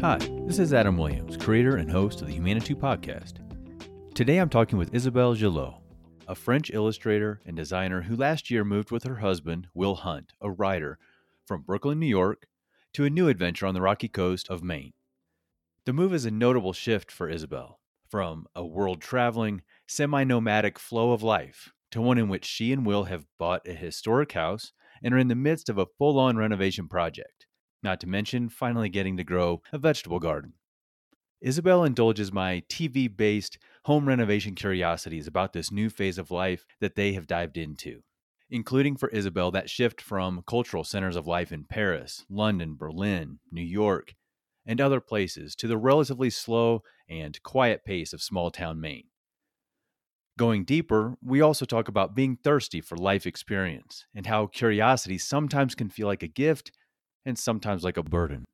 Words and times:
Hi, 0.00 0.16
this 0.46 0.58
is 0.58 0.72
Adam 0.72 0.96
Williams, 0.96 1.36
creator 1.36 1.76
and 1.76 1.90
host 1.90 2.22
of 2.22 2.28
the 2.28 2.38
Humanitou 2.38 2.74
podcast. 2.74 3.34
Today 4.14 4.38
I'm 4.38 4.48
talking 4.48 4.78
with 4.78 4.94
Isabelle 4.94 5.34
Gillot, 5.34 5.74
a 6.26 6.34
French 6.34 6.70
illustrator 6.70 7.42
and 7.44 7.54
designer 7.54 8.00
who 8.00 8.16
last 8.16 8.50
year 8.50 8.64
moved 8.64 8.90
with 8.90 9.04
her 9.04 9.16
husband, 9.16 9.66
Will 9.74 9.96
Hunt, 9.96 10.32
a 10.40 10.50
writer, 10.50 10.98
from 11.44 11.60
Brooklyn, 11.60 12.00
New 12.00 12.06
York, 12.06 12.46
to 12.94 13.04
a 13.04 13.10
new 13.10 13.28
adventure 13.28 13.66
on 13.66 13.74
the 13.74 13.82
rocky 13.82 14.08
coast 14.08 14.48
of 14.48 14.62
Maine. 14.62 14.94
The 15.84 15.92
move 15.92 16.14
is 16.14 16.24
a 16.24 16.30
notable 16.30 16.72
shift 16.72 17.12
for 17.12 17.28
Isabelle 17.28 17.78
from 18.08 18.46
a 18.54 18.64
world 18.64 19.02
traveling, 19.02 19.60
semi 19.86 20.24
nomadic 20.24 20.78
flow 20.78 21.12
of 21.12 21.22
life 21.22 21.74
to 21.90 22.00
one 22.00 22.16
in 22.16 22.30
which 22.30 22.46
she 22.46 22.72
and 22.72 22.86
Will 22.86 23.04
have 23.04 23.26
bought 23.38 23.68
a 23.68 23.74
historic 23.74 24.32
house 24.32 24.72
and 25.02 25.12
are 25.12 25.18
in 25.18 25.28
the 25.28 25.34
midst 25.34 25.68
of 25.68 25.76
a 25.76 25.86
full 25.98 26.18
on 26.18 26.38
renovation 26.38 26.88
project, 26.88 27.39
not 27.82 28.00
to 28.00 28.08
mention 28.08 28.48
finally 28.48 28.88
getting 28.88 29.16
to 29.16 29.24
grow 29.24 29.62
a 29.72 29.78
vegetable 29.78 30.18
garden. 30.18 30.54
Isabelle 31.40 31.84
indulges 31.84 32.32
my 32.32 32.62
TV 32.68 33.14
based 33.14 33.58
home 33.84 34.06
renovation 34.06 34.54
curiosities 34.54 35.26
about 35.26 35.52
this 35.52 35.72
new 35.72 35.88
phase 35.88 36.18
of 36.18 36.30
life 36.30 36.66
that 36.80 36.96
they 36.96 37.14
have 37.14 37.26
dived 37.26 37.56
into, 37.56 38.02
including 38.50 38.96
for 38.96 39.08
Isabelle 39.08 39.50
that 39.52 39.70
shift 39.70 40.02
from 40.02 40.42
cultural 40.46 40.84
centers 40.84 41.16
of 41.16 41.26
life 41.26 41.50
in 41.50 41.64
Paris, 41.64 42.26
London, 42.28 42.76
Berlin, 42.76 43.38
New 43.50 43.62
York, 43.62 44.14
and 44.66 44.80
other 44.80 45.00
places 45.00 45.56
to 45.56 45.66
the 45.66 45.78
relatively 45.78 46.28
slow 46.28 46.82
and 47.08 47.42
quiet 47.42 47.84
pace 47.84 48.12
of 48.12 48.22
small 48.22 48.50
town 48.50 48.78
Maine. 48.78 49.06
Going 50.38 50.64
deeper, 50.64 51.16
we 51.22 51.40
also 51.40 51.64
talk 51.64 51.88
about 51.88 52.14
being 52.14 52.36
thirsty 52.36 52.80
for 52.80 52.96
life 52.96 53.26
experience 53.26 54.06
and 54.14 54.26
how 54.26 54.46
curiosity 54.46 55.18
sometimes 55.18 55.74
can 55.74 55.88
feel 55.88 56.06
like 56.06 56.22
a 56.22 56.28
gift 56.28 56.70
and 57.24 57.38
sometimes 57.38 57.84
like 57.84 57.96
a 57.96 58.02
burden. 58.02 58.44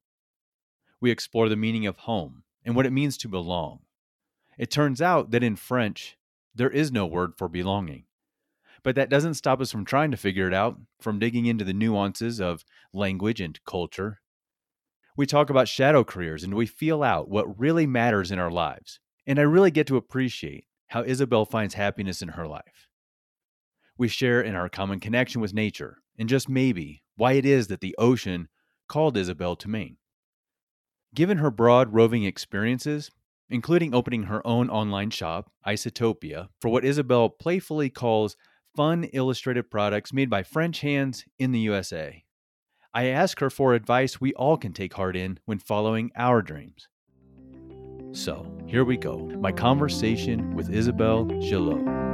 We 1.00 1.11
explore 1.11 1.48
the 1.48 1.56
meaning 1.56 1.86
of 1.86 1.98
home 1.98 2.42
and 2.64 2.75
what 2.75 2.86
it 2.86 2.92
means 2.92 3.17
to 3.19 3.28
belong. 3.28 3.81
It 4.58 4.70
turns 4.70 5.03
out 5.03 5.31
that 5.31 5.42
in 5.42 5.56
French, 5.56 6.17
there 6.55 6.70
is 6.70 6.91
no 6.91 7.06
word 7.06 7.34
for 7.36 7.48
belonging. 7.48 8.05
But 8.83 8.95
that 8.95 9.11
doesn't 9.11 9.34
stop 9.34 9.61
us 9.61 9.70
from 9.70 9.84
trying 9.84 10.11
to 10.12 10.17
figure 10.17 10.47
it 10.47 10.55
out, 10.55 10.78
from 11.00 11.19
digging 11.19 11.47
into 11.47 11.64
the 11.64 11.75
nuances 11.75 12.41
of 12.41 12.64
language 12.92 13.41
and 13.41 13.58
culture. 13.64 14.20
We 15.17 15.27
talk 15.27 15.51
about 15.51 15.69
shadow 15.69 16.05
careers 16.05 16.45
and 16.45 16.55
we 16.55 16.67
feel 16.67 17.03
out 17.03 17.28
what 17.28 17.58
really 17.58 17.86
matters 17.86 18.30
in 18.30 18.39
our 18.39 18.51
lives. 18.51 19.01
And 19.27 19.39
I 19.39 19.42
really 19.42 19.70
get 19.70 19.86
to 19.89 19.97
appreciate 19.97 20.67
how 20.89 21.03
Isabel 21.03 21.45
finds 21.45 21.75
happiness 21.75 22.23
in 22.23 22.28
her 22.28 22.47
life. 22.47 22.89
We 23.98 24.08
share 24.08 24.41
in 24.41 24.55
our 24.55 24.69
common 24.69 25.01
connection 25.01 25.41
with 25.41 25.55
nature, 25.55 25.98
and 26.19 26.28
just 26.28 26.48
maybe 26.48 27.03
why 27.17 27.33
it 27.33 27.47
is 27.47 27.69
that 27.69 27.80
the 27.80 27.95
ocean 27.98 28.48
called 28.89 29.17
Isabelle 29.17 29.56
to 29.56 29.69
Maine. 29.69 29.97
Given 31.15 31.39
her 31.39 31.51
broad 31.51 31.95
roving 31.95 32.25
experiences, 32.25 33.11
including 33.48 33.95
opening 33.95 34.25
her 34.25 34.47
own 34.47 34.69
online 34.69 35.11
shop, 35.11 35.51
Isotopia, 35.67 36.48
for 36.61 36.69
what 36.69 36.84
Isabelle 36.84 37.29
playfully 37.29 37.91
calls 37.91 38.37
fun 38.75 39.05
illustrated 39.12 39.70
products 39.70 40.12
made 40.12 40.29
by 40.29 40.42
French 40.42 40.81
hands 40.81 41.25
in 41.39 41.53
the 41.53 41.61
USA. 41.61 42.25
I 42.92 43.07
ask 43.07 43.41
her 43.41 43.51
for 43.51 43.75
advice 43.75 44.20
we 44.20 44.33
all 44.34 44.57
can 44.57 44.73
take 44.73 44.95
heart 44.95 45.17
in 45.17 45.39
when 45.45 45.59
following 45.59 46.11
our 46.17 46.42
dreams. 46.42 46.89
So, 48.12 48.51
here 48.67 48.84
we 48.84 48.97
go 48.97 49.19
my 49.19 49.53
conversation 49.53 50.55
with 50.55 50.70
Isabelle 50.70 51.25
Gillot. 51.25 52.06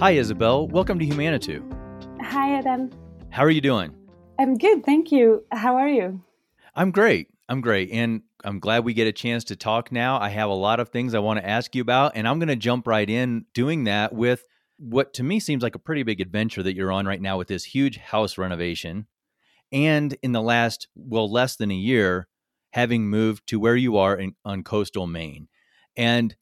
Hi, 0.00 0.12
Isabel. 0.12 0.66
Welcome 0.66 0.98
to 0.98 1.06
Humanitou. 1.06 1.62
Hi, 2.22 2.54
Adam. 2.54 2.88
How 3.28 3.44
are 3.44 3.50
you 3.50 3.60
doing? 3.60 3.94
I'm 4.38 4.56
good, 4.56 4.82
thank 4.82 5.12
you. 5.12 5.44
How 5.52 5.76
are 5.76 5.90
you? 5.90 6.22
I'm 6.74 6.90
great. 6.90 7.28
I'm 7.50 7.60
great. 7.60 7.90
And 7.90 8.22
I'm 8.42 8.60
glad 8.60 8.86
we 8.86 8.94
get 8.94 9.08
a 9.08 9.12
chance 9.12 9.44
to 9.44 9.56
talk 9.56 9.92
now. 9.92 10.18
I 10.18 10.30
have 10.30 10.48
a 10.48 10.54
lot 10.54 10.80
of 10.80 10.88
things 10.88 11.12
I 11.12 11.18
want 11.18 11.38
to 11.38 11.46
ask 11.46 11.74
you 11.74 11.82
about, 11.82 12.12
and 12.14 12.26
I'm 12.26 12.38
going 12.38 12.48
to 12.48 12.56
jump 12.56 12.86
right 12.86 13.10
in 13.10 13.44
doing 13.52 13.84
that 13.84 14.14
with 14.14 14.42
what 14.78 15.12
to 15.12 15.22
me 15.22 15.38
seems 15.38 15.62
like 15.62 15.74
a 15.74 15.78
pretty 15.78 16.02
big 16.02 16.22
adventure 16.22 16.62
that 16.62 16.74
you're 16.74 16.92
on 16.92 17.04
right 17.04 17.20
now 17.20 17.36
with 17.36 17.48
this 17.48 17.64
huge 17.64 17.98
house 17.98 18.38
renovation. 18.38 19.06
And 19.70 20.16
in 20.22 20.32
the 20.32 20.40
last, 20.40 20.88
well, 20.94 21.30
less 21.30 21.56
than 21.56 21.70
a 21.70 21.74
year, 21.74 22.26
having 22.70 23.10
moved 23.10 23.46
to 23.48 23.60
where 23.60 23.76
you 23.76 23.98
are 23.98 24.16
in, 24.16 24.34
on 24.46 24.64
coastal 24.64 25.06
Maine. 25.06 25.48
And 25.94 26.36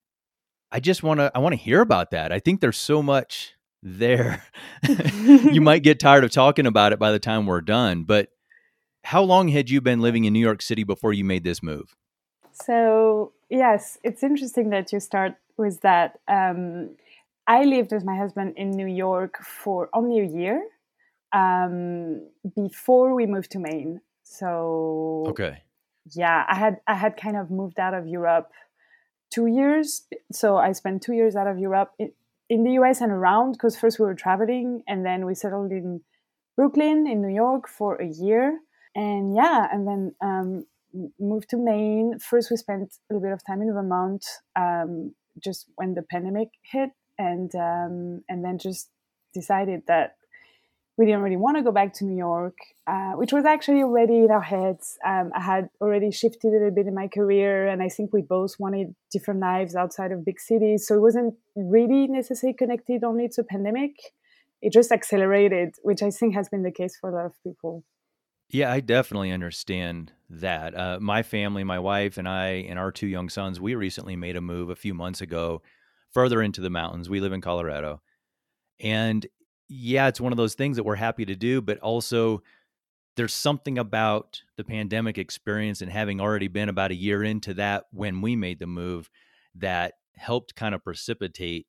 I 0.71 0.81
just 0.81 1.03
want 1.03 1.21
to 1.21 1.31
I 1.35 1.39
want 1.39 1.55
to 1.55 1.61
hear 1.61 1.81
about 1.81 2.11
that. 2.11 2.33
I 2.33 2.39
think 2.39 2.61
there's 2.61 2.79
so 2.79 3.03
much 3.03 3.55
there. 3.83 4.45
you 4.89 5.61
might 5.63 5.83
get 5.83 6.01
tired 6.01 6.25
of 6.25 6.31
talking 6.31 6.67
about 6.67 6.93
it 6.93 6.99
by 6.99 7.13
the 7.13 7.19
time 7.19 7.47
we're 7.47 7.61
done, 7.61 8.05
but 8.05 8.29
how 9.05 9.23
long 9.23 9.49
had 9.49 9.71
you 9.71 9.81
been 9.81 10.01
living 10.01 10.25
in 10.25 10.33
New 10.33 10.41
York 10.41 10.61
City 10.61 10.85
before 10.85 11.13
you 11.13 11.25
made 11.25 11.45
this 11.45 11.63
move? 11.63 11.97
So, 12.53 13.33
yes, 13.49 13.99
it's 14.03 14.23
interesting 14.23 14.71
that 14.71 14.93
you 14.93 15.01
start 15.01 15.37
with 15.57 15.81
that. 15.83 16.19
Um, 16.29 16.97
I 17.47 17.65
lived 17.65 17.93
with 17.93 18.05
my 18.05 18.17
husband 18.17 18.55
in 18.57 18.71
New 18.71 18.87
York 18.87 19.39
for 19.43 19.89
only 19.95 20.21
a 20.21 20.27
year 20.27 20.63
um, 21.33 22.29
before 22.55 23.15
we 23.15 23.27
moved 23.27 23.53
to 23.53 23.59
Maine. 23.59 24.01
So, 24.25 25.25
okay, 25.29 25.63
yeah, 26.15 26.45
I 26.49 26.55
had 26.57 26.81
I 26.87 26.95
had 26.95 27.17
kind 27.17 27.37
of 27.37 27.51
moved 27.51 27.79
out 27.79 27.95
of 27.95 28.07
Europe 28.07 28.51
two 29.31 29.47
years. 29.47 30.07
So 30.33 30.57
I 30.57 30.73
spent 30.73 31.03
two 31.03 31.15
years 31.15 31.37
out 31.37 31.47
of 31.47 31.59
Europe 31.59 31.93
in, 31.99 32.13
in 32.49 32.65
the 32.65 32.73
US 32.73 33.01
and 33.01 33.13
around 33.13 33.53
because 33.53 33.77
first 33.77 33.99
we 33.99 34.07
were 34.07 34.15
traveling 34.15 34.83
and 34.87 35.05
then 35.05 35.27
we 35.27 35.35
settled 35.35 35.71
in 35.73 36.01
Brooklyn 36.57 37.07
in 37.07 37.23
New 37.23 37.35
York 37.35 37.69
for 37.69 37.97
a 37.97 38.07
year. 38.07 38.59
And 38.95 39.35
yeah, 39.35 39.69
and 39.71 39.87
then 39.87 40.15
um, 40.21 40.65
moved 41.19 41.51
to 41.51 41.57
Maine. 41.57 42.19
First, 42.19 42.51
we 42.51 42.57
spent 42.57 42.83
a 42.83 43.15
little 43.15 43.23
bit 43.23 43.33
of 43.33 43.45
time 43.47 43.63
in 43.63 43.73
Vermont 43.73 44.25
um, 44.57 45.15
just 45.43 45.67
when 45.77 45.95
the 45.95 46.03
pandemic 46.03 46.49
hit, 46.63 46.91
and 47.19 47.55
um, 47.55 48.23
and 48.29 48.45
then 48.45 48.59
just 48.59 48.91
decided 49.35 49.83
that 49.87 50.17
we 50.99 51.07
didn't 51.07 51.23
really 51.23 51.37
want 51.37 51.57
to 51.57 51.63
go 51.63 51.71
back 51.71 51.95
to 51.95 52.05
New 52.05 52.17
York, 52.17 52.59
uh, 52.89 53.13
which 53.13 53.33
was 53.33 53.45
actually 53.45 53.83
already 53.83 54.19
in 54.19 54.31
our 54.33 54.43
heads. 54.43 54.99
Um, 55.07 55.31
I 55.35 55.41
had 55.41 55.71
already 55.81 56.11
shifted 56.11 56.49
a 56.49 56.51
little 56.51 56.73
bit 56.73 56.89
in 56.89 56.95
my 56.95 57.07
career, 57.07 57.69
and 57.69 57.81
I 57.81 57.89
think 57.89 58.13
we 58.13 58.21
both 58.21 58.57
wanted 58.59 58.97
different 59.13 59.39
lives 59.39 59.77
outside 59.77 60.11
of 60.11 60.25
big 60.25 60.41
cities. 60.41 60.89
So 60.89 60.97
it 60.97 61.01
wasn't 61.01 61.37
really 61.55 62.09
necessarily 62.09 62.57
connected 62.57 63.05
only 63.05 63.29
to 63.29 63.45
pandemic. 63.45 63.93
It 64.61 64.73
just 64.73 64.91
accelerated, 64.91 65.77
which 65.83 66.03
I 66.03 66.11
think 66.11 66.35
has 66.35 66.49
been 66.49 66.65
the 66.65 66.73
case 66.73 66.97
for 67.01 67.11
a 67.11 67.15
lot 67.15 67.27
of 67.27 67.33
people. 67.45 67.85
Yeah, 68.51 68.73
I 68.73 68.81
definitely 68.81 69.31
understand 69.31 70.13
that. 70.29 70.77
Uh, 70.77 70.99
my 71.01 71.23
family, 71.23 71.63
my 71.63 71.79
wife, 71.79 72.19
and 72.19 72.29
I, 72.29 72.65
and 72.69 72.77
our 72.77 72.91
two 72.91 73.07
young 73.07 73.29
sons, 73.29 73.61
we 73.61 73.77
recently 73.77 74.17
made 74.17 74.35
a 74.35 74.41
move 74.41 74.69
a 74.69 74.75
few 74.75 74.95
months 74.95 75.21
ago 75.21 75.63
further 76.13 76.43
into 76.43 76.61
the 76.61 76.71
mountains. 76.71 77.09
We 77.09 77.21
live 77.21 77.33
in 77.33 77.41
Colorado. 77.41 78.01
And 78.81 79.27
yeah, 79.69 80.09
it's 80.09 80.21
one 80.21 80.33
of 80.33 80.39
those 80.39 80.55
things 80.55 80.77
that 80.77 80.85
we're 80.85 80.97
happy 80.97 81.25
to 81.27 81.37
do, 81.37 81.61
but 81.61 81.79
also 81.79 82.43
there's 83.17 83.35
something 83.35 83.79
about 83.79 84.43
the 84.57 84.65
pandemic 84.65 85.19
experience 85.19 85.83
and 85.83 85.91
having 85.91 86.21
already 86.21 86.49
been 86.49 86.69
about 86.69 86.91
a 86.91 86.95
year 86.95 87.23
into 87.23 87.53
that 87.55 87.85
when 87.93 88.21
we 88.21 88.37
made 88.37 88.61
the 88.61 88.67
move 88.67 89.11
that 89.57 89.95
helped 90.17 90.55
kind 90.55 90.75
of 90.75 90.83
precipitate 90.85 91.67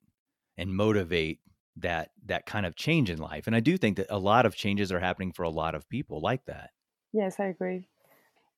and 0.56 0.74
motivate 0.74 1.40
that 1.76 2.10
that 2.26 2.46
kind 2.46 2.66
of 2.66 2.76
change 2.76 3.10
in 3.10 3.18
life. 3.18 3.46
And 3.46 3.56
I 3.56 3.60
do 3.60 3.76
think 3.76 3.96
that 3.96 4.06
a 4.10 4.18
lot 4.18 4.46
of 4.46 4.54
changes 4.54 4.92
are 4.92 5.00
happening 5.00 5.32
for 5.32 5.42
a 5.42 5.50
lot 5.50 5.74
of 5.74 5.88
people 5.88 6.20
like 6.20 6.44
that. 6.46 6.70
Yes, 7.12 7.40
I 7.40 7.46
agree. 7.46 7.88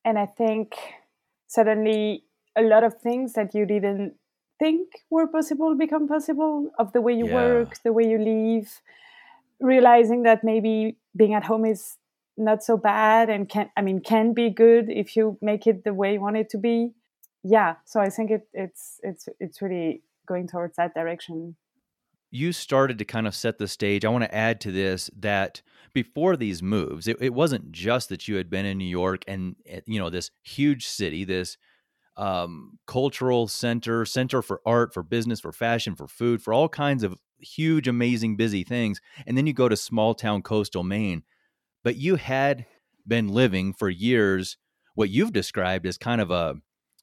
And 0.05 0.17
I 0.17 0.25
think 0.25 0.75
suddenly 1.47 2.23
a 2.55 2.61
lot 2.61 2.83
of 2.83 2.99
things 3.01 3.33
that 3.33 3.55
you 3.55 3.65
didn't 3.65 4.13
think 4.59 4.89
were 5.09 5.27
possible 5.27 5.75
become 5.75 6.07
possible 6.07 6.69
of 6.77 6.93
the 6.93 7.01
way 7.01 7.13
you 7.13 7.27
yeah. 7.27 7.33
work, 7.33 7.81
the 7.83 7.93
way 7.93 8.07
you 8.07 8.17
live, 8.17 8.81
realizing 9.63 10.23
that 10.23 10.43
maybe 10.43 10.97
being 11.15 11.33
at 11.33 11.45
home 11.45 11.65
is 11.65 11.97
not 12.37 12.63
so 12.63 12.77
bad 12.77 13.29
and 13.29 13.47
can 13.47 13.69
I 13.77 13.81
mean 13.81 14.01
can 14.01 14.33
be 14.33 14.49
good 14.49 14.89
if 14.89 15.15
you 15.15 15.37
make 15.41 15.65
it 15.65 15.83
the 15.83 15.93
way 15.93 16.13
you 16.13 16.21
want 16.21 16.37
it 16.37 16.49
to 16.49 16.57
be. 16.57 16.91
Yeah, 17.43 17.75
so 17.85 17.99
I 17.99 18.09
think 18.09 18.31
it, 18.31 18.47
it's 18.53 18.99
it's 19.03 19.27
it's 19.39 19.61
really 19.61 20.03
going 20.27 20.47
towards 20.47 20.75
that 20.77 20.93
direction. 20.93 21.55
You 22.31 22.51
started 22.51 22.97
to 22.97 23.05
kind 23.05 23.27
of 23.27 23.35
set 23.35 23.59
the 23.59 23.67
stage. 23.67 24.03
I 24.03 24.09
want 24.09 24.23
to 24.23 24.35
add 24.35 24.59
to 24.61 24.71
this 24.71 25.09
that 25.19 25.61
before 25.93 26.35
these 26.35 26.63
moves, 26.63 27.07
it, 27.07 27.17
it 27.21 27.33
wasn't 27.33 27.71
just 27.71 28.09
that 28.09 28.27
you 28.27 28.35
had 28.35 28.49
been 28.49 28.65
in 28.65 28.77
New 28.77 28.85
York 28.85 29.23
and 29.27 29.55
eh, 29.65 29.81
you 29.85 29.99
know 29.99 30.09
this 30.09 30.31
huge 30.41 30.87
city, 30.87 31.23
this 31.23 31.57
um, 32.17 32.79
cultural 32.85 33.47
center, 33.47 34.05
center 34.05 34.41
for 34.41 34.61
art, 34.65 34.93
for 34.93 35.03
business, 35.03 35.39
for 35.39 35.51
fashion, 35.51 35.95
for 35.95 36.07
food, 36.07 36.41
for 36.41 36.53
all 36.53 36.69
kinds 36.69 37.03
of 37.03 37.15
huge, 37.43 37.87
amazing, 37.87 38.35
busy 38.35 38.63
things. 38.63 39.01
And 39.27 39.37
then 39.37 39.47
you 39.47 39.53
go 39.53 39.69
to 39.69 39.77
small 39.77 40.13
town 40.13 40.41
coastal 40.41 40.83
Maine. 40.83 41.23
But 41.83 41.97
you 41.97 42.15
had 42.15 42.65
been 43.05 43.27
living 43.27 43.73
for 43.73 43.89
years 43.89 44.57
what 44.95 45.09
you've 45.09 45.33
described 45.33 45.85
as 45.85 45.97
kind 45.97 46.21
of 46.21 46.31
a, 46.31 46.55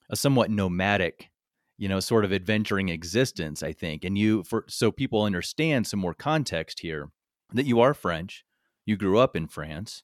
a 0.09 0.17
somewhat 0.17 0.51
nomadic, 0.51 1.31
you 1.77 1.89
know, 1.89 2.01
sort 2.01 2.25
of 2.25 2.33
adventuring 2.33 2.89
existence, 2.89 3.63
I 3.63 3.73
think. 3.73 4.05
And 4.05 4.17
you, 4.17 4.43
for 4.45 4.65
so 4.69 4.91
people 4.91 5.23
understand 5.23 5.87
some 5.87 6.01
more 6.01 6.15
context 6.15 6.81
here, 6.81 7.11
that 7.53 7.67
you 7.67 7.81
are 7.81 7.95
French. 7.95 8.45
You 8.87 8.97
grew 8.97 9.19
up 9.19 9.37
in 9.37 9.49
France, 9.49 10.03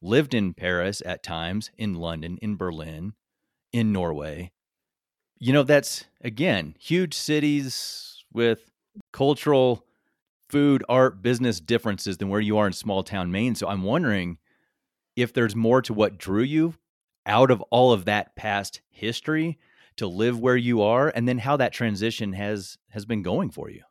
lived 0.00 0.34
in 0.34 0.54
Paris 0.54 1.02
at 1.04 1.22
times, 1.22 1.70
in 1.76 1.94
London, 1.94 2.38
in 2.42 2.56
Berlin, 2.56 3.12
in 3.72 3.92
Norway. 3.92 4.52
You 5.38 5.52
know, 5.52 5.62
that's 5.62 6.04
again 6.22 6.74
huge 6.78 7.14
cities 7.14 8.24
with 8.32 8.71
cultural, 9.12 9.84
food, 10.48 10.84
art, 10.88 11.22
business 11.22 11.60
differences 11.60 12.18
than 12.18 12.28
where 12.28 12.40
you 12.40 12.58
are 12.58 12.66
in 12.66 12.72
small 12.72 13.02
town 13.02 13.30
Maine. 13.30 13.54
So 13.54 13.68
I'm 13.68 13.82
wondering 13.82 14.38
if 15.16 15.32
there's 15.32 15.56
more 15.56 15.82
to 15.82 15.94
what 15.94 16.18
drew 16.18 16.42
you 16.42 16.74
out 17.26 17.50
of 17.50 17.60
all 17.70 17.92
of 17.92 18.04
that 18.04 18.34
past 18.36 18.80
history 18.90 19.58
to 19.96 20.06
live 20.06 20.38
where 20.38 20.56
you 20.56 20.82
are 20.82 21.12
and 21.14 21.28
then 21.28 21.38
how 21.38 21.56
that 21.56 21.72
transition 21.72 22.32
has 22.32 22.78
has 22.88 23.04
been 23.04 23.22
going 23.22 23.50
for 23.50 23.70
you 23.70 23.82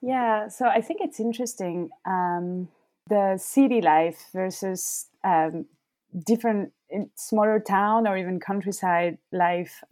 yeah 0.00 0.48
so 0.48 0.66
i 0.66 0.80
think 0.80 1.00
it's 1.02 1.20
interesting 1.20 1.90
um, 2.06 2.68
the 3.08 3.36
city 3.36 3.80
life 3.80 4.26
versus 4.32 5.08
um, 5.24 5.66
different 6.24 6.72
smaller 7.14 7.60
town 7.60 8.06
or 8.06 8.16
even 8.16 8.40
countryside 8.40 9.18
life 9.32 9.82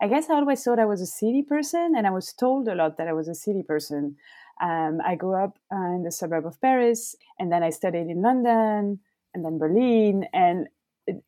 i 0.00 0.08
guess 0.08 0.28
i 0.30 0.34
always 0.34 0.62
thought 0.62 0.78
i 0.78 0.84
was 0.84 1.00
a 1.00 1.06
city 1.06 1.42
person 1.42 1.92
and 1.96 2.06
i 2.06 2.10
was 2.10 2.32
told 2.32 2.68
a 2.68 2.74
lot 2.74 2.96
that 2.98 3.08
i 3.08 3.12
was 3.12 3.28
a 3.28 3.34
city 3.34 3.62
person 3.62 4.16
um, 4.62 4.98
i 5.04 5.14
grew 5.14 5.34
up 5.34 5.58
uh, 5.72 5.94
in 5.96 6.02
the 6.04 6.12
suburb 6.12 6.46
of 6.46 6.60
paris 6.60 7.14
and 7.38 7.52
then 7.52 7.62
i 7.62 7.70
studied 7.70 8.08
in 8.08 8.22
london 8.22 8.98
and 9.34 9.44
then 9.44 9.58
berlin 9.58 10.24
and 10.32 10.68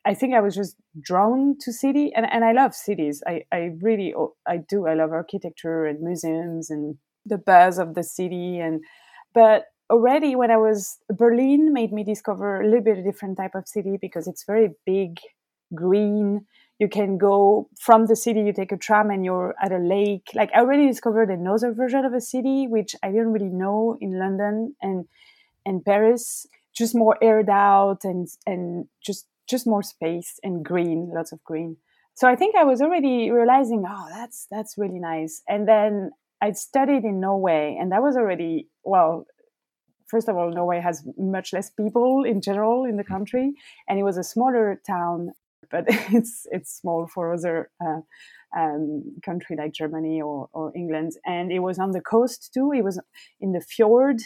I 0.05 0.15
think 0.15 0.35
I 0.35 0.41
was 0.41 0.56
just 0.56 0.76
drawn 1.00 1.56
to 1.61 1.73
city, 1.73 2.12
and, 2.15 2.26
and 2.31 2.44
I 2.44 2.53
love 2.53 2.75
cities. 2.75 3.23
I, 3.26 3.43
I 3.53 3.70
really 3.81 4.12
I 4.47 4.56
do. 4.59 4.87
I 4.87 4.94
love 4.94 5.12
architecture 5.12 5.87
and 5.87 6.00
museums 6.00 6.70
and 6.70 6.97
the 7.25 7.38
buzz 7.38 7.79
of 7.79 7.94
the 7.94 8.03
city. 8.03 8.59
And 8.59 8.82
but 9.35 9.67
already 9.91 10.35
when 10.35 10.50
I 10.50 10.56
was 10.56 10.99
Berlin 11.09 11.73
made 11.73 11.93
me 11.93 12.03
discover 12.03 12.61
a 12.61 12.65
little 12.65 12.82
bit 12.82 12.99
a 12.99 13.03
different 13.03 13.37
type 13.37 13.55
of 13.55 13.69
city 13.69 13.99
because 14.00 14.26
it's 14.26 14.44
very 14.44 14.70
big, 14.85 15.19
green. 15.75 16.47
You 16.79 16.89
can 16.89 17.19
go 17.19 17.69
from 17.81 18.07
the 18.07 18.17
city. 18.17 18.41
You 18.41 18.53
take 18.53 18.73
a 18.73 18.77
tram 18.77 19.11
and 19.11 19.25
you're 19.25 19.55
at 19.61 19.73
a 19.73 19.79
lake. 19.79 20.31
Like 20.35 20.51
I 20.55 20.61
already 20.61 20.87
discovered 20.87 21.31
another 21.31 21.73
version 21.73 22.05
of 22.05 22.13
a 22.13 22.21
city 22.21 22.67
which 22.69 22.95
I 23.03 23.09
didn't 23.09 23.33
really 23.33 23.51
know 23.51 23.97
in 24.01 24.19
London 24.19 24.77
and 24.81 25.07
and 25.67 25.85
Paris. 25.85 26.47
Just 26.75 26.95
more 26.95 27.17
aired 27.21 27.51
out 27.51 28.05
and 28.05 28.29
and 28.47 28.87
just 29.05 29.27
just 29.49 29.67
more 29.67 29.83
space 29.83 30.39
and 30.43 30.65
green, 30.65 31.11
lots 31.13 31.33
of 31.33 31.43
green. 31.43 31.77
So 32.15 32.29
I 32.29 32.37
think 32.37 32.57
I 32.57 32.65
was 32.65 32.81
already 32.83 33.31
realizing, 33.31 33.85
oh, 33.89 34.07
that's 34.11 34.47
that's 34.51 34.77
really 34.77 34.99
nice. 34.99 35.43
And 35.49 35.67
then 35.67 36.11
I 36.41 36.53
studied 36.53 37.05
in 37.05 37.21
Norway, 37.21 37.77
and 37.81 37.91
that 37.93 38.03
was 38.03 38.17
already 38.17 38.69
well. 38.85 39.27
First 40.09 40.29
of 40.29 40.37
all, 40.37 40.51
Norway 40.51 40.81
has 40.81 41.07
much 41.19 41.53
less 41.53 41.71
people 41.71 42.25
in 42.25 42.41
general 42.41 42.85
in 42.85 42.97
the 42.97 43.05
country, 43.05 43.53
and 43.89 43.99
it 43.99 44.03
was 44.03 44.17
a 44.17 44.25
smaller 44.25 44.81
town, 44.87 45.33
but 45.70 45.85
it's 45.88 46.47
it's 46.50 46.79
small 46.79 47.06
for 47.06 47.32
other 47.32 47.70
uh, 47.85 48.00
um, 48.59 49.17
country 49.25 49.56
like 49.56 49.73
Germany 49.73 50.20
or, 50.20 50.49
or 50.53 50.73
England. 50.75 51.12
And 51.26 51.53
it 51.53 51.61
was 51.61 51.79
on 51.79 51.93
the 51.93 52.00
coast 52.00 52.50
too. 52.53 52.73
It 52.73 52.85
was 52.85 53.00
in 53.41 53.53
the 53.53 53.61
fjord, 53.61 54.20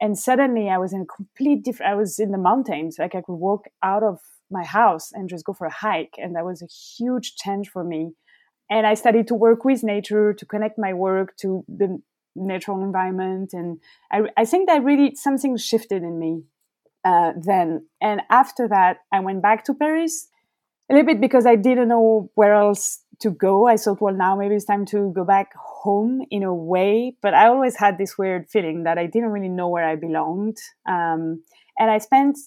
and 0.00 0.18
suddenly 0.18 0.68
I 0.68 0.78
was 0.78 0.92
in 0.92 1.02
a 1.02 1.06
complete 1.06 1.64
different. 1.64 1.92
I 1.92 1.96
was 1.96 2.18
in 2.18 2.30
the 2.30 2.38
mountains, 2.38 2.96
like 2.98 3.14
I 3.14 3.22
could 3.22 3.34
walk 3.34 3.64
out 3.82 4.02
of 4.02 4.20
my 4.50 4.64
house 4.64 5.10
and 5.12 5.28
just 5.28 5.44
go 5.44 5.52
for 5.52 5.66
a 5.66 5.72
hike. 5.72 6.14
And 6.18 6.36
that 6.36 6.44
was 6.44 6.62
a 6.62 6.66
huge 6.66 7.34
change 7.36 7.68
for 7.68 7.82
me. 7.82 8.12
And 8.70 8.86
I 8.86 8.94
started 8.94 9.26
to 9.28 9.34
work 9.34 9.64
with 9.64 9.82
nature 9.82 10.32
to 10.32 10.46
connect 10.46 10.78
my 10.78 10.92
work 10.92 11.36
to 11.38 11.64
the 11.68 12.00
natural 12.34 12.82
environment. 12.82 13.52
And 13.52 13.78
I, 14.10 14.22
I 14.36 14.44
think 14.44 14.68
that 14.68 14.84
really 14.84 15.14
something 15.14 15.56
shifted 15.56 16.02
in 16.02 16.18
me 16.18 16.42
uh, 17.04 17.32
then. 17.40 17.86
And 18.00 18.22
after 18.30 18.68
that, 18.68 18.98
I 19.12 19.20
went 19.20 19.42
back 19.42 19.64
to 19.64 19.74
Paris 19.74 20.28
a 20.88 20.94
little 20.94 21.06
bit 21.06 21.20
because 21.20 21.46
I 21.46 21.56
didn't 21.56 21.88
know 21.88 22.30
where 22.34 22.54
else 22.54 23.02
to 23.20 23.30
go. 23.30 23.66
I 23.66 23.76
thought, 23.76 24.00
well, 24.00 24.14
now 24.14 24.36
maybe 24.36 24.54
it's 24.54 24.64
time 24.64 24.84
to 24.86 25.12
go 25.14 25.24
back 25.24 25.52
home 25.56 26.22
in 26.30 26.42
a 26.42 26.54
way. 26.54 27.16
But 27.22 27.34
I 27.34 27.48
always 27.48 27.76
had 27.76 27.98
this 27.98 28.18
weird 28.18 28.48
feeling 28.48 28.84
that 28.84 28.98
I 28.98 29.06
didn't 29.06 29.30
really 29.30 29.48
know 29.48 29.68
where 29.68 29.88
I 29.88 29.96
belonged. 29.96 30.58
Um, 30.86 31.42
and 31.78 31.90
I 31.90 31.98
spent 31.98 32.38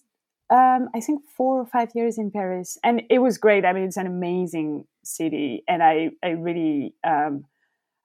um, 0.49 0.89
I 0.95 0.99
think 0.99 1.21
four 1.37 1.59
or 1.59 1.65
five 1.65 1.89
years 1.93 2.17
in 2.17 2.31
Paris, 2.31 2.77
and 2.83 3.03
it 3.09 3.19
was 3.19 3.37
great. 3.37 3.65
I 3.65 3.73
mean, 3.73 3.83
it's 3.83 3.97
an 3.97 4.07
amazing 4.07 4.85
city, 5.03 5.63
and 5.67 5.83
I 5.83 6.09
I 6.23 6.29
really 6.29 6.95
um, 7.03 7.45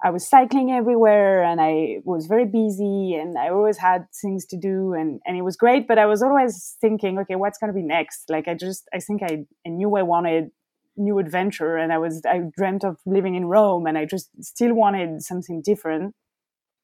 I 0.02 0.10
was 0.10 0.28
cycling 0.28 0.70
everywhere, 0.70 1.42
and 1.42 1.60
I 1.60 1.98
was 2.04 2.26
very 2.26 2.44
busy, 2.44 3.14
and 3.14 3.38
I 3.38 3.48
always 3.48 3.78
had 3.78 4.06
things 4.20 4.44
to 4.46 4.58
do, 4.58 4.92
and 4.92 5.20
and 5.26 5.36
it 5.36 5.42
was 5.42 5.56
great. 5.56 5.86
But 5.88 5.98
I 5.98 6.06
was 6.06 6.22
always 6.22 6.76
thinking, 6.80 7.18
okay, 7.20 7.36
what's 7.36 7.58
going 7.58 7.72
to 7.72 7.74
be 7.74 7.86
next? 7.86 8.28
Like 8.28 8.48
I 8.48 8.54
just 8.54 8.88
I 8.92 8.98
think 8.98 9.22
I, 9.22 9.44
I 9.66 9.70
knew 9.70 9.96
I 9.96 10.02
wanted 10.02 10.50
new 10.96 11.18
adventure, 11.18 11.76
and 11.76 11.92
I 11.92 11.98
was 11.98 12.22
I 12.26 12.40
dreamt 12.56 12.84
of 12.84 12.98
living 13.06 13.34
in 13.34 13.46
Rome, 13.46 13.86
and 13.86 13.96
I 13.96 14.04
just 14.04 14.30
still 14.40 14.74
wanted 14.74 15.22
something 15.22 15.62
different 15.62 16.14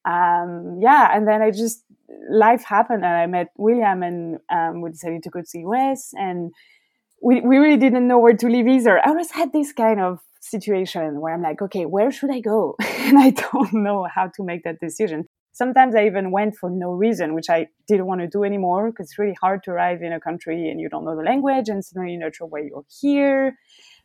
um, 0.05 0.79
yeah, 0.81 1.11
and 1.15 1.29
then 1.29 1.43
I 1.43 1.51
just 1.51 1.85
life 2.31 2.65
happened, 2.65 3.05
and 3.05 3.15
I 3.15 3.27
met 3.27 3.49
William, 3.57 4.03
and 4.03 4.39
um, 4.51 4.81
we 4.81 4.91
decided 4.91 5.23
to 5.25 5.31
go 5.31 5.41
to 5.41 5.47
the 5.53 5.61
US, 5.61 6.11
and 6.15 6.53
we 7.23 7.41
we 7.43 7.59
really 7.59 7.77
didn't 7.77 8.09
know 8.09 8.19
where 8.19 8.37
to 8.37 8.49
live 8.49 8.67
either. 8.67 8.99
I 8.99 9.11
always 9.11 9.31
had 9.31 9.53
this 9.53 9.73
kind 9.73 10.01
of 10.01 10.21
situation 10.41 11.21
where 11.21 11.35
I'm 11.35 11.43
like, 11.43 11.63
okay, 11.63 11.85
where 11.85 12.11
should 12.11 12.31
I 12.31 12.41
go? 12.41 12.77
and 12.81 13.19
I 13.19 13.31
don't 13.31 13.73
know 13.73 14.07
how 14.13 14.31
to 14.37 14.43
make 14.43 14.65
that 14.65 14.81
decision. 14.81 15.27
Sometimes 15.53 15.95
I 15.95 16.07
even 16.07 16.31
went 16.31 16.57
for 16.57 16.71
no 16.71 16.93
reason, 16.93 17.35
which 17.35 17.51
I 17.51 17.67
didn't 17.89 18.07
want 18.07 18.21
to 18.21 18.29
do 18.29 18.45
anymore 18.45 18.91
because 18.91 19.07
it's 19.07 19.19
really 19.19 19.37
hard 19.41 19.63
to 19.65 19.73
arrive 19.73 20.01
in 20.01 20.13
a 20.13 20.21
country 20.21 20.71
and 20.71 20.81
you 20.81 20.89
don't 20.89 21.05
know 21.05 21.17
the 21.17 21.23
language 21.23 21.69
and 21.69 21.85
suddenly 21.85 22.13
you're 22.13 22.21
not 22.21 22.37
sure 22.37 22.47
why 22.47 22.61
you're 22.61 22.85
here. 23.01 23.57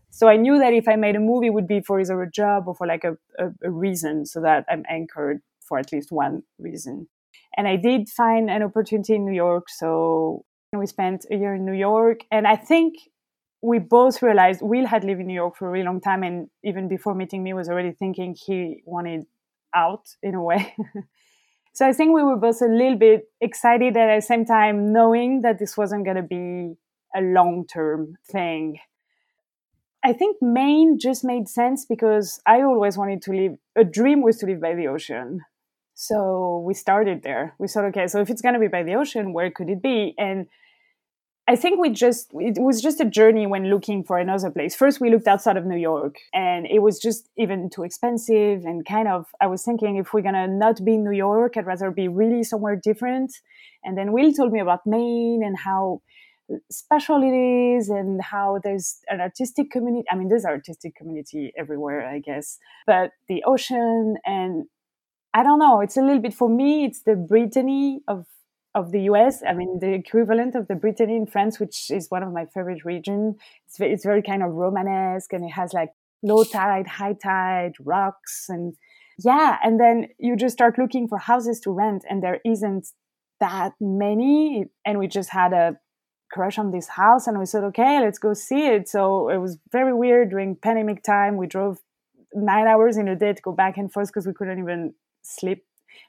So 0.09 0.27
I 0.27 0.37
knew 0.37 0.57
that 0.59 0.73
if 0.73 0.87
I 0.87 0.95
made 0.95 1.15
a 1.15 1.19
movie, 1.19 1.47
it 1.47 1.53
would 1.53 1.67
be 1.67 1.81
for 1.81 1.99
either 1.99 2.21
a 2.21 2.31
job 2.31 2.67
or 2.67 2.75
for 2.75 2.87
like 2.87 3.03
a, 3.03 3.17
a, 3.37 3.49
a 3.63 3.69
reason 3.69 4.25
so 4.25 4.41
that 4.41 4.65
I'm 4.69 4.83
anchored 4.89 5.41
for 5.67 5.77
at 5.77 5.91
least 5.91 6.11
one 6.11 6.43
reason. 6.57 7.07
And 7.57 7.67
I 7.67 7.75
did 7.75 8.09
find 8.09 8.49
an 8.49 8.63
opportunity 8.63 9.15
in 9.15 9.25
New 9.25 9.35
York. 9.35 9.65
So 9.69 10.45
we 10.73 10.87
spent 10.87 11.25
a 11.31 11.35
year 11.35 11.55
in 11.55 11.65
New 11.65 11.73
York. 11.73 12.21
And 12.31 12.47
I 12.47 12.55
think 12.55 12.95
we 13.65 13.79
both 13.79 14.21
realized 14.21 14.61
Will 14.61 14.85
had 14.85 15.03
lived 15.03 15.21
in 15.21 15.27
New 15.27 15.33
York 15.33 15.55
for 15.57 15.67
a 15.67 15.71
really 15.71 15.85
long 15.85 15.99
time. 15.99 16.21
And 16.23 16.49
even 16.63 16.87
before 16.87 17.15
meeting 17.15 17.43
me, 17.43 17.53
was 17.53 17.67
already 17.67 17.91
thinking 17.91 18.35
he 18.35 18.83
wanted 18.85 19.25
out 19.73 20.07
in 20.21 20.35
a 20.35 20.43
way. 20.43 20.75
so 21.73 21.87
I 21.87 21.91
think 21.91 22.13
we 22.13 22.23
were 22.23 22.37
both 22.37 22.61
a 22.61 22.67
little 22.67 22.97
bit 22.97 23.27
excited 23.41 23.97
at 23.97 24.15
the 24.15 24.21
same 24.21 24.45
time, 24.45 24.93
knowing 24.93 25.41
that 25.41 25.57
this 25.57 25.75
wasn't 25.75 26.05
going 26.05 26.17
to 26.17 26.23
be 26.23 26.75
a 27.15 27.21
long 27.21 27.65
term 27.65 28.15
thing. 28.31 28.77
I 30.03 30.13
think 30.13 30.37
Maine 30.41 30.99
just 30.99 31.23
made 31.23 31.49
sense 31.49 31.85
because 31.85 32.39
I 32.45 32.61
always 32.61 32.95
wanted 32.95 33.23
to 33.23 33.31
live, 33.31 33.53
a 33.75 33.83
dream 33.83 34.21
was 34.21 34.37
to 34.37 34.45
live 34.45 34.61
by 34.61 34.75
the 34.75 34.87
ocean. 34.87 35.41
So 35.95 36.63
we 36.63 36.75
started 36.75 37.23
there. 37.23 37.55
We 37.57 37.67
thought, 37.67 37.85
okay, 37.85 38.05
so 38.05 38.21
if 38.21 38.29
it's 38.29 38.41
going 38.41 38.53
to 38.53 38.59
be 38.59 38.67
by 38.67 38.83
the 38.83 38.93
ocean, 38.93 39.33
where 39.33 39.49
could 39.49 39.69
it 39.69 39.81
be? 39.81 40.13
And 40.19 40.45
I 41.47 41.55
think 41.55 41.79
we 41.79 41.91
just, 41.91 42.31
it 42.33 42.57
was 42.59 42.81
just 42.81 42.99
a 42.99 43.05
journey 43.05 43.45
when 43.45 43.69
looking 43.69 44.03
for 44.03 44.17
another 44.17 44.49
place. 44.49 44.73
First, 44.73 44.99
we 44.99 45.11
looked 45.11 45.27
outside 45.27 45.57
of 45.57 45.65
New 45.65 45.77
York 45.77 46.15
and 46.33 46.65
it 46.65 46.79
was 46.79 46.99
just 46.99 47.29
even 47.37 47.69
too 47.69 47.83
expensive. 47.83 48.65
And 48.65 48.83
kind 48.83 49.07
of, 49.07 49.27
I 49.39 49.45
was 49.45 49.61
thinking 49.63 49.97
if 49.97 50.11
we're 50.11 50.21
going 50.21 50.33
to 50.33 50.47
not 50.47 50.83
be 50.83 50.95
in 50.95 51.03
New 51.03 51.11
York, 51.11 51.55
I'd 51.55 51.67
rather 51.67 51.91
be 51.91 52.07
really 52.07 52.43
somewhere 52.43 52.75
different. 52.75 53.31
And 53.83 53.95
then 53.95 54.11
Will 54.11 54.33
told 54.33 54.51
me 54.51 54.59
about 54.59 54.87
Maine 54.87 55.43
and 55.45 55.55
how 55.55 56.01
special 56.71 57.21
it 57.21 57.77
is 57.77 57.89
and 57.89 58.23
how 58.23 58.59
there's 58.63 59.01
an 59.09 59.21
artistic 59.21 59.69
community. 59.69 60.05
I 60.11 60.15
mean, 60.15 60.29
there's 60.29 60.45
artistic 60.45 60.95
community 60.95 61.53
everywhere, 61.55 62.07
I 62.07 62.19
guess, 62.19 62.57
but 62.87 63.11
the 63.27 63.43
ocean 63.45 64.15
and 64.25 64.65
I 65.35 65.43
don't 65.43 65.59
know. 65.59 65.81
It's 65.81 65.97
a 65.97 66.01
little 66.01 66.21
bit 66.21 66.33
for 66.33 66.47
me. 66.47 66.85
It's 66.85 67.01
the 67.01 67.15
Brittany 67.15 67.99
of 68.07 68.25
of 68.75 68.91
the 68.91 69.03
US. 69.03 69.41
I 69.47 69.53
mean, 69.53 69.79
the 69.79 69.93
equivalent 69.93 70.53
of 70.53 70.67
the 70.67 70.75
Brittany 70.75 71.15
in 71.15 71.25
France, 71.25 71.59
which 71.59 71.89
is 71.89 72.11
one 72.11 72.21
of 72.21 72.31
my 72.33 72.45
favorite 72.53 72.83
regions. 72.83 73.35
It's 73.65 73.79
it's 73.79 74.05
very 74.05 74.21
kind 74.21 74.43
of 74.43 74.51
Romanesque, 74.51 75.33
and 75.33 75.45
it 75.45 75.53
has 75.53 75.73
like 75.73 75.89
low 76.21 76.43
tide, 76.43 76.85
high 76.85 77.13
tide, 77.13 77.73
rocks, 77.79 78.45
and 78.49 78.75
yeah. 79.23 79.57
And 79.63 79.79
then 79.79 80.09
you 80.19 80.35
just 80.35 80.53
start 80.53 80.77
looking 80.77 81.07
for 81.07 81.17
houses 81.17 81.59
to 81.61 81.71
rent, 81.71 82.03
and 82.09 82.21
there 82.21 82.39
isn't 82.45 82.87
that 83.39 83.71
many. 83.79 84.65
And 84.85 84.99
we 84.99 85.07
just 85.07 85.29
had 85.29 85.53
a 85.53 85.77
crush 86.31 86.59
on 86.59 86.71
this 86.71 86.89
house, 86.89 87.27
and 87.27 87.39
we 87.39 87.45
said, 87.45 87.63
okay, 87.63 88.01
let's 88.01 88.19
go 88.19 88.33
see 88.33 88.67
it. 88.67 88.89
So 88.89 89.29
it 89.29 89.37
was 89.37 89.57
very 89.71 89.93
weird 89.93 90.29
during 90.31 90.57
pandemic 90.57 91.01
time. 91.01 91.37
We 91.37 91.47
drove 91.47 91.79
nine 92.33 92.67
hours 92.67 92.97
in 92.97 93.07
a 93.07 93.15
day 93.15 93.31
to 93.31 93.41
go 93.41 93.53
back 93.53 93.77
and 93.77 93.91
forth 93.91 94.09
because 94.09 94.27
we 94.27 94.33
couldn't 94.33 94.59
even 94.59 94.93
sleep 95.23 95.63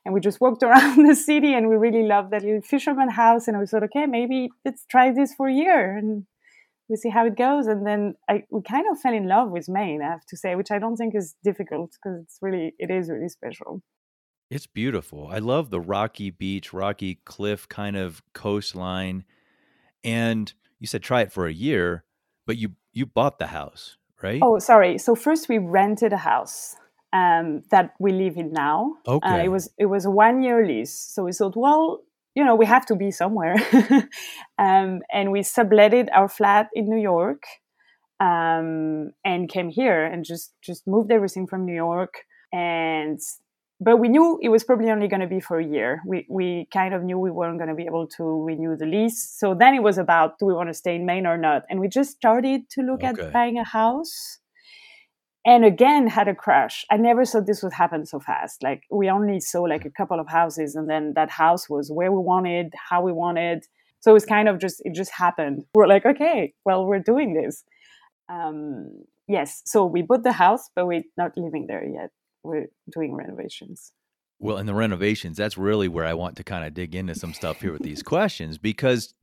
and 0.05 0.15
we 0.15 0.21
just 0.21 0.41
walked 0.41 0.63
around 0.69 1.09
the 1.09 1.15
city 1.15 1.55
and 1.55 1.69
we 1.69 1.77
really 1.77 2.03
loved 2.03 2.31
that 2.33 2.43
little 2.43 2.63
fisherman 2.63 3.11
house 3.11 3.49
and 3.49 3.59
we 3.59 3.67
thought 3.67 3.83
okay 3.85 4.07
maybe 4.07 4.49
let's 4.65 4.85
try 4.87 5.13
this 5.13 5.35
for 5.35 5.49
a 5.49 5.53
year 5.53 5.97
and 5.97 6.27
we 6.89 6.97
see 6.97 7.11
how 7.11 7.27
it 7.27 7.37
goes 7.37 7.67
and 7.67 7.87
then 7.87 8.15
I, 8.29 8.45
we 8.51 8.63
kind 8.63 8.87
of 8.91 9.01
fell 9.01 9.15
in 9.15 9.27
love 9.27 9.51
with 9.51 9.69
maine 9.69 10.03
i 10.03 10.09
have 10.09 10.27
to 10.27 10.37
say 10.37 10.55
which 10.55 10.71
i 10.71 10.79
don't 10.79 10.97
think 10.97 11.15
is 11.15 11.35
difficult 11.43 11.93
because 11.93 12.21
it's 12.23 12.39
really 12.41 12.75
it 12.79 12.91
is 12.91 13.11
really 13.11 13.29
special 13.29 13.83
It's 14.49 14.69
beautiful. 14.69 15.27
I 15.27 15.39
love 15.41 15.71
the 15.71 15.81
rocky 15.81 16.31
beach, 16.31 16.73
rocky 16.73 17.17
cliff 17.25 17.69
kind 17.69 17.97
of 17.97 18.23
coastline. 18.33 19.25
And 20.05 20.53
you 20.79 20.87
said 20.87 21.03
try 21.03 21.23
it 21.23 21.33
for 21.33 21.47
a 21.47 21.53
year, 21.53 22.05
but 22.47 22.57
you 22.57 22.77
you 22.93 23.07
bought 23.07 23.39
the 23.39 23.49
house, 23.49 23.97
right? 24.23 24.41
Oh, 24.43 24.59
sorry. 24.59 24.99
So 24.99 25.15
first 25.15 25.49
we 25.49 25.59
rented 25.59 26.13
a 26.13 26.19
house 26.19 26.77
um, 27.13 27.63
that 27.71 27.95
we 27.99 28.13
live 28.13 28.37
in 28.37 28.53
now. 28.53 28.95
Okay. 29.07 29.29
Uh, 29.29 29.45
it 29.45 29.49
was 29.49 29.71
it 29.79 29.87
was 29.87 30.05
a 30.05 30.11
one 30.11 30.43
year 30.43 30.67
lease. 30.67 30.95
So 30.95 31.25
we 31.25 31.33
thought, 31.33 31.57
well, 31.57 32.03
you 32.35 32.45
know, 32.45 32.55
we 32.55 32.67
have 32.67 32.87
to 32.87 32.97
be 32.97 33.11
somewhere, 33.11 33.57
um, 34.59 35.01
and 35.13 35.33
we 35.33 35.41
subletted 35.41 36.09
our 36.13 36.29
flat 36.29 36.69
in 36.75 36.89
New 36.89 37.01
York, 37.01 37.43
um, 38.21 39.13
and 39.25 39.49
came 39.49 39.69
here 39.69 40.05
and 40.05 40.25
just 40.25 40.53
just 40.63 40.87
moved 40.87 41.11
everything 41.11 41.47
from 41.47 41.65
New 41.65 41.75
York 41.75 42.15
and 42.53 43.21
but 43.79 43.99
we 43.99 44.09
knew 44.09 44.39
it 44.43 44.49
was 44.49 44.65
probably 44.65 44.91
only 44.91 45.07
going 45.07 45.21
to 45.21 45.27
be 45.27 45.39
for 45.41 45.59
a 45.59 45.65
year. 45.65 46.01
We 46.07 46.27
we 46.31 46.67
kind 46.73 46.95
of 46.95 47.03
knew 47.03 47.19
we 47.19 47.31
weren't 47.31 47.59
going 47.59 47.69
to 47.69 47.75
be 47.75 47.85
able 47.85 48.07
to 48.17 48.43
renew 48.43 48.75
the 48.75 48.87
lease. 48.87 49.23
So 49.39 49.55
then 49.55 49.75
it 49.75 49.83
was 49.83 49.99
about 49.99 50.39
do 50.39 50.47
we 50.47 50.55
want 50.55 50.71
to 50.71 50.75
stay 50.75 50.97
in 50.97 51.05
Maine 51.05 51.27
or 51.27 51.37
not? 51.37 51.65
And 51.69 51.79
we 51.79 51.89
just 51.89 52.13
started 52.13 52.71
to 52.71 52.81
look 52.83 53.05
Okay. 53.05 53.23
at 53.23 53.33
buying 53.33 53.59
a 53.59 53.65
house. 53.65 54.39
And 55.47 55.65
again 55.65 56.09
had 56.09 56.27
a 56.27 56.35
crash. 56.35 56.85
I 56.91 56.97
never 56.97 57.25
thought 57.25 57.47
this 57.47 57.63
would 57.63 57.73
happen 57.73 58.05
so 58.05 58.19
fast. 58.19 58.65
Like 58.65 58.83
we 58.91 59.09
only 59.09 59.39
saw 59.39 59.63
like 59.63 59.85
a 59.85 59.91
couple 59.91 60.19
of 60.19 60.27
houses 60.27 60.75
and 60.75 60.91
then 60.91 61.13
that 61.15 61.31
house 61.31 61.71
was 61.71 61.89
where 61.89 62.11
we 62.11 62.19
wanted, 62.19 62.75
how 62.91 63.01
we 63.01 63.13
wanted. 63.13 63.65
So 64.01 64.17
it's 64.17 64.27
kind 64.27 64.49
of 64.49 64.59
just 64.59 64.83
it 64.85 64.93
just 64.93 65.13
happened. 65.13 65.65
We're 65.73 65.87
like, 65.87 66.05
okay, 66.05 66.53
well, 66.65 66.85
we're 66.85 66.99
doing 66.99 67.35
this. 67.35 67.63
Um, 68.29 69.05
yes, 69.29 69.63
so 69.65 69.87
we 69.87 70.03
bought 70.03 70.25
the 70.25 70.33
house, 70.33 70.69
but 70.75 70.87
we're 70.87 71.05
not 71.17 71.37
living 71.37 71.67
there 71.69 71.87
yet. 71.87 72.11
We're 72.43 72.67
doing 72.93 73.15
renovations. 73.15 73.93
Well, 74.41 74.59
in 74.59 74.67
the 74.67 74.75
renovations, 74.75 75.37
that's 75.37 75.57
really 75.57 75.87
where 75.87 76.05
I 76.05 76.15
want 76.15 76.37
to 76.39 76.45
kind 76.45 76.67
of 76.67 76.75
dig 76.75 76.95
into 76.95 77.15
some 77.15 77.33
stuff 77.33 77.61
here 77.61 77.73
with 77.73 77.83
these 77.83 78.03
questions 78.03 78.59
because, 78.59 79.15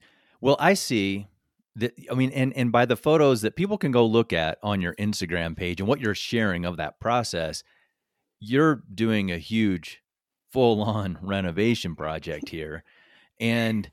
well, 0.41 0.55
I 0.57 0.73
see 0.73 1.27
that, 1.75 1.93
I 2.11 2.13
mean, 2.13 2.31
and, 2.31 2.55
and 2.55 2.71
by 2.71 2.85
the 2.85 2.95
photos 2.95 3.41
that 3.41 3.55
people 3.55 3.77
can 3.77 3.91
go 3.91 4.05
look 4.05 4.31
at 4.31 4.59
on 4.61 4.81
your 4.81 4.95
Instagram 4.95 5.55
page 5.55 5.79
and 5.79 5.87
what 5.87 5.99
you're 5.99 6.15
sharing 6.15 6.65
of 6.65 6.77
that 6.77 6.99
process, 6.99 7.63
you're 8.39 8.83
doing 8.93 9.31
a 9.31 9.37
huge 9.37 10.01
full 10.51 10.81
on 10.81 11.17
renovation 11.21 11.95
project 11.95 12.49
here. 12.49 12.83
And 13.39 13.89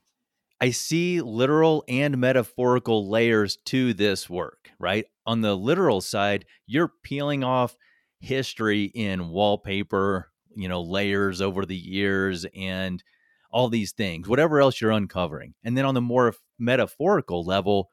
I 0.61 0.71
see 0.71 1.23
literal 1.23 1.85
and 1.89 2.19
metaphorical 2.19 3.09
layers 3.09 3.57
to 3.67 3.95
this 3.95 4.29
work, 4.29 4.71
right? 4.79 5.07
On 5.25 5.41
the 5.41 5.57
literal 5.57 6.03
side, 6.03 6.45
you're 6.67 6.93
peeling 7.03 7.43
off 7.43 7.77
history 8.21 8.85
in 8.85 9.31
wallpaper, 9.31 10.31
you 10.55 10.69
know, 10.69 10.83
layers 10.83 11.41
over 11.41 11.65
the 11.65 11.77
years 11.77 12.45
and 12.55 13.03
all 13.51 13.69
these 13.69 13.93
things, 13.93 14.29
whatever 14.29 14.61
else 14.61 14.81
you're 14.81 14.91
uncovering. 14.91 15.55
And 15.65 15.77
then 15.77 15.85
on 15.85 15.95
the 15.95 16.01
more 16.01 16.35
metaphorical 16.59 17.45
level, 17.45 17.91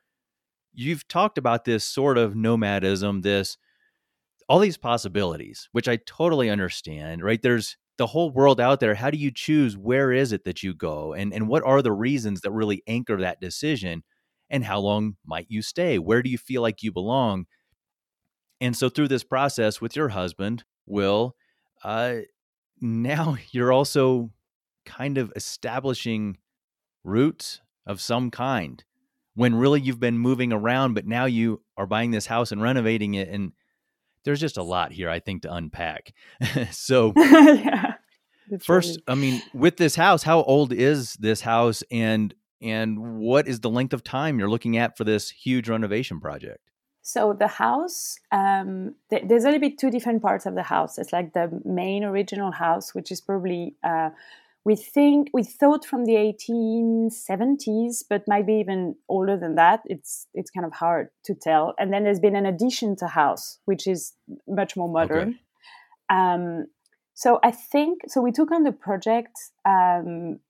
you've 0.74 1.08
talked 1.08 1.38
about 1.38 1.66
this 1.66 1.84
sort 1.84 2.18
of 2.18 2.36
nomadism, 2.36 3.22
this 3.22 3.58
all 4.50 4.60
these 4.60 4.78
possibilities, 4.78 5.68
which 5.72 5.88
I 5.88 5.98
totally 5.98 6.50
understand, 6.50 7.22
right? 7.22 7.42
There's 7.42 7.78
the 7.98 8.08
whole 8.08 8.30
world 8.32 8.62
out 8.62 8.80
there. 8.80 8.96
How 8.96 9.10
do 9.10 9.18
you 9.18 9.32
choose 9.32 9.76
where 9.76 10.12
is 10.12 10.32
it 10.32 10.46
that 10.46 10.64
you 10.64 10.74
go? 10.74 11.14
And 11.14 11.34
and 11.34 11.48
what 11.48 11.64
are 11.64 11.82
the 11.82 11.92
reasons 11.92 12.42
that 12.42 12.52
really 12.52 12.84
anchor 12.88 13.18
that 13.18 13.42
decision? 13.42 14.04
And 14.50 14.64
how 14.64 14.80
long 14.80 15.18
might 15.26 15.48
you 15.50 15.62
stay? 15.62 16.00
Where 16.00 16.22
do 16.22 16.30
you 16.30 16.38
feel 16.38 16.62
like 16.62 16.82
you 16.82 16.92
belong? 16.92 17.48
And 18.62 18.76
so 18.76 18.90
through 18.90 19.10
this 19.10 19.24
process 19.24 19.82
with 19.82 19.96
your 19.96 20.10
husband, 20.10 20.64
Will, 20.86 21.36
uh, 21.84 22.16
now 22.82 23.38
you're 23.52 23.74
also 23.74 24.32
kind 24.88 25.20
of 25.20 25.32
establishing 25.36 26.38
roots 27.04 27.62
of 27.86 28.02
some 28.02 28.32
kind 28.32 28.84
when 29.36 29.54
really 29.54 29.80
you've 29.80 30.00
been 30.00 30.18
moving 30.18 30.52
around, 30.52 30.96
but 30.96 31.06
now 31.06 31.26
you 31.26 31.62
are 31.78 31.86
buying 31.86 32.10
this 32.10 32.26
house 32.26 32.52
and 32.52 32.60
renovating 32.60 33.14
it. 33.14 33.30
And 33.30 33.52
there's 34.24 34.40
just 34.40 34.58
a 34.58 34.64
lot 34.64 34.92
here, 34.92 35.12
I 35.12 35.20
think, 35.20 35.44
to 35.44 35.54
unpack. 35.54 36.12
so, 36.72 37.14
yeah. 37.18 37.94
first, 38.60 39.00
I 39.08 39.14
mean, 39.14 39.44
with 39.54 39.78
this 39.78 39.96
house, 39.96 40.24
how 40.24 40.42
old 40.42 40.74
is 40.74 41.14
this 41.16 41.42
house 41.42 41.84
and 41.92 42.34
and 42.60 43.20
what 43.20 43.48
is 43.48 43.60
the 43.60 43.70
length 43.70 43.94
of 43.94 44.04
time 44.04 44.40
you're 44.40 44.50
looking 44.50 44.78
at 44.78 44.98
for 44.98 45.04
this 45.04 45.30
huge 45.30 45.70
renovation 45.70 46.20
project? 46.20 46.72
So 47.04 47.32
the 47.32 47.48
house, 47.48 48.18
um, 48.32 48.96
th- 49.12 49.24
there's 49.28 49.44
a 49.44 49.48
little 49.48 49.62
bit 49.62 49.78
two 49.78 49.92
different 49.92 50.24
parts 50.24 50.48
of 50.48 50.56
the 50.56 50.64
house. 50.64 50.98
It's 50.98 51.14
like 51.14 51.34
the 51.34 51.62
main 51.64 52.04
original 52.04 52.52
house, 52.52 52.96
which 52.96 53.12
is 53.12 53.22
probably 53.22 53.76
uh, 53.84 54.10
we 54.68 54.76
think 54.76 55.30
we 55.34 55.44
thought 55.46 55.86
from 55.86 56.04
the 56.04 56.16
1870s, 56.16 58.04
but 58.10 58.24
maybe 58.28 58.56
even 58.56 58.96
older 59.08 59.38
than 59.38 59.56
that. 59.56 59.80
It's 59.86 60.28
it's 60.34 60.52
kind 60.52 60.66
of 60.66 60.74
hard 60.74 61.08
to 61.24 61.34
tell. 61.34 61.74
And 61.80 61.94
then 61.94 62.04
there's 62.04 62.20
been 62.20 62.36
an 62.36 62.46
addition 62.46 62.98
to 62.98 63.08
house, 63.08 63.60
which 63.64 63.88
is 63.88 64.12
much 64.46 64.76
more 64.76 64.90
modern. 64.90 65.30
Okay. 65.30 65.40
Um, 66.10 66.66
so 67.14 67.40
I 67.44 67.52
think 67.52 68.02
so. 68.10 68.20
We 68.20 68.34
took 68.34 68.52
on 68.52 68.64
the 68.64 68.74
project. 68.74 69.32
Um, 69.64 70.42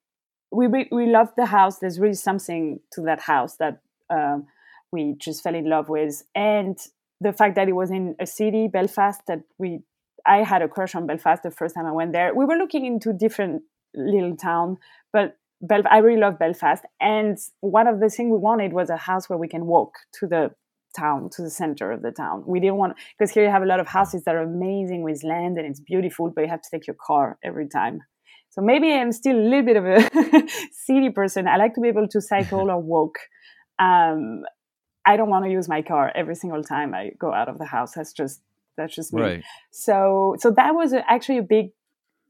we 0.50 0.66
re- 0.66 0.90
we 0.92 1.06
loved 1.06 1.34
the 1.38 1.46
house. 1.46 1.78
There's 1.78 2.00
really 2.00 2.16
something 2.16 2.80
to 2.94 3.02
that 3.02 3.22
house 3.22 3.58
that 3.58 3.82
um, 4.10 4.48
we 4.92 5.14
just 5.20 5.44
fell 5.44 5.54
in 5.54 5.70
love 5.70 5.90
with, 5.90 6.24
and 6.34 6.76
the 7.22 7.34
fact 7.34 7.54
that 7.54 7.70
it 7.70 7.76
was 7.76 7.92
in 7.92 8.16
a 8.20 8.26
city, 8.26 8.68
Belfast, 8.68 9.22
that 9.28 9.44
we 9.60 9.84
I 10.26 10.38
had 10.38 10.64
a 10.64 10.68
crush 10.68 10.96
on 10.96 11.06
Belfast 11.06 11.44
the 11.44 11.52
first 11.52 11.76
time 11.76 11.86
I 11.86 11.92
went 11.92 12.14
there. 12.14 12.34
We 12.34 12.46
were 12.46 12.58
looking 12.58 12.84
into 12.84 13.14
different 13.14 13.62
little 13.98 14.36
town, 14.36 14.78
but 15.12 15.38
Bel- 15.62 15.88
I 15.90 15.98
really 15.98 16.20
love 16.20 16.38
Belfast, 16.38 16.84
and 17.02 17.38
one 17.62 17.88
of 17.88 18.00
the 18.00 18.10
things 18.10 18.32
we 18.32 18.38
wanted 18.38 18.74
was 18.74 18.90
a 18.90 18.98
house 18.98 19.28
where 19.28 19.40
we 19.40 19.48
can 19.48 19.66
walk 19.66 19.94
to 20.20 20.28
the 20.28 20.52
town, 20.96 21.30
to 21.32 21.42
the 21.42 21.50
center 21.50 21.92
of 21.92 22.02
the 22.02 22.12
town. 22.12 22.44
We 22.46 22.60
didn't 22.60 22.78
want 22.78 22.98
because 23.18 23.34
here 23.34 23.44
you 23.44 23.50
have 23.50 23.64
a 23.64 23.66
lot 23.66 23.80
of 23.80 23.88
houses 23.88 24.24
that 24.26 24.36
are 24.36 24.44
amazing 24.44 25.04
with 25.04 25.24
land 25.24 25.58
and 25.58 25.68
it's 25.68 25.80
beautiful, 25.80 26.32
but 26.34 26.42
you 26.42 26.48
have 26.48 26.62
to 26.62 26.70
take 26.70 26.88
your 26.88 26.96
car 27.06 27.38
every 27.44 27.68
time. 27.68 28.02
So 28.50 28.62
maybe 28.62 28.92
I'm 28.92 29.12
still 29.12 29.36
a 29.36 29.48
little 29.50 29.64
bit 29.64 29.78
of 29.78 29.86
a 29.86 30.48
city 30.72 31.10
person. 31.12 31.48
I 31.48 31.58
like 31.58 31.76
to 31.76 31.82
be 31.82 31.90
able 31.90 32.08
to 32.08 32.22
cycle 32.22 32.72
or 32.72 32.80
walk. 32.80 33.16
Um, 33.80 34.44
I 35.06 35.16
don't 35.16 35.30
want 35.30 35.46
to 35.46 35.52
use 35.52 35.70
my 35.70 35.82
car 35.82 36.12
every 36.16 36.36
single 36.36 36.64
time 36.64 36.94
I 36.94 37.12
go 37.20 37.34
out 37.34 37.50
of 37.50 37.60
the 37.60 37.66
house. 37.66 37.94
That's 37.94 38.14
just 38.14 38.42
that's 38.76 38.94
just 38.94 39.14
me. 39.14 39.22
Right. 39.22 39.44
So 39.72 40.36
so 40.40 40.52
that 40.52 40.76
was 40.76 40.94
actually 40.94 41.38
a 41.38 41.44
big 41.44 41.68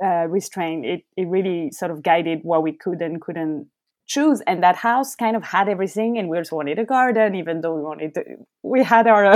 uh, 0.04 0.28
restraint. 0.28 0.86
It 0.86 1.02
it 1.16 1.28
really 1.28 1.72
sort 1.72 1.92
of 1.92 2.04
guided 2.04 2.40
what 2.44 2.64
we 2.64 2.74
could 2.74 3.02
and 3.02 3.22
couldn't 3.22 3.68
choose. 4.08 4.42
And 4.48 4.64
that 4.64 4.78
house 4.78 5.16
kind 5.16 5.36
of 5.36 5.44
had 5.44 5.70
everything, 5.70 6.18
and 6.18 6.30
we 6.30 6.38
also 6.38 6.56
wanted 6.56 6.80
a 6.80 6.86
garden, 6.86 7.36
even 7.36 7.62
though 7.62 7.76
we 7.76 7.82
wanted 7.82 8.14
to, 8.16 8.24
we 8.64 8.84
had 8.84 9.06
our. 9.08 9.36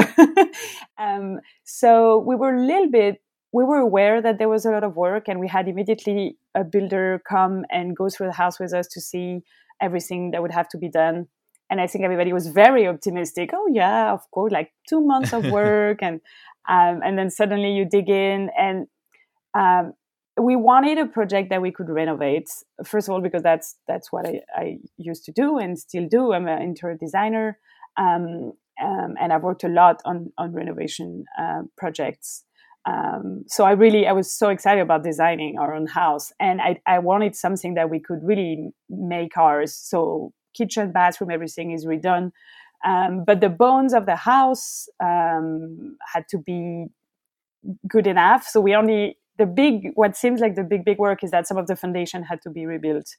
um, 0.98 1.39
so 1.63 2.18
we 2.20 2.36
were 2.36 2.56
a 2.56 2.65
little 2.65 2.89
bit. 2.89 3.22
We 3.53 3.65
were 3.65 3.80
aware 3.80 4.22
that 4.22 4.38
there 4.38 4.48
was 4.48 4.65
a 4.65 4.72
lot 4.72 4.84
of 4.84 4.96
work, 4.96 5.27
and 5.27 5.39
we 5.39 5.48
had 5.48 5.68
immediately 5.68 6.38
a 6.56 6.63
builder 6.63 7.22
come 7.27 7.65
and 7.70 7.96
go 7.96 8.10
through 8.10 8.27
the 8.27 8.34
house 8.34 8.60
with 8.60 8.74
us 8.74 8.88
to 8.89 9.01
see 9.01 9.41
everything 9.82 10.32
that 10.32 10.41
would 10.41 10.51
have 10.51 10.70
to 10.70 10.77
be 10.77 10.89
done. 10.89 11.27
And 11.70 11.82
I 11.82 11.88
think 11.88 12.03
everybody 12.03 12.34
was 12.34 12.48
very 12.48 12.88
optimistic. 12.88 13.51
Oh 13.53 13.68
yeah, 13.72 14.13
of 14.13 14.30
course, 14.32 14.51
like 14.51 14.72
two 14.88 15.01
months 15.01 15.34
of 15.34 15.46
work, 15.51 16.01
and 16.01 16.22
um, 16.70 17.01
and 17.03 17.18
then 17.18 17.30
suddenly 17.30 17.74
you 17.74 17.86
dig 17.86 18.10
in, 18.10 18.50
and 18.58 18.88
um, 19.53 19.94
we 20.41 20.55
wanted 20.55 20.98
a 20.98 21.05
project 21.05 21.50
that 21.50 21.62
we 21.62 21.71
could 21.71 21.89
renovate. 21.89 22.50
First 22.86 23.07
of 23.07 23.13
all, 23.13 23.21
because 23.21 23.43
that's 23.43 23.75
that's 23.88 24.12
what 24.12 24.27
I, 24.27 24.41
I 24.55 24.77
used 24.98 25.25
to 25.25 25.31
do 25.31 25.57
and 25.57 25.77
still 25.77 26.07
do. 26.07 26.33
I'm 26.33 26.48
an 26.48 26.62
interior 26.62 26.98
designer, 26.98 27.57
um, 27.98 28.53
um, 28.81 29.15
and 29.19 29.31
I've 29.31 29.43
worked 29.43 29.63
a 29.63 29.69
lot 29.69 30.01
on 30.05 30.31
on 30.38 30.53
renovation 30.53 31.25
uh, 31.39 31.63
projects. 31.77 32.43
Um, 32.86 33.43
so 33.48 33.63
I 33.63 33.71
really 33.71 34.07
I 34.07 34.12
was 34.12 34.33
so 34.33 34.50
excited 34.50 34.81
about 34.81 35.03
designing 35.03 35.60
our 35.60 35.74
own 35.75 35.88
house, 35.88 36.31
and 36.39 36.62
I 36.62 36.79
I 36.86 37.00
wanted 37.00 37.36
something 37.36 37.75
that 37.75 37.89
we 37.89 38.00
could 38.00 38.24
really 38.24 38.71
make 38.89 39.38
ours. 39.38 39.75
So 39.75 40.33
kitchen, 40.53 40.91
bathroom, 40.91 41.31
everything 41.31 41.71
is 41.71 41.86
redone. 41.86 42.31
Um, 42.83 43.24
but 43.25 43.41
the 43.41 43.50
bones 43.50 43.93
of 43.93 44.05
the 44.07 44.15
house 44.15 44.89
um, 45.03 45.98
had 46.13 46.27
to 46.29 46.39
be 46.39 46.88
good 47.88 48.07
enough. 48.07 48.48
So 48.48 48.60
we 48.60 48.75
only 48.75 49.17
the 49.41 49.48
big 49.48 49.91
what 49.95 50.15
seems 50.15 50.39
like 50.39 50.55
the 50.55 50.63
big 50.74 50.86
big 50.86 51.00
work 51.00 51.24
is 51.24 51.31
that 51.31 51.48
some 51.48 51.57
of 51.57 51.65
the 51.65 51.75
foundation 51.75 52.21
had 52.24 52.39
to 52.43 52.50
be 52.50 52.65
rebuilt. 52.74 53.10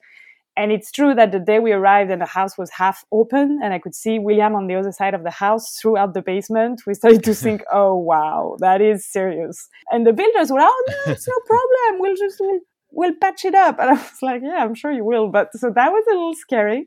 And 0.56 0.70
it's 0.70 0.92
true 0.92 1.14
that 1.14 1.32
the 1.32 1.40
day 1.40 1.58
we 1.58 1.72
arrived 1.72 2.10
and 2.10 2.20
the 2.20 2.32
house 2.38 2.58
was 2.58 2.70
half 2.70 3.04
open 3.10 3.58
and 3.62 3.72
I 3.72 3.78
could 3.78 3.94
see 3.94 4.18
William 4.18 4.54
on 4.54 4.66
the 4.66 4.74
other 4.74 4.92
side 4.92 5.14
of 5.14 5.24
the 5.24 5.30
house 5.30 5.78
throughout 5.80 6.12
the 6.12 6.20
basement, 6.20 6.82
we 6.86 6.94
started 6.94 7.24
to 7.24 7.34
think, 7.34 7.62
oh 7.72 7.96
wow, 7.96 8.56
that 8.60 8.80
is 8.80 9.04
serious. 9.04 9.68
And 9.90 10.06
the 10.06 10.12
builders 10.12 10.52
were, 10.52 10.60
oh 10.60 10.84
no, 10.88 11.12
it's 11.12 11.26
no 11.26 11.38
problem. 11.52 12.00
We'll 12.00 12.16
just 12.16 12.36
we'll, 12.38 12.60
we'll 12.92 13.14
patch 13.20 13.44
it 13.44 13.54
up. 13.54 13.78
And 13.80 13.90
I 13.90 13.94
was 13.94 14.22
like, 14.22 14.42
yeah, 14.44 14.62
I'm 14.64 14.74
sure 14.74 14.92
you 14.92 15.04
will. 15.04 15.28
But 15.28 15.48
so 15.54 15.72
that 15.74 15.90
was 15.90 16.04
a 16.08 16.14
little 16.14 16.34
scary. 16.34 16.86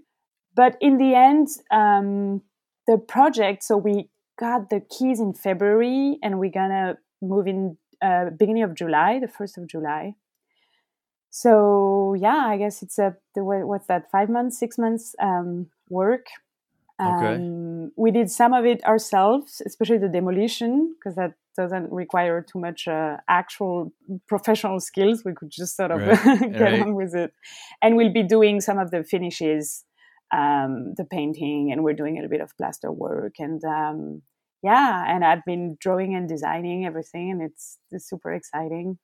But 0.55 0.77
in 0.79 0.97
the 0.97 1.13
end, 1.15 1.47
um, 1.71 2.41
the 2.87 2.97
project, 2.97 3.63
so 3.63 3.75
we 3.75 4.09
got 4.39 4.69
the 4.69 4.81
keys 4.95 5.19
in 5.19 5.33
February 5.33 6.17
and 6.23 6.39
we're 6.39 6.57
gonna 6.61 6.97
move 7.21 7.47
in 7.47 7.77
uh, 8.01 8.29
beginning 8.37 8.63
of 8.63 8.73
July, 8.75 9.19
the 9.19 9.27
first 9.27 9.57
of 9.57 9.67
July. 9.67 10.15
so 11.29 12.15
yeah, 12.17 12.43
I 12.47 12.57
guess 12.57 12.81
it's 12.81 12.97
a 12.99 13.15
what's 13.35 13.87
that 13.87 14.09
five 14.11 14.29
months, 14.29 14.57
six 14.59 14.77
months 14.77 15.15
um, 15.21 15.67
work. 15.89 16.27
Okay. 17.01 17.35
Um, 17.35 17.91
we 17.97 18.11
did 18.11 18.31
some 18.31 18.53
of 18.53 18.65
it 18.65 18.83
ourselves, 18.85 19.61
especially 19.65 19.97
the 19.97 20.07
demolition, 20.07 20.95
because 20.97 21.15
that 21.15 21.33
doesn't 21.57 21.91
require 21.91 22.41
too 22.41 22.59
much 22.59 22.87
uh, 22.87 23.17
actual 23.27 23.91
professional 24.27 24.79
skills. 24.79 25.23
We 25.25 25.33
could 25.33 25.49
just 25.51 25.75
sort 25.75 25.91
of 25.91 25.99
Right, 25.99 26.39
get 26.53 26.61
right. 26.61 26.81
on 26.81 26.95
with 26.95 27.13
it. 27.13 27.33
And 27.81 27.97
we'll 27.97 28.13
be 28.13 28.23
doing 28.23 28.61
some 28.61 28.77
of 28.79 28.91
the 28.91 29.03
finishes, 29.03 29.83
um, 30.33 30.93
the 30.95 31.03
painting, 31.03 31.69
and 31.71 31.83
we're 31.83 31.93
doing 31.93 32.13
a 32.17 32.21
little 32.21 32.29
bit 32.29 32.41
of 32.41 32.55
plaster 32.57 32.91
work. 32.91 33.35
And 33.39 33.61
um, 33.65 34.21
yeah, 34.65 35.05
and 35.07 35.23
I've 35.23 35.45
been 35.45 35.77
drawing 35.79 36.15
and 36.15 36.27
designing 36.27 36.85
everything, 36.85 37.29
and 37.31 37.41
it's, 37.41 37.77
it's 37.91 38.09
super 38.09 38.33
exciting. 38.33 38.97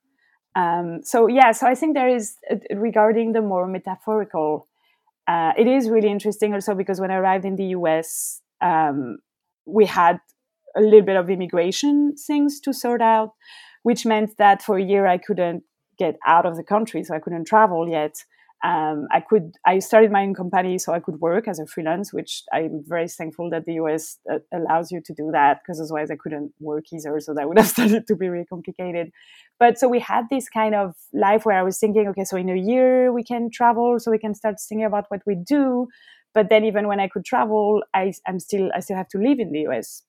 Um, 0.56 1.02
so 1.04 1.28
yeah, 1.28 1.52
so 1.52 1.68
I 1.68 1.76
think 1.76 1.94
there 1.94 2.10
is 2.10 2.36
uh, 2.50 2.56
regarding 2.76 3.34
the 3.34 3.42
more 3.42 3.68
metaphorical. 3.68 4.68
Uh, 5.28 5.54
it 5.58 5.68
is 5.68 5.88
really 5.88 6.10
interesting 6.10 6.54
also 6.54 6.74
because 6.74 7.00
when 7.00 7.12
I 7.12 7.16
arrived 7.16 7.46
in 7.46 7.56
the 7.56 7.68
US, 7.78 8.42
um, 8.60 9.18
we 9.66 9.86
had 9.86 10.20
a 10.76 10.82
little 10.82 11.04
bit 11.04 11.16
of 11.16 11.30
immigration 11.30 12.16
things 12.16 12.60
to 12.62 12.74
sort 12.74 13.02
out, 13.02 13.30
which 13.84 14.06
meant 14.06 14.38
that 14.38 14.62
for 14.64 14.78
a 14.78 14.84
year 14.84 15.06
I 15.06 15.20
couldn't 15.20 15.64
get 15.98 16.16
out 16.26 16.46
of 16.46 16.58
the 16.58 16.64
country, 16.64 17.04
so 17.04 17.14
I 17.14 17.20
couldn't 17.20 17.46
travel 17.46 17.88
yet. 17.88 18.16
Um, 18.64 19.08
I 19.12 19.22
could. 19.22 19.56
I 19.66 19.80
started 19.80 20.12
my 20.12 20.22
own 20.22 20.36
company, 20.36 20.78
so 20.78 20.94
I 20.94 21.00
could 21.00 21.20
work 21.20 21.48
as 21.48 21.58
a 21.60 21.66
freelance, 21.66 22.14
which 22.14 22.44
I'm 22.54 22.84
very 22.86 23.08
thankful 23.08 23.50
that 23.50 23.66
the 23.66 23.74
US 23.74 24.20
uh, 24.32 24.38
allows 24.54 24.92
you 24.92 25.02
to 25.04 25.14
do 25.14 25.30
that, 25.32 25.62
because 25.62 25.82
otherwise 25.82 26.12
I 26.12 26.16
couldn't 26.16 26.54
work 26.60 26.86
either. 26.94 27.20
So 27.20 27.34
that 27.34 27.48
would 27.48 27.58
have 27.58 27.68
started 27.78 28.06
to 28.08 28.16
be 28.16 28.28
really 28.30 28.46
complicated. 28.46 29.12
But 29.60 29.80
so 29.80 29.88
we 29.88 30.00
had 30.00 30.26
this 30.30 30.48
kind 30.48 30.76
of 30.76 30.94
life 31.12 31.44
where 31.46 31.58
I 31.58 31.64
was 31.64 31.80
thinking, 31.80 32.08
okay, 32.10 32.24
so 32.24 32.38
in 32.38 32.50
a 32.50 32.56
year 32.56 33.12
we 33.12 33.24
can 33.24 33.50
travel, 33.52 33.98
so 34.00 34.12
we 34.12 34.20
can 34.20 34.36
start 34.36 34.56
thinking 34.60 34.86
about 34.86 35.06
what 35.10 35.22
we 35.26 35.36
do. 35.36 35.88
But 36.34 36.50
then 36.50 36.64
even 36.64 36.88
when 36.88 37.00
I 37.00 37.08
could 37.08 37.26
travel, 37.26 37.82
I, 37.96 38.14
I'm 38.28 38.40
still 38.40 38.70
I 38.76 38.80
still 38.82 38.96
have 38.98 39.10
to 39.10 39.18
live 39.18 39.40
in 39.40 39.52
the 39.52 39.62
US 39.70 40.04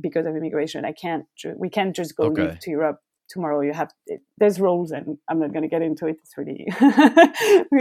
because 0.00 0.26
of 0.26 0.36
immigration. 0.36 0.84
I 0.84 0.92
can't. 0.92 1.24
We 1.56 1.70
can't 1.70 1.96
just 1.96 2.16
go 2.16 2.26
Okay. 2.26 2.42
live 2.42 2.58
to 2.60 2.70
Europe 2.70 3.00
tomorrow. 3.28 3.60
You 3.60 3.72
have 3.72 3.92
eh, 4.10 4.16
there's 4.38 4.60
rules, 4.60 4.90
and 4.90 5.18
I'm 5.28 5.40
not 5.40 5.52
going 5.52 5.62
to 5.62 5.68
get 5.68 5.82
into 5.82 6.06
it. 6.06 6.16
It's 6.22 6.36
really 6.36 6.66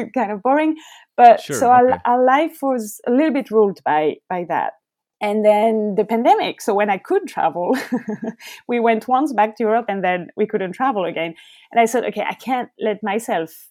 kind 0.13 0.31
of 0.31 0.41
boring. 0.41 0.75
But 1.17 1.41
Sure, 1.41 1.55
so 1.55 1.69
our, 1.69 2.01
our 2.05 2.23
life 2.23 2.59
was 2.61 3.01
a 3.07 3.11
little 3.11 3.33
bit 3.33 3.51
ruled 3.51 3.79
by 3.83 4.15
by 4.29 4.45
that. 4.49 4.73
And 5.21 5.45
then 5.45 5.95
the 5.95 6.03
pandemic. 6.03 6.59
So 6.59 6.73
when 6.73 6.89
I 6.89 6.97
could 6.97 7.27
travel, 7.27 7.77
we 8.67 8.81
went 8.81 9.07
once 9.07 9.31
back 9.31 9.55
to 9.57 9.63
Europe, 9.63 9.85
and 9.87 10.03
then 10.03 10.27
we 10.35 10.45
couldn't 10.45 10.73
travel 10.73 11.05
again. 11.05 11.35
And 11.71 11.79
I 11.79 11.85
said, 11.85 12.03
okay, 12.05 12.25
I 12.27 12.33
can't 12.33 12.69
let 12.79 13.01
myself, 13.01 13.69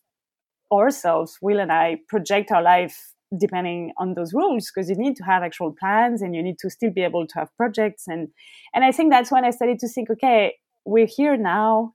ourselves, 0.73 1.39
Will 1.43 1.61
and 1.61 1.71
I, 1.71 1.99
project 2.09 2.51
our 2.51 2.63
life 2.63 3.13
depending 3.39 3.93
on 3.99 4.15
those 4.15 4.33
rules 4.35 4.71
because 4.71 4.91
you 4.91 4.97
need 4.97 5.17
to 5.17 5.25
have 5.25 5.43
actual 5.43 5.75
plans 5.79 6.23
and 6.23 6.35
you 6.35 6.43
need 6.43 6.59
to 6.59 6.69
still 6.69 6.91
be 6.91 7.03
able 7.03 7.27
to 7.27 7.39
have 7.39 7.49
projects 7.57 8.07
and 8.07 8.29
and 8.75 8.85
I 8.85 8.93
think 8.93 9.11
that's 9.11 9.33
when 9.33 9.45
I 9.45 9.51
started 9.51 9.79
to 9.79 9.89
think 9.89 10.11
okay 10.11 10.55
we're 10.85 11.07
here 11.07 11.37
now 11.37 11.95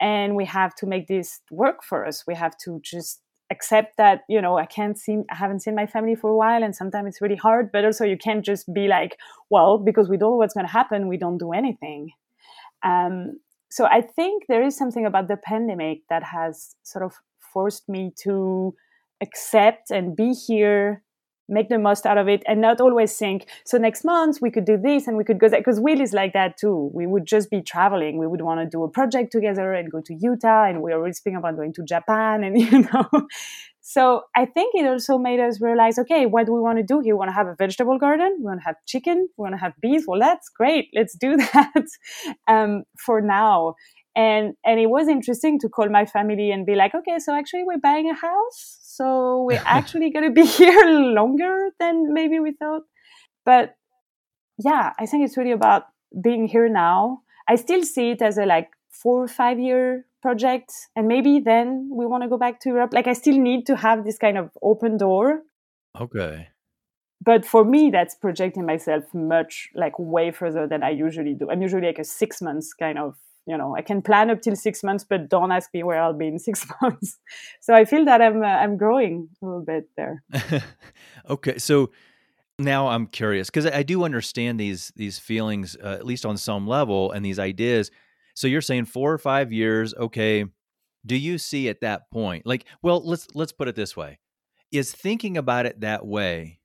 and 0.00 0.36
we 0.36 0.44
have 0.44 0.74
to 0.76 0.86
make 0.86 1.08
this 1.08 1.40
work 1.50 1.82
for 1.82 2.06
us. 2.06 2.24
We 2.26 2.34
have 2.34 2.56
to 2.58 2.80
just 2.82 3.20
accept 3.50 3.96
that 3.96 4.22
you 4.28 4.42
know 4.42 4.58
I 4.58 4.66
can't 4.66 4.98
see 4.98 5.18
I 5.30 5.36
haven't 5.36 5.60
seen 5.60 5.76
my 5.76 5.86
family 5.86 6.16
for 6.16 6.30
a 6.30 6.36
while 6.36 6.64
and 6.64 6.74
sometimes 6.74 7.06
it's 7.06 7.20
really 7.20 7.36
hard 7.36 7.70
but 7.70 7.84
also 7.84 8.04
you 8.04 8.18
can't 8.18 8.44
just 8.44 8.74
be 8.74 8.88
like 8.88 9.18
well 9.50 9.78
because 9.78 10.08
we 10.08 10.16
don't 10.16 10.32
know 10.32 10.36
what's 10.36 10.54
going 10.54 10.66
to 10.66 10.72
happen 10.72 11.06
we 11.06 11.16
don't 11.16 11.38
do 11.38 11.52
anything. 11.52 12.10
Um, 12.82 13.38
so 13.70 13.86
I 13.86 14.00
think 14.00 14.44
there 14.48 14.64
is 14.64 14.76
something 14.76 15.06
about 15.06 15.28
the 15.28 15.36
pandemic 15.36 16.00
that 16.08 16.22
has 16.24 16.74
sort 16.82 17.04
of 17.04 17.14
forced 17.52 17.88
me 17.88 18.12
to 18.22 18.74
accept 19.22 19.90
and 19.90 20.16
be 20.16 20.32
here 20.32 21.02
make 21.48 21.68
the 21.68 21.78
most 21.78 22.06
out 22.06 22.18
of 22.18 22.28
it 22.28 22.42
and 22.46 22.60
not 22.60 22.80
always 22.80 23.16
think 23.16 23.48
so 23.64 23.78
next 23.78 24.04
month 24.04 24.38
we 24.40 24.50
could 24.50 24.64
do 24.64 24.76
this 24.76 25.06
and 25.06 25.16
we 25.16 25.24
could 25.24 25.38
go 25.38 25.48
there. 25.48 25.60
Because 25.60 25.80
will 25.80 26.00
is 26.00 26.12
like 26.12 26.32
that 26.32 26.56
too. 26.56 26.90
We 26.92 27.06
would 27.06 27.26
just 27.26 27.50
be 27.50 27.62
traveling. 27.62 28.18
We 28.18 28.26
would 28.26 28.40
want 28.40 28.60
to 28.60 28.66
do 28.66 28.82
a 28.82 28.88
project 28.88 29.32
together 29.32 29.72
and 29.72 29.90
go 29.90 30.00
to 30.00 30.14
utah 30.14 30.64
and 30.64 30.82
we 30.82 30.92
already 30.92 31.12
speaking 31.12 31.36
about 31.36 31.56
going 31.56 31.72
to 31.74 31.82
japan 31.84 32.44
and 32.44 32.60
you 32.60 32.82
know. 32.92 33.08
So 33.80 34.22
i 34.34 34.44
think 34.44 34.74
it 34.74 34.86
also 34.86 35.18
made 35.18 35.40
us 35.40 35.60
realize 35.60 35.98
okay 35.98 36.26
what 36.26 36.46
do 36.46 36.52
we 36.52 36.60
want 36.60 36.78
to 36.78 36.84
do 36.84 37.00
here? 37.00 37.14
We 37.14 37.18
want 37.18 37.30
to 37.30 37.34
have 37.34 37.46
a 37.46 37.54
vegetable 37.54 37.98
garden? 37.98 38.36
We 38.38 38.44
want 38.44 38.60
to 38.60 38.64
have 38.64 38.76
chicken? 38.86 39.28
We 39.36 39.42
want 39.42 39.54
to 39.54 39.60
have 39.60 39.74
bees 39.80 40.04
well 40.06 40.20
that's 40.20 40.48
great. 40.48 40.88
Let's 40.94 41.14
do 41.16 41.36
that 41.52 41.86
um, 42.48 42.84
for 42.98 43.20
now. 43.20 43.74
And 44.16 44.54
and 44.64 44.80
it 44.80 44.86
was 44.86 45.08
interesting 45.08 45.60
to 45.60 45.68
call 45.68 45.88
my 45.90 46.06
family 46.06 46.50
and 46.50 46.66
be 46.66 46.74
like 46.74 46.94
okay 46.94 47.18
so 47.18 47.34
actually 47.34 47.64
we're 47.64 47.78
buying 47.78 48.10
a 48.10 48.14
house 48.14 48.85
so 48.96 49.42
we're 49.48 49.62
actually 49.78 50.10
going 50.10 50.24
to 50.24 50.36
be 50.42 50.46
here 50.60 50.86
longer 51.20 51.70
than 51.80 52.12
maybe 52.12 52.40
we 52.40 52.52
thought. 52.52 52.82
But 53.44 53.76
yeah 54.58 54.92
i 54.98 55.06
think 55.06 55.24
it's 55.24 55.36
really 55.36 55.52
about 55.52 55.84
being 56.22 56.48
here 56.48 56.68
now. 56.68 57.20
I 57.48 57.56
still 57.56 57.82
see 57.82 58.10
it 58.12 58.22
as 58.22 58.38
a 58.38 58.46
like 58.46 58.70
four 58.90 59.24
or 59.24 59.28
five 59.28 59.58
year 59.58 60.06
project 60.22 60.72
and 60.96 61.06
maybe 61.06 61.40
then 61.40 61.90
we 61.92 62.06
want 62.06 62.22
to 62.22 62.28
go 62.28 62.38
back 62.38 62.60
to 62.60 62.70
europe. 62.70 62.92
Like 62.92 63.06
i 63.06 63.12
still 63.12 63.38
need 63.38 63.66
to 63.66 63.76
have 63.76 64.04
this 64.04 64.18
kind 64.18 64.38
of 64.38 64.50
open 64.62 64.96
door. 64.96 65.42
Okay. 66.00 66.48
but 67.24 67.44
for 67.52 67.64
me 67.64 67.90
that's 67.90 68.14
projecting 68.14 68.66
myself 68.66 69.04
much 69.14 69.68
like 69.74 69.94
way 69.98 70.30
further 70.30 70.66
than 70.66 70.82
i 70.82 70.90
usually 70.90 71.34
do. 71.34 71.50
I'm 71.50 71.62
usually 71.62 71.86
like 71.86 71.98
a 71.98 72.04
six 72.04 72.42
months 72.42 72.72
kind 72.72 72.98
of 72.98 73.14
you 73.46 73.56
know 73.56 73.76
i 73.76 73.82
can 73.82 74.02
plan 74.02 74.30
up 74.30 74.40
till 74.40 74.56
six 74.56 74.82
months 74.82 75.04
but 75.08 75.28
don't 75.28 75.52
ask 75.52 75.70
me 75.72 75.82
where 75.82 76.00
i'll 76.02 76.12
be 76.12 76.26
in 76.26 76.38
six 76.48 76.66
months 76.82 77.18
so 77.60 77.74
i 77.74 77.84
feel 77.84 78.04
that 78.04 78.20
i'm 78.20 78.42
uh, 78.42 78.46
i'm 78.46 78.76
growing 78.76 79.28
a 79.42 79.46
little 79.46 79.64
bit 79.64 79.88
there 79.96 80.22
okay. 81.30 81.58
So 81.58 81.90
now 82.58 82.88
I'm 82.88 83.06
curious 83.06 83.48
because 83.50 83.66
I 83.66 83.82
do 83.82 84.04
understand 84.04 84.58
these 84.58 84.92
these 84.96 85.18
feelings, 85.18 85.76
uh, 85.82 85.88
at 85.88 86.06
least 86.06 86.26
on 86.26 86.36
some 86.36 86.66
level, 86.66 87.12
and 87.12 87.24
these 87.24 87.38
ideas. 87.38 87.90
So 88.34 88.46
you're 88.46 88.60
saying 88.60 88.86
four 88.86 89.12
or 89.12 89.18
five 89.18 89.52
years. 89.52 89.94
Okay. 89.94 90.44
Do 91.04 91.16
you 91.16 91.38
see 91.38 91.68
at 91.68 91.82
that 91.82 92.10
point, 92.10 92.46
like, 92.46 92.66
well, 92.82 93.00
let's 93.04 93.28
let's 93.34 93.52
put 93.52 93.68
it 93.68 93.76
this 93.76 93.96
way: 93.96 94.18
is 94.72 94.92
thinking 94.92 95.36
about 95.36 95.66
it 95.66 95.80
that 95.80 96.06
way 96.06 96.58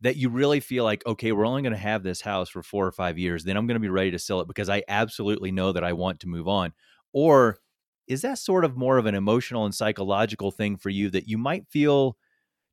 that 0.00 0.16
you 0.16 0.28
really 0.28 0.60
feel 0.60 0.84
like, 0.84 1.04
okay, 1.06 1.32
we're 1.32 1.46
only 1.46 1.62
going 1.62 1.72
to 1.72 1.78
have 1.78 2.02
this 2.02 2.20
house 2.20 2.48
for 2.48 2.62
four 2.62 2.86
or 2.86 2.92
five 2.92 3.18
years, 3.18 3.44
then 3.44 3.56
I'm 3.56 3.66
going 3.66 3.74
to 3.76 3.80
be 3.80 3.88
ready 3.88 4.12
to 4.12 4.18
sell 4.18 4.40
it 4.40 4.48
because 4.48 4.68
I 4.68 4.82
absolutely 4.88 5.50
know 5.50 5.72
that 5.72 5.84
I 5.84 5.92
want 5.92 6.20
to 6.20 6.28
move 6.28 6.46
on, 6.48 6.72
or 7.12 7.58
is 8.06 8.22
that 8.22 8.38
sort 8.38 8.64
of 8.64 8.76
more 8.76 8.96
of 8.98 9.06
an 9.06 9.14
emotional 9.14 9.64
and 9.64 9.74
psychological 9.74 10.50
thing 10.50 10.76
for 10.76 10.88
you 10.88 11.10
that 11.10 11.28
you 11.28 11.36
might 11.36 11.68
feel 11.68 12.16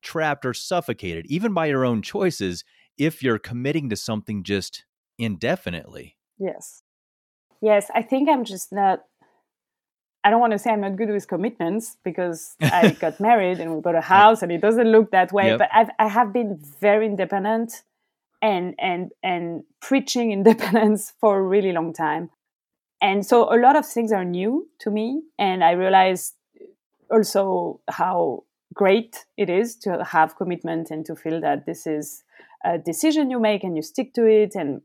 trapped 0.02 0.46
or 0.46 0.54
suffocated, 0.54 1.26
even 1.28 1.54
by 1.54 1.66
your 1.66 1.84
own 1.84 2.02
choices, 2.02 2.64
if 2.98 3.22
you're 3.24 3.40
committing 3.40 3.90
to 3.90 3.96
something 3.96 4.44
just 4.44 4.86
indefinitely. 5.18 6.18
yes 6.38 6.84
yes 7.62 7.90
i 7.96 8.02
think 8.02 8.30
i'm 8.30 8.44
just 8.44 8.72
not 8.74 9.00
i 10.26 10.30
don't 10.30 10.42
want 10.46 10.52
to 10.52 10.60
say 10.60 10.70
i'm 10.72 10.82
not 10.82 10.96
good 10.98 11.10
with 11.10 11.26
commitments 11.28 11.98
because 12.04 12.56
i 12.62 12.92
got 13.06 13.20
married 13.20 13.60
and 13.62 13.74
we 13.74 13.80
bought 13.80 13.96
a 13.96 14.02
house 14.02 14.42
and 14.44 14.52
it 14.52 14.62
doesn't 14.68 14.90
look 14.96 15.12
that 15.12 15.32
way 15.32 15.48
Yep. 15.52 15.60
but 15.60 15.70
I've, 15.80 15.90
i 16.00 16.08
have 16.18 16.34
been 16.34 16.58
very 16.82 17.06
independent 17.06 17.84
and 18.42 18.76
and 18.80 19.12
and 19.24 19.64
preaching 19.82 20.32
independence 20.40 21.14
for 21.20 21.38
a 21.38 21.44
really 21.44 21.72
long 21.72 21.94
time. 21.94 22.30
And 23.02 23.26
so 23.26 23.38
a 23.54 23.58
lot 23.66 23.76
of 23.76 23.86
things 23.86 24.12
are 24.12 24.26
new 24.26 24.68
to 24.80 24.90
me 24.98 25.22
and 25.38 25.64
i 25.64 25.72
realized 25.72 26.34
also 27.16 27.80
how 27.90 28.44
great 28.74 29.26
it 29.38 29.50
is 29.50 29.76
to 29.78 30.04
have 30.04 30.36
commitment 30.38 30.92
and 30.92 31.06
to 31.06 31.16
feel 31.16 31.40
that 31.42 31.66
this 31.66 31.86
is 31.88 32.24
a 32.64 32.78
decision 32.78 33.30
you 33.30 33.40
make 33.40 33.64
and 33.64 33.76
you 33.78 33.84
stick 33.84 34.14
to 34.16 34.26
it. 34.26 34.56
And 34.56 34.82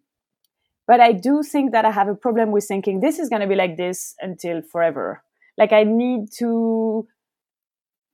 but 0.87 1.01
i 1.01 1.13
do 1.13 1.43
think 1.43 1.73
that 1.73 1.85
i 1.85 1.91
have 1.91 2.09
a 2.09 2.15
problem 2.27 2.51
with 2.51 2.67
thinking 2.67 3.01
this 3.01 3.19
is 3.19 3.29
going 3.29 3.43
to 3.43 3.49
be 3.49 3.55
like 3.65 3.77
this 3.77 4.15
until 4.21 4.61
forever 4.63 5.23
like 5.61 5.73
i 5.73 5.85
need 5.85 6.33
to 6.33 7.07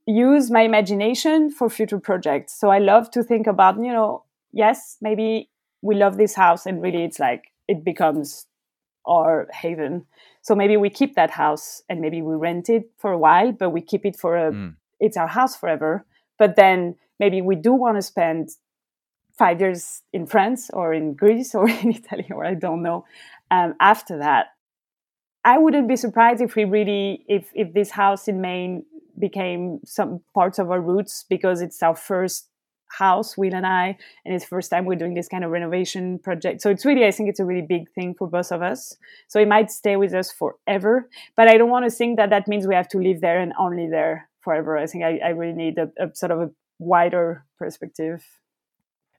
use 0.07 0.51
my 0.51 0.63
imagination 0.63 1.51
for 1.51 1.69
future 1.69 1.99
projects. 1.99 2.59
So 2.61 2.71
i 2.71 2.79
love 2.79 3.11
to 3.13 3.23
think 3.25 3.47
about 3.47 3.77
you 3.77 3.93
know 3.93 4.25
yes 4.53 4.97
maybe 5.01 5.51
we 5.83 5.95
love 5.95 6.17
this 6.17 6.35
house 6.35 6.67
and 6.67 6.83
really 6.83 7.05
it's 7.05 7.19
like 7.19 7.45
it 7.69 7.85
becomes 7.85 8.47
our 9.07 9.49
haven. 9.53 10.05
So 10.43 10.55
maybe 10.55 10.77
we 10.77 10.91
keep 10.91 11.15
that 11.15 11.31
house 11.31 11.83
and 11.89 12.01
maybe 12.01 12.23
we 12.23 12.35
rent 12.35 12.69
it 12.69 12.91
for 12.99 13.13
a 13.13 13.19
while 13.19 13.53
but 13.53 13.71
we 13.71 13.81
keep 13.81 14.05
it 14.05 14.17
for 14.17 14.37
a 14.37 14.53
Mm. 14.53 14.77
it's 15.01 15.17
our 15.17 15.29
house 15.29 15.57
forever. 15.57 16.05
But 16.39 16.57
then 16.57 16.97
maybe 17.19 17.41
we 17.43 17.57
do 17.57 17.73
want 17.73 17.97
to 17.99 18.03
spend 18.03 18.51
five 19.39 19.61
years 19.61 20.03
in 20.13 20.27
france 20.27 20.71
or 20.73 20.95
in 20.95 21.15
greece 21.15 21.55
or 21.59 21.69
in 21.69 21.93
italy 21.93 22.27
or 22.31 22.45
i 22.45 22.55
don't 22.55 22.83
know 22.83 23.05
um, 23.51 23.75
after 23.81 24.19
that 24.19 24.47
i 25.47 25.57
wouldn't 25.57 25.89
be 25.89 25.97
surprised 25.97 26.43
if 26.43 26.55
we 26.55 26.65
really 26.65 27.25
if 27.29 27.51
if 27.55 27.73
this 27.73 27.91
house 27.91 28.29
in 28.29 28.41
maine 28.41 28.85
became 29.19 29.81
some 29.85 30.21
parts 30.35 30.59
of 30.59 30.71
our 30.71 30.81
roots 30.81 31.25
because 31.31 31.63
it's 31.63 31.83
our 31.83 31.97
first 31.97 32.49
house 32.99 33.37
will 33.37 33.55
and 33.55 33.67
i 33.67 33.97
and 34.25 34.35
it's 34.35 34.45
first 34.45 34.71
time 34.71 34.85
we're 34.85 34.95
doing 34.95 35.15
this 35.15 35.29
kind 35.29 35.45
of 35.45 35.51
renovation 35.51 36.19
project 36.21 36.61
so 36.61 36.71
it's 36.71 36.85
really 36.85 37.07
i 37.07 37.11
think 37.11 37.29
it's 37.29 37.41
a 37.41 37.45
really 37.45 37.67
big 37.67 37.91
thing 37.95 38.15
for 38.19 38.29
both 38.29 38.53
of 38.53 38.63
us 38.63 38.97
so 39.27 39.41
it 39.41 39.49
might 39.49 39.71
stay 39.71 39.97
with 39.97 40.13
us 40.13 40.31
forever 40.31 41.09
but 41.37 41.49
i 41.49 41.57
don't 41.57 41.71
want 41.71 41.85
to 41.85 41.91
think 41.91 42.17
that 42.17 42.31
that 42.31 42.47
means 42.47 42.67
we 42.67 42.75
have 42.75 42.89
to 42.89 42.99
live 42.99 43.21
there 43.21 43.41
and 43.41 43.53
only 43.59 43.89
there 43.89 44.29
forever. 44.47 44.79
I 44.79 44.87
think 44.87 45.03
I, 45.03 45.19
I 45.25 45.29
really 45.31 45.55
need 45.55 45.77
a, 45.77 45.91
a 45.99 46.15
sort 46.15 46.31
of 46.31 46.41
a 46.41 46.51
wider 46.79 47.45
perspective. 47.59 48.25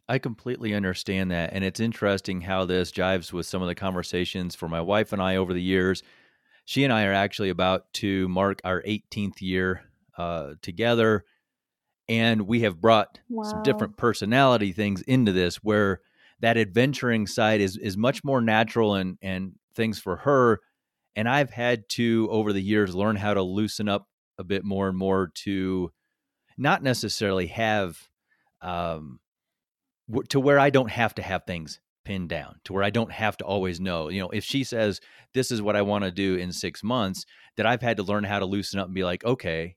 I 0.08 0.20
completely 0.20 0.74
understand 0.74 1.32
that. 1.32 1.50
And 1.52 1.66
it's 1.66 1.82
interesting 1.82 2.40
how 2.40 2.63
this 2.63 2.94
jives 2.94 3.34
with 3.34 3.46
some 3.46 3.62
of 3.62 3.68
the 3.68 3.76
conversations 3.76 4.56
for 4.56 4.70
my 4.70 4.80
wife 4.80 5.12
and 5.12 5.22
I 5.22 5.36
over 5.36 5.54
the 5.54 5.62
years. 5.62 6.02
She 6.68 6.84
and 6.84 6.92
I 6.92 7.06
are 7.06 7.14
actually 7.14 7.48
about 7.48 7.94
to 7.94 8.28
mark 8.28 8.60
our 8.66 8.82
18th 8.82 9.40
year 9.40 9.84
uh, 10.18 10.56
together. 10.62 11.24
And 12.10 12.42
we 12.42 12.60
have 12.64 12.82
brought 12.82 13.22
wow. 13.30 13.44
some 13.44 13.64
different 13.64 13.96
personality 13.96 14.74
things 14.74 15.02
into 15.04 15.32
this 15.32 15.56
where 15.64 16.02
that 16.42 16.58
adventuring 16.58 17.26
side 17.26 17.62
is 17.62 17.78
is 17.78 17.96
much 17.96 18.22
more 18.26 18.42
natural 18.42 18.96
and 18.96 19.18
and 19.22 19.54
things 19.76 19.98
for 19.98 20.18
her. 20.18 20.60
And 21.16 21.30
I've 21.30 21.52
had 21.52 21.88
to 21.92 22.28
over 22.30 22.52
the 22.52 22.62
years 22.62 22.94
learn 22.94 23.16
how 23.16 23.34
to 23.34 23.42
loosen 23.42 23.88
up 23.88 24.10
a 24.38 24.44
bit 24.44 24.66
more 24.66 24.90
and 24.90 24.98
more 24.98 25.32
to 25.46 25.94
not 26.58 26.84
necessarily 26.84 27.48
have 27.48 27.98
um, 28.62 29.22
to 30.28 30.42
where 30.42 30.60
I 30.60 30.70
don't 30.70 30.92
have 30.92 31.16
to 31.16 31.22
have 31.22 31.46
things 31.46 31.80
pinned 32.08 32.30
down, 32.30 32.56
to 32.63 32.72
where 32.72 32.84
I 32.84 32.89
don't 32.89 33.12
have 33.12 33.36
to 33.38 33.43
always 33.43 33.82
know. 33.82 34.08
You 34.08 34.22
know, 34.22 34.30
if 34.30 34.46
she 34.46 34.63
says 34.63 35.02
this 35.34 35.52
is 35.52 35.62
what 35.62 35.76
I 35.76 35.82
want 35.82 36.06
to 36.06 36.12
do 36.12 36.36
in 36.36 36.54
six 36.54 36.82
months, 36.82 37.26
that 37.58 37.65
I've 37.65 37.82
had 37.82 37.98
to 37.98 38.04
learn 38.04 38.24
how 38.24 38.39
to 38.39 38.46
loosen 38.46 38.80
up 38.80 38.86
and 38.86 38.96
be 38.96 39.04
like, 39.04 39.26
okay, 39.26 39.76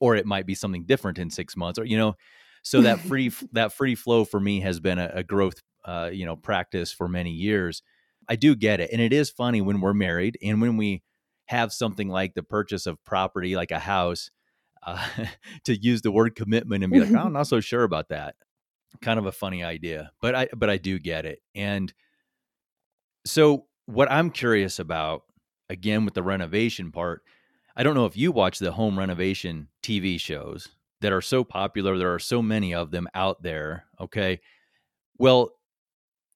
or 0.00 0.16
it 0.16 0.26
might 0.26 0.46
be 0.46 0.56
something 0.56 0.84
different 0.84 1.18
in 1.18 1.30
six 1.30 1.56
months, 1.56 1.78
or 1.78 1.84
you 1.84 1.96
know, 1.96 2.16
so 2.64 2.80
that 2.82 2.98
free 3.08 3.30
that 3.52 3.72
free 3.72 3.94
flow 3.94 4.24
for 4.24 4.40
me 4.40 4.60
has 4.62 4.80
been 4.80 4.98
a, 4.98 5.12
a 5.14 5.22
growth, 5.22 5.62
uh, 5.84 6.10
you 6.12 6.26
know, 6.26 6.34
practice 6.34 6.92
for 6.92 7.08
many 7.08 7.30
years. 7.30 7.82
I 8.28 8.34
do 8.34 8.56
get 8.56 8.80
it, 8.80 8.90
and 8.92 9.00
it 9.00 9.12
is 9.12 9.30
funny 9.30 9.60
when 9.60 9.80
we're 9.80 9.94
married 9.94 10.36
and 10.42 10.60
when 10.60 10.76
we 10.76 11.02
have 11.46 11.72
something 11.72 12.08
like 12.08 12.34
the 12.34 12.42
purchase 12.42 12.86
of 12.86 13.02
property, 13.04 13.54
like 13.54 13.70
a 13.70 13.78
house. 13.78 14.30
Uh, 14.84 15.06
to 15.64 15.76
use 15.76 16.00
the 16.00 16.10
word 16.10 16.34
commitment 16.34 16.82
and 16.82 16.90
be 16.90 17.00
like, 17.00 17.12
I'm 17.14 17.32
not 17.34 17.46
so 17.46 17.60
sure 17.60 17.82
about 17.82 18.08
that 18.08 18.34
kind 19.00 19.18
of 19.18 19.26
a 19.26 19.32
funny 19.32 19.64
idea, 19.64 20.12
but 20.20 20.34
I 20.34 20.48
but 20.56 20.70
I 20.70 20.76
do 20.76 20.98
get 20.98 21.24
it. 21.26 21.40
And 21.54 21.92
so 23.24 23.66
what 23.86 24.10
I'm 24.10 24.30
curious 24.30 24.78
about 24.78 25.22
again 25.68 26.04
with 26.04 26.14
the 26.14 26.22
renovation 26.22 26.92
part, 26.92 27.22
I 27.76 27.82
don't 27.82 27.94
know 27.94 28.06
if 28.06 28.16
you 28.16 28.32
watch 28.32 28.58
the 28.58 28.72
home 28.72 28.98
renovation 28.98 29.68
TV 29.82 30.18
shows 30.18 30.68
that 31.00 31.12
are 31.12 31.22
so 31.22 31.44
popular. 31.44 31.96
There 31.96 32.12
are 32.14 32.18
so 32.18 32.42
many 32.42 32.74
of 32.74 32.90
them 32.90 33.08
out 33.14 33.42
there. 33.42 33.84
Okay. 34.00 34.40
Well, 35.18 35.52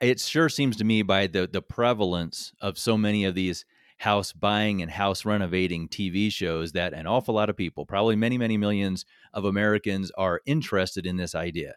it 0.01 0.21
sure 0.21 0.49
seems 0.49 0.77
to 0.77 0.85
me 0.85 1.03
by 1.03 1.27
the 1.27 1.49
the 1.51 1.63
prevalence 1.63 2.53
of 2.61 2.79
so 2.79 2.97
many 2.97 3.25
of 3.25 3.35
these 3.35 3.65
house 3.99 4.33
buying 4.33 4.83
and 4.83 4.91
house 4.91 5.25
renovating 5.25 5.89
TV 5.89 6.31
shows 6.31 6.73
that 6.73 6.93
an 6.93 7.07
awful 7.07 7.35
lot 7.35 7.49
of 7.49 7.57
people, 7.57 7.87
probably 7.87 8.17
many, 8.17 8.37
many 8.37 8.57
millions 8.57 9.05
of 9.33 9.45
Americans, 9.45 10.11
are 10.19 10.41
interested 10.47 11.07
in 11.07 11.17
this 11.17 11.35
idea. 11.35 11.75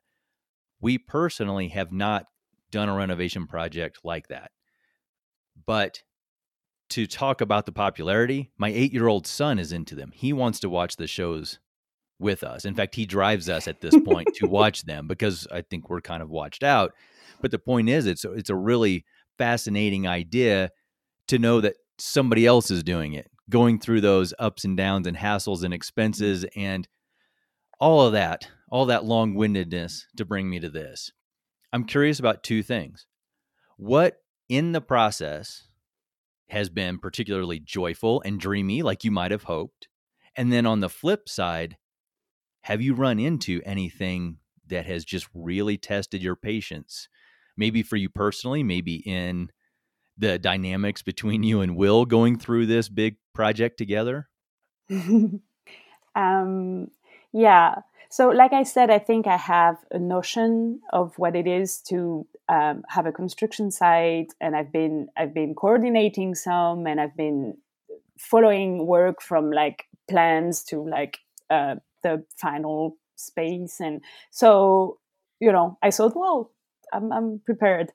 We 0.81 0.97
personally 0.97 1.69
have 1.69 1.91
not 1.91 2.25
done 2.71 2.89
a 2.89 2.95
renovation 2.95 3.47
project 3.47 3.99
like 4.03 4.27
that. 4.27 4.51
But 5.65 6.01
to 6.89 7.07
talk 7.07 7.41
about 7.41 7.65
the 7.65 7.71
popularity, 7.71 8.51
my 8.57 8.69
eight 8.69 8.93
year 8.93 9.07
old 9.07 9.27
son 9.27 9.59
is 9.59 9.71
into 9.71 9.95
them. 9.95 10.11
He 10.13 10.33
wants 10.33 10.59
to 10.61 10.69
watch 10.69 10.95
the 10.95 11.07
shows 11.07 11.59
with 12.19 12.43
us. 12.43 12.65
In 12.65 12.75
fact, 12.75 12.95
he 12.95 13.05
drives 13.05 13.49
us 13.49 13.67
at 13.67 13.81
this 13.81 13.95
point 14.05 14.29
to 14.35 14.47
watch 14.47 14.83
them 14.83 15.07
because 15.07 15.47
I 15.51 15.61
think 15.61 15.89
we're 15.89 16.01
kind 16.01 16.23
of 16.23 16.29
watched 16.29 16.63
out. 16.63 16.93
But 17.41 17.51
the 17.51 17.59
point 17.59 17.89
is, 17.89 18.05
it's 18.05 18.25
it's 18.25 18.49
a 18.49 18.55
really 18.55 19.05
fascinating 19.37 20.07
idea 20.07 20.71
to 21.27 21.37
know 21.37 21.61
that 21.61 21.75
somebody 21.99 22.45
else 22.45 22.71
is 22.71 22.83
doing 22.83 23.13
it, 23.13 23.29
going 23.49 23.79
through 23.79 24.01
those 24.01 24.33
ups 24.39 24.63
and 24.63 24.77
downs 24.77 25.07
and 25.07 25.17
hassles 25.17 25.63
and 25.63 25.73
expenses 25.73 26.45
and 26.55 26.87
all 27.79 28.05
of 28.05 28.13
that 28.13 28.47
all 28.69 28.85
that 28.85 29.05
long 29.05 29.33
windedness 29.33 30.07
to 30.17 30.25
bring 30.25 30.49
me 30.49 30.59
to 30.59 30.69
this. 30.69 31.11
I'm 31.71 31.85
curious 31.85 32.19
about 32.19 32.43
two 32.43 32.63
things. 32.63 33.05
What 33.77 34.17
in 34.49 34.71
the 34.71 34.81
process 34.81 35.67
has 36.49 36.69
been 36.69 36.97
particularly 36.97 37.59
joyful 37.59 38.21
and 38.25 38.39
dreamy, 38.39 38.81
like 38.81 39.03
you 39.03 39.11
might 39.11 39.31
have 39.31 39.43
hoped? 39.43 39.87
And 40.35 40.51
then 40.51 40.65
on 40.65 40.79
the 40.79 40.89
flip 40.89 41.27
side, 41.27 41.77
have 42.61 42.81
you 42.81 42.93
run 42.93 43.19
into 43.19 43.61
anything 43.65 44.37
that 44.67 44.85
has 44.85 45.05
just 45.05 45.27
really 45.33 45.77
tested 45.77 46.21
your 46.21 46.35
patience? 46.35 47.07
Maybe 47.55 47.83
for 47.83 47.95
you 47.95 48.09
personally, 48.09 48.63
maybe 48.63 48.97
in 48.97 49.49
the 50.17 50.39
dynamics 50.39 51.01
between 51.01 51.43
you 51.43 51.61
and 51.61 51.75
Will 51.75 52.05
going 52.05 52.37
through 52.37 52.65
this 52.65 52.89
big 52.89 53.17
project 53.33 53.77
together? 53.77 54.27
um, 54.89 55.41
yeah. 57.33 57.75
So, 58.09 58.29
like 58.29 58.53
I 58.53 58.63
said, 58.63 58.89
I 58.89 58.99
think 58.99 59.27
I 59.27 59.37
have 59.37 59.77
a 59.91 59.99
notion 59.99 60.81
of 60.93 61.17
what 61.17 61.35
it 61.35 61.47
is 61.47 61.79
to 61.89 62.25
um, 62.49 62.83
have 62.87 63.05
a 63.05 63.11
construction 63.11 63.71
site, 63.71 64.33
and 64.39 64.55
I've 64.55 64.71
been 64.71 65.09
I've 65.17 65.33
been 65.33 65.53
coordinating 65.55 66.35
some, 66.35 66.87
and 66.87 66.99
I've 67.01 67.15
been 67.17 67.57
following 68.17 68.87
work 68.87 69.21
from 69.21 69.51
like 69.51 69.85
plans 70.09 70.63
to 70.65 70.87
like 70.87 71.19
uh, 71.49 71.75
the 72.03 72.23
final 72.37 72.97
space, 73.15 73.79
and 73.79 74.01
so 74.31 74.99
you 75.39 75.51
know, 75.51 75.77
I 75.83 75.91
thought, 75.91 76.15
well, 76.15 76.51
I'm, 76.93 77.11
I'm 77.11 77.41
prepared. 77.45 77.91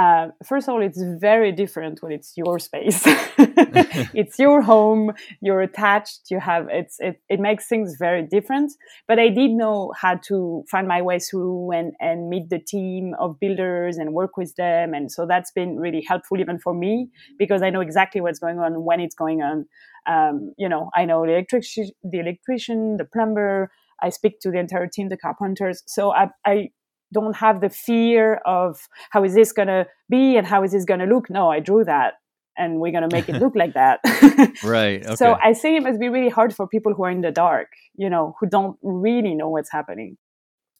Uh, 0.00 0.28
first 0.50 0.66
of 0.66 0.72
all, 0.74 0.82
it's 0.82 1.02
very 1.20 1.52
different 1.52 2.02
when 2.02 2.12
it's 2.12 2.32
your 2.36 2.58
space. 2.58 3.02
it's 4.14 4.38
your 4.38 4.62
home. 4.62 5.12
You're 5.42 5.60
attached. 5.60 6.30
You 6.30 6.40
have 6.40 6.68
it's 6.70 6.96
it, 7.00 7.20
it 7.28 7.38
makes 7.38 7.66
things 7.66 7.96
very 7.98 8.22
different. 8.22 8.72
But 9.08 9.18
I 9.18 9.28
did 9.28 9.50
know 9.50 9.92
how 10.02 10.14
to 10.28 10.64
find 10.70 10.86
my 10.88 11.02
way 11.02 11.18
through 11.18 11.72
and 11.72 11.92
and 12.00 12.30
meet 12.30 12.48
the 12.48 12.58
team 12.58 13.14
of 13.18 13.38
builders 13.40 13.98
and 13.98 14.14
work 14.14 14.36
with 14.38 14.54
them. 14.56 14.94
And 14.94 15.12
so 15.12 15.26
that's 15.26 15.50
been 15.50 15.76
really 15.76 16.02
helpful 16.06 16.38
even 16.40 16.58
for 16.58 16.72
me 16.72 17.10
because 17.38 17.60
I 17.60 17.70
know 17.70 17.80
exactly 17.80 18.20
what's 18.22 18.38
going 18.38 18.58
on 18.58 18.84
when 18.84 19.00
it's 19.00 19.14
going 19.14 19.42
on. 19.42 19.66
Um, 20.06 20.54
you 20.56 20.68
know, 20.68 20.90
I 20.94 21.04
know 21.04 21.26
the 21.26 21.32
electric 21.32 21.64
the 22.02 22.20
electrician, 22.20 22.96
the 22.96 23.04
plumber. 23.04 23.70
I 24.02 24.08
speak 24.08 24.40
to 24.40 24.50
the 24.50 24.58
entire 24.58 24.86
team, 24.86 25.10
the 25.10 25.18
carpenters. 25.18 25.82
So 25.86 26.14
I, 26.14 26.28
I 26.46 26.70
don't 27.12 27.36
have 27.36 27.60
the 27.60 27.70
fear 27.70 28.40
of 28.46 28.88
how 29.10 29.24
is 29.24 29.34
this 29.34 29.52
going 29.52 29.68
to 29.68 29.86
be 30.08 30.36
and 30.36 30.46
how 30.46 30.62
is 30.62 30.72
this 30.72 30.84
going 30.84 31.00
to 31.00 31.06
look. 31.06 31.30
No, 31.30 31.50
I 31.50 31.60
drew 31.60 31.84
that 31.84 32.14
and 32.56 32.80
we're 32.80 32.92
going 32.92 33.08
to 33.08 33.14
make 33.14 33.28
it 33.28 33.36
look 33.36 33.54
like 33.56 33.74
that. 33.74 34.00
right. 34.64 35.04
Okay. 35.04 35.16
So 35.16 35.36
I 35.42 35.54
think 35.54 35.78
it 35.78 35.82
must 35.82 35.98
be 35.98 36.08
really 36.08 36.28
hard 36.28 36.54
for 36.54 36.68
people 36.68 36.94
who 36.94 37.04
are 37.04 37.10
in 37.10 37.22
the 37.22 37.30
dark, 37.30 37.68
you 37.96 38.10
know, 38.10 38.34
who 38.38 38.46
don't 38.48 38.76
really 38.82 39.34
know 39.34 39.48
what's 39.48 39.72
happening. 39.72 40.16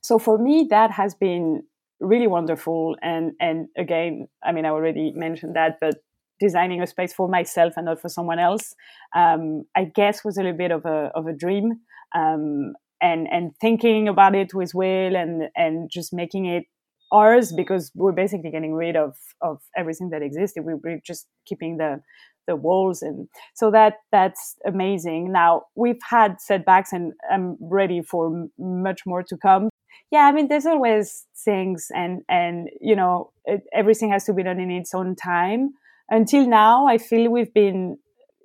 So 0.03 0.19
for 0.19 0.39
me, 0.39 0.67
that 0.71 0.91
has 0.91 1.15
been 1.15 1.63
really 2.01 2.27
wonderful. 2.27 2.97
And, 3.03 3.33
and 3.41 3.69
again, 3.77 4.29
I 4.45 4.53
mean, 4.53 4.65
I 4.65 4.71
already 4.71 5.13
mentioned 5.15 5.57
that, 5.57 5.79
but 5.81 5.97
designing 6.39 6.83
a 6.83 6.87
space 6.87 7.13
for 7.13 7.29
myself 7.29 7.75
and 7.77 7.87
not 7.87 8.01
for 8.01 8.09
someone 8.09 8.39
else, 8.39 8.75
um, 9.15 9.65
I 9.77 9.85
guess 9.85 10.25
was 10.25 10.37
a 10.39 10.43
little 10.43 10.57
bit 10.57 10.71
of 10.71 10.85
a, 10.87 11.11
of 11.15 11.27
a 11.27 11.33
dream. 11.33 11.81
Um, 12.15 12.75
and 13.01 13.27
and 13.31 13.53
thinking 13.61 14.09
about 14.09 14.35
it 14.35 14.55
with 14.55 14.75
will 14.75 15.17
and 15.17 15.45
and 15.57 15.91
just 15.91 16.13
making 16.13 16.47
it 16.47 16.65
ours 17.13 17.53
because 17.53 17.91
we're 17.95 18.13
basically 18.13 18.51
getting 18.51 18.75
rid 18.75 18.97
of 18.97 19.17
of 19.43 19.61
everything 19.77 20.11
that 20.11 20.23
existed. 20.23 20.65
We 20.65 20.75
we're 20.75 21.01
just 21.05 21.27
keeping 21.47 21.77
the 21.79 22.01
the 22.47 22.57
walls 22.57 23.03
and 23.03 23.29
so 23.55 23.71
that 23.71 23.95
that's 24.13 24.57
amazing. 24.67 25.33
Now 25.33 25.63
we've 25.75 26.03
had 26.09 26.41
setbacks 26.41 26.93
and 26.93 27.13
i'm 27.31 27.57
ready 27.61 28.03
for 28.03 28.49
much 28.59 29.03
more 29.07 29.23
to 29.25 29.37
come. 29.37 29.69
Yeah 30.11 30.27
i 30.27 30.33
mean 30.33 30.49
there's 30.49 30.67
always 30.67 31.27
things 31.45 31.89
and 31.95 32.23
and 32.29 32.69
you 32.81 32.97
know 32.97 33.33
it, 33.45 33.63
everything 33.73 34.11
has 34.11 34.25
to 34.25 34.33
be 34.33 34.43
done 34.43 34.61
in 34.61 34.71
its 34.71 34.95
own 34.95 35.17
time. 35.17 35.71
Until 36.09 36.47
now 36.47 36.87
i 36.87 36.99
feel 36.99 37.31
we've 37.31 37.55
been 37.55 37.99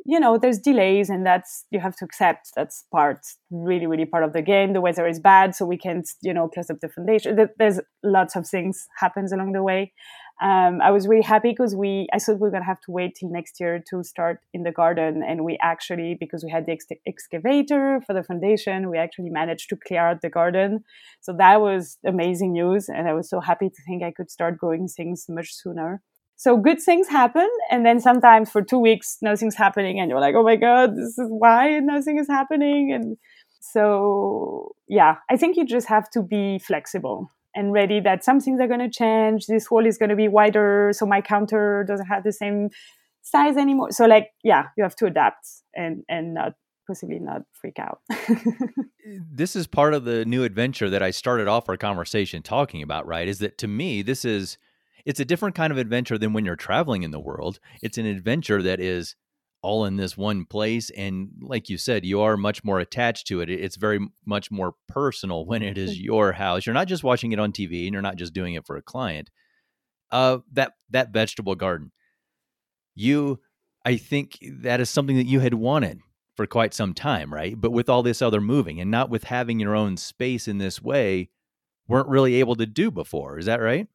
you 0.06 0.20
know 0.20 0.38
there's 0.38 0.60
delays 0.60 1.10
and 1.10 1.26
that's 1.26 1.66
you 1.72 1.80
have 1.80 1.96
to 1.96 2.06
accept 2.06 2.52
that's 2.56 2.86
part 2.92 3.20
really 3.50 3.88
really 3.88 4.06
part 4.06 4.24
of 4.24 4.34
the 4.34 4.42
game. 4.42 4.74
The 4.74 4.82
weather 4.82 5.08
is 5.08 5.20
bad 5.20 5.56
so 5.56 5.66
we 5.66 5.78
can't 5.78 6.08
you 6.22 6.34
know 6.34 6.48
close 6.48 6.70
up 6.70 6.80
the 6.82 6.90
foundation. 6.90 7.38
There's 7.58 7.80
lots 8.04 8.36
of 8.36 8.48
things 8.48 8.88
happens 9.00 9.32
along 9.32 9.54
the 9.54 9.64
way. 9.64 9.94
Um, 10.44 10.82
i 10.82 10.92
was 10.92 11.08
really 11.08 11.22
happy 11.24 11.52
because 11.52 11.78
we 11.78 12.08
i 12.12 12.20
thought 12.20 12.36
we 12.36 12.42
were 12.42 12.52
going 12.52 12.62
to 12.62 12.68
have 12.68 12.82
to 12.82 12.92
wait 12.92 13.16
till 13.18 13.30
next 13.30 13.58
year 13.58 13.82
to 13.90 14.04
start 14.04 14.42
in 14.54 14.64
the 14.64 14.72
garden 14.72 15.24
and 15.26 15.46
we 15.46 15.58
actually 15.62 16.18
because 16.20 16.44
we 16.44 16.52
had 16.52 16.66
the 16.66 16.74
ex- 16.74 16.88
excavator 17.08 18.02
for 18.06 18.14
the 18.14 18.22
foundation 18.22 18.90
we 18.90 18.98
actually 18.98 19.30
managed 19.30 19.70
to 19.70 19.78
clear 19.88 20.02
out 20.06 20.22
the 20.22 20.30
garden. 20.30 20.84
So 21.22 21.34
that 21.38 21.62
was 21.62 21.98
amazing 22.06 22.52
news 22.52 22.90
and 22.90 23.08
i 23.08 23.14
was 23.14 23.30
so 23.30 23.40
happy 23.40 23.70
to 23.70 23.82
think 23.88 24.04
i 24.04 24.12
could 24.12 24.30
start 24.30 24.58
growing 24.58 24.90
things 24.90 25.26
much 25.30 25.54
sooner 25.54 26.02
so 26.36 26.58
good 26.58 26.82
things 26.82 27.08
happen 27.08 27.48
and 27.72 27.86
then 27.86 28.00
sometimes 28.00 28.52
for 28.52 28.62
two 28.62 28.80
weeks 28.80 29.18
nothing's 29.22 29.56
happening 29.56 30.00
and 30.00 30.10
you're 30.10 30.20
like 30.20 30.36
oh 30.36 30.44
my 30.44 30.56
god 30.56 30.96
this 30.96 31.18
is 31.18 31.28
why 31.30 31.80
nothing 31.80 32.18
is 32.18 32.28
happening 32.28 32.92
and 32.92 33.18
so 33.62 34.76
yeah 34.88 35.16
i 35.30 35.38
think 35.38 35.56
you 35.58 35.66
just 35.66 35.88
have 35.88 36.10
to 36.10 36.22
be 36.22 36.60
flexible 36.60 37.30
and 37.56 37.72
ready 37.72 38.00
that 38.02 38.24
some 38.24 38.40
things 38.40 38.60
are 38.60 38.68
going 38.68 38.80
to 38.80 38.90
change 38.90 39.48
this 39.48 39.72
wall 39.72 39.86
is 39.86 39.98
going 39.98 40.10
to 40.10 40.16
be 40.16 40.28
wider 40.28 40.92
so 40.94 41.06
my 41.06 41.22
counter 41.22 41.86
doesn't 41.88 42.08
have 42.08 42.24
the 42.24 42.32
same 42.32 42.70
size 43.22 43.58
anymore 43.58 43.92
so 43.92 44.06
like 44.06 44.30
yeah 44.44 44.66
you 44.78 44.84
have 44.84 44.96
to 44.96 45.06
adapt 45.06 45.48
and 45.74 46.04
and 46.10 46.34
not 46.34 46.54
possibly 46.86 47.20
not 47.20 47.42
freak 47.52 47.80
out. 47.80 48.02
this 49.32 49.56
is 49.56 49.68
part 49.68 49.94
of 49.94 50.06
the 50.06 50.26
new 50.26 50.44
adventure 50.44 50.90
that 50.90 51.02
I 51.02 51.12
started 51.12 51.48
off 51.48 51.68
our 51.70 51.78
conversation 51.78 52.42
talking 52.42 52.82
about, 52.82 53.08
right? 53.08 53.28
Is 53.28 53.40
that 53.40 53.58
to 53.60 53.68
me, 53.68 54.02
this 54.02 54.26
is 54.26 54.58
it's 55.06 55.20
a 55.20 55.26
different 55.26 55.56
kind 55.56 55.72
of 55.72 55.78
adventure 55.78 56.18
than 56.18 56.34
when 56.34 56.46
you're 56.46 56.56
traveling 56.56 57.04
in 57.04 57.12
the 57.12 57.20
world. 57.20 57.60
It's 57.82 57.98
an 57.98 58.06
adventure 58.06 58.62
that 58.64 58.80
is 58.80 59.16
all 59.62 59.86
in 59.86 59.96
this 59.96 60.16
one 60.16 60.46
place 60.46 60.92
and 60.92 61.30
like 61.42 61.70
you 61.70 61.78
said 61.78 62.06
you 62.06 62.22
are 62.22 62.38
much 62.38 62.64
more 62.64 62.80
attached 62.80 63.26
to 63.26 63.42
it. 63.42 63.50
It's 63.50 63.78
very 63.78 64.00
much 64.24 64.52
more 64.52 64.76
personal 64.88 65.46
when 65.46 65.64
it 65.64 65.76
is 65.76 65.98
mm. 65.98 66.04
your 66.04 66.34
house. 66.34 66.66
You're 66.66 66.76
not 66.76 66.88
just 66.88 67.04
watching 67.04 67.32
it 67.32 67.40
on 67.40 67.52
tv 67.52 67.86
and 67.86 67.94
you're 67.94 68.02
not 68.04 68.18
just 68.18 68.34
doing 68.34 68.54
it 68.54 68.66
for 68.68 68.78
a 68.78 68.82
client. 68.84 69.32
Uh 70.12 70.40
that 70.54 70.74
that 70.92 71.12
vegetable 71.12 71.56
garden. 71.56 71.92
You 72.94 73.40
i 73.84 73.98
think 73.98 74.38
that 74.60 74.80
is 74.80 74.90
something 74.90 75.18
that 75.18 75.26
you 75.26 75.40
had 75.40 75.56
wanted 75.56 76.00
for 76.36 76.46
quite 76.46 76.76
some 76.76 76.94
time 76.94 77.34
right? 77.34 77.60
But 77.60 77.72
with 77.72 77.90
all 77.90 78.04
this 78.04 78.22
other 78.22 78.42
moving 78.42 78.80
and 78.80 78.92
not 78.92 79.10
with 79.10 79.24
having 79.26 79.60
your 79.60 79.76
own 79.76 79.98
space 79.98 80.48
in 80.48 80.60
this 80.60 80.80
way 80.80 81.30
weren't 81.88 82.08
really 82.08 82.36
able 82.36 82.56
to 82.56 82.68
do 82.68 82.92
before. 82.92 83.40
Is 83.40 83.48
that 83.48 83.62
right 83.62 83.88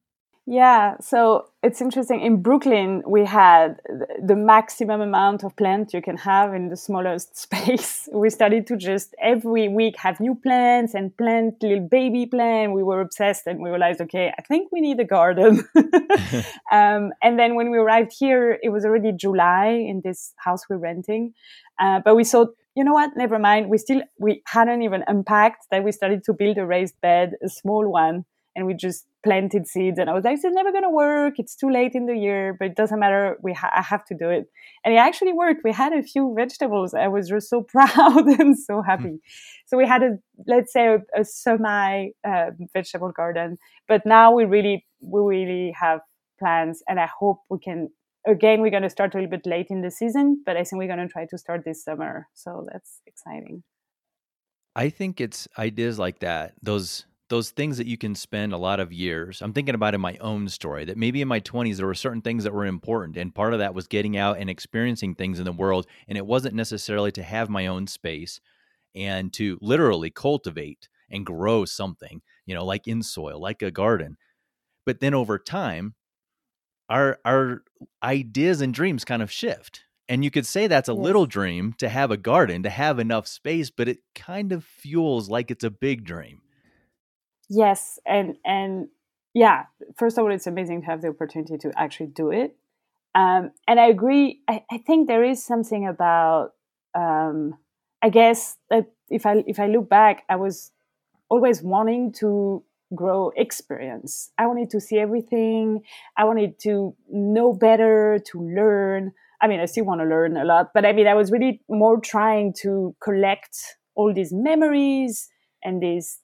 yeah, 0.51 0.97
so 0.99 1.47
it's 1.63 1.81
interesting. 1.81 2.23
In 2.23 2.43
Brooklyn, 2.43 3.05
we 3.07 3.25
had 3.25 3.81
the 4.21 4.35
maximum 4.35 5.01
amount 5.01 5.45
of 5.45 5.55
plants 5.55 5.95
you 5.95 6.03
can 6.03 6.17
have 6.17 6.53
in 6.55 6.71
the 6.71 6.77
smallest 6.77 7.37
space. 7.45 8.09
We 8.13 8.31
started 8.31 8.67
to 8.67 8.77
just 8.77 9.15
every 9.23 9.69
week 9.69 9.97
have 9.99 10.19
new 10.19 10.35
plants 10.35 10.93
and 10.93 11.17
plant 11.17 11.63
little 11.63 11.87
baby 11.87 12.27
plant. 12.27 12.73
We 12.73 12.83
were 12.83 13.01
obsessed 13.01 13.47
and 13.47 13.61
we 13.61 13.71
realized, 13.71 14.01
okay, 14.01 14.33
I 14.37 14.43
think 14.43 14.73
we 14.73 14.81
need 14.81 14.99
a 14.99 15.05
garden. 15.05 15.69
um, 16.73 17.13
and 17.23 17.39
then 17.39 17.55
when 17.55 17.71
we 17.71 17.79
arrived 17.79 18.13
here, 18.19 18.59
it 18.61 18.71
was 18.71 18.85
already 18.85 19.13
July 19.13 19.69
in 19.69 20.01
this 20.03 20.35
house 20.37 20.69
we're 20.69 20.79
renting. 20.79 21.33
Uh, 21.79 22.01
but 22.05 22.17
we 22.17 22.25
thought, 22.25 22.57
you 22.75 22.83
know 22.83 22.95
what? 22.95 23.17
Never 23.17 23.39
mind. 23.39 23.71
We 23.71 23.79
still 23.79 24.03
we 24.19 24.43
hadn't 24.47 24.83
even 24.83 25.05
unpacked 25.07 25.67
that 25.71 25.85
we 25.85 25.93
started 25.93 26.25
to 26.25 26.33
build 26.33 26.59
a 26.59 26.67
raised 26.67 27.01
bed, 27.01 27.35
a 27.41 27.49
small 27.49 27.89
one 27.89 28.25
and 28.57 28.67
we 28.67 28.75
just 28.75 29.07
planted 29.23 29.67
seeds 29.67 29.99
and 29.99 30.09
i 30.09 30.13
was 30.13 30.25
like 30.25 30.35
it's 30.35 30.45
never 30.45 30.73
going 30.73 30.83
to 30.83 30.91
work. 30.91 31.35
It's 31.39 31.55
too 31.55 31.71
late 31.71 31.93
in 31.95 32.07
the 32.07 32.17
year 32.17 32.57
but 32.59 32.69
it 32.69 32.77
doesn't 32.77 32.99
matter. 32.99 33.37
We 33.43 33.53
ha- 33.53 33.73
i 33.75 33.83
have 33.83 34.05
to 34.07 34.15
do 34.15 34.29
it. 34.31 34.47
And 34.85 34.95
it 34.95 34.99
actually 34.99 35.33
worked. 35.33 35.61
We 35.63 35.73
had 35.73 35.93
a 35.93 36.03
few 36.03 36.35
vegetables. 36.37 36.95
I 36.95 37.09
was 37.09 37.29
just 37.29 37.51
so 37.51 37.63
proud 37.75 38.27
and 38.39 38.59
so 38.59 38.77
hmm. 38.81 38.87
happy. 38.91 39.19
So 39.67 39.77
we 39.77 39.87
had 39.87 40.03
a 40.03 40.19
let's 40.47 40.73
say 40.73 40.87
a, 40.87 40.99
a 41.21 41.25
semi 41.25 42.09
uh, 42.27 42.51
vegetable 42.73 43.13
garden 43.13 43.59
but 43.89 44.03
now 44.07 44.33
we 44.33 44.45
really 44.45 44.87
we 45.01 45.21
really 45.21 45.75
have 45.79 46.01
plans 46.39 46.83
and 46.89 46.99
i 46.99 47.09
hope 47.19 47.39
we 47.51 47.59
can 47.59 47.89
again 48.27 48.61
we're 48.63 48.71
going 48.71 48.83
to 48.83 48.91
start 48.91 49.15
a 49.15 49.19
little 49.19 49.31
bit 49.31 49.47
late 49.47 49.67
in 49.71 49.83
the 49.83 49.91
season 49.91 50.43
but 50.47 50.57
i 50.57 50.65
think 50.65 50.79
we're 50.79 50.95
going 50.95 51.07
to 51.07 51.13
try 51.13 51.27
to 51.27 51.39
start 51.39 51.63
this 51.65 51.85
summer. 51.85 52.29
So 52.35 52.67
that's 52.71 53.01
exciting. 53.07 53.63
I 54.77 54.89
think 54.89 55.21
it's 55.21 55.49
ideas 55.59 55.99
like 55.99 56.21
that 56.21 56.55
those 56.63 57.05
those 57.31 57.51
things 57.51 57.79
that 57.79 57.87
you 57.87 57.97
can 57.97 58.15
spend 58.15 58.53
a 58.53 58.59
lot 58.59 58.81
of 58.81 58.93
years. 58.93 59.41
I'm 59.41 59.53
thinking 59.53 59.75
about 59.75 59.95
in 59.95 60.01
my 60.01 60.17
own 60.19 60.49
story 60.49 60.85
that 60.85 60.99
maybe 60.99 61.23
in 61.23 61.29
my 61.29 61.41
20s 61.41 61.77
there 61.77 61.87
were 61.87 61.95
certain 61.95 62.21
things 62.21 62.45
that 62.45 62.53
were 62.53 62.67
important 62.67 63.17
and 63.17 63.35
part 63.35 63.55
of 63.55 63.61
that 63.61 63.73
was 63.73 63.87
getting 63.87 64.17
out 64.17 64.39
and 64.39 64.51
experiencing 64.51 65.15
things 65.15 65.39
in 65.39 65.45
the 65.45 65.53
world 65.53 65.87
and 66.09 66.19
it 66.19 66.27
wasn't 66.27 66.55
necessarily 66.55 67.13
to 67.13 67.23
have 67.23 67.49
my 67.49 67.69
own 67.69 67.87
space 67.87 68.41
and 68.95 69.33
to 69.33 69.59
literally 69.63 70.11
cultivate 70.11 70.89
and 71.09 71.25
grow 71.25 71.65
something, 71.65 72.21
you 72.47 72.55
know, 72.55 72.65
like 72.65 72.89
in 72.89 73.03
soil, 73.03 73.41
like 73.41 73.63
a 73.63 73.71
garden. 73.71 74.17
But 74.85 75.01
then 75.01 75.15
over 75.15 75.39
time 75.39 75.95
our 76.89 77.21
our 77.25 77.63
ideas 78.03 78.61
and 78.61 78.75
dreams 78.75 79.05
kind 79.05 79.23
of 79.23 79.31
shift. 79.31 79.85
And 80.09 80.25
you 80.25 80.33
could 80.33 80.47
say 80.47 80.67
that's 80.67 80.89
a 80.89 80.93
yes. 80.93 81.01
little 81.01 81.27
dream 81.27 81.75
to 81.75 81.89
have 81.89 82.11
a 82.11 82.17
garden, 82.17 82.65
to 82.65 82.71
have 82.71 82.99
enough 82.99 83.29
space, 83.29 83.71
but 83.71 83.87
it 83.87 84.01
kind 84.17 84.51
of 84.51 84.65
fuels 84.65 85.31
like 85.31 85.53
it's 85.53 85.63
a 85.63 85.71
big 85.71 86.03
dream 86.03 86.41
yes 87.51 87.99
and 88.07 88.37
and 88.45 88.89
yeah 89.35 89.65
first 89.97 90.17
of 90.17 90.25
all 90.25 90.33
it's 90.33 90.47
amazing 90.47 90.81
to 90.81 90.87
have 90.87 91.03
the 91.03 91.09
opportunity 91.09 91.59
to 91.59 91.71
actually 91.77 92.07
do 92.07 92.31
it. 92.31 92.57
Um, 93.15 93.51
and 93.67 93.81
i 93.81 93.87
agree 93.89 94.41
I, 94.47 94.63
I, 94.71 94.79
think 94.79 95.09
there 95.09 95.25
is 95.25 95.45
something 95.45 95.85
about 95.87 96.53
um, 96.95 97.55
i 98.01 98.09
guess 98.09 98.57
that 98.71 98.93
if 99.11 99.27
i 99.27 99.43
if 99.49 99.59
i 99.59 99.67
look 99.67 99.89
back 99.89 100.23
i 100.29 100.37
was 100.37 100.71
always 101.29 101.61
wanting 101.61 102.13
to 102.21 102.63
grow 102.95 103.33
experience. 103.37 104.31
I 104.39 104.47
wanted 104.47 104.71
to 104.71 104.81
see 104.81 104.99
everything. 104.99 105.83
I 106.17 106.25
wanted 106.25 106.59
to 106.61 106.95
know 107.09 107.53
better 107.53 108.21
to 108.31 108.41
learn. 108.41 109.13
I 109.41 109.49
mean 109.49 109.59
i 109.59 109.65
still 109.65 109.87
want 109.87 110.03
to 110.03 110.07
learn 110.07 110.37
a 110.37 110.45
lot 110.45 110.71
but 110.75 110.85
i 110.85 110.93
mean 110.93 111.07
i 111.07 111.15
was 111.15 111.33
really 111.33 111.63
more 111.69 111.99
trying 111.99 112.53
to 112.61 112.95
collect 113.03 113.57
all 113.95 114.13
these 114.13 114.33
memories 114.33 115.31
and 115.65 115.83
these 115.83 116.21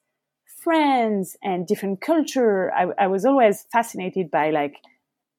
friends 0.57 1.37
and 1.43 1.67
different 1.67 2.01
culture. 2.01 2.73
I, 2.73 2.87
I 2.97 3.07
was 3.07 3.25
always 3.25 3.65
fascinated 3.71 4.31
by 4.31 4.49
like 4.49 4.77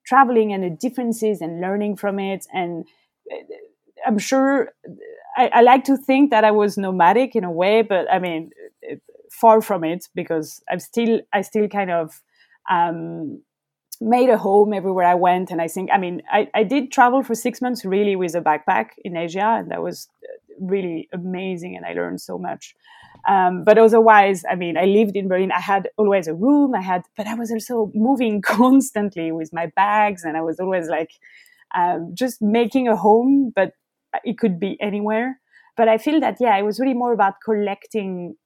traveling 0.07 0.52
and 0.52 0.64
the 0.64 0.70
differences 0.70 1.40
and 1.40 1.61
learning 1.61 1.96
from 1.96 2.18
it. 2.18 2.46
And 2.52 2.87
uh, 3.31 3.37
I'm 4.07 4.18
sure 4.18 4.70
I, 5.37 5.48
I, 5.48 5.61
like 5.62 5.85
to 5.85 5.96
think 5.96 6.31
that 6.31 6.44
I 6.44 6.50
was 6.50 6.78
nomadic 6.78 7.37
in 7.37 7.44
a 7.44 7.50
way, 7.50 7.83
but 7.83 8.11
I 8.11 8.18
mean, 8.18 8.50
far 9.31 9.61
from 9.61 9.85
it 9.85 10.09
because 10.14 10.62
I'm 10.70 10.81
still, 10.81 11.20
I 11.33 11.42
still 11.42 11.68
kind 11.68 11.90
of, 11.90 12.22
um, 12.70 13.42
made 14.00 14.31
a 14.31 14.38
home 14.38 14.72
everywhere 14.72 15.07
I 15.07 15.14
went. 15.14 15.50
And 15.50 15.61
I 15.61 15.68
think, 15.68 15.90
I 15.92 15.98
mean, 15.98 16.22
I, 16.31 16.48
I 16.54 16.62
did 16.62 16.92
travel 16.92 17.22
for 17.22 17.35
six 17.35 17.61
months 17.61 17.85
really 17.85 18.16
with 18.16 18.35
a 18.35 18.40
backpack 18.40 18.90
in 19.04 19.16
Asia, 19.16 19.57
and 19.59 19.70
that 19.70 19.83
was 19.83 20.09
really 20.60 21.08
amazing. 21.12 21.76
And 21.76 21.84
I 21.84 21.92
learned 21.92 22.20
so 22.20 22.38
much. 22.38 22.74
Um, 23.28 23.64
but 23.64 23.78
otherwise, 23.78 24.44
I 24.48 24.54
mean, 24.54 24.76
I 24.76 24.84
lived 24.84 25.16
in 25.16 25.28
Berlin. 25.28 25.52
I 25.52 25.60
had 25.60 25.88
always 25.96 26.28
a 26.28 26.34
room. 26.34 26.74
I 26.74 26.80
had, 26.80 27.02
but 27.16 27.26
I 27.26 27.34
was 27.34 27.50
also 27.50 27.90
moving 27.94 28.40
constantly 28.56 29.32
with 29.32 29.52
my 29.52 29.66
bags, 29.76 30.24
and 30.24 30.36
I 30.36 30.40
was 30.40 30.60
always 30.60 30.88
like 30.88 31.10
um, 31.74 32.12
just 32.14 32.40
making 32.40 32.88
a 32.88 32.96
home, 32.96 33.52
but 33.54 33.72
it 34.24 34.38
could 34.38 34.58
be 34.58 34.76
anywhere. 34.80 35.40
But 35.76 35.88
I 35.88 35.98
feel 35.98 36.20
that 36.20 36.38
yeah, 36.40 36.56
it 36.56 36.62
was 36.62 36.80
really 36.80 36.94
more 36.94 37.12
about 37.12 37.34
collecting 37.44 38.36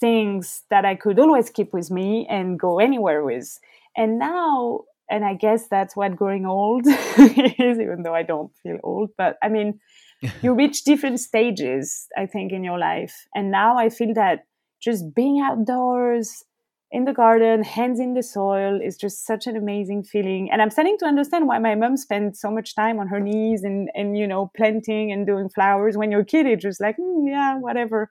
things 0.00 0.62
that 0.70 0.84
I 0.84 0.94
could 0.94 1.18
always 1.18 1.50
keep 1.50 1.72
with 1.72 1.90
me 1.90 2.26
and 2.28 2.58
go 2.58 2.78
anywhere 2.78 3.24
with. 3.24 3.58
And 3.96 4.18
now, 4.18 4.82
and 5.10 5.24
I 5.24 5.34
guess 5.34 5.68
that's 5.68 5.96
what 5.96 6.16
growing 6.16 6.46
old 6.46 6.86
is, 6.86 7.78
even 7.80 8.02
though 8.02 8.14
I 8.14 8.22
don't 8.22 8.52
feel 8.62 8.78
old. 8.82 9.10
But 9.16 9.38
I 9.42 9.48
mean, 9.48 9.80
you 10.42 10.54
reach 10.54 10.84
different 10.84 11.20
stages, 11.20 12.06
I 12.16 12.26
think, 12.26 12.52
in 12.52 12.64
your 12.64 12.78
life. 12.78 13.26
And 13.34 13.50
now 13.50 13.76
I 13.76 13.88
feel 13.88 14.14
that 14.14 14.44
just 14.80 15.14
being 15.14 15.40
outdoors 15.40 16.44
in 16.90 17.04
the 17.04 17.12
garden, 17.12 17.62
hands 17.62 18.00
in 18.00 18.14
the 18.14 18.22
soil, 18.22 18.80
is 18.82 18.96
just 18.96 19.26
such 19.26 19.46
an 19.46 19.56
amazing 19.56 20.04
feeling. 20.04 20.50
And 20.50 20.62
I'm 20.62 20.70
starting 20.70 20.96
to 20.98 21.06
understand 21.06 21.46
why 21.46 21.58
my 21.58 21.74
mom 21.74 21.96
spent 21.96 22.36
so 22.36 22.50
much 22.50 22.74
time 22.74 22.98
on 22.98 23.08
her 23.08 23.20
knees 23.20 23.62
and, 23.62 23.90
and 23.94 24.16
you 24.16 24.26
know, 24.26 24.50
planting 24.56 25.12
and 25.12 25.26
doing 25.26 25.48
flowers. 25.50 25.96
When 25.96 26.10
you're 26.10 26.22
a 26.22 26.26
kid, 26.26 26.46
it's 26.46 26.62
just 26.62 26.80
like, 26.80 26.96
mm, 26.96 27.28
yeah, 27.28 27.58
whatever. 27.58 28.10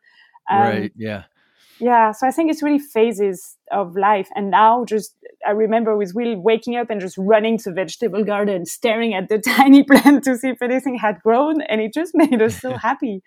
Um, 0.49 0.61
right. 0.61 0.93
Yeah 0.95 1.23
yeah 1.79 2.11
so 2.11 2.27
i 2.27 2.31
think 2.31 2.49
it's 2.49 2.63
really 2.63 2.79
phases 2.79 3.55
of 3.71 3.95
life. 3.97 4.29
And 4.35 4.51
now 4.51 4.85
just 4.85 5.13
i 5.45 5.51
remember 5.51 5.97
with 5.97 6.13
will 6.15 6.39
waking 6.39 6.75
up 6.75 6.89
and 6.89 7.01
just 7.01 7.17
running 7.17 7.57
to 7.59 7.71
vegetable 7.71 8.23
garden 8.23 8.65
staring 8.65 9.13
at 9.13 9.29
the 9.29 9.39
tiny 9.57 9.83
plant 9.83 10.23
to 10.23 10.37
see 10.37 10.49
if 10.49 10.61
anything 10.61 10.97
had 10.97 11.19
grown 11.21 11.61
and 11.61 11.81
it 11.81 11.93
just 11.93 12.15
made 12.15 12.41
us 12.41 12.59
so 12.59 12.77
happy. 12.87 13.21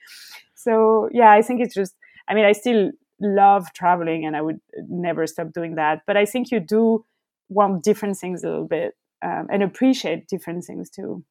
So 0.55 1.09
yeah 1.13 1.31
i 1.31 1.43
think 1.43 1.61
it's 1.61 1.75
just 1.75 1.95
i 2.29 2.35
mean 2.35 2.45
i 2.45 2.53
still 2.53 2.91
love 3.21 3.73
traveling 3.75 4.25
and 4.25 4.35
i 4.35 4.41
would 4.41 4.61
never 4.89 5.27
stop 5.27 5.53
doing 5.53 5.75
that 5.75 6.01
but 6.07 6.17
i 6.17 6.25
think 6.25 6.51
you 6.51 6.59
do 6.59 7.05
want 7.51 7.83
different 7.83 8.17
things 8.17 8.43
a 8.43 8.49
little 8.49 8.67
bit 8.67 8.95
um, 9.23 9.49
and 9.51 9.63
appreciate 9.63 10.29
different 10.29 10.65
things 10.65 10.89
too. 10.89 11.25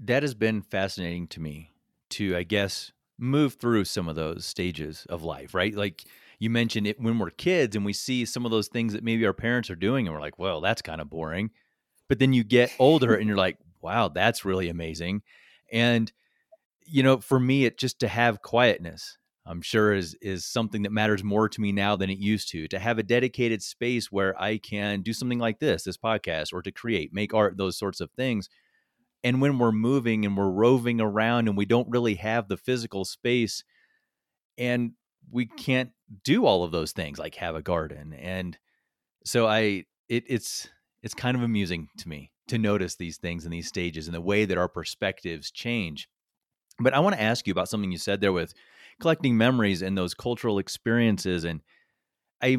That 0.00 0.22
has 0.22 0.34
been 0.34 0.62
fascinating 0.62 1.28
to 1.28 1.40
me 1.40 1.70
to 2.10 2.36
i 2.36 2.42
guess 2.42 2.92
move 3.22 3.54
through 3.54 3.84
some 3.84 4.08
of 4.08 4.16
those 4.16 4.44
stages 4.44 5.06
of 5.08 5.22
life, 5.22 5.54
right? 5.54 5.74
Like 5.74 6.04
you 6.40 6.50
mentioned 6.50 6.88
it 6.88 7.00
when 7.00 7.20
we're 7.20 7.30
kids 7.30 7.76
and 7.76 7.84
we 7.84 7.92
see 7.92 8.24
some 8.24 8.44
of 8.44 8.50
those 8.50 8.66
things 8.66 8.92
that 8.92 9.04
maybe 9.04 9.24
our 9.24 9.32
parents 9.32 9.70
are 9.70 9.76
doing 9.76 10.06
and 10.06 10.14
we're 10.14 10.20
like, 10.20 10.40
well, 10.40 10.60
that's 10.60 10.82
kind 10.82 11.00
of 11.00 11.08
boring. 11.08 11.50
But 12.08 12.18
then 12.18 12.32
you 12.32 12.42
get 12.42 12.74
older 12.80 13.14
and 13.14 13.28
you're 13.28 13.36
like, 13.36 13.58
wow, 13.80 14.08
that's 14.08 14.44
really 14.44 14.68
amazing. 14.68 15.22
And 15.72 16.12
you 16.84 17.04
know, 17.04 17.18
for 17.18 17.38
me 17.38 17.64
it 17.64 17.78
just 17.78 18.00
to 18.00 18.08
have 18.08 18.42
quietness, 18.42 19.16
I'm 19.46 19.62
sure 19.62 19.94
is 19.94 20.16
is 20.20 20.44
something 20.44 20.82
that 20.82 20.90
matters 20.90 21.22
more 21.22 21.48
to 21.48 21.60
me 21.60 21.70
now 21.70 21.94
than 21.94 22.10
it 22.10 22.18
used 22.18 22.48
to. 22.50 22.66
To 22.68 22.78
have 22.80 22.98
a 22.98 23.04
dedicated 23.04 23.62
space 23.62 24.10
where 24.10 24.40
I 24.40 24.58
can 24.58 25.02
do 25.02 25.12
something 25.12 25.38
like 25.38 25.60
this, 25.60 25.84
this 25.84 25.96
podcast 25.96 26.52
or 26.52 26.60
to 26.62 26.72
create, 26.72 27.14
make 27.14 27.32
art, 27.32 27.56
those 27.56 27.78
sorts 27.78 28.00
of 28.00 28.10
things 28.10 28.48
and 29.24 29.40
when 29.40 29.58
we're 29.58 29.72
moving 29.72 30.24
and 30.24 30.36
we're 30.36 30.50
roving 30.50 31.00
around 31.00 31.48
and 31.48 31.56
we 31.56 31.64
don't 31.64 31.88
really 31.90 32.14
have 32.16 32.48
the 32.48 32.56
physical 32.56 33.04
space 33.04 33.64
and 34.58 34.92
we 35.30 35.46
mm. 35.46 35.56
can't 35.56 35.90
do 36.24 36.44
all 36.44 36.64
of 36.64 36.72
those 36.72 36.92
things 36.92 37.18
like 37.18 37.36
have 37.36 37.54
a 37.54 37.62
garden 37.62 38.12
and 38.12 38.58
so 39.24 39.46
i 39.46 39.84
it, 40.08 40.24
it's 40.26 40.68
it's 41.02 41.14
kind 41.14 41.36
of 41.36 41.42
amusing 41.42 41.88
to 41.98 42.08
me 42.08 42.32
to 42.48 42.58
notice 42.58 42.96
these 42.96 43.16
things 43.16 43.44
and 43.44 43.52
these 43.52 43.68
stages 43.68 44.06
and 44.06 44.14
the 44.14 44.20
way 44.20 44.44
that 44.44 44.58
our 44.58 44.68
perspectives 44.68 45.50
change. 45.50 46.08
But 46.78 46.94
I 46.94 47.00
want 47.00 47.14
to 47.16 47.22
ask 47.22 47.46
you 47.46 47.52
about 47.52 47.68
something 47.68 47.92
you 47.92 47.98
said 47.98 48.20
there 48.20 48.32
with 48.32 48.54
collecting 49.00 49.36
memories 49.36 49.82
and 49.82 49.96
those 49.96 50.14
cultural 50.14 50.58
experiences 50.58 51.44
and 51.44 51.60
I 52.42 52.56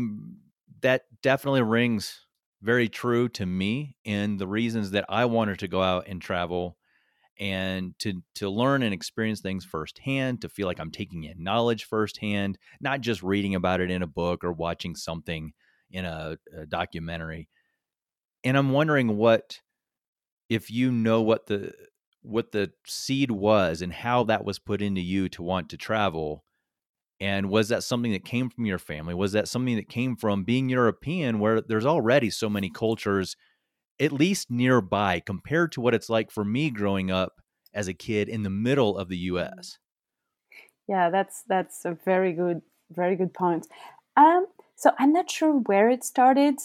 that 0.81 1.03
definitely 1.21 1.61
rings 1.61 2.21
very 2.63 2.87
true 2.87 3.27
to 3.27 3.45
me 3.45 3.97
and 4.05 4.39
the 4.39 4.47
reasons 4.47 4.91
that 4.91 5.05
I 5.09 5.25
wanted 5.25 5.59
to 5.59 5.67
go 5.67 5.83
out 5.83 6.07
and 6.07 6.21
travel 6.21 6.77
and 7.39 7.93
to 7.99 8.21
to 8.35 8.49
learn 8.49 8.83
and 8.83 8.93
experience 8.93 9.41
things 9.41 9.65
firsthand, 9.65 10.41
to 10.41 10.49
feel 10.49 10.67
like 10.67 10.79
I'm 10.79 10.91
taking 10.91 11.25
in 11.25 11.43
knowledge 11.43 11.85
firsthand, 11.85 12.57
not 12.79 13.01
just 13.01 13.21
reading 13.21 13.55
about 13.55 13.81
it 13.81 13.91
in 13.91 14.01
a 14.01 14.07
book 14.07 14.43
or 14.43 14.53
watching 14.53 14.95
something 14.95 15.51
in 15.91 16.05
a, 16.05 16.37
a 16.57 16.65
documentary. 16.65 17.49
And 18.43 18.57
I'm 18.57 18.71
wondering 18.71 19.17
what 19.17 19.59
if 20.49 20.71
you 20.71 20.91
know 20.91 21.21
what 21.21 21.47
the 21.47 21.73
what 22.21 22.51
the 22.53 22.71
seed 22.87 23.29
was 23.31 23.81
and 23.81 23.91
how 23.91 24.23
that 24.23 24.45
was 24.45 24.59
put 24.59 24.81
into 24.81 25.01
you 25.01 25.27
to 25.29 25.43
want 25.43 25.69
to 25.69 25.77
travel 25.77 26.45
and 27.23 27.49
was 27.49 27.69
that 27.69 27.83
something 27.83 28.11
that 28.11 28.25
came 28.25 28.49
from 28.49 28.65
your 28.65 28.77
family 28.77 29.13
was 29.13 29.31
that 29.31 29.47
something 29.47 29.75
that 29.75 29.89
came 29.89 30.15
from 30.15 30.43
being 30.43 30.69
european 30.69 31.39
where 31.39 31.61
there's 31.61 31.85
already 31.85 32.29
so 32.29 32.49
many 32.49 32.69
cultures 32.69 33.35
at 33.99 34.11
least 34.11 34.51
nearby 34.51 35.19
compared 35.19 35.71
to 35.71 35.81
what 35.81 35.93
it's 35.93 36.09
like 36.09 36.31
for 36.31 36.43
me 36.43 36.69
growing 36.69 37.11
up 37.11 37.41
as 37.73 37.87
a 37.87 37.93
kid 37.93 38.27
in 38.29 38.43
the 38.43 38.49
middle 38.49 38.97
of 38.97 39.07
the 39.09 39.17
Mm-hmm. 39.39 39.63
US. 39.63 39.79
Yeah, 40.87 41.09
that's 41.09 41.43
that's 41.47 41.85
a 41.85 41.97
very 42.05 42.33
good 42.33 42.61
very 42.91 43.15
good 43.15 43.33
point. 43.33 43.67
Um, 44.17 44.47
so 44.75 44.91
I'm 44.99 45.13
not 45.13 45.29
sure 45.31 45.53
where 45.53 45.89
it 45.89 46.03
started. 46.03 46.59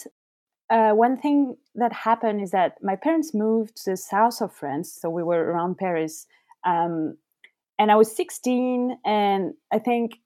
Uh, 0.69 0.91
one 0.93 1.17
thing 1.17 1.57
that 1.75 1.93
happened 1.93 2.41
is 2.41 2.51
that 2.51 2.77
my 2.83 2.95
parents 2.95 3.33
moved 3.33 3.77
to 3.77 3.91
the 3.91 3.97
south 3.97 4.41
of 4.41 4.53
France, 4.53 4.93
so 4.93 5.09
we 5.09 5.23
were 5.23 5.43
around 5.45 5.77
Paris, 5.77 6.27
um, 6.65 7.17
and 7.79 7.91
I 7.91 7.95
was 7.95 8.15
16, 8.15 8.99
and 9.05 9.53
I 9.71 9.79
think 9.79 10.19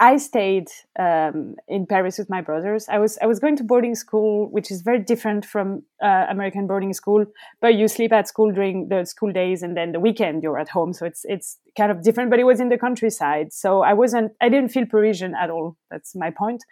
I 0.00 0.16
stayed 0.16 0.68
um, 0.98 1.54
in 1.68 1.86
Paris 1.86 2.18
with 2.18 2.28
my 2.28 2.40
brothers. 2.40 2.86
I 2.88 2.98
was 2.98 3.16
I 3.22 3.26
was 3.26 3.38
going 3.38 3.56
to 3.56 3.64
boarding 3.64 3.94
school, 3.94 4.50
which 4.50 4.70
is 4.70 4.82
very 4.82 4.98
different 4.98 5.44
from 5.44 5.84
uh, 6.02 6.26
American 6.28 6.66
boarding 6.66 6.92
school. 6.92 7.24
But 7.60 7.76
you 7.76 7.86
sleep 7.86 8.12
at 8.12 8.26
school 8.26 8.52
during 8.52 8.88
the 8.88 9.04
school 9.04 9.32
days, 9.32 9.62
and 9.62 9.76
then 9.76 9.92
the 9.92 10.00
weekend 10.00 10.42
you're 10.42 10.58
at 10.58 10.68
home. 10.68 10.92
So 10.92 11.06
it's 11.06 11.24
it's 11.24 11.58
kind 11.76 11.92
of 11.92 12.02
different. 12.02 12.30
But 12.30 12.40
it 12.40 12.44
was 12.44 12.58
in 12.58 12.70
the 12.70 12.78
countryside, 12.78 13.52
so 13.52 13.82
I 13.82 13.92
wasn't. 13.92 14.32
I 14.40 14.48
didn't 14.48 14.70
feel 14.70 14.84
Parisian 14.84 15.34
at 15.40 15.48
all. 15.48 15.76
That's 15.92 16.16
my 16.16 16.30
point. 16.30 16.64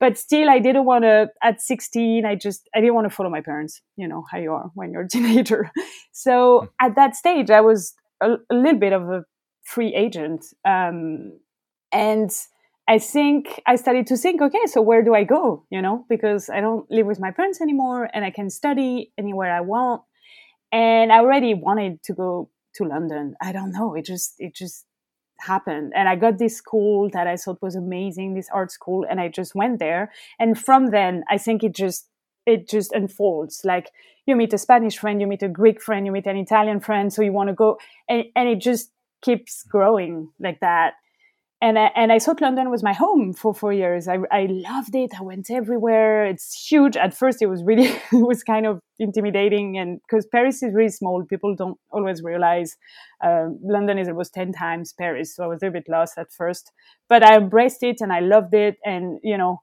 But 0.00 0.18
still, 0.18 0.50
I 0.50 0.58
didn't 0.58 0.84
want 0.84 1.04
to. 1.04 1.28
At 1.44 1.60
16, 1.60 2.26
I 2.26 2.34
just 2.34 2.68
I 2.74 2.80
didn't 2.80 2.94
want 2.94 3.08
to 3.08 3.14
follow 3.14 3.30
my 3.30 3.40
parents. 3.40 3.80
You 3.96 4.08
know 4.08 4.24
how 4.32 4.38
you 4.38 4.52
are 4.52 4.72
when 4.74 4.90
you're 4.92 5.02
a 5.02 5.08
teenager. 5.16 5.70
So 6.10 6.70
at 6.80 6.96
that 6.96 7.14
stage, 7.14 7.50
I 7.50 7.60
was 7.60 7.94
a, 8.20 8.32
a 8.50 8.54
little 8.54 8.80
bit 8.80 8.92
of 8.92 9.08
a 9.10 9.24
free 9.62 9.94
agent, 9.94 10.44
um, 10.64 11.38
and 11.92 12.30
I 12.86 12.98
think 12.98 13.62
I 13.66 13.76
started 13.76 14.06
to 14.08 14.16
think, 14.16 14.42
okay, 14.42 14.66
so 14.66 14.82
where 14.82 15.02
do 15.02 15.14
I 15.14 15.24
go? 15.24 15.64
You 15.70 15.80
know, 15.80 16.04
because 16.08 16.50
I 16.50 16.60
don't 16.60 16.90
live 16.90 17.06
with 17.06 17.18
my 17.18 17.30
parents 17.30 17.60
anymore 17.60 18.10
and 18.12 18.24
I 18.24 18.30
can 18.30 18.50
study 18.50 19.12
anywhere 19.16 19.54
I 19.54 19.62
want. 19.62 20.02
And 20.70 21.12
I 21.12 21.18
already 21.18 21.54
wanted 21.54 22.02
to 22.04 22.12
go 22.12 22.50
to 22.74 22.84
London. 22.84 23.36
I 23.40 23.52
don't 23.52 23.72
know. 23.72 23.94
It 23.94 24.04
just, 24.04 24.34
it 24.38 24.54
just 24.54 24.84
happened. 25.40 25.92
And 25.94 26.08
I 26.08 26.16
got 26.16 26.38
this 26.38 26.56
school 26.56 27.08
that 27.12 27.26
I 27.26 27.36
thought 27.36 27.62
was 27.62 27.74
amazing, 27.74 28.34
this 28.34 28.48
art 28.52 28.70
school. 28.70 29.06
And 29.08 29.18
I 29.18 29.28
just 29.28 29.54
went 29.54 29.78
there. 29.78 30.12
And 30.38 30.58
from 30.58 30.90
then, 30.90 31.24
I 31.30 31.38
think 31.38 31.62
it 31.62 31.74
just, 31.74 32.08
it 32.44 32.68
just 32.68 32.92
unfolds. 32.92 33.62
Like 33.64 33.92
you 34.26 34.36
meet 34.36 34.52
a 34.52 34.58
Spanish 34.58 34.98
friend, 34.98 35.20
you 35.22 35.26
meet 35.26 35.42
a 35.42 35.48
Greek 35.48 35.80
friend, 35.80 36.04
you 36.04 36.12
meet 36.12 36.26
an 36.26 36.36
Italian 36.36 36.80
friend. 36.80 37.10
So 37.10 37.22
you 37.22 37.32
want 37.32 37.48
to 37.48 37.54
go 37.54 37.78
and, 38.08 38.24
and 38.36 38.48
it 38.48 38.60
just 38.60 38.90
keeps 39.22 39.62
growing 39.62 40.30
like 40.38 40.60
that 40.60 40.94
and 41.64 41.78
I, 41.78 41.90
and 41.96 42.12
I 42.12 42.18
thought 42.18 42.42
London 42.42 42.70
was 42.70 42.82
my 42.82 42.92
home 42.92 43.32
for 43.32 43.54
four 43.54 43.72
years. 43.72 44.06
I, 44.06 44.18
I 44.30 44.48
loved 44.50 44.94
it. 44.94 45.12
I 45.18 45.22
went 45.22 45.50
everywhere. 45.50 46.26
It's 46.26 46.68
huge. 46.68 46.94
At 46.94 47.16
first, 47.16 47.40
it 47.40 47.46
was 47.46 47.64
really 47.64 47.86
it 48.12 48.26
was 48.26 48.42
kind 48.42 48.66
of 48.66 48.80
intimidating, 48.98 49.78
and 49.78 49.98
because 50.02 50.26
Paris 50.26 50.62
is 50.62 50.74
really 50.74 50.90
small, 50.90 51.24
people 51.24 51.56
don't 51.56 51.78
always 51.90 52.22
realize 52.22 52.76
uh, 53.24 53.46
London 53.62 53.96
is 53.96 54.08
almost 54.08 54.34
ten 54.34 54.52
times 54.52 54.92
Paris. 54.92 55.34
So 55.34 55.42
I 55.42 55.46
was 55.46 55.62
a 55.62 55.70
bit 55.70 55.84
lost 55.88 56.18
at 56.18 56.30
first, 56.30 56.70
but 57.08 57.22
I 57.22 57.38
embraced 57.38 57.82
it 57.82 58.02
and 58.02 58.12
I 58.12 58.20
loved 58.20 58.52
it. 58.52 58.76
And 58.84 59.18
you 59.22 59.38
know, 59.38 59.62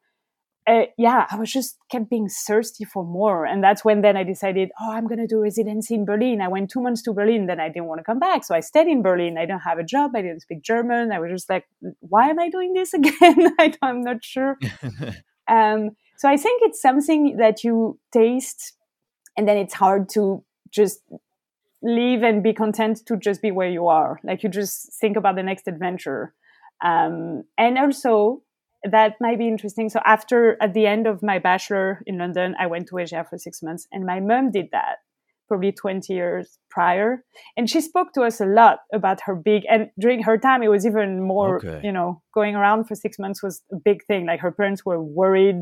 uh, 0.67 0.83
yeah, 0.97 1.25
I 1.31 1.37
was 1.37 1.51
just 1.51 1.77
kept 1.89 2.09
being 2.09 2.29
thirsty 2.29 2.85
for 2.85 3.03
more. 3.03 3.45
And 3.45 3.63
that's 3.63 3.83
when 3.83 4.01
then 4.01 4.15
I 4.15 4.23
decided, 4.23 4.69
oh, 4.79 4.91
I'm 4.91 5.07
going 5.07 5.19
to 5.19 5.27
do 5.27 5.41
residency 5.41 5.95
in 5.95 6.05
Berlin. 6.05 6.39
I 6.41 6.47
went 6.47 6.69
two 6.69 6.81
months 6.81 7.01
to 7.03 7.13
Berlin, 7.13 7.47
then 7.47 7.59
I 7.59 7.67
didn't 7.67 7.85
want 7.85 7.99
to 7.99 8.03
come 8.03 8.19
back. 8.19 8.43
So 8.43 8.53
I 8.53 8.59
stayed 8.59 8.87
in 8.87 9.01
Berlin. 9.01 9.37
I 9.37 9.45
didn't 9.45 9.61
have 9.61 9.79
a 9.79 9.83
job. 9.83 10.11
I 10.15 10.21
didn't 10.21 10.41
speak 10.41 10.61
German. 10.61 11.11
I 11.11 11.19
was 11.19 11.31
just 11.31 11.49
like, 11.49 11.65
why 11.99 12.29
am 12.29 12.39
I 12.39 12.49
doing 12.49 12.73
this 12.73 12.93
again? 12.93 13.55
I 13.59 13.73
am 13.81 14.01
not 14.01 14.23
sure. 14.23 14.59
um, 15.47 15.91
so 16.17 16.29
I 16.29 16.37
think 16.37 16.61
it's 16.63 16.81
something 16.81 17.37
that 17.37 17.63
you 17.63 17.99
taste 18.13 18.73
and 19.35 19.47
then 19.47 19.57
it's 19.57 19.73
hard 19.73 20.09
to 20.09 20.43
just 20.69 21.01
leave 21.81 22.21
and 22.21 22.43
be 22.43 22.53
content 22.53 23.01
to 23.07 23.17
just 23.17 23.41
be 23.41 23.49
where 23.49 23.69
you 23.69 23.87
are. 23.87 24.19
Like 24.23 24.43
you 24.43 24.49
just 24.49 24.93
think 24.93 25.17
about 25.17 25.35
the 25.35 25.43
next 25.43 25.67
adventure. 25.67 26.33
Um, 26.83 27.43
and 27.57 27.77
also, 27.77 28.43
that 28.89 29.15
might 29.19 29.37
be 29.37 29.47
interesting. 29.47 29.89
So 29.89 29.99
after 30.05 30.57
at 30.61 30.73
the 30.73 30.85
end 30.87 31.07
of 31.07 31.21
my 31.21 31.39
bachelor 31.39 32.01
in 32.05 32.17
London, 32.17 32.55
I 32.59 32.67
went 32.67 32.87
to 32.89 32.97
Asia 32.97 33.25
for 33.29 33.37
six 33.37 33.61
months, 33.61 33.87
and 33.91 34.05
my 34.05 34.19
mom 34.19 34.51
did 34.51 34.67
that 34.71 34.97
probably 35.47 35.73
20 35.73 36.13
years 36.13 36.59
prior 36.69 37.25
and 37.57 37.69
she 37.69 37.81
spoke 37.81 38.13
to 38.13 38.21
us 38.21 38.39
a 38.39 38.45
lot 38.45 38.79
about 38.93 39.19
her 39.25 39.35
big 39.35 39.63
and 39.69 39.89
during 39.99 40.23
her 40.23 40.37
time 40.37 40.63
it 40.63 40.69
was 40.69 40.85
even 40.85 41.21
more 41.21 41.57
Okay. 41.57 41.81
you 41.83 41.91
know 41.91 42.21
going 42.33 42.55
around 42.55 42.85
for 42.85 42.95
six 42.95 43.19
months 43.19 43.43
was 43.43 43.61
a 43.69 43.75
big 43.75 44.01
thing 44.05 44.25
like 44.25 44.39
her 44.39 44.53
parents 44.53 44.85
were 44.85 45.03
worried 45.03 45.57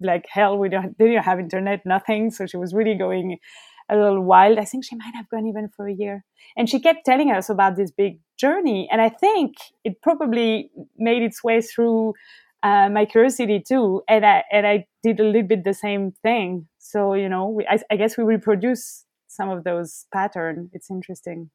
like 0.00 0.24
hell 0.28 0.58
we 0.58 0.68
don't, 0.68 0.98
didn't 0.98 1.22
have 1.22 1.38
internet 1.38 1.80
nothing 1.86 2.32
so 2.32 2.44
she 2.44 2.56
was 2.56 2.74
really 2.74 2.96
going 2.96 3.38
a 3.88 3.96
little 3.96 4.22
wild. 4.22 4.58
I 4.58 4.64
think 4.64 4.84
she 4.84 4.96
might 4.96 5.14
have 5.14 5.28
gone 5.28 5.46
even 5.46 5.68
for 5.68 5.88
a 5.88 5.92
year. 5.92 6.24
And 6.56 6.68
she 6.68 6.80
kept 6.80 7.04
telling 7.04 7.30
us 7.30 7.48
about 7.48 7.76
this 7.76 7.90
big 7.90 8.20
journey. 8.36 8.88
And 8.90 9.00
i 9.00 9.08
think 9.08 9.56
it 9.84 10.02
probably 10.02 10.70
made 10.96 11.22
its 11.22 11.44
way 11.44 11.60
through 11.60 12.14
uh, 12.62 12.88
my 12.88 13.04
curiosity 13.04 13.62
too. 13.66 14.02
And 14.08 14.24
i 14.26 14.44
and 14.50 14.66
i 14.66 14.86
did 15.02 15.20
a 15.20 15.24
little 15.24 15.42
bit 15.46 15.64
the 15.64 15.74
same 15.74 16.12
thing. 16.22 16.66
So 16.78 17.14
you 17.14 17.28
know 17.28 17.48
we, 17.48 17.66
I, 17.66 17.78
I 17.90 17.96
guess 17.96 18.16
we 18.16 18.24
reproduce 18.24 19.04
some 19.28 19.50
of 19.50 19.64
those 19.64 20.06
pattern. 20.12 20.70
It's 20.72 20.90
interesting. 20.90 21.50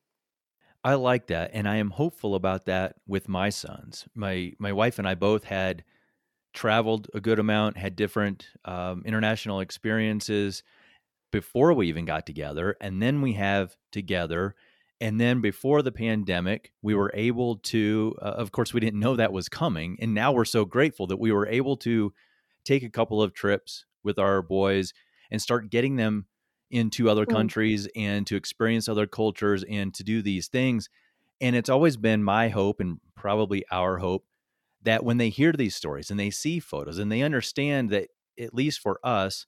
I 0.83 0.93
like 0.93 1.27
that. 1.27 1.51
And 1.53 1.67
I 1.67 1.75
am 1.75 1.89
hopeful 1.89 2.35
about 2.35 2.65
that 2.65 2.95
with 3.05 3.27
my 3.27 3.49
sons. 3.49 4.07
My 4.15 4.53
my 4.59 4.71
wife 4.71 4.99
and 4.99 5.07
I 5.07 5.15
both 5.15 5.45
had 5.45 5.83
traveled 6.53 7.09
a 7.13 7.19
good 7.19 7.39
amount, 7.39 7.77
had 7.77 7.95
different 7.95 8.47
um, 8.65 9.03
international 9.05 9.59
experiences 9.59 10.63
before 11.31 11.73
we 11.73 11.87
even 11.87 12.05
got 12.05 12.25
together, 12.25 12.75
and 12.81 13.01
then 13.01 13.21
we 13.21 13.33
have 13.33 13.75
together. 13.91 14.55
And 15.01 15.19
then 15.19 15.39
before 15.41 15.81
the 15.81 15.91
pandemic, 15.93 16.73
we 16.81 16.93
were 16.93 17.11
able 17.13 17.57
to, 17.57 18.15
uh, 18.21 18.25
of 18.25 18.51
course, 18.51 18.73
we 18.73 18.81
didn't 18.81 18.99
know 18.99 19.15
that 19.15 19.31
was 19.31 19.47
coming. 19.47 19.97
And 20.01 20.13
now 20.13 20.31
we're 20.33 20.45
so 20.45 20.65
grateful 20.65 21.07
that 21.07 21.19
we 21.19 21.31
were 21.31 21.47
able 21.47 21.77
to 21.77 22.13
take 22.65 22.83
a 22.83 22.89
couple 22.89 23.21
of 23.21 23.33
trips 23.33 23.85
with 24.03 24.19
our 24.19 24.41
boys 24.41 24.93
and 25.31 25.41
start 25.41 25.69
getting 25.69 25.95
them 25.95 26.25
into 26.69 27.09
other 27.09 27.25
Mm. 27.25 27.31
countries 27.33 27.87
and 27.95 28.27
to 28.27 28.35
experience 28.35 28.89
other 28.89 29.07
cultures 29.07 29.63
and 29.63 29.93
to 29.95 30.03
do 30.03 30.21
these 30.21 30.47
things. 30.47 30.89
And 31.41 31.55
it's 31.55 31.69
always 31.69 31.97
been 31.97 32.23
my 32.23 32.49
hope 32.49 32.79
and 32.79 32.99
probably 33.15 33.63
our 33.71 33.97
hope 33.99 34.25
that 34.81 35.03
when 35.03 35.17
they 35.17 35.29
hear 35.29 35.51
these 35.51 35.75
stories 35.75 36.11
and 36.11 36.19
they 36.19 36.29
see 36.29 36.59
photos 36.59 36.99
and 36.99 37.11
they 37.11 37.21
understand 37.21 37.89
that, 37.89 38.09
at 38.39 38.53
least 38.53 38.79
for 38.79 38.99
us, 39.03 39.45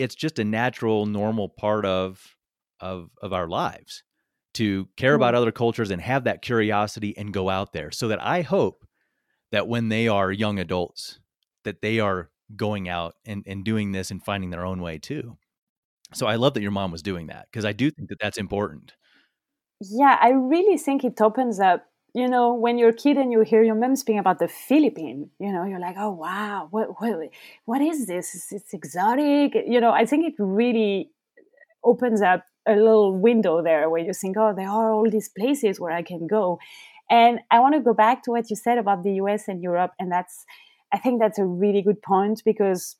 it's 0.00 0.14
just 0.14 0.38
a 0.38 0.44
natural, 0.44 1.06
normal 1.06 1.48
part 1.48 1.86
of 1.86 2.36
of 2.80 3.10
of 3.22 3.32
our 3.32 3.48
lives 3.48 4.02
to 4.54 4.88
care 4.96 5.14
about 5.14 5.34
Mm. 5.34 5.36
other 5.36 5.52
cultures 5.52 5.90
and 5.90 6.02
have 6.02 6.24
that 6.24 6.42
curiosity 6.42 7.16
and 7.16 7.32
go 7.32 7.48
out 7.50 7.72
there. 7.72 7.90
So 7.92 8.08
that 8.08 8.22
I 8.24 8.42
hope 8.42 8.84
that 9.52 9.68
when 9.68 9.88
they 9.90 10.08
are 10.08 10.32
young 10.32 10.58
adults, 10.58 11.20
that 11.64 11.82
they 11.82 12.00
are 12.00 12.30
going 12.56 12.88
out 12.88 13.14
and, 13.26 13.44
and 13.46 13.64
doing 13.64 13.92
this 13.92 14.10
and 14.10 14.24
finding 14.24 14.50
their 14.50 14.66
own 14.66 14.82
way 14.82 14.98
too. 14.98 15.38
So 16.14 16.26
I 16.26 16.36
love 16.36 16.54
that 16.54 16.62
your 16.62 16.72
mom 16.72 16.92
was 16.92 17.02
doing 17.02 17.28
that 17.28 17.48
because 17.50 17.64
I 17.66 17.72
do 17.72 17.90
think 17.90 18.08
that 18.10 18.18
that's 18.20 18.38
important. 18.38 18.94
yeah 19.80 20.18
i 20.20 20.30
really 20.30 20.76
think 20.76 21.04
it 21.04 21.20
opens 21.20 21.58
up 21.60 21.86
you 22.14 22.28
know 22.28 22.54
when 22.54 22.78
you're 22.78 22.90
a 22.90 22.94
kid 22.94 23.16
and 23.16 23.32
you 23.32 23.40
hear 23.40 23.62
your 23.62 23.74
mom 23.74 23.96
speaking 23.96 24.18
about 24.18 24.38
the 24.38 24.48
philippines 24.48 25.28
you 25.38 25.52
know 25.52 25.64
you're 25.64 25.80
like 25.80 25.96
oh 25.98 26.10
wow 26.10 26.66
what 26.70 27.00
what, 27.00 27.30
what 27.64 27.80
is 27.80 28.06
this? 28.06 28.34
It's, 28.34 28.52
it's 28.52 28.74
exotic? 28.74 29.54
You 29.66 29.80
know 29.80 29.92
i 29.92 30.04
think 30.04 30.26
it 30.26 30.34
really 30.38 31.10
opens 31.84 32.20
up 32.20 32.44
a 32.66 32.74
little 32.74 33.16
window 33.16 33.62
there 33.62 33.88
where 33.88 34.02
you 34.02 34.12
think 34.12 34.36
oh 34.36 34.52
there 34.54 34.68
are 34.68 34.92
all 34.92 35.08
these 35.08 35.28
places 35.28 35.80
where 35.80 35.92
i 35.92 36.02
can 36.02 36.26
go. 36.26 36.58
And 37.08 37.40
i 37.50 37.58
want 37.60 37.74
to 37.74 37.80
go 37.80 37.94
back 37.94 38.22
to 38.24 38.30
what 38.30 38.50
you 38.50 38.56
said 38.56 38.78
about 38.78 39.02
the 39.02 39.12
us 39.14 39.48
and 39.48 39.62
europe 39.62 39.92
and 39.98 40.10
that's 40.12 40.44
i 40.92 40.98
think 40.98 41.20
that's 41.20 41.38
a 41.38 41.44
really 41.44 41.82
good 41.82 42.02
point 42.02 42.42
because 42.44 42.96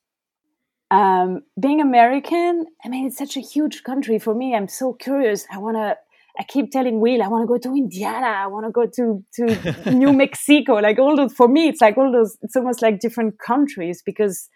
um, 0.90 1.42
being 1.58 1.80
american 1.80 2.66
i 2.84 2.88
mean 2.88 3.06
it's 3.06 3.18
such 3.18 3.36
a 3.36 3.40
huge 3.40 3.84
country 3.84 4.18
for 4.18 4.34
me. 4.34 4.54
I'm 4.54 4.66
so 4.68 4.92
curious. 4.92 5.46
I 5.52 5.58
want 5.58 5.76
to 5.76 5.96
I 6.40 6.44
keep 6.44 6.70
telling 6.70 7.00
Will, 7.00 7.22
I 7.22 7.28
want 7.28 7.42
to 7.42 7.46
go 7.46 7.58
to 7.58 7.76
Indiana, 7.76 8.26
I 8.26 8.46
want 8.46 8.64
to 8.64 8.72
go 8.72 8.86
to 8.96 9.22
to 9.34 9.92
New 10.02 10.12
Mexico, 10.14 10.76
like 10.76 10.98
all 10.98 11.14
those. 11.14 11.34
For 11.34 11.46
me, 11.46 11.68
it's 11.68 11.82
like 11.82 11.98
all 11.98 12.10
those. 12.10 12.38
It's 12.40 12.56
almost 12.56 12.80
like 12.80 12.98
different 12.98 13.34
countries 13.38 14.02
because 14.04 14.48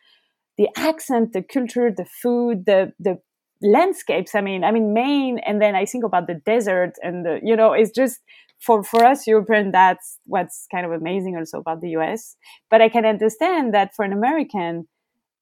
the 0.56 0.68
accent, 0.78 1.34
the 1.34 1.42
culture, 1.42 1.92
the 1.94 2.06
food, 2.22 2.64
the 2.64 2.94
the 2.98 3.18
landscapes. 3.60 4.34
I 4.34 4.40
mean, 4.40 4.64
I 4.64 4.72
mean 4.72 4.94
Maine, 4.94 5.38
and 5.46 5.60
then 5.60 5.74
I 5.74 5.84
think 5.84 6.04
about 6.04 6.26
the 6.26 6.40
desert, 6.46 6.94
and 7.02 7.26
the 7.26 7.40
you 7.42 7.54
know, 7.54 7.74
it's 7.74 7.90
just 7.90 8.20
for 8.58 8.82
for 8.82 9.04
us 9.04 9.26
European, 9.26 9.70
that's 9.70 10.18
what's 10.24 10.66
kind 10.72 10.86
of 10.86 10.92
amazing 10.92 11.36
also 11.36 11.58
about 11.58 11.82
the 11.82 11.90
US. 11.98 12.34
But 12.70 12.80
I 12.80 12.88
can 12.88 13.04
understand 13.04 13.74
that 13.74 13.94
for 13.94 14.06
an 14.06 14.14
American, 14.14 14.88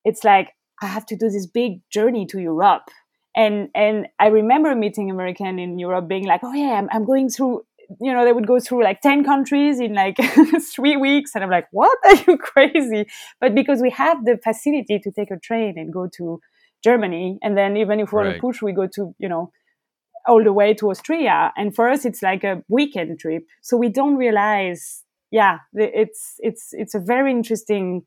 it's 0.05 0.25
like 0.25 0.49
I 0.83 0.87
have 0.87 1.07
to 1.07 1.17
do 1.17 1.29
this 1.29 1.47
big 1.47 1.83
journey 1.89 2.27
to 2.27 2.41
Europe. 2.41 2.89
And 3.35 3.69
and 3.75 4.09
I 4.19 4.29
remember 4.29 4.75
meeting 4.75 5.11
American 5.11 5.59
in 5.59 5.79
Europe 5.79 6.09
being 6.09 6.27
like, 6.27 6.41
oh 6.43 6.53
yeah, 6.53 6.73
I'm, 6.73 6.89
I'm 6.93 7.05
going 7.05 7.29
through 7.31 7.65
you 8.01 8.13
know 8.13 8.25
they 8.25 8.33
would 8.33 8.47
go 8.47 8.59
through 8.59 8.83
like 8.83 9.01
10 9.01 9.25
countries 9.25 9.79
in 9.81 9.95
like 9.95 10.17
three 10.75 10.97
weeks. 10.97 11.35
And 11.35 11.45
i'm 11.45 11.51
like 11.51 11.69
what? 11.73 11.99
Are 12.05 12.17
you 12.27 12.39
crazy? 12.39 13.07
But 13.41 13.55
because 13.55 13.81
we 13.81 13.91
have 13.91 14.25
the 14.25 14.39
facility 14.43 14.99
to 14.99 15.11
take 15.11 15.31
a 15.31 15.39
train 15.39 15.75
and 15.77 15.93
go 15.93 16.09
to 16.19 16.41
germany 16.85 17.39
and 17.43 17.57
then 17.57 17.77
even 17.77 18.01
if 18.01 18.13
we 18.13 18.17
want 18.17 18.27
right. 18.27 18.35
to 18.35 18.41
push 18.41 18.61
we 18.61 18.73
go 18.73 18.89
to 18.89 19.15
you 19.21 19.29
know 19.29 19.53
all 20.27 20.43
the 20.43 20.53
way 20.53 20.75
to 20.75 20.91
austria. 20.91 21.53
And 21.57 21.75
for 21.75 21.89
us 21.89 22.05
it's 22.05 22.23
like 22.23 22.45
a 22.45 22.63
weekend 22.69 23.19
trip. 23.19 23.45
So 23.63 23.77
we 23.77 23.89
don't 23.89 24.17
realize 24.17 25.05
yeah 25.31 25.59
it's 25.75 26.35
it's 26.39 26.69
it's 26.73 26.95
a 26.95 27.01
very 27.01 27.31
interesting 27.31 28.05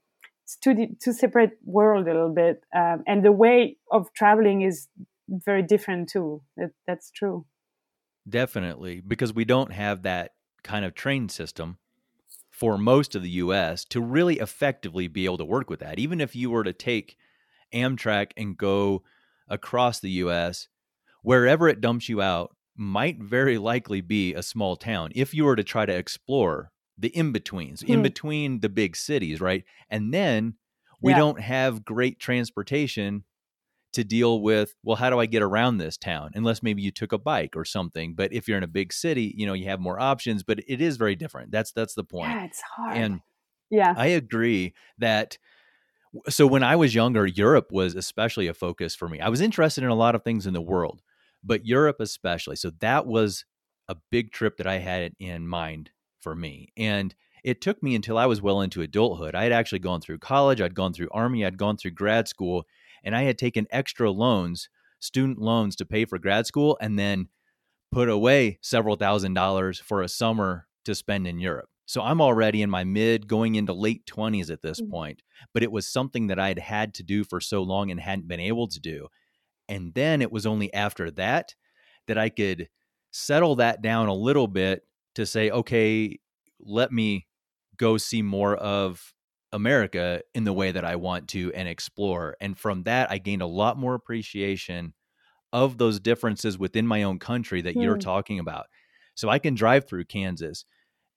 two 0.62 0.96
two 1.02 1.14
separate 1.14 1.52
world 1.66 2.08
a 2.08 2.14
little 2.14 2.34
bit, 2.34 2.64
um, 2.76 3.04
and 3.08 3.24
the 3.24 3.32
way 3.32 3.78
of 3.92 4.14
traveling 4.14 4.62
is 4.62 4.88
very 5.28 5.64
different 5.64 6.10
too. 6.10 6.42
That, 6.58 6.72
that's 6.88 7.12
true. 7.12 7.46
Definitely, 8.28 9.02
because 9.02 9.34
we 9.34 9.46
don't 9.46 9.72
have 9.72 10.04
that 10.04 10.32
kind 10.64 10.84
of 10.84 10.96
train 10.96 11.30
system 11.30 11.78
for 12.50 12.78
most 12.78 13.16
of 13.16 13.22
the 13.22 13.30
U.S. 13.32 13.86
to 13.86 14.02
really 14.02 14.40
effectively 14.40 15.08
be 15.08 15.26
able 15.26 15.38
to 15.38 15.46
work 15.46 15.70
with 15.70 15.82
that. 15.82 16.00
Even 16.00 16.22
if 16.22 16.36
you 16.36 16.50
were 16.50 16.64
to 16.64 16.74
take 16.74 17.18
Amtrak 17.74 18.32
and 18.38 18.58
go 18.58 19.04
across 19.48 20.00
the 20.00 20.10
U.S., 20.12 20.70
wherever 21.22 21.68
it 21.68 21.82
dumps 21.82 22.10
you 22.10 22.22
out 22.22 22.56
might 22.76 23.22
very 23.22 23.58
likely 23.58 24.02
be 24.02 24.34
a 24.34 24.44
small 24.44 24.76
town 24.76 25.12
if 25.16 25.34
you 25.34 25.46
were 25.46 25.56
to 25.56 25.64
try 25.64 25.86
to 25.86 25.96
explore 25.96 26.72
the 26.98 27.10
in 27.10 27.32
betweens, 27.32 27.84
in 27.84 27.98
hmm. 27.98 28.04
between 28.04 28.60
the 28.62 28.70
big 28.70 28.96
cities, 28.96 29.42
right? 29.42 29.64
And 29.90 30.14
then 30.14 30.56
we 31.02 31.12
yeah. 31.12 31.18
don't 31.18 31.42
have 31.42 31.84
great 31.86 32.20
transportation 32.20 33.24
to 33.96 34.04
deal 34.04 34.42
with 34.42 34.76
well 34.84 34.96
how 34.96 35.10
do 35.10 35.20
i 35.20 35.26
get 35.26 35.42
around 35.42 35.78
this 35.78 35.98
town? 35.98 36.32
Unless 36.36 36.64
maybe 36.64 36.82
you 36.82 36.92
took 36.92 37.12
a 37.12 37.18
bike 37.18 37.56
or 37.56 37.66
something 37.66 38.16
but 38.16 38.34
if 38.34 38.48
you're 38.48 38.58
in 38.58 38.64
a 38.64 38.68
big 38.68 38.94
city 38.94 39.34
you 39.36 39.46
know 39.46 39.54
you 39.54 39.66
have 39.66 39.80
more 39.80 40.00
options 40.00 40.44
but 40.44 40.60
it 40.68 40.82
is 40.82 40.98
very 40.98 41.16
different. 41.16 41.52
That's 41.52 41.72
that's 41.72 41.96
the 41.96 42.04
point. 42.04 42.32
Yeah 42.32 42.46
it's 42.46 42.62
hard. 42.62 42.98
And 42.98 43.22
yeah. 43.70 43.94
I 43.98 44.08
agree 44.08 44.74
that 45.00 45.38
so 46.30 46.48
when 46.48 46.64
i 46.64 46.76
was 46.76 46.96
younger 46.96 47.26
europe 47.26 47.68
was 47.72 47.96
especially 47.96 48.48
a 48.48 48.54
focus 48.54 48.96
for 48.96 49.10
me. 49.10 49.20
I 49.20 49.30
was 49.30 49.42
interested 49.42 49.84
in 49.84 49.90
a 49.90 49.96
lot 49.96 50.16
of 50.16 50.24
things 50.24 50.48
in 50.48 50.54
the 50.54 50.62
world 50.62 51.02
but 51.44 51.66
europe 51.66 51.98
especially. 52.00 52.56
So 52.56 52.72
that 52.80 53.06
was 53.06 53.46
a 53.88 53.96
big 54.12 54.32
trip 54.32 54.58
that 54.58 54.68
i 54.68 54.78
had 54.78 55.14
in 55.20 55.48
mind 55.48 55.92
for 56.20 56.36
me. 56.36 56.70
And 56.76 57.14
it 57.44 57.62
took 57.62 57.84
me 57.84 57.94
until 57.94 58.18
I 58.18 58.26
was 58.26 58.42
well 58.42 58.62
into 58.62 58.82
adulthood. 58.82 59.36
I 59.36 59.44
had 59.44 59.52
actually 59.52 59.78
gone 59.78 60.02
through 60.02 60.18
college, 60.18 60.60
I'd 60.60 60.74
gone 60.74 60.92
through 60.92 61.10
army, 61.12 61.46
I'd 61.46 61.60
gone 61.60 61.78
through 61.78 61.92
grad 61.92 62.28
school, 62.28 62.66
and 63.06 63.16
I 63.16 63.24
had 63.24 63.38
taken 63.38 63.68
extra 63.70 64.12
loans, 64.12 64.68
student 65.00 65.40
loans 65.40 65.78
to 65.78 65.86
pay 65.86 66.04
for 66.04 66.20
grad 66.20 66.46
school 66.48 66.78
and 66.82 67.00
then 67.00 67.30
put 67.92 68.10
away 68.10 68.60
several 68.62 68.98
thousand 68.98 69.36
dollars 69.36 69.80
for 69.80 70.02
a 70.02 70.10
summer 70.10 70.68
to 70.84 70.96
spend 70.96 71.28
in 71.28 71.40
Europe. 71.40 71.70
So 71.86 72.02
I'm 72.02 72.20
already 72.20 72.62
in 72.62 72.70
my 72.70 72.84
mid 72.84 73.28
going 73.28 73.56
into 73.56 73.74
late 73.74 74.06
20s 74.08 74.50
at 74.50 74.62
this 74.62 74.82
mm. 74.82 74.90
point, 74.90 75.22
but 75.54 75.64
it 75.64 75.72
was 75.72 75.88
something 75.88 76.28
that 76.28 76.40
I'd 76.40 76.60
had 76.60 76.96
to 76.96 77.04
do 77.04 77.24
for 77.24 77.40
so 77.40 77.62
long 77.62 77.92
and 77.92 78.00
hadn't 78.00 78.28
been 78.28 78.40
able 78.40 78.68
to 78.68 78.80
do. 78.80 79.08
And 79.70 79.94
then 79.94 80.22
it 80.22 80.32
was 80.32 80.46
only 80.46 80.74
after 80.74 81.12
that 81.12 81.56
that 82.08 82.18
I 82.18 82.30
could 82.30 82.70
settle 83.12 83.56
that 83.58 83.82
down 83.82 84.08
a 84.08 84.14
little 84.14 84.48
bit 84.48 84.84
to 85.16 85.26
say, 85.26 85.50
okay, 85.50 86.20
let 86.60 86.92
me 86.92 87.28
go 87.78 87.98
see 87.98 88.22
more 88.22 88.56
of 88.56 89.14
America 89.56 90.22
in 90.34 90.44
the 90.44 90.54
way 90.54 90.72
that 90.72 90.84
I 90.84 90.98
want 90.98 91.30
to 91.30 91.52
and 91.54 91.68
explore. 91.68 92.36
And 92.42 92.58
from 92.58 92.84
that, 92.84 93.10
I 93.10 93.18
gained 93.18 93.42
a 93.42 93.48
lot 93.48 93.78
more 93.78 93.96
appreciation 93.96 94.94
of 95.54 95.78
those 95.78 96.02
differences 96.02 96.60
within 96.60 96.86
my 96.86 97.04
own 97.04 97.20
country 97.20 97.62
that 97.62 97.76
you're 97.76 97.96
hmm. 97.96 98.02
talking 98.02 98.40
about. 98.40 98.66
So 99.16 99.30
I 99.30 99.40
can 99.40 99.56
drive 99.56 99.88
through 99.88 100.06
Kansas 100.06 100.66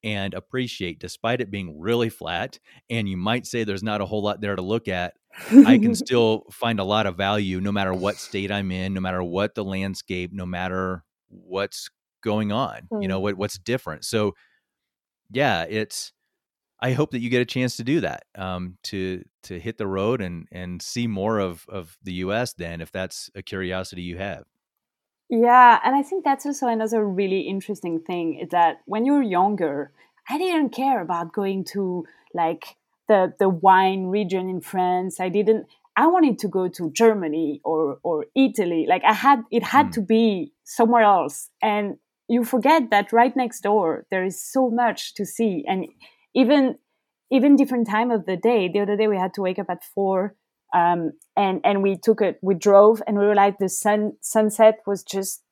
and 0.04 0.34
appreciate, 0.34 1.00
despite 1.00 1.40
it 1.40 1.50
being 1.50 1.80
really 1.80 2.08
flat, 2.08 2.60
and 2.88 3.08
you 3.08 3.16
might 3.16 3.44
say 3.44 3.64
there's 3.64 3.82
not 3.82 4.00
a 4.00 4.06
whole 4.06 4.22
lot 4.22 4.40
there 4.40 4.54
to 4.54 4.62
look 4.62 4.86
at, 4.86 5.14
I 5.50 5.76
can 5.78 5.94
still 5.96 6.44
find 6.52 6.78
a 6.78 6.84
lot 6.84 7.06
of 7.06 7.16
value 7.16 7.60
no 7.60 7.72
matter 7.72 7.92
what 7.92 8.14
state 8.14 8.52
I'm 8.52 8.70
in, 8.70 8.94
no 8.94 9.00
matter 9.00 9.24
what 9.24 9.56
the 9.56 9.64
landscape, 9.64 10.30
no 10.32 10.46
matter 10.46 11.02
what's 11.28 11.90
going 12.22 12.52
on, 12.52 12.82
mm. 12.92 13.02
you 13.02 13.08
know, 13.08 13.18
hmm. 13.18 13.24
what, 13.24 13.34
what's 13.34 13.58
different. 13.58 14.04
So, 14.04 14.34
yeah, 15.32 15.64
it's, 15.68 16.12
I 16.80 16.92
hope 16.92 17.10
that 17.10 17.20
you 17.20 17.28
get 17.28 17.42
a 17.42 17.46
chance 17.46 17.76
to 17.76 17.84
do 17.84 18.00
that, 18.00 18.24
um, 18.36 18.78
to 18.84 19.24
to 19.44 19.58
hit 19.58 19.78
the 19.78 19.86
road 19.86 20.20
and 20.20 20.46
and 20.52 20.80
see 20.80 21.06
more 21.06 21.38
of 21.38 21.66
of 21.68 21.98
the 22.02 22.12
U.S. 22.24 22.52
Then, 22.52 22.80
if 22.80 22.92
that's 22.92 23.30
a 23.34 23.42
curiosity 23.42 24.02
you 24.02 24.18
have. 24.18 24.44
Yeah, 25.28 25.78
and 25.84 25.94
I 25.94 26.02
think 26.02 26.24
that's 26.24 26.46
also 26.46 26.68
another 26.68 27.04
really 27.04 27.40
interesting 27.40 28.00
thing 28.00 28.38
is 28.38 28.48
that 28.50 28.80
when 28.86 29.04
you're 29.04 29.22
younger, 29.22 29.92
I 30.28 30.38
didn't 30.38 30.70
care 30.70 31.00
about 31.02 31.32
going 31.32 31.64
to 31.72 32.06
like 32.32 32.76
the 33.08 33.34
the 33.38 33.48
wine 33.48 34.06
region 34.06 34.48
in 34.48 34.60
France. 34.60 35.20
I 35.20 35.28
didn't. 35.28 35.66
I 35.96 36.06
wanted 36.06 36.38
to 36.40 36.48
go 36.48 36.68
to 36.68 36.90
Germany 36.92 37.60
or 37.64 37.98
or 38.02 38.26
Italy. 38.34 38.86
Like 38.88 39.02
I 39.04 39.12
had, 39.12 39.42
it 39.50 39.64
had 39.64 39.86
mm. 39.86 39.92
to 39.92 40.00
be 40.00 40.52
somewhere 40.64 41.02
else. 41.02 41.50
And 41.60 41.98
you 42.28 42.44
forget 42.44 42.90
that 42.90 43.12
right 43.12 43.34
next 43.34 43.62
door 43.62 44.06
there 44.10 44.24
is 44.24 44.40
so 44.40 44.70
much 44.70 45.14
to 45.14 45.26
see, 45.26 45.64
and 45.66 45.88
even 46.38 46.76
even 47.30 47.56
different 47.56 47.86
time 47.86 48.10
of 48.10 48.24
the 48.24 48.36
day. 48.36 48.68
The 48.72 48.80
other 48.80 48.96
day 48.96 49.08
we 49.08 49.18
had 49.18 49.34
to 49.34 49.42
wake 49.42 49.58
up 49.58 49.68
at 49.68 49.84
four, 49.94 50.34
um, 50.74 51.12
and 51.36 51.60
and 51.64 51.82
we 51.82 51.96
took 51.96 52.20
it. 52.22 52.38
We 52.42 52.54
drove, 52.54 53.02
and 53.06 53.18
we 53.18 53.24
realized 53.26 53.56
the 53.58 53.68
sun 53.68 54.12
sunset 54.20 54.76
was 54.86 55.02
just. 55.02 55.42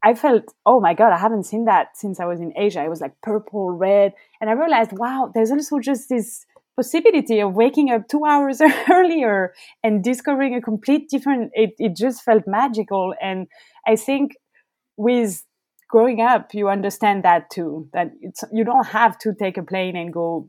I 0.00 0.14
felt, 0.14 0.44
oh 0.64 0.78
my 0.80 0.94
god, 0.94 1.12
I 1.12 1.18
haven't 1.18 1.42
seen 1.42 1.64
that 1.64 1.88
since 1.96 2.20
I 2.20 2.24
was 2.24 2.38
in 2.38 2.52
Asia. 2.56 2.84
It 2.84 2.88
was 2.88 3.00
like 3.00 3.20
purple, 3.20 3.72
red, 3.72 4.12
and 4.40 4.48
I 4.48 4.52
realized, 4.52 4.92
wow, 4.92 5.32
there's 5.34 5.50
also 5.50 5.80
just 5.80 6.08
this 6.08 6.46
possibility 6.76 7.40
of 7.40 7.54
waking 7.54 7.90
up 7.90 8.06
two 8.08 8.24
hours 8.28 8.60
earlier 8.88 9.52
and 9.82 10.04
discovering 10.04 10.54
a 10.54 10.60
complete 10.62 11.10
different 11.10 11.50
it, 11.52 11.70
it 11.78 11.96
just 11.96 12.22
felt 12.22 12.44
magical 12.46 13.14
and 13.20 13.48
i 13.84 13.96
think 13.96 14.36
with 14.96 15.42
growing 15.88 16.20
up 16.20 16.54
you 16.54 16.68
understand 16.68 17.24
that 17.24 17.50
too 17.50 17.88
that 17.92 18.12
it's 18.20 18.44
you 18.52 18.64
don't 18.64 18.86
have 18.86 19.18
to 19.18 19.34
take 19.34 19.56
a 19.56 19.62
plane 19.62 19.96
and 19.96 20.12
go 20.12 20.46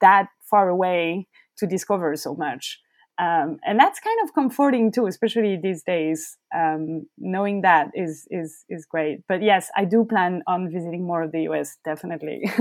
that 0.00 0.28
far 0.50 0.68
away 0.68 1.28
to 1.58 1.66
discover 1.66 2.16
so 2.16 2.34
much. 2.34 2.80
Um, 3.18 3.58
and 3.64 3.78
that's 3.78 4.00
kind 4.00 4.18
of 4.24 4.34
comforting 4.34 4.90
too 4.90 5.06
especially 5.06 5.58
these 5.62 5.82
days 5.82 6.38
um, 6.54 7.06
knowing 7.18 7.60
that 7.60 7.90
is 7.94 8.26
is 8.30 8.64
is 8.68 8.86
great. 8.86 9.20
But 9.28 9.42
yes 9.42 9.70
i 9.76 9.84
do 9.84 10.04
plan 10.04 10.42
on 10.46 10.70
visiting 10.72 11.06
more 11.06 11.22
of 11.22 11.32
the 11.32 11.40
us 11.40 11.76
definitely. 11.84 12.50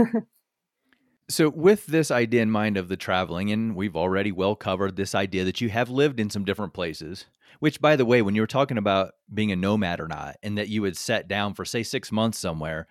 So, 1.32 1.47
with 1.47 1.86
this 1.86 2.12
idea 2.12 2.41
in 2.41 2.51
mind 2.51 2.76
of 2.76 2.89
the 2.89 2.97
traveling, 2.97 3.51
and 3.51 3.74
we've 3.74 3.95
already 3.95 4.34
well 4.34 4.53
covered 4.53 4.97
this 4.97 5.16
idea 5.16 5.45
that 5.45 5.62
you 5.62 5.70
have 5.70 5.89
lived 5.89 6.20
in 6.20 6.30
some 6.30 6.43
different 6.43 6.74
places, 6.74 7.26
which, 7.60 7.82
by 7.82 7.95
the 7.95 8.06
way, 8.06 8.22
when 8.22 8.36
you 8.36 8.41
were 8.41 8.47
talking 8.47 8.78
about 8.78 9.12
being 9.34 9.52
a 9.52 9.56
nomad 9.56 9.99
or 9.99 10.08
not, 10.08 10.38
and 10.43 10.58
that 10.58 10.70
you 10.70 10.82
would 10.82 10.97
set 10.97 11.28
down 11.28 11.54
for, 11.54 11.66
say, 11.66 11.84
six 11.84 12.12
months 12.12 12.38
somewhere, 12.39 12.88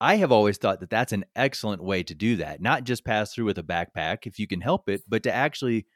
I 0.00 0.16
have 0.16 0.32
always 0.32 0.58
thought 0.58 0.80
that 0.80 0.90
that's 0.90 1.12
an 1.12 1.24
excellent 1.34 1.82
way 1.82 2.02
to 2.02 2.14
do 2.14 2.36
that. 2.36 2.60
Not 2.60 2.84
just 2.84 3.04
pass 3.04 3.32
through 3.32 3.46
with 3.46 3.58
a 3.58 3.62
backpack 3.62 4.26
if 4.26 4.38
you 4.38 4.46
can 4.46 4.60
help 4.60 4.88
it, 4.88 5.02
but 5.08 5.22
to 5.22 5.32
actually 5.32 5.86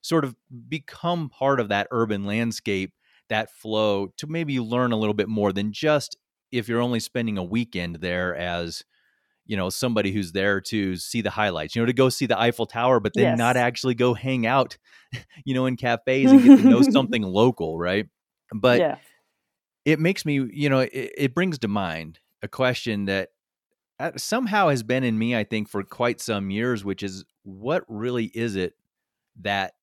sort 0.00 0.24
of 0.24 0.34
become 0.68 1.28
part 1.28 1.60
of 1.60 1.68
that 1.68 1.88
urban 1.90 2.24
landscape, 2.24 2.92
that 3.28 3.50
flow, 3.50 4.08
to 4.18 4.26
maybe 4.26 4.60
learn 4.60 4.92
a 4.92 4.96
little 4.96 5.14
bit 5.14 5.28
more 5.28 5.52
than 5.52 5.72
just 5.72 6.16
if 6.52 6.68
you're 6.68 6.80
only 6.80 7.00
spending 7.00 7.38
a 7.38 7.44
weekend 7.44 7.96
there 7.96 8.34
as 8.36 8.84
you 9.46 9.56
know 9.56 9.70
somebody 9.70 10.12
who's 10.12 10.32
there 10.32 10.60
to 10.60 10.96
see 10.96 11.20
the 11.20 11.30
highlights 11.30 11.74
you 11.74 11.82
know 11.82 11.86
to 11.86 11.92
go 11.92 12.08
see 12.08 12.26
the 12.26 12.38
eiffel 12.38 12.66
tower 12.66 13.00
but 13.00 13.12
then 13.14 13.24
yes. 13.24 13.38
not 13.38 13.56
actually 13.56 13.94
go 13.94 14.14
hang 14.14 14.46
out 14.46 14.76
you 15.44 15.54
know 15.54 15.66
in 15.66 15.76
cafes 15.76 16.30
and 16.30 16.42
get 16.42 16.58
to 16.58 16.68
know 16.68 16.82
something 16.90 17.22
local 17.22 17.78
right 17.78 18.08
but 18.54 18.78
yeah. 18.78 18.96
it 19.84 19.98
makes 19.98 20.24
me 20.24 20.48
you 20.52 20.68
know 20.68 20.80
it, 20.80 21.12
it, 21.16 21.34
brings 21.34 21.58
to 21.58 21.68
mind 21.68 22.18
a 22.42 22.48
question 22.48 23.06
that 23.06 23.30
uh, 23.98 24.12
somehow 24.16 24.68
has 24.68 24.82
been 24.82 25.04
in 25.04 25.18
me 25.18 25.36
i 25.36 25.44
think 25.44 25.68
for 25.68 25.82
quite 25.82 26.20
some 26.20 26.50
years 26.50 26.84
which 26.84 27.02
is 27.02 27.24
what 27.42 27.84
really 27.88 28.26
is 28.34 28.56
it 28.56 28.74
that 29.40 29.74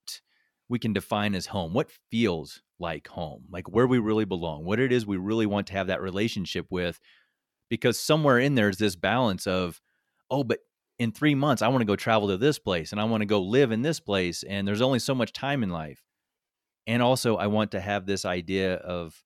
we 0.70 0.80
can 0.80 0.94
define 0.94 1.36
as 1.36 1.48
home 1.48 1.74
what 1.74 1.90
feels 2.10 2.62
like 2.80 3.08
home 3.10 3.44
like 3.52 3.70
where 3.70 3.88
we 3.88 4.00
really 4.00 4.26
belong 4.26 4.66
what 4.66 4.80
it 4.80 4.92
is 4.92 5.06
we 5.06 5.18
really 5.18 5.46
want 5.46 5.68
to 5.68 5.74
have 5.74 5.88
that 5.88 6.02
relationship 6.02 6.66
with 6.70 7.00
because 7.72 7.98
somewhere 7.98 8.38
in 8.38 8.56
there 8.56 8.68
is 8.68 8.78
this 8.78 8.98
balance 8.98 9.48
of, 9.48 9.80
oh, 10.30 10.44
but 10.44 10.60
in 11.00 11.14
three 11.14 11.34
months, 11.34 11.62
I 11.62 11.70
want 11.70 11.80
to 11.80 11.86
go 11.86 11.96
travel 11.96 12.28
to 12.28 12.36
this 12.36 12.60
place 12.60 12.92
and 12.92 13.00
I 13.00 13.06
want 13.06 13.22
to 13.22 13.26
go 13.26 13.42
live 13.42 13.72
in 13.72 13.82
this 13.82 14.02
place. 14.02 14.44
And 14.44 14.68
there's 14.68 14.82
only 14.82 15.00
so 15.00 15.16
much 15.16 15.32
time 15.32 15.64
in 15.64 15.70
life. 15.70 16.04
And 16.86 17.02
also, 17.02 17.38
I 17.38 17.48
want 17.48 17.72
to 17.72 17.80
have 17.80 18.06
this 18.06 18.26
idea 18.26 18.76
of 18.76 19.24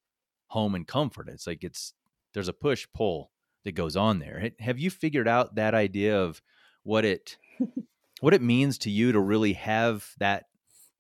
home 0.49 0.75
and 0.75 0.87
comfort. 0.87 1.27
It's 1.27 1.47
like 1.47 1.63
it's, 1.63 1.93
there's 2.35 2.47
a 2.47 2.53
push 2.53 2.85
pull 2.93 3.31
that 3.63 3.71
goes 3.71 3.95
on 3.95 4.19
there. 4.19 4.51
Have 4.59 4.77
you 4.77 4.91
figured 4.91 5.27
out 5.27 5.55
that 5.55 5.73
idea 5.73 6.15
of 6.21 6.39
what 6.83 7.03
it, 7.03 7.37
what 8.19 8.35
it 8.35 8.43
means 8.43 8.77
to 8.79 8.91
you 8.91 9.11
to 9.11 9.19
really 9.19 9.53
have 9.53 10.07
that 10.19 10.43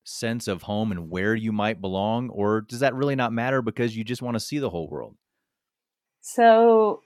sense 0.03 0.47
of 0.47 0.63
home 0.63 0.91
and 0.91 1.11
where 1.11 1.35
you 1.35 1.51
might 1.51 1.79
belong? 1.79 2.31
Or 2.31 2.61
does 2.61 2.79
that 2.79 2.95
really 2.95 3.15
not 3.15 3.31
matter 3.31 3.61
because 3.61 3.95
you 3.95 4.03
just 4.03 4.23
want 4.23 4.33
to 4.33 4.39
see 4.39 4.57
the 4.57 4.71
whole 4.71 4.89
world? 4.89 5.15
So 6.21 7.01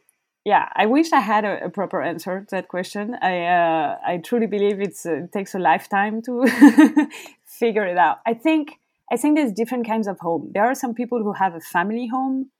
yeah, 0.45 0.69
I 0.75 0.85
wish 0.85 1.11
I 1.11 1.19
had 1.19 1.45
a, 1.45 1.65
a, 1.65 1.69
proper 1.69 2.01
answer 2.01 2.41
to 2.41 2.55
that 2.55 2.69
question. 2.69 3.15
I 3.21 3.43
uh, 3.43 3.97
I 4.05 4.17
truly 4.17 4.47
believe 4.47 4.79
it's 4.79 5.05
uh, 5.05 5.23
it 5.23 5.31
takes 5.31 5.53
a 5.53 5.59
lifetime 5.59 6.21
to 6.23 6.45
figure 7.45 7.85
it 7.85 7.97
out. 7.97 8.19
I 8.25 8.33
think 8.33 8.79
I 9.11 9.17
think 9.17 9.37
there's 9.37 9.51
different 9.51 9.85
kinds 9.85 10.07
of 10.07 10.19
home. 10.19 10.51
There 10.53 10.63
are 10.63 10.75
some 10.75 10.93
people 10.93 11.23
who 11.23 11.33
have 11.33 11.55
a 11.55 11.59
family 11.59 12.07
home, 12.07 12.51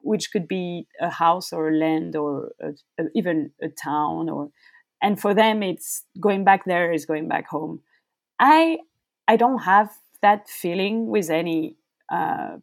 which 0.00 0.32
could 0.32 0.46
be 0.46 0.86
a 1.00 1.10
house 1.10 1.52
or 1.52 1.70
a 1.70 1.76
land 1.76 2.14
or 2.14 2.52
a, 2.60 2.70
a, 2.98 3.04
even 3.14 3.52
a 3.62 3.68
town, 3.68 4.28
or 4.28 4.50
and 5.02 5.18
for 5.18 5.32
them 5.34 5.62
it's 5.62 6.04
going 6.20 6.44
back 6.44 6.64
there 6.66 6.92
is 6.92 7.06
going 7.06 7.28
back 7.28 7.48
home. 7.48 7.80
I 8.38 8.78
I 9.26 9.36
don't 9.36 9.60
have 9.60 9.90
that 10.20 10.48
feeling 10.48 11.06
with 11.06 11.30
any 11.30 11.76
uh, 12.12 12.58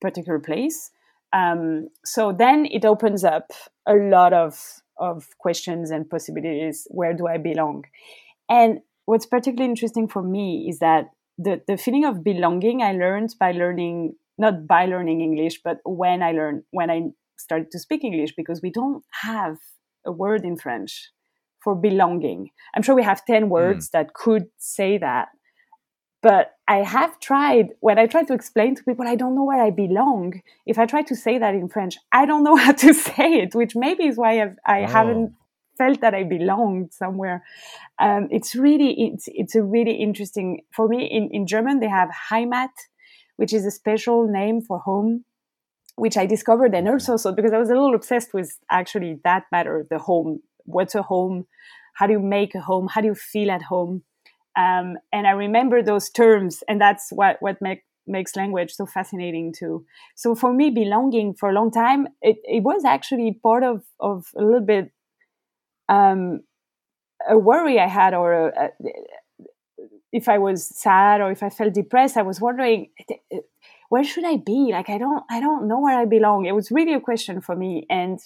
particular 0.00 0.38
place. 0.38 0.90
Um, 1.34 1.88
so 2.04 2.32
then 2.32 2.66
it 2.70 2.84
opens 2.84 3.24
up 3.24 3.50
a 3.86 3.94
lot 3.94 4.32
of 4.32 4.80
of 4.98 5.26
questions 5.38 5.90
and 5.90 6.08
possibilities. 6.08 6.86
Where 6.90 7.14
do 7.14 7.26
I 7.26 7.38
belong? 7.38 7.84
And 8.48 8.78
what's 9.06 9.26
particularly 9.26 9.68
interesting 9.68 10.06
for 10.06 10.22
me 10.22 10.66
is 10.68 10.78
that 10.78 11.06
the 11.36 11.60
the 11.66 11.76
feeling 11.76 12.04
of 12.04 12.22
belonging 12.22 12.82
I 12.82 12.92
learned 12.92 13.34
by 13.38 13.52
learning 13.52 14.14
not 14.38 14.66
by 14.66 14.86
learning 14.86 15.20
English, 15.20 15.60
but 15.62 15.78
when 15.84 16.22
I 16.22 16.32
learned 16.32 16.62
when 16.70 16.90
I 16.90 17.10
started 17.36 17.70
to 17.72 17.78
speak 17.78 18.04
English 18.04 18.34
because 18.36 18.60
we 18.62 18.70
don't 18.70 19.02
have 19.22 19.56
a 20.06 20.12
word 20.12 20.44
in 20.44 20.56
French 20.56 21.10
for 21.62 21.74
belonging. 21.74 22.50
I'm 22.74 22.82
sure 22.82 22.94
we 22.94 23.02
have 23.02 23.24
10 23.24 23.48
words 23.48 23.88
mm. 23.88 23.90
that 23.92 24.14
could 24.14 24.44
say 24.58 24.98
that, 24.98 25.28
but 26.24 26.54
I 26.66 26.76
have 26.76 27.20
tried, 27.20 27.74
when 27.80 27.98
I 27.98 28.06
try 28.06 28.22
to 28.24 28.32
explain 28.32 28.74
to 28.76 28.82
people, 28.82 29.06
I 29.06 29.14
don't 29.14 29.34
know 29.34 29.44
where 29.44 29.62
I 29.62 29.68
belong. 29.68 30.40
If 30.64 30.78
I 30.78 30.86
try 30.86 31.02
to 31.02 31.14
say 31.14 31.36
that 31.36 31.54
in 31.54 31.68
French, 31.68 31.98
I 32.12 32.24
don't 32.24 32.42
know 32.42 32.56
how 32.64 32.72
to 32.72 32.94
say 32.94 33.42
it, 33.42 33.54
which 33.54 33.76
maybe 33.76 34.06
is 34.06 34.16
why 34.16 34.40
I've, 34.40 34.56
I 34.66 34.84
oh. 34.84 34.86
haven't 34.86 35.34
felt 35.76 36.00
that 36.00 36.14
I 36.14 36.22
belonged 36.24 36.94
somewhere. 36.94 37.44
Um, 37.98 38.28
it's 38.30 38.54
really, 38.54 38.92
it's, 39.04 39.28
it's 39.28 39.54
a 39.54 39.62
really 39.62 39.96
interesting, 39.96 40.62
for 40.74 40.88
me 40.88 41.04
in, 41.04 41.28
in 41.30 41.46
German, 41.46 41.80
they 41.80 41.88
have 41.88 42.08
Heimat, 42.30 42.72
which 43.36 43.52
is 43.52 43.66
a 43.66 43.70
special 43.70 44.26
name 44.26 44.62
for 44.62 44.78
home, 44.78 45.26
which 45.96 46.16
I 46.16 46.24
discovered 46.24 46.74
and 46.74 46.88
also 46.88 47.18
so 47.18 47.32
because 47.32 47.52
I 47.52 47.58
was 47.58 47.68
a 47.68 47.74
little 47.74 47.94
obsessed 47.94 48.32
with 48.32 48.58
actually 48.70 49.20
that 49.24 49.44
matter, 49.52 49.86
the 49.90 49.98
home. 49.98 50.40
What's 50.64 50.94
a 50.94 51.02
home? 51.02 51.44
How 51.92 52.06
do 52.06 52.14
you 52.14 52.20
make 52.20 52.54
a 52.54 52.60
home? 52.60 52.88
How 52.88 53.02
do 53.02 53.08
you 53.08 53.14
feel 53.14 53.50
at 53.50 53.62
home? 53.62 54.04
Um, 54.56 54.96
and 55.12 55.26
I 55.26 55.32
remember 55.32 55.82
those 55.82 56.10
terms, 56.10 56.62
and 56.68 56.80
that's 56.80 57.10
what 57.10 57.36
what 57.40 57.60
make, 57.60 57.84
makes 58.06 58.36
language 58.36 58.72
so 58.72 58.86
fascinating 58.86 59.52
too. 59.52 59.84
So 60.14 60.34
for 60.34 60.52
me, 60.52 60.70
belonging 60.70 61.34
for 61.34 61.50
a 61.50 61.52
long 61.52 61.70
time, 61.70 62.08
it, 62.22 62.36
it 62.44 62.62
was 62.62 62.84
actually 62.84 63.38
part 63.42 63.64
of 63.64 63.84
of 63.98 64.26
a 64.36 64.42
little 64.42 64.60
bit 64.60 64.92
um, 65.88 66.40
a 67.28 67.38
worry 67.38 67.78
I 67.78 67.88
had, 67.88 68.14
or 68.14 68.48
a, 68.48 68.64
a, 68.64 68.68
if 70.12 70.28
I 70.28 70.38
was 70.38 70.64
sad 70.64 71.20
or 71.20 71.30
if 71.30 71.42
I 71.42 71.50
felt 71.50 71.74
depressed, 71.74 72.16
I 72.16 72.22
was 72.22 72.40
wondering 72.40 72.90
where 73.88 74.04
should 74.04 74.24
I 74.24 74.36
be? 74.36 74.70
Like 74.72 74.88
I 74.88 74.98
don't 74.98 75.24
I 75.30 75.40
don't 75.40 75.68
know 75.68 75.80
where 75.80 75.98
I 75.98 76.04
belong. 76.04 76.46
It 76.46 76.54
was 76.54 76.70
really 76.70 76.94
a 76.94 77.00
question 77.00 77.40
for 77.40 77.56
me, 77.56 77.86
and 77.90 78.20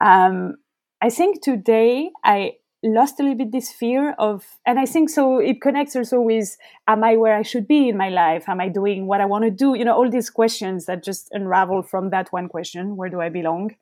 um, 0.00 0.56
I 1.00 1.10
think 1.10 1.42
today 1.42 2.10
I 2.24 2.52
lost 2.84 3.18
a 3.18 3.22
little 3.22 3.38
bit 3.38 3.50
this 3.50 3.72
fear 3.72 4.14
of 4.18 4.44
and 4.66 4.78
i 4.78 4.84
think 4.84 5.08
so 5.08 5.38
it 5.38 5.60
connects 5.60 5.96
also 5.96 6.20
with 6.20 6.56
am 6.86 7.02
i 7.02 7.16
where 7.16 7.34
i 7.34 7.42
should 7.42 7.66
be 7.66 7.88
in 7.88 7.96
my 7.96 8.08
life? 8.08 8.48
Am 8.48 8.60
i 8.60 8.68
doing 8.68 9.06
what 9.06 9.20
i 9.20 9.24
want 9.24 9.44
to 9.44 9.50
do? 9.50 9.74
You 9.74 9.84
know 9.84 9.94
all 9.94 10.10
these 10.10 10.30
questions 10.30 10.86
that 10.86 11.02
just 11.02 11.28
unravel 11.32 11.82
from 11.82 12.10
that 12.10 12.32
one 12.32 12.48
question 12.48 12.96
where 12.96 13.08
do 13.08 13.20
i 13.20 13.28
belong? 13.28 13.74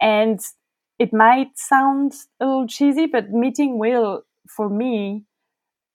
And 0.00 0.40
it 0.98 1.12
might 1.12 1.56
sound 1.56 2.12
a 2.40 2.46
little 2.46 2.66
cheesy 2.66 3.06
but 3.06 3.30
meeting 3.30 3.78
will 3.78 4.24
for 4.48 4.68
me 4.68 5.24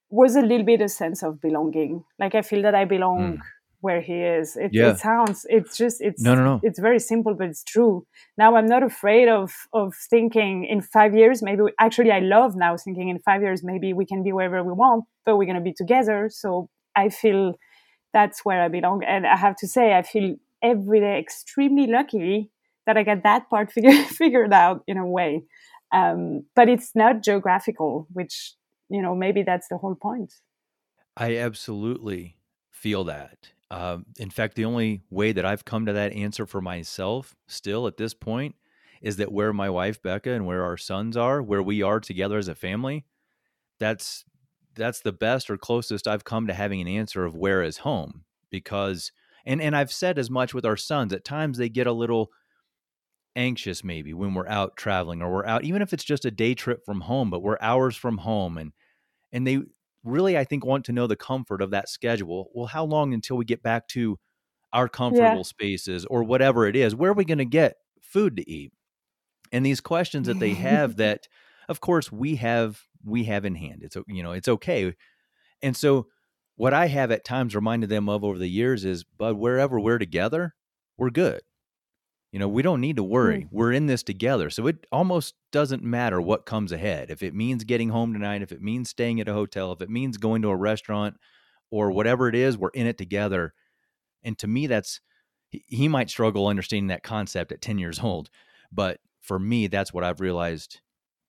was 0.10 0.36
a 0.36 0.42
little 0.42 0.66
bit 0.66 0.80
a 0.82 0.88
sense 0.90 1.24
of 1.24 1.42
belonging. 1.42 2.04
Like 2.20 2.36
i 2.36 2.42
feel 2.42 2.62
that 2.62 2.76
i 2.76 2.86
belong 2.86 3.20
mm 3.20 3.40
where 3.84 4.00
he 4.00 4.14
is. 4.14 4.56
It, 4.56 4.72
yeah. 4.72 4.92
it 4.92 5.00
sounds 5.00 5.46
it's 5.50 5.76
just 5.78 6.02
it's 6.02 6.22
no, 6.22 6.36
no, 6.36 6.44
no. 6.44 6.60
it's 6.64 6.80
very 6.80 7.00
simple, 7.00 7.34
but 7.36 7.48
it's 7.48 7.64
true. 7.64 8.08
Now 8.38 8.56
I'm 8.56 8.66
not 8.66 8.82
afraid 8.82 9.28
of 9.28 9.52
of 9.74 9.94
thinking 10.10 10.66
in 10.66 10.82
five 10.82 11.14
years. 11.14 11.44
Maybe 11.44 11.64
actually 11.80 12.12
I 12.12 12.20
love 12.20 12.56
now 12.56 12.78
thinking 12.78 13.10
in 13.10 13.20
five 13.20 13.42
years 13.42 13.62
maybe 13.62 13.92
we 13.92 14.06
can 14.06 14.24
be 14.24 14.32
wherever 14.32 14.64
we 14.64 14.72
want, 14.72 15.04
but 15.26 15.36
we're 15.36 15.52
gonna 15.52 15.70
be 15.72 15.74
together. 15.74 16.30
So 16.32 16.70
I 16.96 17.10
feel 17.10 17.56
that's 18.14 18.46
where 18.46 18.64
I 18.64 18.70
belong, 18.70 19.04
and 19.04 19.28
I 19.28 19.36
have 19.36 19.58
to 19.58 19.68
say 19.68 19.96
I 19.96 20.04
feel 20.04 20.36
every 20.62 21.02
day 21.02 21.20
extremely 21.20 21.88
lucky 21.88 22.50
that 22.86 22.96
I 22.96 23.04
get 23.04 23.24
that 23.24 23.50
part 23.50 23.72
figured 23.76 24.06
figured 24.08 24.54
out 24.54 24.84
in 24.88 24.98
a 24.98 25.06
way. 25.06 25.44
Um, 25.92 26.46
but 26.56 26.70
it's 26.70 26.92
not 26.96 27.22
geographical, 27.22 28.08
which 28.14 28.54
you 28.90 29.02
know 29.02 29.14
maybe 29.14 29.44
that's 29.44 29.68
the 29.68 29.78
whole 29.78 29.96
point. 29.96 30.34
I 31.18 31.38
absolutely 31.38 32.38
feel 32.72 33.04
that 33.04 33.53
um, 33.74 34.06
in 34.20 34.30
fact, 34.30 34.54
the 34.54 34.66
only 34.66 35.02
way 35.10 35.32
that 35.32 35.46
I've 35.46 35.66
come 35.66 35.88
to 35.88 35.94
that 35.94 36.14
answer 36.14 36.46
for 36.46 36.62
myself 36.62 37.36
still 37.48 37.88
at 37.88 37.98
this 37.98 38.14
point 38.14 38.54
is 39.02 39.16
that 39.16 39.32
where 39.32 39.52
my 39.52 39.68
wife 39.68 40.00
Becca 40.00 40.30
and 40.30 40.46
where 40.46 40.64
our 40.64 40.78
sons 40.78 41.18
are, 41.18 41.42
where 41.42 41.64
we 41.64 41.82
are 41.82 42.00
together 42.00 42.38
as 42.38 42.48
a 42.48 42.54
family, 42.54 43.04
that's 43.80 44.26
that's 44.76 45.02
the 45.02 45.12
best 45.12 45.50
or 45.50 45.58
closest 45.58 46.08
I've 46.08 46.24
come 46.24 46.46
to 46.46 46.54
having 46.54 46.82
an 46.82 46.88
answer 46.88 47.26
of 47.26 47.36
where 47.36 47.64
is 47.64 47.78
home. 47.78 48.26
Because 48.52 49.12
and 49.44 49.60
and 49.60 49.76
I've 49.76 49.92
said 49.92 50.20
as 50.20 50.30
much 50.30 50.54
with 50.54 50.68
our 50.68 50.78
sons. 50.78 51.12
At 51.12 51.26
times 51.26 51.58
they 51.58 51.68
get 51.68 51.88
a 51.88 51.92
little 51.92 52.30
anxious 53.36 53.84
maybe 53.84 54.14
when 54.14 54.36
we're 54.36 54.48
out 54.48 54.78
traveling 54.78 55.24
or 55.24 55.34
we're 55.34 55.48
out 55.48 55.64
even 55.64 55.82
if 55.82 55.94
it's 55.94 56.04
just 56.04 56.26
a 56.26 56.32
day 56.32 56.54
trip 56.54 56.86
from 56.86 57.02
home, 57.02 57.32
but 57.32 57.42
we're 57.42 57.58
hours 57.60 57.96
from 57.96 58.20
home 58.20 58.60
and 58.60 58.72
and 59.32 59.48
they 59.48 59.62
really, 60.04 60.38
I 60.38 60.44
think, 60.44 60.66
want 60.66 60.86
to 60.86 60.92
know 60.92 61.08
the 61.08 61.16
comfort 61.16 61.62
of 61.62 61.72
that 61.72 61.90
schedule. 61.90 62.50
Well, 62.54 62.68
how 62.68 62.86
long 62.86 63.14
until 63.14 63.38
we 63.38 63.46
get 63.46 63.64
back 63.64 63.88
to 63.90 64.20
our 64.72 64.90
comfortable 64.90 65.38
yeah. 65.38 65.44
spaces 65.44 66.06
or 66.06 66.24
whatever 66.24 66.68
it 66.68 66.76
is? 66.76 66.96
Where 66.96 67.12
are 67.12 67.16
we 67.16 67.26
going 67.26 67.38
to 67.38 67.46
get 67.46 67.76
food 68.02 68.38
to 68.38 68.50
eat? 68.50 68.74
And 69.52 69.66
these 69.66 69.82
questions 69.82 70.28
that 70.28 70.40
they 70.40 70.54
have 70.56 70.96
that, 70.98 71.28
of 71.70 71.80
course, 71.80 72.12
we 72.12 72.36
have 72.38 72.82
we 73.06 73.26
have 73.26 73.46
in 73.46 73.56
hand. 73.56 73.82
It's 73.84 73.98
you 74.08 74.24
know 74.24 74.32
it's 74.32 74.48
okay. 74.48 74.94
And 75.62 75.78
so, 75.78 76.08
what 76.56 76.74
I 76.74 76.88
have 76.88 77.12
at 77.12 77.24
times 77.24 77.56
reminded 77.56 77.90
them 77.90 78.10
of 78.10 78.24
over 78.24 78.38
the 78.38 78.50
years 78.50 78.84
is, 78.84 79.06
but 79.18 79.36
wherever 79.36 79.80
we're 79.80 80.00
together, 80.00 80.56
we're 80.98 81.10
good. 81.10 81.42
You 82.34 82.40
know, 82.40 82.48
we 82.48 82.64
don't 82.64 82.82
need 82.82 82.96
to 82.96 83.04
worry. 83.04 83.42
Mm. 83.42 83.50
We're 83.52 83.74
in 83.74 83.86
this 83.86 84.02
together. 84.02 84.50
So 84.50 84.66
it 84.66 84.88
almost 84.92 85.36
doesn't 85.52 85.84
matter 85.84 86.20
what 86.20 86.48
comes 86.48 86.72
ahead. 86.72 87.12
If 87.12 87.22
it 87.22 87.36
means 87.36 87.64
getting 87.64 87.90
home 87.90 88.12
tonight, 88.12 88.42
if 88.42 88.52
it 88.52 88.60
means 88.60 88.90
staying 88.90 89.22
at 89.22 89.28
a 89.28 89.34
hotel, 89.34 89.72
if 89.72 89.82
it 89.82 89.90
means 89.90 90.18
going 90.18 90.42
to 90.42 90.50
a 90.50 90.56
restaurant 90.56 91.16
or 91.70 91.92
whatever 91.92 92.28
it 92.28 92.34
is, 92.34 92.58
we're 92.58 92.70
in 92.70 92.88
it 92.88 92.98
together. 92.98 93.54
And 94.24 94.36
to 94.40 94.48
me, 94.48 94.66
that's, 94.66 95.00
he 95.52 95.88
might 95.88 96.10
struggle 96.10 96.48
understanding 96.48 96.88
that 96.88 97.04
concept 97.04 97.52
at 97.52 97.62
10 97.62 97.78
years 97.78 98.00
old. 98.00 98.32
But 98.72 99.00
for 99.22 99.38
me, 99.38 99.68
that's 99.68 99.94
what 99.94 100.04
I've 100.04 100.20
realized 100.20 100.82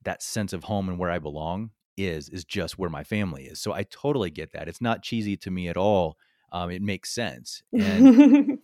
that 0.05 0.23
sense 0.23 0.55
of 0.55 0.65
home 0.65 0.89
and 0.89 0.99
where 0.99 1.11
I 1.11 1.19
belong 1.19 1.73
is, 1.99 2.31
is 2.31 2.47
just 2.47 2.79
where 2.79 2.89
my 2.89 3.05
family 3.05 3.45
is. 3.45 3.61
So 3.61 3.75
I 3.75 3.83
totally 3.83 4.31
get 4.31 4.53
that. 4.55 4.69
It's 4.69 4.81
not 4.81 5.03
cheesy 5.03 5.37
to 5.37 5.51
me 5.51 5.69
at 5.69 5.77
all. 5.77 6.17
Um, 6.51 6.71
it 6.71 6.81
makes 6.81 7.11
sense. 7.15 7.63
And 7.75 8.59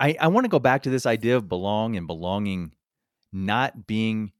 I, 0.00 0.16
I 0.18 0.28
want 0.28 0.44
to 0.44 0.50
go 0.50 0.58
back 0.58 0.82
to 0.84 0.90
this 0.90 1.04
idea 1.04 1.36
of 1.36 1.48
belong 1.48 1.94
and 1.94 2.06
belonging 2.06 2.72
not 3.32 3.86
being 3.86 4.32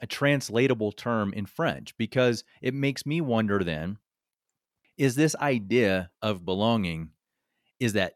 a 0.00 0.06
translatable 0.06 0.90
term 0.90 1.32
in 1.34 1.46
French 1.46 1.96
because 1.98 2.42
it 2.62 2.74
makes 2.74 3.06
me 3.06 3.20
wonder 3.20 3.62
then 3.62 3.98
is 4.96 5.14
this 5.14 5.36
idea 5.36 6.10
of 6.20 6.44
belonging 6.44 7.10
is 7.78 7.92
that 7.92 8.14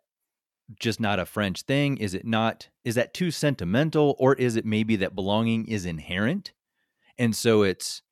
just 0.81 0.99
not 0.99 1.21
a 1.21 1.27
French 1.27 1.63
thing? 1.63 1.97
Is 1.99 2.13
it 2.15 2.27
not 2.27 2.69
is 2.85 2.97
that 2.97 3.15
too 3.15 3.31
sentimental 3.31 4.17
or 4.19 4.35
is 4.35 4.57
it 4.57 4.65
maybe 4.65 4.97
that 4.97 5.15
belonging 5.15 5.69
is 5.69 5.87
inherent 5.87 6.53
and 7.19 7.37
so 7.37 7.63
it's 7.63 8.03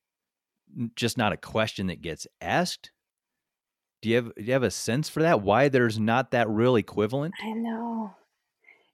just 0.95 1.17
not 1.17 1.33
a 1.33 1.37
question 1.37 1.87
that 1.87 2.01
gets 2.01 2.27
asked? 2.39 2.91
Do 4.01 4.09
you 4.09 4.15
have 4.15 4.35
do 4.35 4.43
you 4.43 4.53
have 4.53 4.63
a 4.63 4.71
sense 4.71 5.09
for 5.09 5.21
that 5.21 5.41
why 5.41 5.69
there's 5.69 5.99
not 5.99 6.31
that 6.31 6.47
real 6.47 6.75
equivalent? 6.75 7.33
I 7.43 7.51
know. 7.51 8.13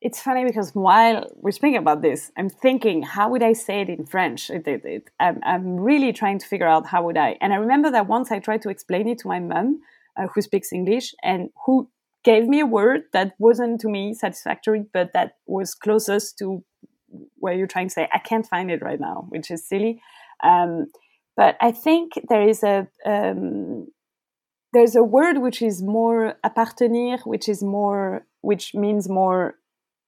It's 0.02 0.20
funny 0.20 0.44
because 0.46 0.72
while 0.72 1.28
we're 1.36 1.52
speaking 1.52 1.78
about 1.78 2.02
this, 2.02 2.32
I'm 2.36 2.50
thinking, 2.50 3.04
how 3.04 3.30
would 3.30 3.44
I 3.44 3.54
say 3.54 3.82
it 3.82 3.90
in 3.90 4.06
French? 4.08 4.50
It, 4.50 4.68
it, 4.68 4.82
it, 4.84 5.10
I'm, 5.20 5.40
I'm 5.44 5.80
really 5.80 6.12
trying 6.12 6.40
to 6.40 6.48
figure 6.48 6.68
out 6.68 6.88
how 6.88 7.04
would 7.04 7.18
I. 7.18 7.38
And 7.40 7.54
I 7.54 7.58
remember 7.58 7.92
that 7.92 8.08
once 8.08 8.32
I 8.32 8.40
tried 8.40 8.64
to 8.64 8.70
explain 8.70 9.08
it 9.08 9.20
to 9.20 9.28
my 9.28 9.40
mom, 9.40 9.82
uh, 10.18 10.28
who 10.34 10.42
speaks 10.42 10.74
English, 10.74 11.14
and 11.22 11.52
who 11.66 11.88
gave 12.24 12.48
me 12.48 12.60
a 12.60 12.66
word 12.66 13.04
that 13.14 13.34
wasn't 13.38 13.80
to 13.82 13.90
me 13.90 14.16
satisfactory, 14.16 14.86
but 14.92 15.14
that 15.14 15.38
was 15.46 15.76
closest 15.76 16.38
to 16.40 16.64
where 17.36 17.54
you're 17.54 17.68
trying 17.68 17.88
to 17.88 17.94
say. 17.94 18.10
I 18.12 18.20
can't 18.20 18.48
find 18.48 18.72
it 18.72 18.82
right 18.82 19.00
now, 19.00 19.28
which 19.30 19.52
is 19.52 19.68
silly. 19.68 20.02
Um, 20.44 20.88
but 21.38 21.58
I 21.62 21.72
think 21.72 22.14
there 22.28 22.48
is 22.48 22.64
a 22.64 22.88
um, 23.06 23.88
there's 24.74 24.96
a 24.96 25.04
word 25.04 25.38
which 25.40 25.62
is 25.62 25.82
more 25.82 26.36
appartenir, 26.46 27.20
which 27.26 27.48
is 27.48 27.62
more 27.62 28.26
which 28.42 28.74
means 28.74 29.08
more 29.08 29.56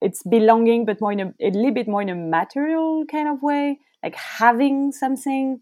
it's 0.03 0.21
belonging, 0.23 0.85
but 0.85 0.99
more 0.99 1.13
in 1.13 1.19
a, 1.21 1.33
a, 1.39 1.49
little 1.51 1.73
bit 1.73 1.87
more 1.87 2.01
in 2.01 2.09
a 2.09 2.15
material 2.15 3.05
kind 3.09 3.29
of 3.29 3.41
way, 3.41 3.79
like 4.03 4.15
having 4.15 4.91
something. 4.91 5.61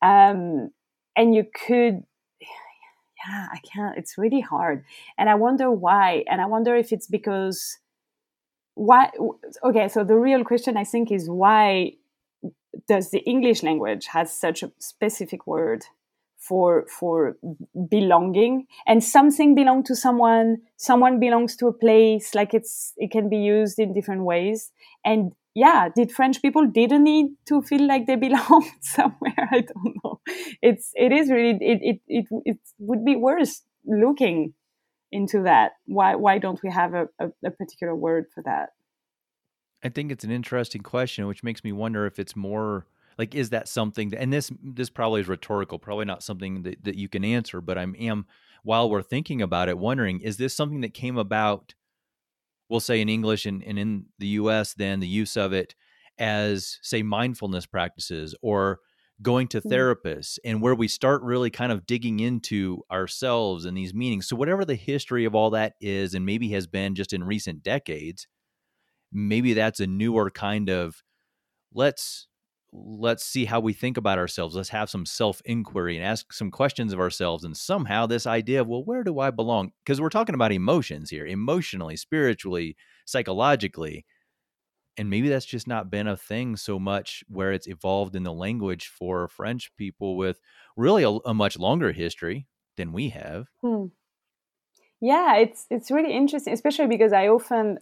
Um, 0.00 0.70
and 1.14 1.34
you 1.34 1.44
could, 1.66 2.02
yeah, 2.40 3.46
I 3.52 3.58
can't, 3.58 3.98
it's 3.98 4.16
really 4.16 4.40
hard. 4.40 4.84
And 5.18 5.28
I 5.28 5.34
wonder 5.34 5.70
why. 5.70 6.24
And 6.28 6.40
I 6.40 6.46
wonder 6.46 6.74
if 6.74 6.92
it's 6.92 7.06
because, 7.06 7.78
why, 8.74 9.10
okay, 9.62 9.88
so 9.88 10.02
the 10.02 10.16
real 10.16 10.44
question 10.44 10.76
I 10.78 10.84
think 10.84 11.12
is 11.12 11.28
why 11.28 11.92
does 12.88 13.10
the 13.10 13.20
English 13.20 13.62
language 13.62 14.06
has 14.06 14.34
such 14.34 14.62
a 14.62 14.72
specific 14.78 15.46
word 15.46 15.84
for 16.46 16.86
for 16.88 17.36
belonging. 17.88 18.66
And 18.86 19.02
something 19.02 19.54
belong 19.54 19.84
to 19.84 19.96
someone 19.96 20.58
someone 20.76 21.18
belongs 21.18 21.56
to 21.56 21.66
a 21.68 21.72
place 21.72 22.34
like 22.34 22.54
it's 22.54 22.92
it 22.96 23.10
can 23.10 23.28
be 23.28 23.38
used 23.38 23.78
in 23.78 23.92
different 23.92 24.24
ways. 24.24 24.70
And 25.04 25.32
yeah 25.54 25.88
did 25.94 26.10
french 26.10 26.42
people 26.42 26.66
didn't 26.66 27.04
need 27.04 27.26
to 27.46 27.62
feel 27.62 27.86
like 27.86 28.06
they 28.06 28.16
belonged 28.28 28.70
somewhere? 28.80 29.48
I 29.50 29.60
don't 29.60 29.96
know. 30.04 30.20
It's 30.62 30.90
it 30.94 31.12
is 31.12 31.30
really 31.30 31.58
it 31.60 31.80
it 31.82 32.00
it, 32.08 32.26
it 32.44 32.58
would 32.78 33.04
be 33.04 33.16
worth 33.16 33.62
looking 33.86 34.54
into 35.10 35.42
that. 35.42 35.72
Why 35.86 36.14
why 36.16 36.38
don't 36.38 36.60
we 36.62 36.70
have 36.70 36.94
a, 36.94 37.08
a, 37.18 37.28
a 37.44 37.50
particular 37.50 37.94
word 37.94 38.26
for 38.34 38.42
that? 38.44 38.70
I 39.82 39.90
think 39.90 40.10
it's 40.10 40.24
an 40.24 40.30
interesting 40.30 40.80
question 40.80 41.26
which 41.26 41.42
makes 41.42 41.62
me 41.62 41.70
wonder 41.70 42.06
if 42.06 42.18
it's 42.18 42.34
more 42.34 42.86
like 43.18 43.34
is 43.34 43.50
that 43.50 43.68
something 43.68 44.10
that, 44.10 44.20
and 44.20 44.32
this 44.32 44.50
this 44.62 44.90
probably 44.90 45.20
is 45.20 45.28
rhetorical 45.28 45.78
probably 45.78 46.04
not 46.04 46.22
something 46.22 46.62
that, 46.62 46.82
that 46.84 46.96
you 46.96 47.08
can 47.08 47.24
answer 47.24 47.60
but 47.60 47.78
i 47.78 47.86
am 47.98 48.26
while 48.62 48.88
we're 48.88 49.02
thinking 49.02 49.42
about 49.42 49.68
it 49.68 49.78
wondering 49.78 50.20
is 50.20 50.36
this 50.36 50.54
something 50.54 50.80
that 50.80 50.94
came 50.94 51.16
about 51.16 51.74
we'll 52.68 52.80
say 52.80 53.00
in 53.00 53.08
english 53.08 53.46
and, 53.46 53.62
and 53.62 53.78
in 53.78 54.06
the 54.18 54.28
us 54.28 54.74
then 54.74 55.00
the 55.00 55.08
use 55.08 55.36
of 55.36 55.52
it 55.52 55.74
as 56.18 56.78
say 56.82 57.02
mindfulness 57.02 57.66
practices 57.66 58.34
or 58.42 58.80
going 59.22 59.46
to 59.48 59.60
mm. 59.60 59.70
therapists 59.70 60.38
and 60.44 60.60
where 60.60 60.74
we 60.74 60.88
start 60.88 61.22
really 61.22 61.50
kind 61.50 61.70
of 61.70 61.86
digging 61.86 62.20
into 62.20 62.82
ourselves 62.90 63.64
and 63.64 63.76
these 63.76 63.94
meanings 63.94 64.26
so 64.26 64.36
whatever 64.36 64.64
the 64.64 64.74
history 64.74 65.24
of 65.24 65.34
all 65.34 65.50
that 65.50 65.74
is 65.80 66.14
and 66.14 66.26
maybe 66.26 66.50
has 66.50 66.66
been 66.66 66.94
just 66.94 67.12
in 67.12 67.22
recent 67.22 67.62
decades 67.62 68.26
maybe 69.12 69.54
that's 69.54 69.80
a 69.80 69.86
newer 69.86 70.30
kind 70.30 70.68
of 70.68 71.02
let's 71.72 72.26
let's 72.74 73.24
see 73.24 73.44
how 73.44 73.60
we 73.60 73.72
think 73.72 73.96
about 73.96 74.18
ourselves. 74.18 74.56
Let's 74.56 74.68
have 74.70 74.90
some 74.90 75.06
self 75.06 75.40
inquiry 75.44 75.96
and 75.96 76.04
ask 76.04 76.32
some 76.32 76.50
questions 76.50 76.92
of 76.92 76.98
ourselves. 76.98 77.44
And 77.44 77.56
somehow, 77.56 78.06
this 78.06 78.26
idea 78.26 78.60
of, 78.60 78.66
well, 78.66 78.84
where 78.84 79.04
do 79.04 79.20
I 79.20 79.30
belong? 79.30 79.70
Because 79.84 80.00
we're 80.00 80.08
talking 80.08 80.34
about 80.34 80.52
emotions 80.52 81.08
here, 81.08 81.24
emotionally, 81.24 81.96
spiritually, 81.96 82.76
psychologically. 83.06 84.04
And 84.96 85.10
maybe 85.10 85.28
that's 85.28 85.46
just 85.46 85.66
not 85.66 85.90
been 85.90 86.06
a 86.06 86.16
thing 86.16 86.56
so 86.56 86.78
much 86.78 87.24
where 87.28 87.52
it's 87.52 87.68
evolved 87.68 88.14
in 88.14 88.22
the 88.22 88.32
language 88.32 88.88
for 88.88 89.28
French 89.28 89.70
people 89.76 90.16
with 90.16 90.40
really 90.76 91.02
a, 91.02 91.10
a 91.10 91.34
much 91.34 91.58
longer 91.58 91.92
history 91.92 92.46
than 92.76 92.92
we 92.92 93.08
have. 93.10 93.46
Hmm. 93.60 93.86
Yeah, 95.00 95.36
it's 95.36 95.66
it's 95.70 95.90
really 95.90 96.12
interesting, 96.12 96.52
especially 96.52 96.86
because 96.86 97.12
I 97.12 97.28
often 97.28 97.78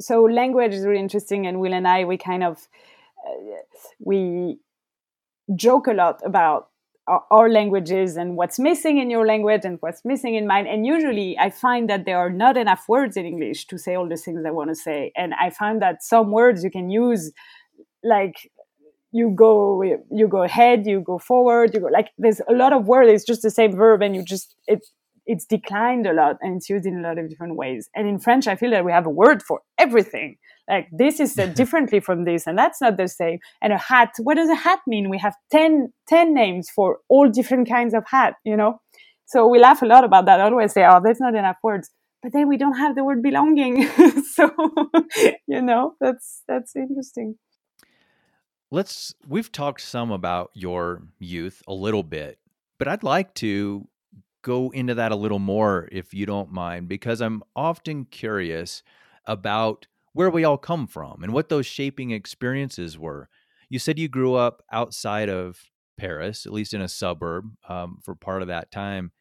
so 0.00 0.22
language 0.24 0.74
is 0.74 0.84
really 0.84 1.00
interesting, 1.00 1.46
and 1.46 1.60
Will 1.60 1.72
and 1.72 1.86
I 1.86 2.04
we 2.04 2.18
kind 2.18 2.42
of 2.42 2.68
we 3.98 4.58
joke 5.56 5.86
a 5.86 5.92
lot 5.92 6.20
about 6.24 6.68
our, 7.06 7.50
languages 7.50 8.16
and 8.16 8.36
what's 8.36 8.58
missing 8.58 8.98
in 8.98 9.10
your 9.10 9.26
language 9.26 9.60
and 9.64 9.76
what's 9.80 10.02
missing 10.04 10.34
in 10.34 10.46
mine. 10.46 10.66
And 10.66 10.86
usually 10.86 11.36
I 11.38 11.50
find 11.50 11.88
that 11.90 12.06
there 12.06 12.18
are 12.18 12.30
not 12.30 12.56
enough 12.56 12.84
words 12.88 13.16
in 13.16 13.26
English 13.26 13.66
to 13.66 13.78
say 13.78 13.94
all 13.94 14.08
the 14.08 14.16
things 14.16 14.42
I 14.46 14.50
want 14.50 14.70
to 14.70 14.74
say. 14.74 15.12
And 15.14 15.34
I 15.34 15.50
find 15.50 15.82
that 15.82 16.02
some 16.02 16.30
words 16.30 16.64
you 16.64 16.70
can 16.70 16.88
use 16.90 17.32
like 18.02 18.50
you 19.12 19.30
go 19.30 19.82
you 20.10 20.28
go 20.28 20.42
ahead 20.42 20.86
you 20.86 21.00
go 21.00 21.18
forward 21.18 21.72
you 21.72 21.80
go 21.80 21.86
like 21.86 22.08
there's 22.18 22.40
a 22.48 22.52
lot 22.52 22.72
of 22.72 22.86
words 22.86 23.08
it's 23.08 23.24
just 23.24 23.42
the 23.42 23.50
same 23.50 23.74
verb 23.74 24.02
and 24.02 24.16
you 24.16 24.24
just 24.24 24.56
it 24.66 24.84
it's 25.26 25.44
declined 25.44 26.06
a 26.06 26.12
lot 26.12 26.36
and 26.40 26.56
it's 26.56 26.68
used 26.68 26.86
in 26.86 26.98
a 26.98 27.02
lot 27.02 27.18
of 27.18 27.28
different 27.28 27.56
ways. 27.56 27.88
And 27.94 28.06
in 28.06 28.18
french 28.18 28.46
i 28.46 28.56
feel 28.56 28.70
that 28.70 28.84
we 28.84 28.92
have 28.92 29.06
a 29.06 29.10
word 29.10 29.42
for 29.42 29.60
everything. 29.78 30.36
Like 30.68 30.88
this 30.92 31.20
is 31.20 31.34
said 31.34 31.54
differently 31.60 32.00
from 32.00 32.24
this 32.24 32.46
and 32.46 32.58
that's 32.58 32.80
not 32.80 32.96
the 32.96 33.08
same. 33.08 33.38
And 33.62 33.72
a 33.72 33.78
hat 33.78 34.10
what 34.18 34.34
does 34.34 34.48
a 34.48 34.54
hat 34.54 34.80
mean? 34.86 35.10
We 35.10 35.18
have 35.18 35.34
10, 35.50 35.92
10 36.08 36.34
names 36.34 36.70
for 36.70 36.98
all 37.08 37.28
different 37.28 37.68
kinds 37.68 37.94
of 37.94 38.04
hat 38.06 38.34
you 38.44 38.56
know? 38.56 38.80
So 39.26 39.48
we 39.48 39.58
laugh 39.58 39.82
a 39.82 39.86
lot 39.86 40.04
about 40.04 40.26
that. 40.26 40.40
I 40.40 40.44
always 40.44 40.72
say 40.72 40.84
oh 40.86 41.00
there's 41.02 41.20
not 41.20 41.34
enough 41.34 41.56
words. 41.62 41.90
But 42.22 42.32
then 42.32 42.48
we 42.48 42.56
don't 42.56 42.78
have 42.78 42.94
the 42.94 43.04
word 43.04 43.22
belonging. 43.22 43.88
So 44.34 44.50
you 45.46 45.62
know 45.62 45.94
that's 46.00 46.42
that's 46.48 46.74
interesting. 46.74 47.36
Let's 48.70 49.14
we've 49.28 49.52
talked 49.52 49.80
some 49.80 50.10
about 50.10 50.50
your 50.54 51.02
youth 51.18 51.62
a 51.68 51.74
little 51.74 52.02
bit 52.02 52.40
but 52.78 52.88
i'd 52.88 53.02
like 53.02 53.34
to 53.34 53.86
go 54.44 54.70
into 54.70 54.94
that 54.94 55.10
a 55.10 55.16
little 55.16 55.40
more 55.40 55.88
if 55.90 56.14
you 56.14 56.26
don't 56.26 56.52
mind 56.52 56.86
because 56.88 57.20
i'm 57.20 57.42
often 57.56 58.04
curious 58.04 58.82
about 59.26 59.88
where 60.14 60.30
we 60.30 60.44
all 60.44 60.56
come 60.56 60.86
from 60.86 61.22
and 61.22 61.32
what 61.32 61.50
those 61.50 61.66
shaping 61.66 62.12
experiences 62.12 62.98
were. 62.98 63.28
You 63.68 63.78
said 63.78 63.98
you 63.98 64.08
grew 64.08 64.34
up 64.34 64.62
outside 64.72 65.28
of 65.28 65.58
Paris, 65.98 66.46
at 66.46 66.52
least 66.52 66.72
in 66.72 66.80
a 66.80 66.88
suburb, 66.88 67.50
um, 67.68 67.98
for 68.02 68.14
part 68.14 68.40
of 68.40 68.48
that 68.48 68.70
time. 68.70 69.12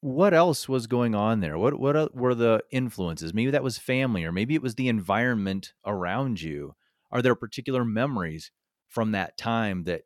What 0.00 0.34
else 0.34 0.68
was 0.68 0.86
going 0.86 1.14
on 1.14 1.40
there? 1.40 1.58
What 1.58 1.78
what 1.78 2.14
were 2.14 2.34
the 2.34 2.62
influences? 2.70 3.34
Maybe 3.34 3.50
that 3.50 3.62
was 3.62 3.78
family, 3.78 4.24
or 4.24 4.32
maybe 4.32 4.54
it 4.54 4.62
was 4.62 4.74
the 4.74 4.88
environment 4.88 5.74
around 5.84 6.40
you. 6.40 6.74
Are 7.12 7.22
there 7.22 7.34
particular 7.34 7.84
memories 7.84 8.50
from 8.88 9.12
that 9.12 9.36
time 9.36 9.84
that 9.84 10.02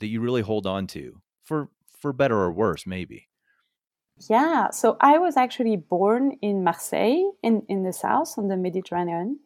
that 0.00 0.08
you 0.08 0.20
really 0.20 0.42
hold 0.42 0.66
on 0.66 0.86
to, 0.88 1.22
for 1.44 1.68
for 1.96 2.12
better 2.12 2.38
or 2.38 2.50
worse, 2.50 2.86
maybe? 2.86 3.29
Yeah, 4.28 4.70
so 4.70 4.96
I 5.00 5.18
was 5.18 5.36
actually 5.36 5.76
born 5.76 6.36
in 6.42 6.62
Marseille, 6.62 7.30
in, 7.42 7.62
in 7.68 7.84
the 7.84 7.92
south, 7.92 8.34
on 8.36 8.48
the 8.48 8.56
Mediterranean. 8.56 9.40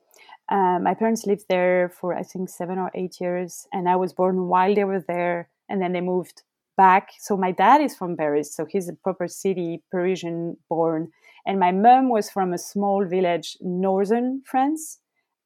Uh, 0.49 0.79
my 0.81 0.95
parents 0.95 1.27
lived 1.27 1.45
there 1.49 1.89
for, 1.89 2.13
I 2.15 2.23
think, 2.23 2.49
seven 2.49 2.79
or 2.79 2.91
eight 2.95 3.21
years, 3.21 3.69
and 3.73 3.89
I 3.89 3.97
was 3.97 4.13
born 4.13 4.49
while 4.49 4.75
they 4.75 4.85
were 4.85 5.05
there, 5.07 5.49
and 5.69 5.81
then 5.81 5.93
they 5.93 6.01
moved 6.01 6.43
back. 6.77 7.11
So 7.21 7.37
my 7.37 7.53
dad 7.53 7.81
is 7.83 7.95
from 7.95 8.17
Paris, 8.17 8.55
so 8.55 8.67
he's 8.69 8.89
a 8.89 8.95
proper 8.95 9.29
city 9.29 9.83
Parisian 9.93 10.57
born, 10.69 11.13
and 11.47 11.61
my 11.61 11.71
mom 11.71 12.09
was 12.09 12.29
from 12.29 12.53
a 12.53 12.59
small 12.59 13.07
village, 13.07 13.57
northern 13.61 14.43
France, 14.45 14.99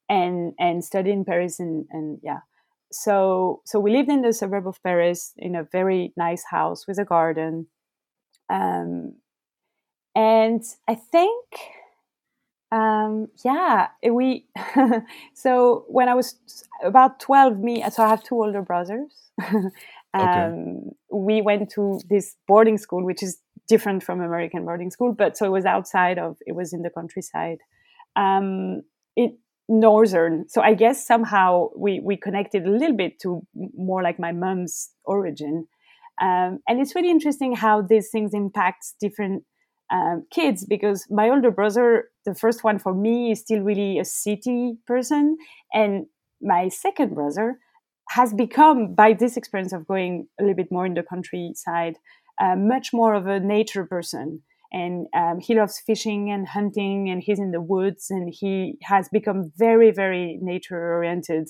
and 0.09 0.53
and 0.59 0.83
studied 0.83 1.11
in 1.11 1.23
Paris, 1.23 1.59
and 1.59 1.85
and 1.91 2.19
yeah. 2.23 2.39
So 2.91 3.61
so 3.65 3.79
we 3.79 3.91
lived 3.91 4.09
in 4.09 4.23
the 4.23 4.33
suburb 4.33 4.67
of 4.67 4.81
Paris 4.81 5.33
in 5.37 5.55
a 5.55 5.67
very 5.71 6.13
nice 6.17 6.43
house 6.49 6.87
with 6.87 6.97
a 6.97 7.05
garden 7.05 7.67
um, 8.49 9.13
and 10.15 10.63
I 10.87 10.95
think, 10.95 11.45
um, 12.71 13.27
yeah, 13.43 13.87
we. 14.09 14.47
so 15.33 15.85
when 15.87 16.09
I 16.09 16.15
was 16.15 16.35
about 16.83 17.19
twelve, 17.19 17.59
me 17.59 17.83
so 17.89 18.03
I 18.03 18.09
have 18.09 18.23
two 18.23 18.35
older 18.35 18.61
brothers. 18.61 19.31
um, 19.51 19.71
okay. 20.15 20.75
We 21.11 21.41
went 21.41 21.69
to 21.71 21.99
this 22.09 22.35
boarding 22.47 22.77
school, 22.77 23.05
which 23.05 23.23
is 23.23 23.39
different 23.67 24.03
from 24.03 24.21
American 24.21 24.65
boarding 24.65 24.91
school, 24.91 25.13
but 25.13 25.37
so 25.37 25.45
it 25.45 25.51
was 25.51 25.65
outside 25.65 26.17
of. 26.17 26.37
It 26.45 26.53
was 26.53 26.73
in 26.73 26.81
the 26.81 26.89
countryside. 26.89 27.59
Um, 28.15 28.81
it 29.15 29.33
northern 29.71 30.49
so 30.49 30.61
i 30.61 30.73
guess 30.73 31.05
somehow 31.05 31.67
we 31.77 31.99
we 31.99 32.17
connected 32.17 32.65
a 32.65 32.71
little 32.71 32.97
bit 32.97 33.19
to 33.19 33.45
more 33.75 34.01
like 34.01 34.17
my 34.17 34.31
mom's 34.31 34.89
origin 35.03 35.67
um, 36.21 36.59
and 36.67 36.79
it's 36.79 36.95
really 36.95 37.09
interesting 37.09 37.55
how 37.55 37.81
these 37.81 38.09
things 38.09 38.33
impact 38.33 38.85
different 38.99 39.43
um, 39.91 40.25
kids 40.31 40.65
because 40.65 41.05
my 41.09 41.29
older 41.29 41.51
brother, 41.51 42.09
the 42.25 42.35
first 42.35 42.63
one 42.63 42.77
for 42.77 42.93
me, 42.93 43.31
is 43.31 43.39
still 43.39 43.61
really 43.61 43.97
a 43.99 44.05
city 44.05 44.77
person. 44.85 45.37
And 45.73 46.05
my 46.41 46.69
second 46.69 47.15
brother 47.15 47.57
has 48.09 48.33
become, 48.33 48.93
by 48.93 49.13
this 49.13 49.37
experience 49.37 49.73
of 49.73 49.87
going 49.87 50.27
a 50.39 50.43
little 50.43 50.55
bit 50.55 50.71
more 50.71 50.85
in 50.85 50.93
the 50.93 51.03
countryside, 51.03 51.95
uh, 52.41 52.55
much 52.55 52.91
more 52.93 53.13
of 53.13 53.27
a 53.27 53.39
nature 53.39 53.85
person. 53.85 54.41
And 54.71 55.07
um, 55.15 55.39
he 55.39 55.55
loves 55.55 55.79
fishing 55.79 56.29
and 56.29 56.47
hunting 56.47 57.09
and 57.09 57.23
he's 57.23 57.39
in 57.39 57.51
the 57.51 57.61
woods 57.61 58.07
and 58.09 58.33
he 58.33 58.77
has 58.83 59.09
become 59.09 59.51
very 59.57 59.91
very 59.91 60.37
nature 60.41 60.93
oriented 60.93 61.47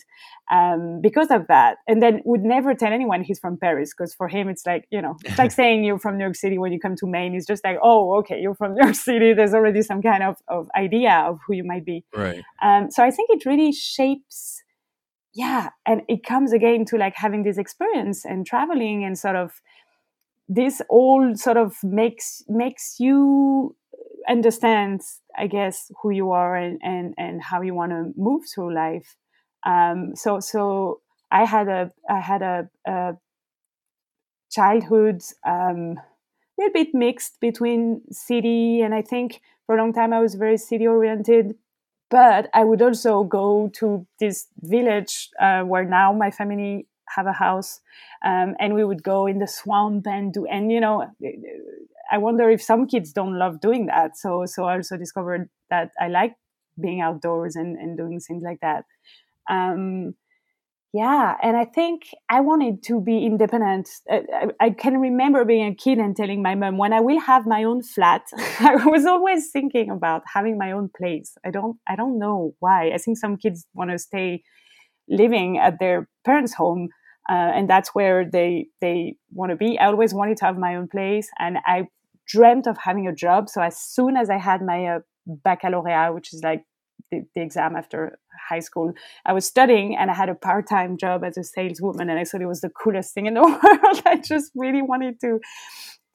um, 0.52 1.00
because 1.02 1.30
of 1.30 1.48
that. 1.48 1.78
And 1.88 2.02
then 2.02 2.22
would 2.26 2.44
never 2.44 2.74
tell 2.74 2.94
anyone 2.94 3.24
he's 3.24 3.40
from 3.40 3.58
paris 3.58 3.94
because 3.96 4.14
for 4.14 4.28
him 4.28 4.50
it's 4.50 4.66
like 4.66 4.86
you 4.92 5.02
know 5.02 5.16
it's 5.26 5.38
like 5.38 5.52
saying 5.62 5.84
you're 5.84 6.00
from 6.00 6.18
new 6.18 6.24
york 6.24 6.36
city 6.36 6.58
when 6.58 6.72
you 6.72 6.80
come 6.80 6.96
to 6.98 7.08
maine. 7.08 7.36
It's 7.36 7.48
just 7.48 7.64
like 7.64 7.78
oh 7.84 8.18
okay 8.20 8.40
you're 8.40 8.56
from 8.56 8.74
new 8.76 8.84
york 8.84 8.96
city. 8.96 9.34
There's 9.34 9.54
already 9.54 9.82
some 9.82 10.02
kind 10.02 10.24
of, 10.24 10.38
of 10.48 10.70
idea 10.78 11.24
of 11.28 11.40
who 11.46 11.56
you 11.56 11.64
might 11.64 11.86
be. 11.86 12.04
Right. 12.16 12.44
Um, 12.62 12.90
so 12.92 13.04
i 13.04 13.12
think 13.12 13.30
it 13.30 13.46
really 13.46 13.72
shapes 13.72 14.64
yeah 15.34 15.70
and 15.86 16.02
it 16.08 16.24
comes 16.24 16.52
again 16.52 16.86
to 16.86 16.98
like 16.98 17.14
having 17.16 17.44
this 17.44 17.58
experience 17.58 18.26
and 18.26 18.46
traveling 18.46 19.04
and 19.04 19.18
sort 19.18 19.36
of 19.36 19.62
this 20.50 20.82
all 20.89 21.36
sort 21.36 21.58
of 21.58 21.76
makes 21.84 22.43
makes 22.50 22.95
you 23.00 23.76
understand 24.28 25.02
i 25.38 25.47
guess 25.47 25.91
who 26.02 26.10
you 26.10 26.32
are 26.32 26.56
and 26.56 26.80
and, 26.84 27.14
and 27.18 27.41
how 27.41 27.62
you 27.62 27.74
want 27.74 27.91
to 27.91 28.12
move 28.18 28.43
through 28.54 28.74
life. 28.74 29.16
Um, 29.66 30.16
so 30.16 30.39
so 30.39 31.02
i 31.32 31.45
had 31.45 31.68
a 31.68 31.91
i 32.10 32.20
had 32.20 32.41
a, 32.41 32.70
a 32.88 33.14
childhood 34.52 35.22
um, 35.45 35.97
a 35.97 36.58
little 36.58 36.74
bit 36.74 36.93
mixed 36.93 37.39
between 37.39 38.02
city 38.12 38.82
and 38.82 38.95
i 38.95 39.02
think 39.02 39.41
for 39.66 39.76
a 39.76 39.78
long 39.78 39.93
time 39.93 40.14
i 40.14 40.20
was 40.20 40.36
very 40.36 40.58
city 40.58 40.88
oriented 40.88 41.56
but 42.10 42.50
i 42.54 42.64
would 42.64 42.82
also 42.82 43.24
go 43.24 43.70
to 43.74 44.08
this 44.20 44.47
village 44.62 45.30
uh, 45.39 45.62
where 45.62 45.86
now 45.86 46.12
my 46.12 46.32
family 46.32 46.88
have 47.16 47.28
a 47.28 47.34
house 47.34 47.82
um, 48.26 48.55
and 48.60 48.74
we 48.74 48.84
would 48.84 49.03
go 49.03 49.28
in 49.28 49.39
the 49.39 49.47
swamp 49.47 50.07
and 50.07 50.34
do 50.34 50.45
and 50.45 50.72
you 50.72 50.80
know 50.80 51.05
i 52.12 52.18
wonder 52.18 52.49
if 52.49 52.62
some 52.62 52.88
kids 52.88 53.12
don't 53.12 53.38
love 53.38 53.60
doing 53.62 53.86
that. 53.88 54.18
So 54.18 54.45
so 54.45 54.66
i 54.66 54.76
also 54.76 54.97
discovered 54.97 55.49
that 55.70 55.91
i 55.99 56.07
like 56.07 56.34
being 56.82 57.01
outdoors 57.01 57.55
and, 57.55 57.78
and 57.78 57.97
doing 57.97 58.20
things 58.20 58.43
like 58.43 58.60
that. 58.62 58.86
Um, 59.49 60.14
yeah 60.93 61.36
and 61.43 61.55
i 61.55 61.66
think 61.66 62.01
i 62.30 62.39
wanted 62.41 62.82
to 62.84 62.99
be 62.99 63.26
independent. 63.26 63.88
I, 64.10 64.47
I, 64.60 64.70
can 64.72 64.97
remember 64.97 65.45
being 65.45 65.68
a 65.68 65.76
kid 65.76 65.99
and 65.99 66.16
telling 66.16 66.41
my 66.41 66.55
mom 66.55 66.78
when 66.78 66.93
i 66.93 66.99
will 66.99 67.20
have 67.20 67.45
my 67.45 67.64
own 67.64 67.84
flat 67.84 68.24
i 68.60 68.76
was 68.88 69.05
always 69.05 69.51
thinking 69.51 69.91
about 69.91 70.24
having 70.34 70.57
my 70.57 70.72
own 70.72 70.89
place. 70.97 71.38
I 71.45 71.51
don't 71.51 71.78
i 71.88 71.95
don't 71.95 72.18
know 72.18 72.55
why. 72.60 72.91
I 72.91 72.97
think 72.97 73.18
some 73.18 73.38
kids 73.38 73.68
want 73.74 73.91
to 73.91 73.99
stay 73.99 74.41
living 75.07 75.57
at 75.57 75.80
their 75.80 76.07
parents 76.26 76.53
home 76.53 76.89
uh, 77.30 77.52
and 77.56 77.70
that's 77.70 77.90
where 77.94 78.26
they 78.26 78.68
they 78.82 79.16
want 79.32 79.52
to 79.52 79.56
be. 79.56 79.78
I 79.78 79.86
always 79.86 80.14
wanted 80.14 80.38
to 80.38 80.46
have 80.46 80.58
my 80.58 80.76
own 80.76 80.88
place, 80.88 81.30
and 81.38 81.60
I 81.66 81.88
dreamt 82.28 82.68
of 82.68 82.78
having 82.78 83.08
a 83.08 83.14
job. 83.14 83.50
So 83.50 83.62
as 83.62 83.78
soon 83.78 84.18
as 84.18 84.30
I 84.30 84.38
had 84.38 84.62
my 84.62 84.86
uh, 84.86 85.00
baccalaureate, 85.28 86.14
which 86.14 86.34
is 86.34 86.42
like 86.44 86.64
the, 87.12 87.24
the, 87.36 87.42
exam 87.42 87.76
after 87.76 88.18
high 88.50 88.60
school, 88.60 88.94
I 89.26 89.34
was 89.34 89.46
studying, 89.46 89.96
and 89.96 90.10
I 90.10 90.16
had 90.16 90.30
a 90.30 90.36
part 90.36 90.68
time 90.68 90.98
job 90.98 91.24
as 91.24 91.38
a 91.38 91.44
saleswoman, 91.44 92.10
and 92.10 92.18
I 92.18 92.24
thought 92.24 92.42
it 92.42 92.48
was 92.48 92.62
the 92.62 92.70
coolest 92.70 93.14
thing 93.14 93.28
in 93.28 93.36
the 93.36 93.42
world. 93.44 94.02
I 94.06 94.18
just 94.18 94.52
really 94.56 94.82
wanted 94.82 95.20
to 95.22 95.40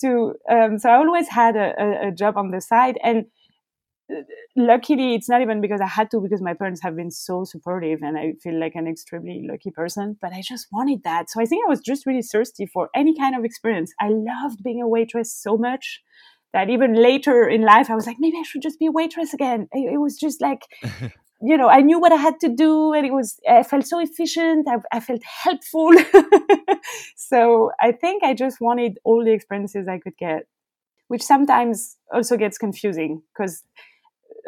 to. 0.01 0.35
Um, 0.51 0.79
so 0.81 0.91
I 0.91 0.97
always 0.97 1.29
had 1.29 1.55
a, 1.55 1.75
a, 1.79 2.09
a 2.09 2.11
job 2.11 2.37
on 2.37 2.51
the 2.51 2.61
side, 2.61 2.99
and 3.05 3.27
luckily 4.55 5.15
it's 5.15 5.29
not 5.29 5.41
even 5.41 5.61
because 5.61 5.81
i 5.81 5.87
had 5.87 6.11
to 6.11 6.21
because 6.21 6.43
my 6.43 6.53
parents 6.53 6.83
have 6.83 6.95
been 6.95 7.11
so 7.11 7.43
supportive 7.45 8.01
and 8.03 8.19
i 8.19 8.33
feel 8.43 8.59
like 8.59 8.75
an 8.75 8.87
extremely 8.87 9.47
lucky 9.49 9.71
person 9.71 10.17
but 10.21 10.33
i 10.33 10.43
just 10.43 10.67
wanted 10.73 11.03
that. 11.05 11.31
So 11.31 11.41
i 11.41 11.47
think 11.47 11.65
i 11.67 11.69
was 11.69 11.81
just 11.81 12.07
really 12.07 12.23
thirsty 12.23 12.67
for 12.67 12.91
any 12.95 13.17
kind 13.17 13.35
of 13.35 13.45
experience. 13.45 13.93
I 14.01 14.09
loved 14.11 14.63
being 14.63 14.83
a 14.83 14.89
waitress 14.89 15.35
so 15.35 15.57
much 15.57 16.03
that 16.53 16.69
even 16.69 16.95
later 16.95 17.49
in 17.49 17.63
life 17.63 17.91
i 17.91 17.95
was 17.95 18.07
like 18.07 18.17
maybe 18.21 18.37
i 18.39 18.43
should 18.43 18.63
just 18.63 18.79
be 18.79 18.87
a 18.87 18.93
waitress 18.93 19.33
again. 19.33 19.69
It, 19.73 19.95
it 19.95 19.99
was 19.99 20.19
just 20.19 20.41
like 20.43 20.63
you 21.43 21.57
know 21.57 21.69
i 21.69 21.81
knew 21.81 21.99
what 21.99 22.13
i 22.13 22.17
had 22.17 22.39
to 22.41 22.49
do 22.49 22.93
and 22.93 23.07
it 23.07 23.13
was 23.13 23.39
i 23.49 23.63
felt 23.63 23.87
so 23.87 24.01
efficient. 24.01 24.69
I, 24.69 24.77
I 24.97 25.01
felt 25.01 25.23
helpful. 25.23 25.93
So 27.17 27.71
i 27.81 27.91
think 27.91 28.23
i 28.23 28.35
just 28.35 28.61
wanted 28.61 28.99
all 29.05 29.25
the 29.25 29.33
experiences 29.33 29.89
i 29.89 29.99
could 29.99 30.17
get 30.19 30.47
which 31.09 31.23
sometimes 31.23 31.97
also 32.13 32.37
gets 32.37 32.59
confusing 32.59 33.23
because 33.33 33.63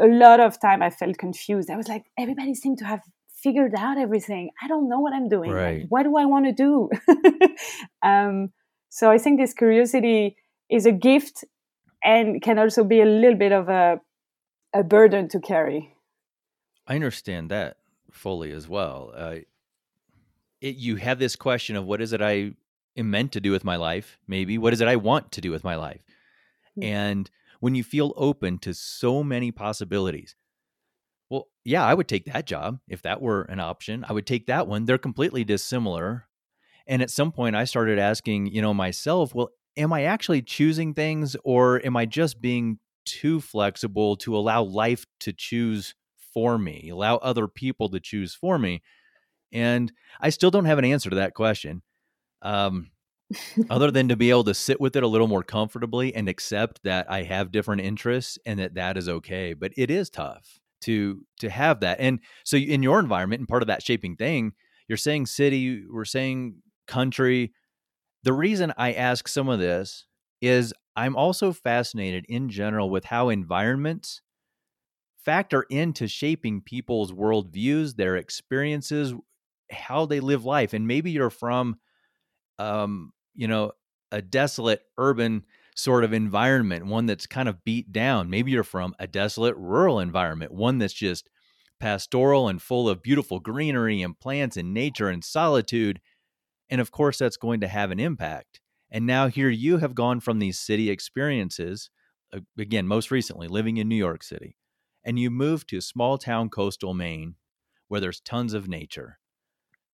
a 0.01 0.07
lot 0.07 0.41
of 0.41 0.61
time 0.61 0.83
I 0.83 0.91
felt 0.91 1.19
confused. 1.19 1.71
I 1.71 1.77
was 1.77 1.89
like, 1.89 2.05
everybody 2.19 2.55
seemed 2.55 2.79
to 2.79 2.85
have 2.85 3.01
figured 3.43 3.75
out 3.77 3.99
everything. 3.99 4.51
I 4.63 4.69
don't 4.69 4.89
know 4.89 5.01
what 5.01 5.13
I'm 5.13 5.29
doing. 5.29 5.51
Right. 5.51 5.87
What 5.89 6.05
do 6.05 6.17
I 6.17 6.25
want 6.25 6.47
to 6.47 6.53
do? 6.53 6.91
um, 8.03 8.51
so 8.89 9.11
I 9.11 9.19
think 9.19 9.39
this 9.39 9.53
curiosity 9.53 10.37
is 10.71 10.87
a 10.87 10.93
gift 10.93 11.45
and 12.03 12.43
can 12.43 12.59
also 12.59 12.85
be 12.85 13.01
a 13.01 13.07
little 13.07 13.39
bit 13.39 13.53
of 13.53 13.69
a 13.69 14.01
a 14.75 14.83
burden 14.83 15.29
to 15.29 15.41
carry. 15.41 15.95
I 16.87 16.95
understand 16.95 17.51
that 17.51 17.79
fully 18.11 18.53
as 18.53 18.69
well. 18.69 19.13
Uh, 19.15 19.37
it, 20.61 20.77
you 20.77 20.97
have 20.97 21.19
this 21.19 21.37
question 21.37 21.77
of 21.77 21.85
what 21.85 22.01
is 22.01 22.13
it 22.13 22.21
I 22.21 22.53
am 22.97 23.11
meant 23.11 23.33
to 23.33 23.41
do 23.41 23.53
with 23.53 23.65
my 23.65 23.77
life? 23.77 24.19
Maybe 24.27 24.59
what 24.59 24.73
is 24.73 24.81
it 24.81 24.89
I 24.89 24.97
want 24.97 25.33
to 25.33 25.41
do 25.41 25.51
with 25.51 25.65
my 25.65 25.77
life? 25.77 26.03
Mm-hmm. 26.79 26.83
And 26.83 27.31
when 27.67 27.75
you 27.75 27.83
feel 27.83 28.13
open 28.17 28.59
to 28.59 28.73
so 28.73 29.25
many 29.25 29.51
possibilities. 29.51 30.37
Well, 31.29 31.49
yeah, 31.65 31.85
I 31.85 31.95
would 31.95 32.07
take 32.07 32.27
that 32.27 32.47
job 32.47 32.79
if 32.87 33.03
that 33.03 33.21
were 33.21 33.43
an 33.43 33.59
option. 33.59 34.07
I 34.09 34.13
would 34.13 34.25
take 34.25 34.47
that 34.47 34.69
one. 34.69 34.85
They're 34.85 34.99
completely 34.99 35.43
dissimilar. 35.43 36.29
And 36.87 37.03
at 37.03 37.11
some 37.11 37.33
point 37.33 37.57
I 37.57 37.65
started 37.65 37.99
asking, 37.99 38.47
you 38.47 38.63
know, 38.63 38.73
myself, 38.73 39.35
well, 39.35 39.49
am 39.77 39.93
I 39.93 40.05
actually 40.05 40.43
choosing 40.43 40.95
things 40.95 41.35
or 41.43 41.85
am 41.85 41.97
I 41.97 42.07
just 42.07 42.41
being 42.41 42.79
too 43.05 43.41
flexible 43.41 44.15
to 44.19 44.37
allow 44.37 44.63
life 44.63 45.05
to 45.23 45.33
choose 45.33 45.97
for 46.33 46.59
me, 46.59 46.91
allow 46.93 47.17
other 47.17 47.49
people 47.49 47.89
to 47.89 47.99
choose 47.99 48.33
for 48.33 48.61
me? 48.61 48.81
And 49.51 49.93
I 50.21 50.31
still 50.31 50.53
don't 50.53 50.67
have 50.67 50.79
an 50.79 50.85
answer 50.85 51.11
to 51.11 51.17
that 51.17 51.35
question. 51.35 51.83
Um, 52.43 52.93
other 53.71 53.91
than 53.91 54.09
to 54.09 54.17
be 54.17 54.31
able 54.31 54.45
to 54.45 54.55
sit 54.55 54.81
with 54.81 54.97
it 54.97 55.03
a 55.03 55.09
little 55.09 55.29
more 55.29 55.43
comfortably 55.43 56.15
and 56.15 56.29
accept 56.29 56.83
that 56.85 57.11
I 57.11 57.23
have 57.23 57.53
different 57.53 57.83
interests 57.83 58.39
and 58.47 58.59
that 58.59 58.75
that 58.75 58.97
is 58.97 59.09
okay. 59.09 59.53
But 59.53 59.73
it 59.77 59.91
is 59.91 60.11
tough 60.11 60.61
to 60.83 61.25
to 61.41 61.51
have 61.51 61.81
that. 61.81 61.99
And 62.01 62.21
so 62.45 62.57
in 62.57 62.83
your 62.83 63.01
environment 63.01 63.41
and 63.41 63.49
part 63.49 63.63
of 63.63 63.69
that 63.69 63.83
shaping 63.83 64.17
thing, 64.17 64.53
you're 64.89 64.97
saying 64.97 65.27
city, 65.27 65.85
we're 65.91 66.05
saying 66.05 66.57
country. 66.87 67.53
The 68.23 68.33
reason 68.33 68.73
I 68.77 68.93
ask 68.93 69.29
some 69.29 69.49
of 69.49 69.59
this 69.59 70.07
is 70.41 70.73
I'm 70.95 71.17
also 71.17 71.53
fascinated 71.53 72.25
in 72.29 72.49
general 72.49 72.91
with 72.91 73.05
how 73.05 73.29
environments 73.29 74.23
factor 75.19 75.67
into 75.69 76.07
shaping 76.07 76.61
people's 76.61 77.13
worldviews, 77.13 77.97
their 77.97 78.17
experiences, 78.17 79.13
how 79.71 80.07
they 80.07 80.21
live 80.21 80.45
life. 80.45 80.73
And 80.73 80.87
maybe 80.87 81.11
you're 81.11 81.31
from 81.31 81.77
um, 82.59 83.13
you 83.37 83.49
know, 83.49 83.73
a 84.13 84.23
desolate 84.23 84.83
urban 84.99 85.45
sort 85.75 86.05
of 86.05 86.13
environment, 86.13 86.87
one 86.87 87.07
that's 87.07 87.27
kind 87.27 87.49
of 87.49 87.63
beat 87.65 87.93
down. 87.93 88.31
Maybe 88.31 88.51
you're 88.51 88.65
from 88.65 88.95
a 88.99 89.07
desolate 89.07 89.57
rural 89.57 90.01
environment, 90.01 90.53
one 90.53 90.79
that's 90.79 90.95
just 90.95 91.29
pastoral 91.79 92.49
and 92.49 92.61
full 92.61 92.89
of 92.89 93.03
beautiful 93.03 93.41
greenery 93.41 94.01
and 94.01 94.19
plants 94.19 94.57
and 94.57 94.73
nature 94.73 95.09
and 95.09 95.23
solitude. 95.23 96.01
And 96.71 96.81
of 96.81 96.91
course, 96.91 97.19
that's 97.19 97.37
going 97.37 97.61
to 97.61 97.69
have 97.69 97.91
an 97.91 98.01
impact. 98.01 98.61
And 98.91 99.07
now 99.07 99.29
here 99.29 99.51
you 99.51 99.79
have 99.79 99.95
gone 99.95 100.21
from 100.21 100.39
these 100.39 100.59
city 100.59 100.91
experiences, 100.91 101.91
uh, 102.33 102.41
again, 102.59 102.87
most 102.87 103.11
recently 103.11 103.49
living 103.49 103.77
in 103.77 103.89
New 103.89 103.97
York 103.97 104.23
City, 104.23 104.57
and 105.05 105.19
you 105.19 105.31
moved 105.31 105.69
to 105.69 105.81
small 105.81 106.19
town 106.19 106.49
coastal 106.49 106.95
Maine 106.95 107.35
where 107.89 108.01
there's 108.01 108.21
tons 108.21 108.55
of 108.55 108.69
nature. 108.69 109.19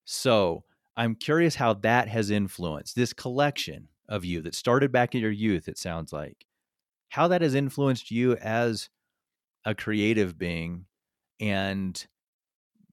So, 0.04 0.64
I'm 0.96 1.14
curious 1.14 1.54
how 1.54 1.74
that 1.74 2.08
has 2.08 2.30
influenced 2.30 2.96
this 2.96 3.12
collection 3.12 3.88
of 4.08 4.24
you 4.24 4.42
that 4.42 4.54
started 4.54 4.92
back 4.92 5.14
in 5.14 5.20
your 5.20 5.30
youth, 5.30 5.68
it 5.68 5.78
sounds 5.78 6.12
like, 6.12 6.46
how 7.10 7.28
that 7.28 7.42
has 7.42 7.54
influenced 7.54 8.10
you 8.10 8.36
as 8.36 8.90
a 9.64 9.74
creative 9.74 10.36
being 10.36 10.86
and 11.40 12.06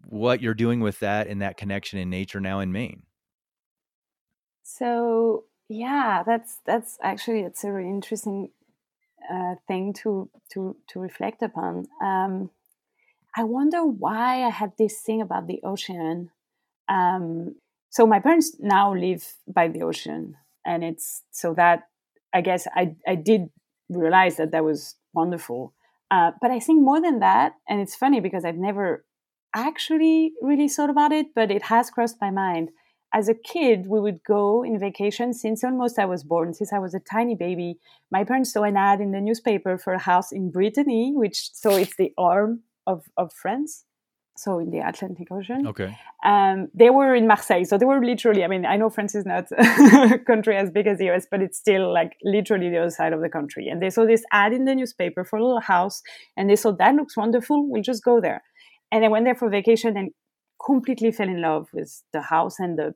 what 0.06 0.42
you're 0.42 0.54
doing 0.54 0.80
with 0.80 1.00
that 1.00 1.28
and 1.28 1.42
that 1.42 1.58
connection 1.58 2.00
in 2.00 2.10
nature 2.10 2.40
now 2.40 2.60
in 2.60 2.72
Maine. 2.72 3.04
So 4.64 5.46
yeah, 5.68 6.24
that's 6.26 6.60
that's 6.66 6.98
actually 7.02 7.42
it's 7.42 7.64
a 7.64 7.72
really 7.72 7.90
interesting 7.90 8.50
uh, 9.32 9.56
thing 9.68 9.94
to 9.94 10.30
to 10.54 10.76
to 10.90 11.00
reflect 11.00 11.42
upon. 11.42 11.88
Um, 12.02 12.52
I 13.36 13.44
wonder 13.44 13.86
why 13.86 14.44
I 14.44 14.50
had 14.50 14.74
this 14.78 15.00
thing 15.02 15.22
about 15.22 15.48
the 15.48 15.62
ocean. 15.64 16.32
Um, 16.88 17.56
so 17.90 18.06
my 18.06 18.20
parents 18.20 18.56
now 18.60 18.94
live 18.94 19.34
by 19.48 19.68
the 19.68 19.82
ocean 19.82 20.36
and 20.66 20.84
it's 20.84 21.24
so 21.32 21.54
that 21.54 21.84
i 22.34 22.42
guess 22.42 22.68
i, 22.76 22.96
I 23.08 23.16
did 23.16 23.50
realize 23.90 24.38
that 24.38 24.52
that 24.52 24.64
was 24.64 24.96
wonderful. 25.14 25.74
Uh, 26.12 26.32
but 26.42 26.52
i 26.52 26.60
think 26.60 26.82
more 26.84 27.02
than 27.02 27.20
that 27.20 27.54
and 27.68 27.80
it's 27.82 27.96
funny 27.96 28.20
because 28.20 28.46
i've 28.46 28.56
never 28.58 29.06
actually 29.56 30.34
really 30.42 30.68
thought 30.68 30.90
about 30.90 31.12
it 31.12 31.28
but 31.36 31.52
it 31.52 31.64
has 31.64 31.90
crossed 31.90 32.18
my 32.22 32.32
mind. 32.32 32.70
As 33.12 33.28
a 33.28 33.34
kid, 33.34 33.88
we 33.88 34.00
would 34.00 34.24
go 34.24 34.64
in 34.64 34.80
vacation 34.80 35.34
since 35.34 35.64
almost 35.64 35.98
I 35.98 36.06
was 36.06 36.24
born, 36.24 36.54
since 36.54 36.72
I 36.72 36.78
was 36.78 36.94
a 36.94 37.00
tiny 37.00 37.34
baby. 37.34 37.80
My 38.12 38.24
parents 38.24 38.54
saw 38.54 38.62
an 38.64 38.78
ad 38.78 39.02
in 39.02 39.12
the 39.12 39.20
newspaper 39.20 39.80
for 39.80 39.94
a 39.94 40.00
house 40.00 40.32
in 40.32 40.52
Brittany, 40.52 41.14
which 41.16 41.50
so 41.54 41.72
it's 41.72 41.96
the 41.96 42.14
arm 42.20 42.62
of, 42.86 43.06
of 43.18 43.34
France, 43.34 43.86
so 44.40 44.60
in 44.60 44.72
the 44.72 44.80
Atlantic 44.80 45.28
Ocean. 45.32 45.68
Okay. 45.68 45.98
Um, 46.24 46.70
they 46.74 46.90
were 46.90 47.14
in 47.14 47.28
Marseille, 47.28 47.66
so 47.66 47.78
they 47.78 47.86
were 47.86 48.04
literally. 48.04 48.44
I 48.44 48.48
mean, 48.48 48.66
I 48.66 48.78
know 48.78 48.90
France 48.90 49.16
is 49.16 49.26
not 49.26 49.52
a 49.58 50.20
country 50.20 50.56
as 50.56 50.70
big 50.70 50.88
as 50.88 50.98
the 50.98 51.10
US, 51.12 51.28
but 51.30 51.42
it's 51.42 51.58
still 51.58 51.94
like 51.94 52.14
literally 52.24 52.70
the 52.70 52.78
other 52.78 52.90
side 52.90 53.14
of 53.14 53.22
the 53.22 53.30
country. 53.30 53.68
And 53.68 53.82
they 53.82 53.90
saw 53.90 54.06
this 54.06 54.24
ad 54.32 54.54
in 54.54 54.66
the 54.66 54.76
newspaper 54.76 55.24
for 55.24 55.38
a 55.38 55.44
little 55.44 55.62
house, 55.62 56.02
and 56.38 56.50
they 56.50 56.56
thought 56.56 56.78
that 56.78 56.96
looks 56.96 57.18
wonderful. 57.18 57.68
We'll 57.70 57.84
just 57.84 58.04
go 58.04 58.22
there. 58.22 58.44
And 58.92 59.04
I 59.04 59.10
went 59.10 59.26
there 59.26 59.36
for 59.36 59.50
vacation 59.50 59.98
and 59.98 60.12
completely 60.66 61.12
fell 61.12 61.28
in 61.28 61.42
love 61.42 61.68
with 61.74 62.04
the 62.14 62.22
house 62.22 62.60
and 62.60 62.78
the 62.78 62.96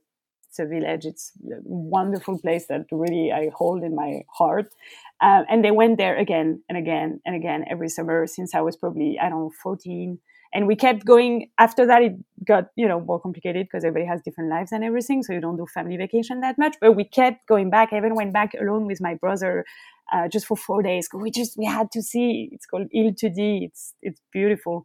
it's 0.54 0.60
a 0.60 0.66
village. 0.66 1.06
It's 1.06 1.32
a 1.46 1.56
wonderful 1.64 2.38
place 2.38 2.68
that 2.68 2.86
really 2.91 3.32
I 3.32 3.50
hold 3.56 3.84
in 3.84 3.96
my 3.96 4.22
heart. 4.38 4.72
Uh, 5.20 5.41
and 5.50 5.66
they 5.66 5.72
went 5.72 5.98
there 5.98 6.16
again 6.16 6.62
and 6.70 6.78
again 6.78 7.22
and 7.26 7.36
again 7.36 7.66
every 7.68 7.89
summer 7.89 8.28
since 8.28 8.54
I 8.54 8.62
was 8.62 8.78
probably 8.78 9.18
I 9.20 9.30
don't 9.30 9.39
know 9.39 9.52
14. 9.64 10.20
And 10.54 10.68
we 10.68 10.76
kept 10.76 11.06
going. 11.06 11.49
After 11.58 11.86
that, 11.88 12.04
it 12.04 12.14
got 12.45 12.66
you 12.76 12.88
know 12.88 12.99
more 12.99 13.20
complicated 13.20 13.66
because 13.66 13.84
everybody 13.84 14.06
has 14.06 14.22
different 14.22 14.49
lives 14.49 14.72
and 14.72 14.84
everything, 14.84 15.24
so 15.24 15.34
you 15.34 15.41
don't 15.41 15.58
do 15.58 15.66
family 15.74 15.97
vacation 15.97 16.41
that 16.41 16.58
much. 16.58 16.76
But 16.80 16.93
we 16.93 17.06
kept 17.06 17.47
going 17.47 17.70
back. 17.70 17.89
I 17.91 17.97
even 17.97 18.16
went 18.16 18.34
back 18.34 18.54
alone 18.54 18.86
with 18.86 19.01
my 19.01 19.16
brother 19.16 19.66
uh, 20.14 20.28
just 20.28 20.45
for 20.45 20.56
four 20.56 20.84
days. 20.84 21.08
We 21.14 21.32
just 21.32 21.58
we 21.58 21.66
had 21.66 21.91
to 21.91 22.01
see. 22.01 22.49
It's 22.51 22.66
called 22.66 22.88
Ile 22.95 23.14
Tudy. 23.14 23.64
It's 23.64 23.93
it's 24.01 24.22
beautiful. 24.32 24.84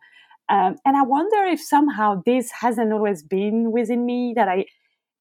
Um, 0.49 0.77
and 0.87 0.97
I 0.97 1.03
wonder 1.03 1.45
if 1.45 1.61
somehow 1.61 2.23
this 2.25 2.51
hasn't 2.61 2.93
always 2.93 3.23
been 3.23 3.71
within 3.71 4.07
me 4.07 4.33
that 4.37 4.49
I 4.49 4.65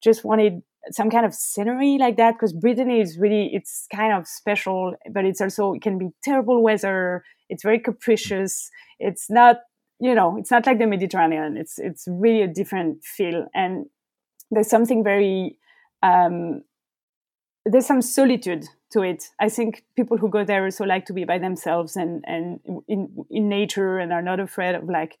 just 0.02 0.24
wanted 0.24 0.62
some 0.90 1.10
kind 1.10 1.26
of 1.26 1.34
scenery 1.34 1.98
like 1.98 2.16
that 2.16 2.34
because 2.34 2.52
Brittany 2.52 3.00
is 3.00 3.18
really 3.18 3.50
it's 3.52 3.86
kind 3.94 4.12
of 4.12 4.26
special, 4.26 4.94
but 5.12 5.24
it's 5.24 5.40
also 5.40 5.74
it 5.74 5.82
can 5.82 5.98
be 5.98 6.08
terrible 6.22 6.62
weather. 6.62 7.22
It's 7.50 7.62
very 7.62 7.78
capricious. 7.78 8.70
It's 8.98 9.28
not 9.30 9.56
you 10.00 10.14
know 10.14 10.36
it's 10.38 10.50
not 10.50 10.66
like 10.66 10.78
the 10.78 10.86
Mediterranean. 10.86 11.56
It's 11.56 11.78
it's 11.78 12.06
really 12.08 12.42
a 12.42 12.48
different 12.48 13.04
feel, 13.04 13.46
and 13.54 13.86
there's 14.50 14.70
something 14.70 15.04
very 15.04 15.58
um, 16.02 16.62
there's 17.64 17.86
some 17.86 18.02
solitude 18.02 18.66
to 18.90 19.02
it. 19.02 19.24
I 19.38 19.48
think 19.48 19.84
people 19.96 20.16
who 20.16 20.28
go 20.28 20.44
there 20.44 20.64
also 20.64 20.84
like 20.84 21.06
to 21.06 21.12
be 21.12 21.24
by 21.24 21.38
themselves 21.38 21.96
and 21.96 22.24
and 22.26 22.60
in 22.86 23.26
in 23.30 23.48
nature 23.48 23.98
and 23.98 24.12
are 24.12 24.22
not 24.22 24.40
afraid 24.40 24.74
of 24.74 24.88
like 24.88 25.18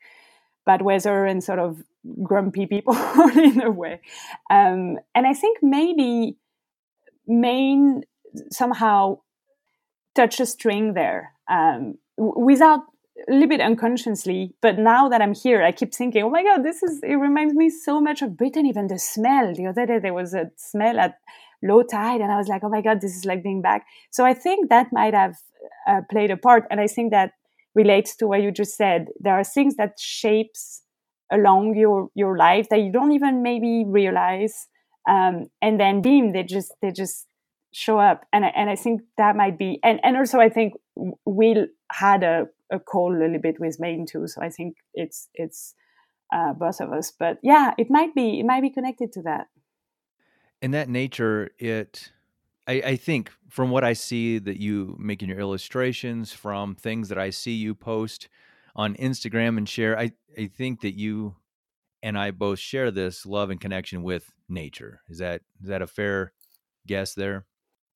bad 0.64 0.82
weather 0.82 1.24
and 1.24 1.42
sort 1.42 1.58
of 1.58 1.82
grumpy 2.22 2.66
people 2.66 2.94
in 3.36 3.62
a 3.62 3.70
way. 3.70 4.00
Um, 4.50 4.98
and 5.14 5.26
I 5.26 5.34
think 5.34 5.58
maybe 5.62 6.36
Maine 7.26 8.02
somehow 8.50 9.20
touched 10.14 10.40
a 10.40 10.46
string 10.46 10.94
there 10.94 11.32
um, 11.48 11.98
without 12.16 12.80
a 13.26 13.32
little 13.32 13.48
bit 13.48 13.60
unconsciously. 13.60 14.54
But 14.60 14.78
now 14.78 15.08
that 15.08 15.20
I'm 15.20 15.34
here, 15.34 15.62
I 15.62 15.72
keep 15.72 15.94
thinking, 15.94 16.22
oh 16.22 16.30
my 16.30 16.42
God, 16.42 16.62
this 16.62 16.82
is, 16.82 17.00
it 17.02 17.14
reminds 17.14 17.54
me 17.54 17.70
so 17.70 18.00
much 18.00 18.22
of 18.22 18.36
Britain, 18.36 18.66
even 18.66 18.86
the 18.86 18.98
smell. 18.98 19.54
The 19.54 19.66
other 19.66 19.86
day, 19.86 19.98
there 19.98 20.14
was 20.14 20.34
a 20.34 20.50
smell 20.56 20.98
at 20.98 21.18
low 21.62 21.82
tide, 21.82 22.20
and 22.20 22.30
I 22.30 22.36
was 22.36 22.48
like, 22.48 22.62
oh 22.62 22.68
my 22.68 22.80
God, 22.80 23.00
this 23.00 23.16
is 23.16 23.24
like 23.24 23.42
being 23.42 23.62
back. 23.62 23.86
So 24.10 24.24
I 24.24 24.34
think 24.34 24.68
that 24.68 24.92
might 24.92 25.14
have 25.14 25.36
uh, 25.86 26.02
played 26.10 26.30
a 26.30 26.36
part. 26.36 26.64
And 26.70 26.80
I 26.80 26.86
think 26.86 27.10
that 27.10 27.32
relates 27.74 28.16
to 28.16 28.26
what 28.26 28.42
you 28.42 28.50
just 28.50 28.76
said. 28.76 29.06
There 29.20 29.34
are 29.34 29.44
things 29.44 29.76
that 29.76 29.98
shapes 29.98 30.82
along 31.30 31.76
your 31.76 32.08
your 32.14 32.36
life 32.36 32.68
that 32.70 32.80
you 32.80 32.90
don't 32.90 33.12
even 33.12 33.42
maybe 33.42 33.84
realize, 33.86 34.66
um, 35.08 35.50
and 35.60 35.78
then 35.78 36.00
beam 36.00 36.32
they 36.32 36.42
just 36.42 36.72
they 36.80 36.90
just 36.90 37.26
show 37.72 37.98
up. 37.98 38.24
And 38.32 38.44
I, 38.44 38.48
and 38.48 38.70
I 38.70 38.76
think 38.76 39.02
that 39.18 39.36
might 39.36 39.58
be 39.58 39.78
and 39.82 40.00
and 40.02 40.16
also 40.16 40.40
I 40.40 40.48
think 40.48 40.74
Will 41.24 41.66
had 41.92 42.22
a 42.22 42.46
a 42.70 42.78
call 42.78 43.14
a 43.14 43.18
little 43.18 43.40
bit 43.40 43.60
with 43.60 43.80
Maine 43.80 44.06
too. 44.06 44.26
So 44.26 44.42
I 44.42 44.50
think 44.50 44.76
it's 44.94 45.28
it's 45.34 45.74
uh, 46.32 46.52
both 46.52 46.80
of 46.80 46.92
us. 46.92 47.12
But 47.18 47.38
yeah, 47.42 47.72
it 47.78 47.88
might 47.90 48.14
be 48.14 48.40
it 48.40 48.46
might 48.46 48.62
be 48.62 48.70
connected 48.70 49.12
to 49.12 49.22
that. 49.22 49.46
In 50.60 50.72
that 50.72 50.88
nature, 50.88 51.50
it 51.58 52.10
I, 52.68 52.82
I 52.84 52.96
think 52.96 53.32
from 53.48 53.70
what 53.70 53.82
I 53.82 53.94
see 53.94 54.38
that 54.38 54.60
you 54.60 54.94
making 54.98 55.30
your 55.30 55.40
illustrations, 55.40 56.32
from 56.32 56.74
things 56.74 57.08
that 57.08 57.18
I 57.18 57.30
see 57.30 57.54
you 57.54 57.74
post 57.74 58.28
on 58.76 58.94
Instagram 58.96 59.56
and 59.56 59.68
share, 59.68 59.98
I, 59.98 60.12
I 60.36 60.46
think 60.46 60.82
that 60.82 60.94
you 60.94 61.36
and 62.02 62.16
I 62.16 62.30
both 62.30 62.58
share 62.58 62.90
this 62.90 63.24
love 63.24 63.50
and 63.50 63.60
connection 63.60 64.02
with 64.02 64.32
nature. 64.48 65.00
Is 65.08 65.18
that 65.18 65.40
is 65.62 65.68
that 65.68 65.82
a 65.82 65.86
fair 65.86 66.32
guess 66.86 67.14
there? 67.14 67.46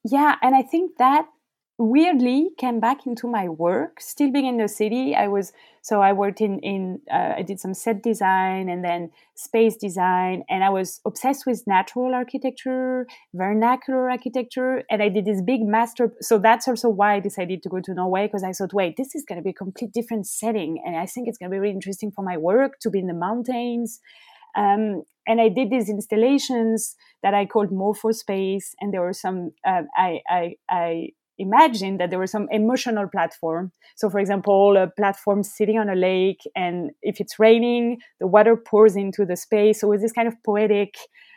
Yeah, 0.04 0.36
and 0.42 0.54
I 0.54 0.62
think 0.62 0.96
that 0.98 1.26
weirdly 1.82 2.50
came 2.58 2.78
back 2.78 3.06
into 3.06 3.26
my 3.26 3.48
work 3.48 4.00
still 4.00 4.30
being 4.30 4.46
in 4.46 4.56
the 4.56 4.68
city 4.68 5.16
i 5.16 5.26
was 5.26 5.52
so 5.80 6.00
i 6.00 6.12
worked 6.12 6.40
in 6.40 6.60
in 6.60 7.00
uh, 7.10 7.34
i 7.36 7.42
did 7.42 7.58
some 7.58 7.74
set 7.74 8.02
design 8.02 8.68
and 8.68 8.84
then 8.84 9.10
space 9.34 9.76
design 9.76 10.44
and 10.48 10.62
i 10.62 10.70
was 10.70 11.00
obsessed 11.04 11.44
with 11.44 11.64
natural 11.66 12.14
architecture 12.14 13.06
vernacular 13.34 14.08
architecture 14.08 14.84
and 14.90 15.02
i 15.02 15.08
did 15.08 15.24
this 15.24 15.42
big 15.42 15.62
master 15.62 16.12
so 16.20 16.38
that's 16.38 16.68
also 16.68 16.88
why 16.88 17.14
i 17.14 17.20
decided 17.20 17.62
to 17.62 17.68
go 17.68 17.80
to 17.80 17.92
norway 17.94 18.26
because 18.26 18.44
i 18.44 18.52
thought 18.52 18.72
wait 18.72 18.96
this 18.96 19.14
is 19.14 19.24
going 19.24 19.38
to 19.38 19.42
be 19.42 19.50
a 19.50 19.54
complete 19.64 19.92
different 19.92 20.24
setting 20.26 20.80
and 20.86 20.96
i 20.96 21.04
think 21.04 21.26
it's 21.26 21.38
going 21.38 21.50
to 21.50 21.54
be 21.54 21.58
really 21.58 21.74
interesting 21.74 22.12
for 22.12 22.22
my 22.22 22.36
work 22.36 22.78
to 22.80 22.90
be 22.90 23.00
in 23.00 23.08
the 23.08 23.14
mountains 23.14 24.00
um, 24.54 25.02
and 25.26 25.40
I 25.40 25.48
did 25.48 25.70
these 25.70 25.88
installations 25.88 26.94
that 27.22 27.32
I 27.32 27.46
called 27.46 27.70
Morphospace, 27.70 28.74
and 28.80 28.92
there 28.92 29.00
were 29.00 29.12
some. 29.12 29.52
Uh, 29.66 29.82
I, 29.96 30.20
I 30.28 30.54
I 30.68 31.08
imagine 31.42 31.98
that 31.98 32.10
there 32.10 32.18
was 32.18 32.30
some 32.30 32.48
emotional 32.50 33.08
platform. 33.08 33.72
So, 33.96 34.08
for 34.08 34.18
example, 34.18 34.76
a 34.76 34.88
platform 34.88 35.42
sitting 35.42 35.78
on 35.78 35.88
a 35.88 35.94
lake, 35.94 36.40
and 36.54 36.90
if 37.02 37.20
it's 37.20 37.38
raining, 37.38 37.98
the 38.20 38.26
water 38.26 38.56
pours 38.56 38.96
into 38.96 39.24
the 39.26 39.36
space. 39.36 39.80
So, 39.80 39.88
with 39.88 40.00
this 40.00 40.12
kind 40.12 40.28
of 40.28 40.34
poetic 40.44 40.94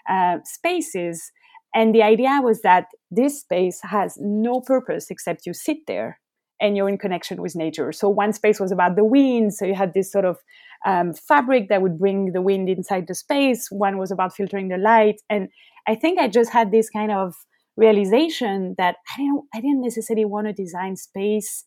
uh, 0.09 0.37
spaces. 0.43 1.31
And 1.73 1.93
the 1.93 2.03
idea 2.03 2.39
was 2.41 2.61
that 2.61 2.85
this 3.11 3.41
space 3.41 3.81
has 3.83 4.17
no 4.21 4.61
purpose 4.61 5.07
except 5.09 5.45
you 5.45 5.53
sit 5.53 5.79
there 5.87 6.19
and 6.61 6.77
you're 6.77 6.87
in 6.87 6.97
connection 6.97 7.41
with 7.41 7.53
nature. 7.55 7.91
So, 7.91 8.07
one 8.07 8.31
space 8.31 8.59
was 8.59 8.71
about 8.71 8.95
the 8.95 9.03
wind. 9.03 9.53
So, 9.53 9.65
you 9.65 9.75
had 9.75 9.93
this 9.93 10.11
sort 10.11 10.25
of 10.25 10.37
um, 10.85 11.13
fabric 11.13 11.69
that 11.69 11.81
would 11.81 11.97
bring 11.99 12.31
the 12.31 12.41
wind 12.41 12.69
inside 12.69 13.05
the 13.07 13.15
space. 13.15 13.67
One 13.71 13.97
was 13.97 14.11
about 14.11 14.35
filtering 14.35 14.69
the 14.69 14.77
light. 14.77 15.21
And 15.29 15.49
I 15.87 15.95
think 15.95 16.19
I 16.19 16.27
just 16.27 16.51
had 16.51 16.71
this 16.71 16.89
kind 16.89 17.11
of 17.11 17.35
realization 17.77 18.75
that 18.77 18.97
I 19.13 19.17
didn't 19.17 19.43
I 19.53 19.61
didn't 19.61 19.81
necessarily 19.81 20.25
want 20.25 20.47
to 20.47 20.53
design 20.53 20.95
space 20.95 21.63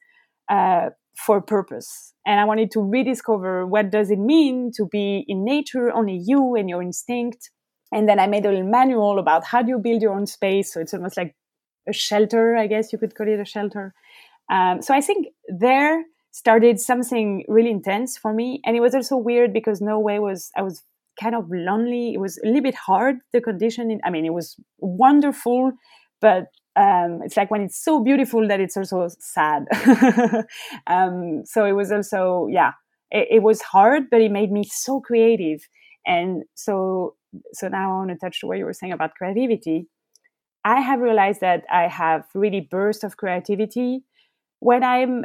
uh, 0.51 0.91
for 1.17 1.41
purpose, 1.41 2.15
and 2.27 2.41
I 2.41 2.45
wanted 2.45 2.71
to 2.73 2.81
rediscover 2.81 3.67
what 3.67 3.91
does 3.91 4.11
it 4.11 4.19
mean 4.19 4.71
to 4.77 4.87
be 4.87 5.25
in 5.29 5.45
nature, 5.45 5.91
only 5.93 6.21
you 6.25 6.55
and 6.55 6.69
your 6.69 6.83
instinct. 6.83 7.51
And 7.93 8.09
then 8.09 8.21
I 8.21 8.27
made 8.27 8.45
a 8.45 8.51
little 8.51 8.69
manual 8.69 9.19
about 9.19 9.45
how 9.45 9.63
do 9.63 9.71
you 9.71 9.79
build 9.79 10.03
your 10.03 10.13
own 10.13 10.27
space. 10.27 10.73
So 10.73 10.81
it's 10.81 10.93
almost 10.93 11.17
like 11.17 11.35
a 11.89 11.93
shelter, 11.93 12.55
I 12.57 12.67
guess 12.67 12.93
you 12.93 12.99
could 12.99 13.15
call 13.15 13.29
it 13.29 13.41
a 13.41 13.47
shelter. 13.47 13.95
Um, 14.51 14.83
so 14.83 14.95
I 14.95 15.01
think 15.01 15.29
there 15.49 16.05
started 16.31 16.81
something 16.81 17.45
really 17.49 17.71
intense 17.71 18.17
for 18.17 18.33
me, 18.33 18.61
and 18.65 18.77
it 18.77 18.81
was 18.81 18.95
also 18.95 19.17
weird 19.17 19.53
because 19.53 19.81
Norway 19.81 20.19
was 20.19 20.51
I 20.57 20.63
was 20.63 20.83
kind 21.21 21.35
of 21.35 21.51
lonely. 21.51 22.15
It 22.15 22.21
was 22.21 22.39
a 22.45 22.47
little 22.47 22.63
bit 22.63 22.75
hard, 22.75 23.17
the 23.33 23.41
condition. 23.41 24.01
I 24.05 24.11
mean, 24.11 24.25
it 24.25 24.33
was 24.33 24.57
wonderful, 24.79 25.73
but 26.21 26.47
um, 26.77 27.23
it's 27.25 27.37
like 27.37 27.51
when 27.51 27.62
it's 27.62 27.83
so 27.83 28.03
beautiful 28.03 28.47
that 28.47 28.61
it's 28.61 28.77
also 28.77 29.09
sad. 29.19 29.66
um, 30.87 31.43
so 31.45 31.64
it 31.64 31.73
was 31.73 31.91
also, 31.91 32.47
yeah, 32.49 32.73
it, 33.11 33.29
it, 33.31 33.43
was 33.43 33.61
hard, 33.62 34.05
but 34.11 34.21
it 34.21 34.31
made 34.31 34.53
me 34.53 34.64
so 34.64 35.01
creative. 35.01 35.61
And 36.07 36.45
so, 36.55 37.16
so 37.53 37.69
now 37.69 37.91
I 37.91 37.97
want 37.99 38.11
to 38.11 38.16
touch 38.16 38.41
to 38.41 38.47
what 38.47 38.59
you 38.59 38.64
were 38.64 38.73
saying 38.73 38.93
about 38.93 39.14
creativity. 39.14 39.89
I 40.64 40.81
have 40.81 41.01
realized 41.01 41.41
that 41.41 41.64
I 41.71 41.89
have 41.89 42.27
really 42.35 42.61
bursts 42.61 43.03
of 43.03 43.16
creativity 43.16 44.05
when 44.61 44.85
I'm 44.85 45.25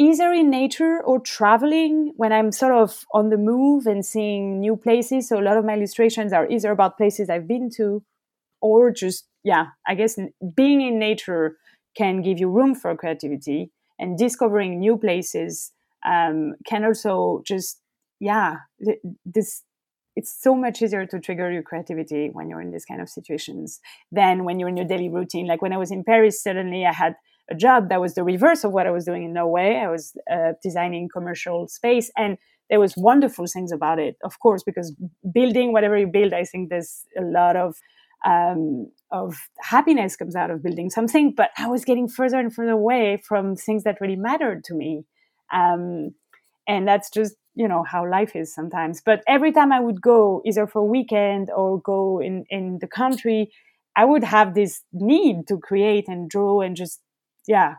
either 0.00 0.32
in 0.32 0.48
nature 0.50 1.02
or 1.04 1.20
traveling 1.20 2.12
when 2.16 2.32
i'm 2.32 2.50
sort 2.50 2.72
of 2.72 3.04
on 3.12 3.28
the 3.28 3.36
move 3.36 3.86
and 3.86 4.06
seeing 4.06 4.58
new 4.58 4.74
places 4.74 5.28
so 5.28 5.38
a 5.38 5.42
lot 5.42 5.58
of 5.58 5.64
my 5.64 5.74
illustrations 5.74 6.32
are 6.32 6.48
either 6.48 6.70
about 6.70 6.96
places 6.96 7.28
i've 7.28 7.46
been 7.46 7.68
to 7.68 8.02
or 8.62 8.90
just 8.90 9.26
yeah 9.44 9.66
i 9.86 9.94
guess 9.94 10.18
being 10.56 10.80
in 10.80 10.98
nature 10.98 11.56
can 11.96 12.22
give 12.22 12.38
you 12.38 12.48
room 12.48 12.74
for 12.74 12.94
creativity 12.96 13.70
and 13.98 14.18
discovering 14.18 14.78
new 14.78 14.96
places 14.96 15.72
um, 16.06 16.54
can 16.66 16.84
also 16.84 17.42
just 17.46 17.80
yeah 18.20 18.56
this 19.24 19.62
it's 20.16 20.34
so 20.42 20.54
much 20.54 20.82
easier 20.82 21.06
to 21.06 21.20
trigger 21.20 21.50
your 21.52 21.62
creativity 21.62 22.28
when 22.32 22.48
you're 22.48 22.60
in 22.60 22.72
these 22.72 22.84
kind 22.84 23.00
of 23.00 23.08
situations 23.08 23.80
than 24.10 24.44
when 24.44 24.58
you're 24.58 24.68
in 24.68 24.76
your 24.76 24.86
daily 24.86 25.08
routine 25.08 25.46
like 25.46 25.62
when 25.62 25.72
i 25.72 25.76
was 25.76 25.90
in 25.90 26.04
paris 26.04 26.42
suddenly 26.42 26.84
i 26.86 26.92
had 26.92 27.14
a 27.50 27.54
job 27.54 27.88
that 27.88 28.00
was 28.00 28.14
the 28.14 28.22
reverse 28.22 28.64
of 28.64 28.72
what 28.72 28.86
I 28.86 28.90
was 28.90 29.04
doing 29.04 29.24
in 29.24 29.32
Norway. 29.32 29.76
I 29.76 29.88
was 29.88 30.16
uh, 30.30 30.52
designing 30.62 31.08
commercial 31.12 31.68
space, 31.68 32.10
and 32.16 32.38
there 32.70 32.80
was 32.80 32.94
wonderful 32.96 33.46
things 33.46 33.72
about 33.72 33.98
it, 33.98 34.16
of 34.22 34.38
course, 34.38 34.62
because 34.62 34.94
building 35.34 35.72
whatever 35.72 35.98
you 35.98 36.06
build, 36.06 36.32
I 36.32 36.44
think 36.44 36.70
there's 36.70 37.04
a 37.18 37.22
lot 37.22 37.56
of 37.56 37.74
um, 38.24 38.90
of 39.10 39.36
happiness 39.60 40.16
comes 40.16 40.36
out 40.36 40.50
of 40.50 40.62
building 40.62 40.90
something. 40.90 41.34
But 41.36 41.50
I 41.58 41.68
was 41.68 41.84
getting 41.84 42.08
further 42.08 42.38
and 42.38 42.54
further 42.54 42.72
away 42.72 43.22
from 43.26 43.56
things 43.56 43.84
that 43.84 44.00
really 44.00 44.16
mattered 44.16 44.64
to 44.64 44.74
me. 44.74 45.04
Um, 45.52 46.14
and 46.68 46.86
that's 46.86 47.10
just 47.10 47.34
you 47.54 47.66
know 47.66 47.82
how 47.82 48.08
life 48.08 48.36
is 48.36 48.54
sometimes 48.54 49.00
but 49.04 49.22
every 49.26 49.52
time 49.52 49.72
i 49.72 49.80
would 49.80 50.00
go 50.00 50.40
either 50.46 50.66
for 50.66 50.80
a 50.82 50.84
weekend 50.84 51.50
or 51.50 51.80
go 51.80 52.20
in 52.20 52.44
in 52.48 52.78
the 52.80 52.86
country 52.86 53.50
i 53.96 54.04
would 54.04 54.24
have 54.24 54.54
this 54.54 54.82
need 54.92 55.46
to 55.48 55.58
create 55.58 56.06
and 56.08 56.30
draw 56.30 56.60
and 56.60 56.76
just 56.76 57.00
yeah 57.46 57.74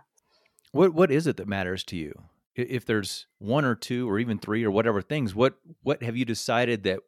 what 0.72 0.94
what 0.94 1.12
is 1.12 1.26
it 1.26 1.38
that 1.38 1.48
matters 1.48 1.84
to 1.84 1.96
you 1.96 2.14
if 2.54 2.86
there's 2.86 3.28
one 3.39 3.64
or 3.64 3.76
two 3.76 4.10
or 4.10 4.20
even 4.20 4.38
three 4.38 4.64
or 4.64 4.72
whatever 4.72 5.02
things 5.02 5.34
what 5.34 5.56
what 5.84 6.04
have 6.04 6.18
you 6.18 6.26
decided 6.26 6.84
that 6.84 7.00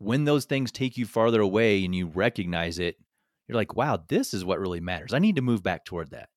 when 0.00 0.24
those 0.24 0.44
things 0.44 0.72
take 0.72 0.96
you 0.96 1.06
farther 1.06 1.40
away 1.40 1.84
and 1.84 1.94
you 1.94 2.06
recognize 2.06 2.78
it 2.78 2.96
you're 3.46 3.56
like 3.56 3.76
wow 3.76 4.02
this 4.08 4.34
is 4.34 4.44
what 4.44 4.58
really 4.58 4.80
matters 4.80 5.14
i 5.14 5.18
need 5.18 5.36
to 5.36 5.42
move 5.42 5.62
back 5.62 5.84
toward 5.84 6.10
that 6.10 6.28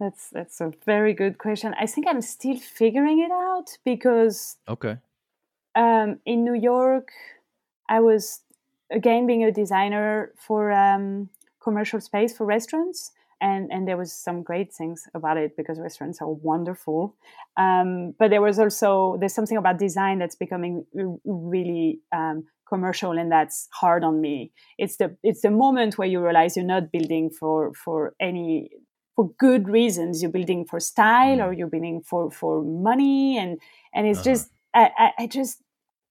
that's 0.00 0.30
that's 0.30 0.60
a 0.62 0.72
very 0.86 1.12
good 1.12 1.36
question. 1.36 1.74
I 1.78 1.86
think 1.86 2.06
I'm 2.08 2.22
still 2.22 2.58
figuring 2.58 3.20
it 3.20 3.30
out 3.30 3.76
because 3.84 4.56
okay. 4.66 4.96
Um, 5.76 6.18
in 6.24 6.42
New 6.42 6.54
York, 6.54 7.10
I 7.88 8.00
was 8.00 8.40
again 8.90 9.26
being 9.26 9.44
a 9.44 9.52
designer 9.52 10.32
for 10.38 10.72
um, 10.72 11.28
commercial 11.62 12.00
space 12.00 12.34
for 12.34 12.46
restaurants, 12.46 13.12
and 13.42 13.70
and 13.70 13.86
there 13.86 13.98
was 13.98 14.10
some 14.10 14.42
great 14.42 14.72
things 14.72 15.06
about 15.14 15.36
it 15.36 15.54
because 15.54 15.78
restaurants 15.78 16.22
are 16.22 16.32
wonderful. 16.32 17.14
Um, 17.58 18.14
but 18.18 18.30
there 18.30 18.40
was 18.40 18.58
also 18.58 19.18
there's 19.20 19.34
something 19.34 19.58
about 19.58 19.78
design 19.78 20.18
that's 20.18 20.34
becoming 20.34 20.86
really 21.26 22.00
um, 22.10 22.46
commercial 22.70 23.18
and 23.18 23.30
that's 23.30 23.68
hard 23.72 24.04
on 24.04 24.20
me 24.20 24.52
it's 24.78 24.96
the 24.96 25.14
it's 25.22 25.42
the 25.42 25.50
moment 25.50 25.98
where 25.98 26.08
you 26.08 26.22
realize 26.22 26.56
you're 26.56 26.64
not 26.64 26.90
building 26.92 27.28
for 27.28 27.72
for 27.74 28.14
any 28.20 28.70
for 29.20 29.30
good 29.38 29.68
reasons. 29.68 30.22
You're 30.22 30.30
building 30.30 30.64
for 30.64 30.80
style 30.80 31.38
mm. 31.38 31.44
or 31.46 31.52
you're 31.52 31.68
building 31.68 32.02
for 32.02 32.30
for 32.30 32.62
money, 32.62 33.36
and 33.38 33.58
and 33.94 34.06
it's 34.06 34.20
uh-huh. 34.20 34.30
just 34.30 34.50
I, 34.74 34.90
I, 34.96 35.10
I 35.18 35.26
just 35.26 35.62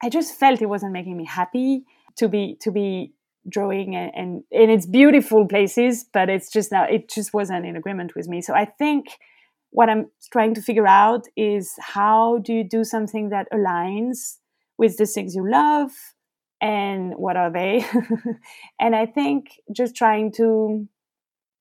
I 0.03 0.09
just 0.09 0.35
felt 0.35 0.61
it 0.61 0.67
wasn't 0.67 0.93
making 0.93 1.17
me 1.17 1.25
happy 1.25 1.83
to 2.17 2.27
be 2.27 2.57
to 2.61 2.71
be 2.71 3.13
drawing 3.47 3.95
and, 3.95 4.11
and 4.15 4.43
and 4.51 4.71
it's 4.71 4.85
beautiful 4.85 5.47
places, 5.47 6.05
but 6.13 6.29
it's 6.29 6.51
just 6.51 6.71
now 6.71 6.83
it 6.83 7.09
just 7.09 7.33
wasn't 7.33 7.65
in 7.65 7.75
agreement 7.75 8.15
with 8.15 8.27
me. 8.27 8.41
So 8.41 8.53
I 8.53 8.65
think 8.65 9.07
what 9.71 9.89
I'm 9.89 10.09
trying 10.31 10.53
to 10.55 10.61
figure 10.61 10.87
out 10.87 11.25
is 11.35 11.73
how 11.79 12.39
do 12.39 12.53
you 12.53 12.63
do 12.63 12.83
something 12.83 13.29
that 13.29 13.47
aligns 13.53 14.37
with 14.77 14.97
the 14.97 15.05
things 15.05 15.35
you 15.35 15.49
love 15.49 15.91
and 16.61 17.13
what 17.15 17.37
are 17.37 17.51
they? 17.51 17.85
and 18.79 18.95
I 18.95 19.05
think 19.05 19.51
just 19.71 19.95
trying 19.95 20.31
to 20.33 20.87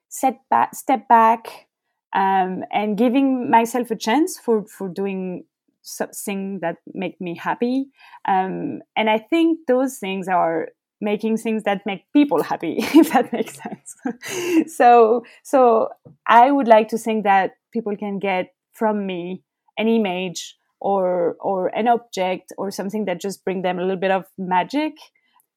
set 0.09 0.41
back, 0.51 0.75
step 0.75 1.09
back, 1.09 1.69
um, 2.15 2.65
and 2.73 2.97
giving 2.97 3.51
myself 3.51 3.91
a 3.91 3.97
chance 3.97 4.39
for 4.39 4.65
for 4.67 4.89
doing 4.89 5.45
something 5.83 6.61
that 6.61 6.77
make 6.95 7.21
me 7.21 7.37
happy. 7.37 7.87
Um, 8.27 8.81
and 8.97 9.09
I 9.09 9.19
think 9.19 9.61
those 9.67 9.99
things 9.99 10.29
are 10.29 10.69
making 11.01 11.37
things 11.37 11.63
that 11.63 11.83
make 11.87 12.05
people 12.13 12.43
happy, 12.43 12.77
if 12.79 13.13
that 13.13 13.33
makes 13.33 13.55
sense. 13.55 14.75
so 14.75 15.25
so 15.43 15.89
I 16.27 16.51
would 16.51 16.69
like 16.69 16.89
to 16.89 16.99
think 16.99 17.25
that 17.25 17.53
people 17.73 17.97
can 17.97 18.19
get 18.19 18.49
from 18.73 19.07
me 19.07 19.43
an 19.77 19.89
image 19.89 20.58
or 20.81 21.37
or 21.41 21.69
an 21.69 21.89
object 21.89 22.53
or 22.57 22.71
something 22.71 23.05
that 23.07 23.21
just 23.21 23.45
bring 23.45 23.63
them 23.63 23.79
a 23.79 23.83
little 23.83 23.97
bit 23.97 24.11
of 24.11 24.25
magic. 24.37 24.93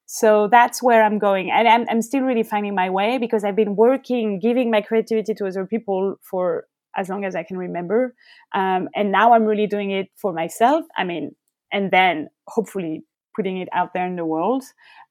So 0.06 0.48
that's 0.50 0.82
where 0.82 1.04
i'm 1.04 1.18
going. 1.18 1.50
And 1.50 1.66
I'm, 1.68 1.86
I'm 1.88 2.02
still 2.02 2.22
really 2.22 2.42
finding 2.42 2.74
my 2.74 2.90
way 2.90 3.18
because 3.18 3.44
i've 3.44 3.56
been 3.56 3.76
working 3.76 4.38
giving 4.40 4.70
my 4.70 4.80
creativity 4.80 5.34
to 5.34 5.46
other 5.46 5.66
people 5.66 6.16
for 6.22 6.66
as 6.96 7.08
long 7.08 7.24
as 7.24 7.34
i 7.34 7.42
can 7.42 7.56
remember. 7.56 8.14
Um, 8.54 8.88
and 8.94 9.12
now 9.12 9.32
i'm 9.32 9.44
really 9.44 9.66
doing 9.66 9.90
it 9.90 10.08
for 10.16 10.32
myself 10.32 10.84
i 10.96 11.04
mean 11.04 11.34
and 11.72 11.90
then 11.90 12.28
hopefully 12.48 13.04
putting 13.34 13.56
it 13.58 13.68
out 13.72 13.94
there 13.94 14.06
in 14.06 14.16
the 14.16 14.26
world. 14.26 14.64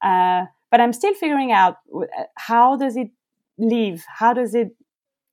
Uh, 0.04 0.46
but 0.70 0.82
i'm 0.82 0.94
still 0.94 1.14
figuring 1.14 1.52
out 1.52 1.78
uh, 1.96 2.24
how 2.36 2.76
does 2.76 2.96
it 2.98 3.10
leave? 3.58 4.04
How 4.08 4.34
does 4.34 4.54
it 4.56 4.76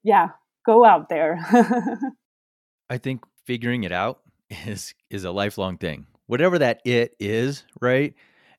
yeah 0.05 0.29
go 0.65 0.85
out 0.85 1.09
there? 1.09 1.39
I 2.91 2.99
think 2.99 3.25
figuring 3.45 3.85
it 3.85 3.93
out 3.93 4.21
is 4.51 4.95
is 5.11 5.25
a 5.25 5.31
lifelong 5.31 5.79
thing 5.79 6.07
whatever 6.27 6.59
that 6.59 6.81
it 6.85 7.15
is 7.19 7.65
right 7.81 8.15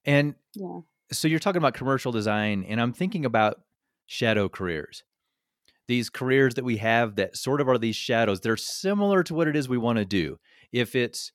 and 0.05 0.35
yeah 0.53 0.79
so 1.11 1.27
you're 1.27 1.39
talking 1.39 1.57
about 1.57 1.73
commercial 1.73 2.11
design, 2.11 2.65
and 2.67 2.79
I'm 2.79 2.93
thinking 2.93 3.25
about 3.25 3.61
shadow 4.05 4.47
careers. 4.49 5.03
These 5.87 6.09
careers 6.09 6.53
that 6.55 6.63
we 6.63 6.77
have 6.77 7.15
that 7.15 7.35
sort 7.35 7.61
of 7.61 7.67
are 7.67 7.77
these 7.77 7.95
shadows, 7.95 8.41
they're 8.41 8.57
similar 8.57 9.23
to 9.23 9.33
what 9.33 9.47
it 9.47 9.55
is 9.55 9.67
we 9.67 9.77
want 9.77 9.97
to 9.97 10.05
do. 10.05 10.37
If 10.71 10.95
it's 10.95 11.31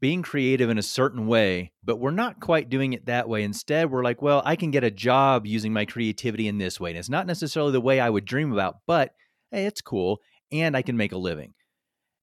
being 0.00 0.22
creative 0.22 0.70
in 0.70 0.78
a 0.78 0.82
certain 0.82 1.26
way, 1.26 1.72
but 1.84 1.98
we're 1.98 2.10
not 2.10 2.40
quite 2.40 2.70
doing 2.70 2.92
it 2.92 3.06
that 3.06 3.28
way. 3.28 3.42
Instead, 3.42 3.90
we're 3.90 4.04
like, 4.04 4.22
well, 4.22 4.40
I 4.44 4.56
can 4.56 4.70
get 4.70 4.84
a 4.84 4.90
job 4.90 5.44
using 5.44 5.72
my 5.72 5.84
creativity 5.84 6.48
in 6.48 6.56
this 6.56 6.80
way. 6.80 6.90
And 6.90 6.98
it's 6.98 7.08
not 7.10 7.26
necessarily 7.26 7.72
the 7.72 7.80
way 7.80 8.00
I 8.00 8.08
would 8.08 8.24
dream 8.24 8.52
about, 8.52 8.78
but 8.86 9.12
hey, 9.50 9.66
it's 9.66 9.80
cool. 9.80 10.20
And 10.52 10.76
I 10.76 10.82
can 10.82 10.96
make 10.96 11.12
a 11.12 11.18
living. 11.18 11.52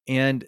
And 0.08 0.46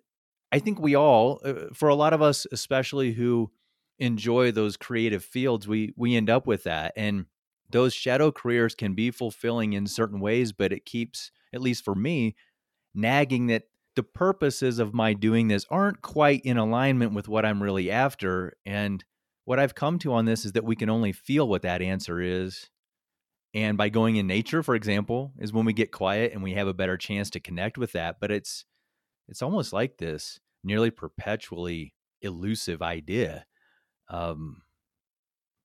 I 0.52 0.60
think 0.60 0.80
we 0.80 0.96
all, 0.96 1.42
uh, 1.44 1.74
for 1.74 1.90
a 1.90 1.96
lot 1.96 2.14
of 2.14 2.22
us, 2.22 2.48
especially 2.52 3.14
who 3.14 3.52
enjoy 4.00 4.52
those 4.52 4.78
creative 4.78 5.24
fields, 5.24 5.68
we 5.68 5.94
we 5.98 6.16
end 6.16 6.30
up 6.30 6.48
with 6.48 6.64
that. 6.64 6.94
And 6.96 7.26
those 7.70 7.94
shadow 7.94 8.32
careers 8.32 8.76
can 8.76 8.94
be 8.94 9.12
fulfilling 9.12 9.74
in 9.74 9.88
certain 9.88 10.20
ways, 10.20 10.54
but 10.54 10.72
it 10.72 10.86
keeps, 10.86 11.32
at 11.54 11.62
least 11.62 11.84
for 11.84 11.96
me, 11.96 12.36
nagging 12.96 13.48
that 13.48 13.64
the 13.96 14.04
purposes 14.04 14.80
of 14.80 14.94
my 14.94 15.14
doing 15.14 15.48
this 15.48 15.66
aren't 15.70 16.02
quite 16.02 16.42
in 16.46 16.58
alignment 16.58 17.14
with 17.14 17.28
what 17.28 17.46
I'm 17.46 17.62
really 17.62 17.92
after. 17.92 18.54
And 18.66 19.04
what 19.46 19.60
I've 19.60 19.76
come 19.76 20.00
to 20.00 20.14
on 20.14 20.26
this 20.26 20.46
is 20.46 20.54
that 20.54 20.64
we 20.64 20.76
can 20.76 20.90
only 20.90 21.12
feel 21.12 21.48
what 21.48 21.64
that 21.64 21.82
answer 21.82 22.22
is. 22.22 22.70
And 23.54 23.78
by 23.78 23.90
going 23.90 24.18
in 24.18 24.28
nature, 24.28 24.62
for 24.62 24.76
example, 24.76 25.34
is 25.40 25.52
when 25.52 25.66
we 25.66 25.74
get 25.74 25.92
quiet 25.92 26.32
and 26.32 26.44
we 26.44 26.54
have 26.54 26.68
a 26.68 26.74
better 26.74 26.96
chance 26.96 27.30
to 27.32 27.40
connect 27.40 27.78
with 27.78 27.94
that. 27.94 28.20
But 28.20 28.30
it's 28.30 28.66
it's 29.28 29.42
almost 29.42 29.74
like 29.74 29.98
this 29.98 30.40
nearly 30.64 30.92
perpetually 30.92 31.94
elusive 32.22 32.82
idea 32.82 33.46
um, 34.10 34.62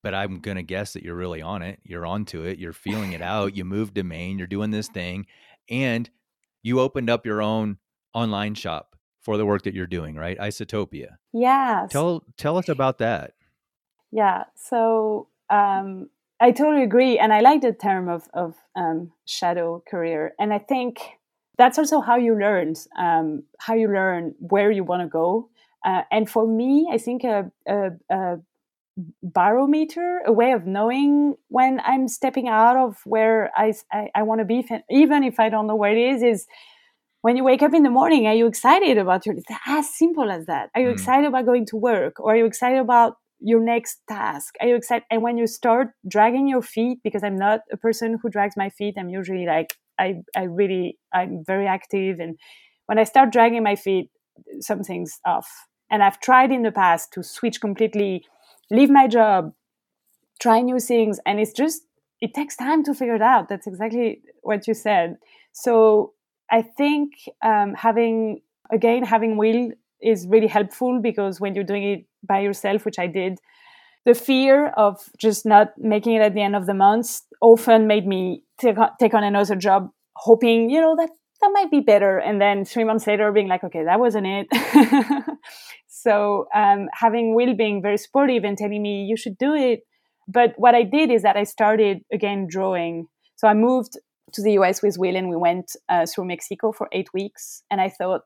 but 0.02 0.14
I'm 0.14 0.40
going 0.40 0.56
to 0.56 0.62
guess 0.62 0.92
that 0.92 1.02
you're 1.02 1.14
really 1.14 1.42
on 1.42 1.62
it. 1.62 1.78
You're 1.84 2.06
onto 2.06 2.42
it. 2.42 2.58
You're 2.58 2.72
feeling 2.72 3.12
it 3.12 3.22
out. 3.22 3.56
You 3.56 3.64
moved 3.64 3.94
domain. 3.94 4.38
You're 4.38 4.46
doing 4.46 4.70
this 4.70 4.88
thing. 4.88 5.26
And 5.68 6.10
you 6.62 6.80
opened 6.80 7.08
up 7.08 7.24
your 7.24 7.40
own 7.40 7.78
online 8.14 8.54
shop 8.54 8.96
for 9.20 9.36
the 9.36 9.46
work 9.46 9.62
that 9.62 9.74
you're 9.74 9.86
doing, 9.86 10.16
right? 10.16 10.38
Isatopia. 10.38 11.16
Yeah. 11.32 11.86
Tell 11.88 12.24
tell 12.36 12.58
us 12.58 12.68
about 12.68 12.98
that. 12.98 13.34
Yeah. 14.10 14.44
So 14.56 15.28
um, 15.48 16.10
I 16.40 16.50
totally 16.50 16.82
agree, 16.82 17.18
and 17.18 17.32
I 17.32 17.40
like 17.40 17.60
the 17.62 17.72
term 17.72 18.08
of 18.08 18.28
of 18.34 18.56
um, 18.74 19.12
shadow 19.24 19.82
career, 19.88 20.34
and 20.40 20.52
I 20.52 20.58
think 20.58 21.00
that's 21.62 21.78
also 21.78 22.00
how 22.00 22.16
you 22.16 22.34
learn 22.46 22.74
um, 22.98 23.42
how 23.58 23.74
you 23.74 23.88
learn 23.88 24.34
where 24.38 24.70
you 24.70 24.84
want 24.84 25.02
to 25.02 25.08
go 25.08 25.48
uh, 25.84 26.02
and 26.10 26.28
for 26.28 26.46
me, 26.46 26.88
I 26.92 26.98
think 26.98 27.24
a, 27.24 27.50
a, 27.66 27.90
a, 28.10 28.36
barometer, 29.22 30.20
a 30.26 30.32
way 30.32 30.52
of 30.52 30.66
knowing 30.66 31.34
when 31.48 31.80
I'm 31.82 32.08
stepping 32.08 32.46
out 32.46 32.76
of 32.76 32.98
where 33.06 33.50
I, 33.56 33.72
I, 33.90 34.10
I 34.14 34.22
want 34.22 34.40
to 34.40 34.44
be, 34.44 34.68
even 34.90 35.24
if 35.24 35.40
I 35.40 35.48
don't 35.48 35.66
know 35.66 35.76
where 35.76 35.92
it 35.92 36.14
is, 36.14 36.22
is 36.22 36.46
when 37.22 37.36
you 37.36 37.42
wake 37.42 37.62
up 37.62 37.72
in 37.72 37.84
the 37.84 37.90
morning, 37.90 38.26
are 38.26 38.34
you 38.34 38.46
excited 38.46 38.98
about 38.98 39.24
your, 39.24 39.34
it's 39.34 39.46
as 39.66 39.94
simple 39.94 40.30
as 40.30 40.44
that. 40.46 40.68
Are 40.74 40.82
you 40.82 40.88
mm. 40.88 40.92
excited 40.92 41.26
about 41.26 41.46
going 41.46 41.64
to 41.66 41.76
work? 41.76 42.20
Or 42.20 42.34
are 42.34 42.36
you 42.36 42.44
excited 42.44 42.80
about 42.80 43.16
your 43.40 43.60
next 43.60 44.02
task? 44.08 44.56
Are 44.60 44.68
you 44.68 44.76
excited? 44.76 45.04
And 45.10 45.22
when 45.22 45.38
you 45.38 45.46
start 45.46 45.88
dragging 46.06 46.46
your 46.46 46.62
feet, 46.62 46.98
because 47.02 47.24
I'm 47.24 47.36
not 47.36 47.60
a 47.72 47.78
person 47.78 48.18
who 48.22 48.28
drags 48.28 48.58
my 48.58 48.68
feet, 48.68 48.96
I'm 48.98 49.08
usually 49.08 49.46
like, 49.46 49.74
I, 49.98 50.16
I 50.36 50.44
really, 50.44 50.98
I'm 51.12 51.44
very 51.46 51.66
active. 51.66 52.20
And 52.20 52.38
when 52.86 52.98
I 52.98 53.04
start 53.04 53.32
dragging 53.32 53.62
my 53.62 53.76
feet, 53.76 54.10
something's 54.60 55.20
off 55.26 55.48
and 55.92 56.02
I've 56.02 56.18
tried 56.20 56.50
in 56.50 56.62
the 56.62 56.72
past 56.72 57.12
to 57.12 57.22
switch 57.22 57.60
completely, 57.60 58.24
leave 58.70 58.88
my 58.88 59.06
job, 59.06 59.52
try 60.40 60.62
new 60.62 60.80
things. 60.80 61.20
And 61.26 61.38
it's 61.38 61.52
just, 61.52 61.82
it 62.22 62.32
takes 62.32 62.56
time 62.56 62.82
to 62.84 62.94
figure 62.94 63.14
it 63.14 63.22
out. 63.22 63.50
That's 63.50 63.66
exactly 63.66 64.22
what 64.40 64.66
you 64.66 64.72
said. 64.72 65.18
So 65.52 66.14
I 66.50 66.62
think 66.62 67.12
um, 67.44 67.74
having, 67.74 68.40
again, 68.72 69.04
having 69.04 69.36
will 69.36 69.70
is 70.00 70.26
really 70.26 70.46
helpful 70.46 70.98
because 71.00 71.40
when 71.40 71.54
you're 71.54 71.62
doing 71.62 71.84
it 71.84 72.06
by 72.26 72.40
yourself, 72.40 72.86
which 72.86 72.98
I 72.98 73.06
did, 73.06 73.38
the 74.04 74.14
fear 74.14 74.68
of 74.76 74.98
just 75.18 75.46
not 75.46 75.68
making 75.78 76.14
it 76.14 76.22
at 76.22 76.34
the 76.34 76.42
end 76.42 76.56
of 76.56 76.66
the 76.66 76.74
month 76.74 77.20
often 77.40 77.86
made 77.86 78.06
me 78.06 78.42
take 78.58 78.78
on, 78.78 79.24
another 79.24 79.56
job 79.56 79.90
hoping 80.16 80.70
you 80.70 80.80
know 80.80 80.94
that 80.96 81.10
that 81.40 81.50
might 81.52 81.70
be 81.70 81.80
better. 81.80 82.18
And 82.18 82.40
then 82.40 82.64
three 82.64 82.84
months 82.84 83.06
later 83.06 83.30
being 83.32 83.48
like 83.48 83.64
okay 83.64 83.84
that 83.84 84.00
wasn't 84.00 84.26
it. 84.26 84.46
So 86.02 86.46
um, 86.52 86.88
having 86.92 87.36
will 87.36 87.54
being 87.54 87.80
very 87.80 87.96
supportive 87.96 88.42
and 88.42 88.58
telling 88.58 88.82
me 88.82 89.04
you 89.04 89.16
should 89.16 89.38
do 89.38 89.54
it. 89.54 89.80
But 90.26 90.54
what 90.56 90.74
i 90.74 90.82
did 90.82 91.10
is 91.10 91.22
that 91.22 91.36
i 91.36 91.44
started 91.44 91.98
again 92.12 92.46
drawing. 92.50 93.06
So 93.36 93.46
I 93.46 93.54
moved 93.54 93.98
to 94.32 94.42
the 94.42 94.52
US 94.52 94.82
with 94.82 94.96
Will 94.98 95.16
and 95.16 95.28
we 95.28 95.36
went 95.36 95.76
uh, 95.88 96.06
through 96.06 96.26
Mexico 96.26 96.72
for 96.72 96.88
eight 96.92 97.08
weeks. 97.14 97.62
And 97.70 97.80
I 97.80 97.88
thought, 97.88 98.22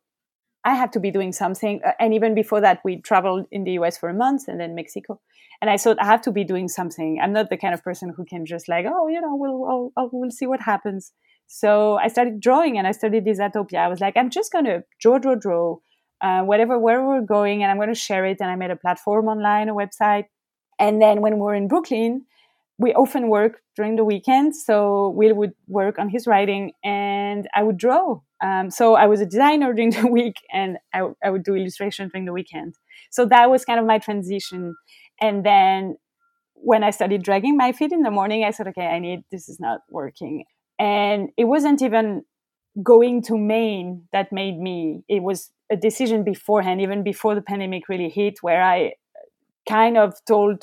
I 0.66 0.74
have 0.74 0.90
to 0.90 1.00
be 1.00 1.12
doing 1.12 1.32
something. 1.32 1.80
Uh, 1.86 1.92
and 2.00 2.12
even 2.12 2.34
before 2.34 2.60
that, 2.60 2.80
we 2.84 3.00
traveled 3.00 3.46
in 3.52 3.62
the 3.64 3.72
US 3.78 3.96
for 3.96 4.08
a 4.08 4.14
month 4.14 4.48
and 4.48 4.60
then 4.60 4.74
Mexico. 4.74 5.20
And 5.62 5.70
I 5.70 5.76
thought, 5.78 5.96
I 6.00 6.04
have 6.04 6.20
to 6.22 6.32
be 6.32 6.44
doing 6.44 6.68
something. 6.68 7.20
I'm 7.22 7.32
not 7.32 7.48
the 7.48 7.56
kind 7.56 7.72
of 7.72 7.82
person 7.82 8.12
who 8.14 8.24
can 8.24 8.44
just 8.44 8.68
like, 8.68 8.84
oh, 8.86 9.06
you 9.06 9.20
know, 9.20 9.36
we'll, 9.36 9.92
I'll, 9.96 10.10
we'll 10.12 10.30
see 10.30 10.46
what 10.46 10.60
happens. 10.60 11.12
So 11.46 11.96
I 11.98 12.08
started 12.08 12.40
drawing 12.40 12.76
and 12.76 12.86
I 12.86 12.92
studied 12.92 13.24
Disatopia. 13.24 13.78
I 13.78 13.88
was 13.88 14.00
like, 14.00 14.16
I'm 14.16 14.28
just 14.28 14.50
to 14.52 14.82
draw, 15.00 15.18
draw, 15.18 15.36
draw, 15.36 15.78
uh, 16.20 16.42
whatever, 16.42 16.78
where 16.78 17.06
we're 17.06 17.20
going, 17.20 17.62
and 17.62 17.70
I'm 17.70 17.76
going 17.76 17.88
to 17.88 17.94
share 17.94 18.24
it. 18.24 18.38
And 18.40 18.50
I 18.50 18.56
made 18.56 18.70
a 18.70 18.76
platform 18.76 19.28
online, 19.28 19.68
a 19.68 19.74
website. 19.74 20.24
And 20.78 21.00
then 21.00 21.20
when 21.20 21.34
we 21.34 21.40
were 21.40 21.54
in 21.54 21.68
Brooklyn, 21.68 22.26
we 22.78 22.92
often 22.94 23.28
work 23.28 23.62
during 23.76 23.96
the 23.96 24.04
weekend. 24.04 24.56
So 24.56 25.10
Will 25.10 25.34
would 25.34 25.52
work 25.68 25.98
on 25.98 26.08
his 26.08 26.26
writing 26.26 26.72
and 26.84 27.48
I 27.54 27.62
would 27.62 27.78
draw. 27.78 28.20
Um, 28.42 28.70
so 28.70 28.94
I 28.94 29.06
was 29.06 29.20
a 29.20 29.26
designer 29.26 29.72
during 29.72 29.90
the 29.98 30.06
week 30.06 30.36
and 30.52 30.78
I, 30.92 31.08
I 31.24 31.30
would 31.30 31.44
do 31.44 31.54
illustration 31.54 32.08
during 32.08 32.26
the 32.26 32.32
weekend. 32.32 32.74
So 33.10 33.24
that 33.26 33.50
was 33.50 33.64
kind 33.64 33.80
of 33.80 33.86
my 33.86 33.98
transition. 33.98 34.74
And 35.20 35.44
then 35.44 35.96
when 36.54 36.82
I 36.82 36.90
started 36.90 37.22
dragging 37.22 37.56
my 37.56 37.72
feet 37.72 37.92
in 37.92 38.02
the 38.02 38.10
morning, 38.10 38.44
I 38.44 38.50
said, 38.50 38.68
okay, 38.68 38.86
I 38.86 38.98
need, 38.98 39.24
this 39.30 39.48
is 39.48 39.60
not 39.60 39.80
working. 39.90 40.44
And 40.78 41.30
it 41.36 41.44
wasn't 41.44 41.82
even 41.82 42.22
going 42.82 43.22
to 43.22 43.38
Maine 43.38 44.02
that 44.12 44.32
made 44.32 44.58
me, 44.58 45.02
it 45.08 45.22
was 45.22 45.50
a 45.70 45.76
decision 45.76 46.24
beforehand, 46.24 46.80
even 46.80 47.02
before 47.02 47.34
the 47.34 47.42
pandemic 47.42 47.88
really 47.88 48.08
hit, 48.10 48.42
where 48.42 48.62
I 48.62 48.92
kind 49.68 49.96
of 49.96 50.14
told 50.26 50.62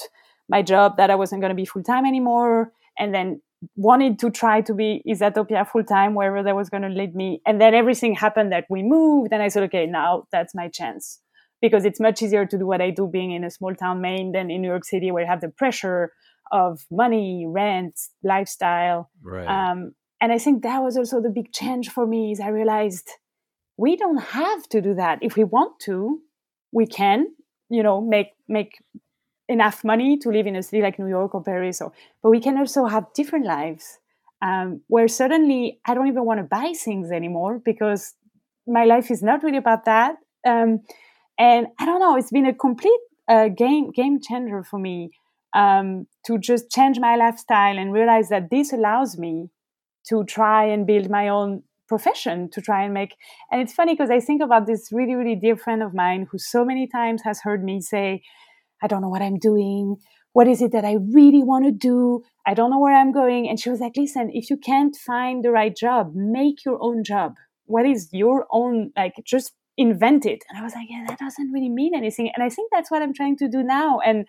my 0.49 0.61
job 0.61 0.97
that 0.97 1.09
I 1.09 1.15
wasn't 1.15 1.41
going 1.41 1.49
to 1.49 1.55
be 1.55 1.65
full 1.65 1.83
time 1.83 2.05
anymore, 2.05 2.71
and 2.97 3.13
then 3.13 3.41
wanted 3.75 4.19
to 4.19 4.29
try 4.29 4.61
to 4.61 4.73
be 4.73 5.01
Disatopia 5.07 5.67
full 5.67 5.83
time 5.83 6.15
wherever 6.15 6.43
that 6.43 6.55
was 6.55 6.69
going 6.69 6.83
to 6.83 6.89
lead 6.89 7.15
me. 7.15 7.41
And 7.45 7.59
then 7.59 7.73
everything 7.73 8.15
happened 8.15 8.51
that 8.51 8.65
we 8.69 8.83
moved, 8.83 9.31
and 9.31 9.41
I 9.41 9.47
said, 9.47 9.63
okay, 9.63 9.85
now 9.85 10.23
that's 10.31 10.53
my 10.55 10.67
chance 10.67 11.19
because 11.61 11.85
it's 11.85 11.99
much 11.99 12.21
easier 12.21 12.45
to 12.45 12.57
do 12.57 12.67
what 12.67 12.81
I 12.81 12.89
do 12.89 13.07
being 13.07 13.31
in 13.31 13.45
a 13.45 13.49
small 13.49 13.73
town 13.73 14.01
Maine 14.01 14.33
than 14.33 14.51
in 14.51 14.61
New 14.61 14.67
York 14.67 14.83
City 14.83 15.11
where 15.11 15.23
you 15.23 15.29
have 15.29 15.39
the 15.39 15.47
pressure 15.47 16.11
of 16.51 16.81
money, 16.91 17.45
rent, 17.47 17.99
lifestyle. 18.21 19.09
Right. 19.23 19.47
Um, 19.47 19.93
and 20.19 20.31
I 20.31 20.37
think 20.37 20.63
that 20.63 20.83
was 20.83 20.97
also 20.97 21.21
the 21.21 21.29
big 21.29 21.53
change 21.53 21.89
for 21.89 22.05
me 22.05 22.33
is 22.33 22.39
I 22.41 22.49
realized 22.49 23.09
we 23.77 23.95
don't 23.95 24.21
have 24.21 24.63
to 24.69 24.81
do 24.81 24.93
that. 24.95 25.19
If 25.21 25.35
we 25.37 25.45
want 25.45 25.79
to, 25.81 26.19
we 26.71 26.85
can, 26.85 27.27
you 27.69 27.81
know, 27.81 28.01
make 28.01 28.31
make 28.47 28.73
enough 29.53 29.83
money 29.83 30.17
to 30.17 30.29
live 30.29 30.47
in 30.47 30.55
a 30.55 30.63
city 30.63 30.81
like 30.81 30.99
New 30.99 31.07
York 31.07 31.33
or 31.35 31.43
Paris, 31.43 31.81
or, 31.81 31.91
but 32.21 32.29
we 32.29 32.41
can 32.41 32.57
also 32.57 32.85
have 32.85 33.05
different 33.13 33.45
lives 33.45 33.99
um, 34.41 34.81
where 34.87 35.07
suddenly 35.07 35.79
I 35.85 35.93
don't 35.93 36.07
even 36.07 36.25
want 36.25 36.39
to 36.39 36.43
buy 36.43 36.73
things 36.75 37.11
anymore 37.11 37.61
because 37.63 38.13
my 38.67 38.85
life 38.85 39.09
is 39.09 39.23
not 39.23 39.43
really 39.43 39.57
about 39.57 39.85
that. 39.85 40.15
Um, 40.45 40.81
and 41.39 41.67
I 41.79 41.85
don't 41.85 41.99
know, 41.99 42.15
it's 42.17 42.31
been 42.31 42.45
a 42.45 42.53
complete 42.53 42.99
uh, 43.27 43.47
game 43.47 43.91
game 43.91 44.19
changer 44.21 44.63
for 44.63 44.79
me 44.79 45.11
um, 45.53 46.07
to 46.25 46.37
just 46.37 46.69
change 46.69 46.99
my 46.99 47.15
lifestyle 47.15 47.77
and 47.77 47.93
realize 47.93 48.29
that 48.29 48.49
this 48.49 48.73
allows 48.73 49.17
me 49.17 49.49
to 50.09 50.23
try 50.25 50.65
and 50.65 50.85
build 50.85 51.09
my 51.09 51.29
own 51.29 51.63
profession 51.87 52.49
to 52.49 52.61
try 52.61 52.83
and 52.83 52.93
make 52.93 53.15
and 53.51 53.61
it's 53.61 53.73
funny 53.73 53.93
because 53.93 54.09
i 54.09 54.19
think 54.19 54.41
about 54.41 54.65
this 54.65 54.89
really 54.91 55.15
really 55.15 55.35
dear 55.35 55.55
friend 55.55 55.83
of 55.83 55.93
mine 55.93 56.25
who 56.31 56.37
so 56.39 56.63
many 56.63 56.87
times 56.87 57.21
has 57.23 57.41
heard 57.41 57.63
me 57.63 57.79
say 57.81 58.21
I 58.83 58.87
don't 58.87 59.01
know 59.01 59.09
what 59.09 59.21
I'm 59.21 59.39
doing. 59.39 59.97
What 60.33 60.47
is 60.47 60.61
it 60.61 60.71
that 60.73 60.85
I 60.85 60.97
really 61.13 61.43
want 61.43 61.65
to 61.65 61.71
do? 61.71 62.21
I 62.45 62.53
don't 62.53 62.69
know 62.69 62.79
where 62.79 62.95
I'm 62.95 63.11
going. 63.11 63.47
And 63.47 63.59
she 63.59 63.69
was 63.69 63.79
like, 63.79 63.93
listen, 63.95 64.29
if 64.33 64.49
you 64.49 64.57
can't 64.57 64.95
find 64.95 65.43
the 65.43 65.51
right 65.51 65.75
job, 65.75 66.11
make 66.13 66.65
your 66.65 66.77
own 66.81 67.03
job. 67.03 67.35
What 67.65 67.85
is 67.85 68.09
your 68.11 68.45
own, 68.51 68.91
like, 68.97 69.13
just 69.25 69.53
invent 69.77 70.25
it. 70.25 70.43
And 70.49 70.59
I 70.59 70.63
was 70.63 70.73
like, 70.75 70.87
yeah, 70.89 71.05
that 71.07 71.19
doesn't 71.19 71.51
really 71.51 71.69
mean 71.69 71.95
anything. 71.95 72.31
And 72.35 72.43
I 72.43 72.49
think 72.49 72.71
that's 72.71 72.91
what 72.91 73.01
I'm 73.01 73.13
trying 73.13 73.37
to 73.37 73.47
do 73.47 73.63
now. 73.63 73.99
And 73.99 74.25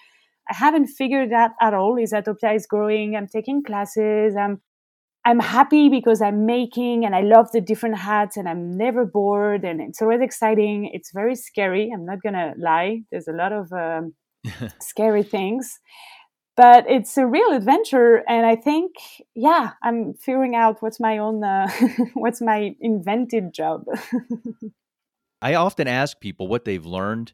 I 0.50 0.54
haven't 0.54 0.86
figured 0.86 1.30
that 1.32 1.52
at 1.60 1.74
all. 1.74 1.96
Is 1.96 2.10
that 2.10 2.26
Disatopia 2.26 2.56
is 2.56 2.66
growing. 2.66 3.16
I'm 3.16 3.26
taking 3.26 3.62
classes. 3.62 4.36
I'm 4.36 4.60
I'm 5.26 5.40
happy 5.40 5.88
because 5.88 6.20
I'm 6.20 6.44
making 6.44 7.06
and 7.06 7.14
I 7.14 7.22
love 7.22 7.50
the 7.50 7.62
different 7.62 7.96
hats 7.96 8.36
and 8.36 8.46
I'm 8.46 8.76
never 8.76 9.06
bored 9.06 9.64
and 9.64 9.80
it's 9.80 10.02
always 10.02 10.20
exciting. 10.20 10.90
It's 10.92 11.12
very 11.14 11.34
scary. 11.34 11.90
I'm 11.92 12.04
not 12.04 12.18
gonna 12.22 12.52
lie. 12.58 13.00
There's 13.10 13.26
a 13.26 13.32
lot 13.32 13.52
of 13.52 13.72
um, 13.72 14.14
scary 14.80 15.22
things 15.22 15.80
but 16.56 16.84
it's 16.88 17.16
a 17.16 17.26
real 17.26 17.52
adventure 17.52 18.22
and 18.28 18.46
i 18.46 18.54
think 18.54 18.92
yeah 19.34 19.72
i'm 19.82 20.14
figuring 20.14 20.54
out 20.54 20.82
what's 20.82 21.00
my 21.00 21.18
own 21.18 21.42
uh, 21.42 21.68
what's 22.14 22.40
my 22.40 22.74
invented 22.80 23.52
job. 23.52 23.84
I 25.42 25.54
often 25.54 25.86
ask 25.88 26.20
people 26.20 26.48
what 26.48 26.64
they've 26.64 26.84
learned 26.84 27.32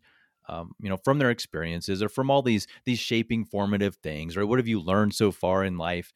um, 0.48 0.72
you 0.80 0.88
know 0.88 0.96
from 0.96 1.18
their 1.18 1.30
experiences 1.30 2.02
or 2.02 2.08
from 2.08 2.30
all 2.30 2.42
these 2.42 2.66
these 2.84 2.98
shaping 2.98 3.44
formative 3.44 3.96
things 3.96 4.36
right? 4.36 4.46
What 4.46 4.58
have 4.58 4.68
you 4.68 4.80
learned 4.80 5.14
so 5.14 5.30
far 5.30 5.64
in 5.64 5.76
life? 5.78 6.12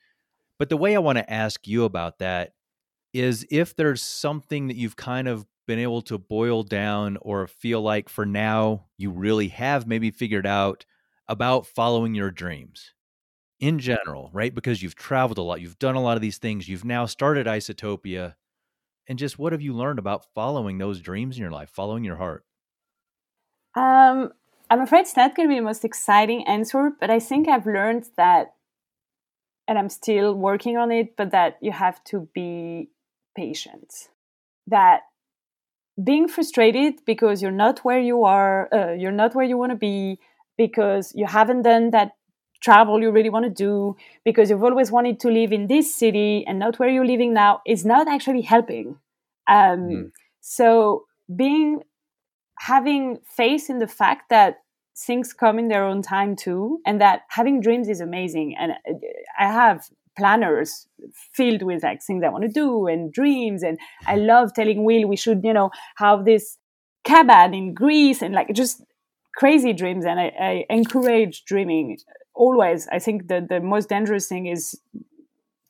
But 0.59 0.69
the 0.69 0.77
way 0.77 0.97
i 0.97 1.01
want 1.01 1.19
to 1.19 1.33
ask 1.33 1.67
you 1.67 1.85
about 1.85 2.19
that 2.19 2.53
is 3.13 3.47
if 3.51 3.77
there's 3.77 4.03
something 4.03 4.69
that 4.69 4.77
you've 4.77 4.97
kind 4.97 5.29
of 5.29 5.47
been 5.67 5.79
able 5.79 6.03
to 6.03 6.19
boil 6.19 6.63
down 6.63 7.19
or 7.21 7.47
feel 7.47 7.81
like 7.81 8.09
for 8.09 8.27
now 8.27 8.87
you 8.97 9.11
really 9.11 9.49
have 9.49 9.87
maybe 9.87 10.11
figured 10.11 10.47
out 10.47 10.85
about 11.29 11.67
following 11.67 12.15
your 12.15 12.31
dreams 12.31 12.93
in 13.61 13.79
general, 13.79 14.31
right? 14.33 14.55
Because 14.55 14.83
you've 14.83 14.95
traveled 14.95 15.39
a 15.39 15.43
lot, 15.43 15.61
you've 15.61 15.79
done 15.79 15.95
a 15.95 16.03
lot 16.03 16.17
of 16.17 16.23
these 16.23 16.39
things, 16.39 16.69
you've 16.69 16.85
now 16.85 17.07
started 17.07 17.47
Isatopia. 17.47 18.35
And 19.09 19.19
just 19.19 19.39
what 19.39 19.53
have 19.53 19.63
you 19.63 19.75
learned 19.75 19.99
about 19.99 20.27
following 20.35 20.79
those 20.79 21.01
dreams 21.01 21.37
in 21.37 21.43
your 21.43 21.51
life, 21.51 21.71
following 21.71 22.05
your 22.05 22.17
heart? 22.17 22.45
Um, 23.75 24.33
I'm 24.71 24.81
afraid 24.81 25.01
it's 25.01 25.17
not 25.17 25.35
going 25.35 25.49
to 25.49 25.53
be 25.53 25.59
the 25.59 25.65
most 25.65 25.85
exciting 25.85 26.47
answer, 26.47 26.91
but 27.01 27.11
I 27.11 27.21
think 27.21 27.49
I've 27.49 27.67
learned 27.67 28.07
that, 28.17 28.55
and 29.69 29.79
I'm 29.79 29.89
still 29.89 30.35
working 30.35 30.77
on 30.77 30.91
it, 30.91 31.17
but 31.17 31.33
that 31.33 31.59
you 31.61 31.73
have 31.73 32.03
to 32.05 32.29
be 32.35 32.91
patient. 33.37 33.93
That 34.67 35.03
being 36.03 36.29
frustrated 36.29 36.95
because 37.07 37.41
you're 37.41 37.51
not 37.51 37.81
where 37.81 38.01
you 38.01 38.25
are, 38.25 38.69
uh, 38.73 38.93
you're 38.93 39.13
not 39.13 39.35
where 39.35 39.45
you 39.45 39.57
want 39.57 39.71
to 39.71 39.77
be, 39.77 40.19
because 40.57 41.13
you 41.15 41.27
haven't 41.27 41.63
done 41.63 41.91
that 41.91 42.13
travel 42.63 43.01
you 43.01 43.11
really 43.11 43.31
want 43.31 43.45
to 43.45 43.51
do, 43.51 43.97
because 44.25 44.51
you've 44.51 44.65
always 44.65 44.91
wanted 44.91 45.21
to 45.21 45.29
live 45.29 45.53
in 45.53 45.67
this 45.67 45.95
city 45.95 46.45
and 46.47 46.59
not 46.59 46.79
where 46.79 46.89
you're 46.89 47.07
living 47.07 47.35
now, 47.35 47.61
is 47.67 47.85
not 47.85 48.09
actually 48.09 48.41
helping. 48.41 48.97
Um, 49.49 49.79
mm. 49.81 50.11
So 50.41 51.05
being 51.35 51.83
having 52.59 53.19
faith 53.37 53.69
in 53.69 53.79
the 53.79 53.87
fact 53.87 54.31
that 54.31 54.61
things 54.97 55.33
come 55.33 55.59
in 55.59 55.69
their 55.69 55.85
own 55.85 56.03
time 56.03 56.37
too, 56.37 56.81
and 56.87 57.01
that 57.01 57.23
having 57.29 57.61
dreams 57.61 57.89
is 57.89 58.01
amazing. 58.01 58.57
And 58.59 58.73
uh, 58.73 58.95
I 59.39 59.47
have 59.47 59.89
planners 60.17 60.87
filled 61.33 61.63
with 61.63 61.83
like 61.83 62.03
things 62.03 62.23
I 62.25 62.29
want 62.29 62.45
to 62.45 62.51
do 62.51 62.87
and 62.87 63.13
dreams. 63.13 63.63
And 63.63 63.79
I 64.07 64.17
love 64.17 64.55
telling 64.55 64.85
Will 64.85 65.07
we 65.09 65.17
should, 65.17 65.43
you 65.45 65.53
know, 65.53 65.71
have 65.97 66.25
this 66.25 66.59
cabin 67.05 67.55
in 67.55 67.75
Greece 67.75 68.23
and 68.23 68.35
like 68.35 68.53
just 68.53 68.83
crazy 69.37 69.73
dreams. 69.73 70.05
And 70.05 70.21
I, 70.21 70.33
I 70.41 70.65
encourage 70.71 71.45
dreaming 71.45 71.99
always. 72.35 72.89
I 72.89 72.99
think 72.99 73.29
that 73.29 73.49
the 73.49 73.61
most 73.61 73.89
dangerous 73.89 74.29
thing 74.29 74.47
is 74.47 74.79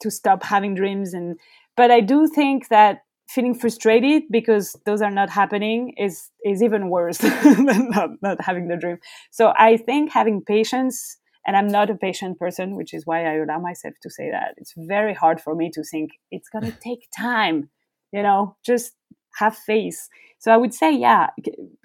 to 0.00 0.10
stop 0.10 0.42
having 0.42 0.74
dreams. 0.74 1.14
And 1.14 1.38
but 1.76 1.90
I 1.90 2.00
do 2.00 2.28
think 2.28 2.68
that 2.68 3.00
feeling 3.28 3.54
frustrated 3.54 4.24
because 4.30 4.76
those 4.84 5.00
are 5.00 5.10
not 5.10 5.30
happening 5.30 5.94
is 5.96 6.30
is 6.44 6.62
even 6.62 6.90
worse 6.90 7.18
than 7.18 7.90
not, 7.90 8.10
not 8.22 8.40
having 8.40 8.68
the 8.68 8.76
dream. 8.76 8.98
So 9.30 9.52
I 9.56 9.76
think 9.76 10.12
having 10.12 10.42
patience 10.42 11.18
and 11.46 11.56
i'm 11.56 11.68
not 11.68 11.90
a 11.90 11.94
patient 11.94 12.38
person 12.38 12.76
which 12.76 12.94
is 12.94 13.06
why 13.06 13.24
i 13.24 13.34
allow 13.34 13.58
myself 13.58 13.94
to 14.02 14.10
say 14.10 14.30
that. 14.30 14.54
It's 14.56 14.74
very 14.76 15.14
hard 15.14 15.40
for 15.40 15.54
me 15.54 15.70
to 15.70 15.82
think 15.82 16.12
it's 16.30 16.48
going 16.48 16.64
to 16.70 16.78
take 16.78 17.08
time 17.16 17.70
you 18.12 18.22
know 18.22 18.56
just 18.64 18.92
have 19.38 19.56
faith. 19.56 20.08
So 20.38 20.52
i 20.52 20.56
would 20.56 20.74
say 20.74 20.92
yeah 20.92 21.30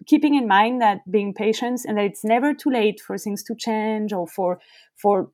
keeping 0.06 0.36
in 0.36 0.48
mind 0.48 0.82
that 0.82 1.00
being 1.10 1.34
patient 1.34 1.82
and 1.86 1.98
that 1.98 2.06
it's 2.06 2.24
never 2.24 2.54
too 2.54 2.70
late 2.70 3.00
for 3.00 3.18
things 3.18 3.44
to 3.44 3.56
change 3.56 4.14
or 4.14 4.28
for 4.28 4.60
for 4.96 5.32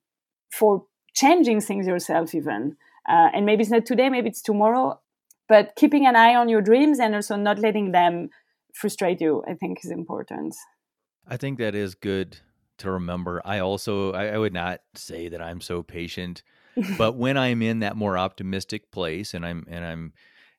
for 0.51 0.85
changing 1.13 1.61
things 1.61 1.87
yourself 1.87 2.35
even. 2.35 2.77
Uh, 3.07 3.29
and 3.33 3.45
maybe 3.45 3.61
it's 3.61 3.71
not 3.71 3.85
today 3.85 4.09
maybe 4.09 4.29
it's 4.29 4.41
tomorrow 4.41 4.99
but 5.47 5.75
keeping 5.75 6.07
an 6.07 6.15
eye 6.15 6.35
on 6.35 6.49
your 6.49 6.61
dreams 6.61 6.99
and 6.99 7.13
also 7.13 7.35
not 7.35 7.59
letting 7.59 7.91
them 7.91 8.29
frustrate 8.73 9.21
you 9.21 9.43
i 9.47 9.53
think 9.53 9.77
is 9.83 9.91
important. 9.91 10.55
I 11.27 11.37
think 11.37 11.57
that 11.59 11.75
is 11.75 11.95
good 11.95 12.37
to 12.79 12.91
remember. 12.91 13.41
I 13.45 13.59
also 13.59 14.11
I, 14.13 14.27
I 14.27 14.37
would 14.37 14.53
not 14.53 14.81
say 14.95 15.29
that 15.29 15.41
I'm 15.41 15.61
so 15.61 15.83
patient, 15.83 16.43
but 16.97 17.15
when 17.15 17.37
I'm 17.37 17.61
in 17.61 17.79
that 17.79 17.95
more 17.95 18.17
optimistic 18.17 18.91
place 18.91 19.33
and 19.33 19.45
I'm 19.45 19.65
and 19.69 19.85
I'm 19.85 20.13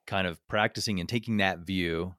kind 0.05 0.27
of 0.27 0.45
practicing 0.47 0.99
and 0.99 1.09
taking 1.09 1.37
that 1.37 1.59
view, 1.59 2.15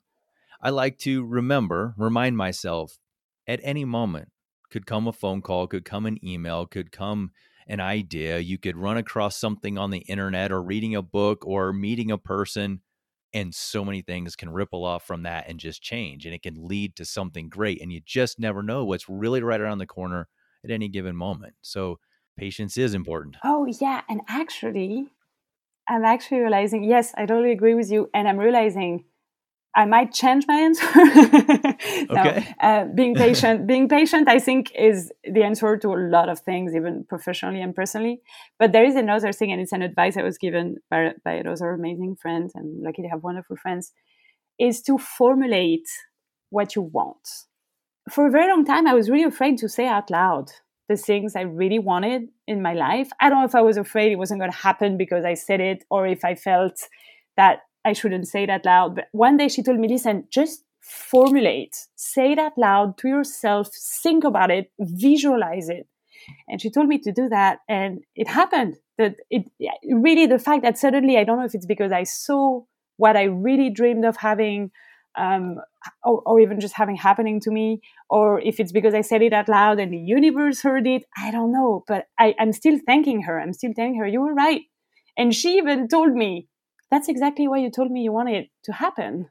I 0.61 0.71
like 0.71 0.99
to 0.99 1.25
remember, 1.25 1.95
remind 1.97 2.37
myself 2.37 2.99
at 3.47 3.61
any 3.63 3.85
moment 3.85 4.31
could 4.71 4.87
come 4.87 5.07
a 5.07 5.13
phone 5.13 5.41
call, 5.41 5.67
could 5.67 5.85
come 5.85 6.05
an 6.07 6.23
email, 6.25 6.67
could 6.67 6.93
come 6.93 7.31
an 7.67 7.81
idea, 7.81 8.39
you 8.39 8.59
could 8.59 8.77
run 8.77 8.97
across 8.97 9.37
something 9.37 9.77
on 9.79 9.91
the 9.91 9.99
internet 10.01 10.51
or 10.51 10.63
reading 10.63 10.95
a 10.95 11.03
book 11.03 11.47
or 11.47 11.73
meeting 11.73 12.11
a 12.11 12.19
person 12.19 12.81
and 13.33 13.55
so 13.55 13.85
many 13.85 14.03
things 14.03 14.37
can 14.37 14.51
ripple 14.51 14.85
off 14.85 15.07
from 15.07 15.23
that 15.23 15.49
and 15.49 15.61
just 15.61 15.83
change 15.83 16.25
and 16.25 16.35
it 16.35 16.43
can 16.43 16.67
lead 16.67 16.97
to 16.97 17.05
something 17.05 17.49
great 17.49 17.81
and 17.81 17.93
you 17.93 18.01
just 18.05 18.39
never 18.39 18.63
know 18.63 18.85
what's 18.85 19.09
really 19.09 19.43
right 19.43 19.61
around 19.61 19.79
the 19.79 19.87
corner 19.87 20.29
at 20.65 20.71
any 20.71 20.89
given 20.89 21.15
moment. 21.15 21.55
So 21.63 21.99
patience 22.37 22.77
is 22.79 22.95
important. 22.95 23.37
Oh 23.45 23.67
yeah, 23.67 24.03
and 24.09 24.21
actually 24.29 25.11
I'm 25.89 26.05
actually 26.05 26.41
realizing 26.41 26.85
yes, 26.85 27.15
I 27.17 27.27
totally 27.27 27.53
agree 27.53 27.75
with 27.75 27.91
you 27.91 28.11
and 28.15 28.29
I'm 28.29 28.39
realizing 28.39 29.05
I 29.79 29.85
might 29.85 30.13
change 30.13 30.45
my 30.49 30.59
answer. 30.59 30.87
no, 32.13 32.21
okay. 32.21 32.55
Uh, 32.61 32.87
being 32.87 33.15
patient, 33.15 33.69
being 33.69 33.89
patient, 33.89 34.29
I 34.29 34.41
think 34.41 34.73
is 34.75 35.13
the 35.23 35.45
answer 35.45 35.77
to 35.77 35.89
a 35.91 36.01
lot 36.17 36.29
of 36.29 36.41
things, 36.41 36.75
even 36.75 37.05
professionally 37.09 37.63
and 37.63 37.73
personally. 37.77 38.21
But 38.59 38.73
there 38.73 38.85
is 38.85 38.97
another 38.97 39.33
thing, 39.33 39.53
and 39.53 39.61
it's 39.61 39.71
an 39.71 39.83
advice 39.83 40.17
I 40.17 40.25
was 40.25 40.37
given 40.37 40.79
by, 40.91 41.13
by 41.25 41.35
another 41.35 41.71
amazing 41.71 42.17
friends. 42.21 42.55
I'm 42.57 42.83
lucky 42.83 43.03
to 43.03 43.09
have 43.09 43.23
wonderful 43.23 43.55
friends. 43.55 43.93
Is 44.59 44.83
to 44.83 44.99
formulate 44.99 45.89
what 46.51 46.75
you 46.75 46.83
want. 46.83 47.29
For 48.11 48.27
a 48.27 48.33
very 48.33 48.49
long 48.49 48.65
time, 48.65 48.89
I 48.89 48.95
was 48.95 49.09
really 49.09 49.31
afraid 49.33 49.59
to 49.59 49.69
say 49.69 49.87
out 49.87 50.11
loud 50.11 50.51
the 50.89 50.97
things 50.97 51.37
I 51.37 51.43
really 51.43 51.79
wanted 51.79 52.23
in 52.49 52.63
my 52.63 52.75
life. 52.75 53.11
I 53.21 53.29
don't 53.29 53.39
know 53.39 53.45
if 53.45 53.55
I 53.55 53.61
was 53.61 53.77
afraid 53.77 54.11
it 54.11 54.17
wasn't 54.17 54.41
going 54.41 54.51
to 54.51 54.59
happen 54.59 54.97
because 54.97 55.25
I 55.25 55.35
said 55.35 55.61
it, 55.61 55.85
or 55.89 56.09
if 56.09 56.25
I 56.25 56.35
felt 56.35 56.81
that 57.37 57.61
I 57.85 57.93
shouldn't 57.93 58.29
say 58.29 58.47
that 58.47 58.65
loud. 58.65 58.97
But 58.97 59.07
one 59.13 59.37
day 59.37 59.49
she 59.49 59.63
told 59.63 59.79
me, 59.79 59.89
listen, 59.89 60.25
just 60.31 60.65
formulate, 60.81 61.77
say 61.97 62.33
it 62.33 62.39
out 62.39 62.57
loud 62.57 62.97
to 62.99 63.09
yourself, 63.09 63.69
think 64.03 64.25
about 64.25 64.51
it, 64.51 64.71
visualize 64.79 65.69
it. 65.69 65.87
And 66.49 66.61
she 66.61 66.71
told 66.71 66.89
me 66.89 66.99
to 66.99 67.13
do 67.13 67.29
that. 67.29 67.59
And 67.69 68.01
it 68.15 68.29
happened 68.29 68.77
that 68.97 69.17
it 69.31 69.45
really, 69.91 70.27
the 70.27 70.39
fact 70.39 70.63
that 70.63 70.79
suddenly, 70.79 71.17
I 71.17 71.25
don't 71.25 71.39
know 71.39 71.45
if 71.45 71.55
it's 71.55 71.67
because 71.67 71.93
I 71.93 72.05
saw 72.05 72.63
what 72.97 73.17
I 73.17 73.25
really 73.25 73.71
dreamed 73.71 74.05
of 74.05 74.17
having, 74.17 74.71
um, 75.17 75.57
or, 76.05 76.23
or, 76.27 76.41
even 76.41 76.61
just 76.61 76.75
having 76.75 76.97
happening 76.97 77.41
to 77.41 77.51
me, 77.51 77.81
or 78.11 78.41
if 78.41 78.59
it's 78.59 78.73
because 78.73 78.95
I 78.95 79.03
said 79.03 79.23
it 79.23 79.33
out 79.33 79.49
loud 79.49 79.79
and 79.79 79.93
the 79.93 79.99
universe 79.99 80.63
heard 80.63 80.87
it, 80.87 81.05
I 81.17 81.31
don't 81.31 81.53
know. 81.53 81.85
But 81.87 82.07
I, 82.19 82.35
I'm 82.39 82.53
still 82.53 82.79
thanking 82.87 83.23
her. 83.23 83.41
I'm 83.41 83.53
still 83.53 83.73
telling 83.73 83.97
her, 83.99 84.07
you 84.07 84.21
were 84.21 84.35
right. 84.35 84.63
And 85.17 85.35
she 85.35 85.57
even 85.59 85.89
told 85.89 86.13
me, 86.13 86.49
that's 86.91 87.09
exactly 87.09 87.49
why 87.49 87.59
you 87.59 87.71
told 87.71 87.91
me 87.91 88.03
you 88.03 88.13
wanted 88.13 88.37
it 88.45 88.51
to 88.65 88.73
happen. 88.73 89.29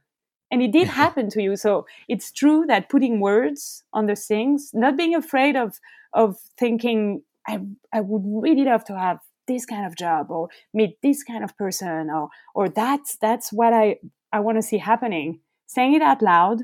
And 0.51 0.61
it 0.61 0.71
did 0.71 0.88
happen 1.01 1.29
to 1.31 1.41
you. 1.41 1.55
So 1.55 1.85
it's 2.07 2.31
true 2.31 2.65
that 2.67 2.89
putting 2.89 3.19
words 3.19 3.84
on 3.93 4.07
the 4.07 4.15
things 4.15 4.71
not 4.73 4.97
being 4.97 5.15
afraid 5.15 5.55
of 5.55 5.79
of 6.13 6.38
thinking 6.57 7.21
i 7.47 7.59
i 7.93 7.99
would 7.99 8.23
really 8.25 8.63
love 8.63 8.84
to 8.85 8.97
have 8.97 9.19
this 9.45 9.65
kind 9.65 9.85
of 9.85 9.95
job 9.95 10.31
or 10.31 10.47
meet 10.73 10.97
this 11.03 11.21
kind 11.21 11.43
of 11.43 11.55
person 11.57 12.09
or 12.09 12.29
or 12.55 12.69
that's 12.69 13.17
that's 13.17 13.51
what 13.51 13.73
i 13.73 13.97
i 14.31 14.39
want 14.39 14.57
to 14.57 14.61
see 14.61 14.77
happening. 14.77 15.39
Saying 15.67 15.95
it 15.95 16.01
out 16.01 16.21
loud 16.21 16.61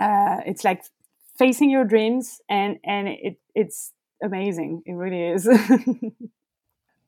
uh, 0.00 0.38
it's 0.46 0.64
like 0.64 0.84
facing 1.38 1.70
your 1.70 1.84
dreams 1.84 2.40
and 2.48 2.78
and 2.84 3.08
it 3.08 3.36
it's 3.54 3.92
amazing. 4.22 4.82
It 4.86 4.92
really 4.92 5.22
is 5.22 5.46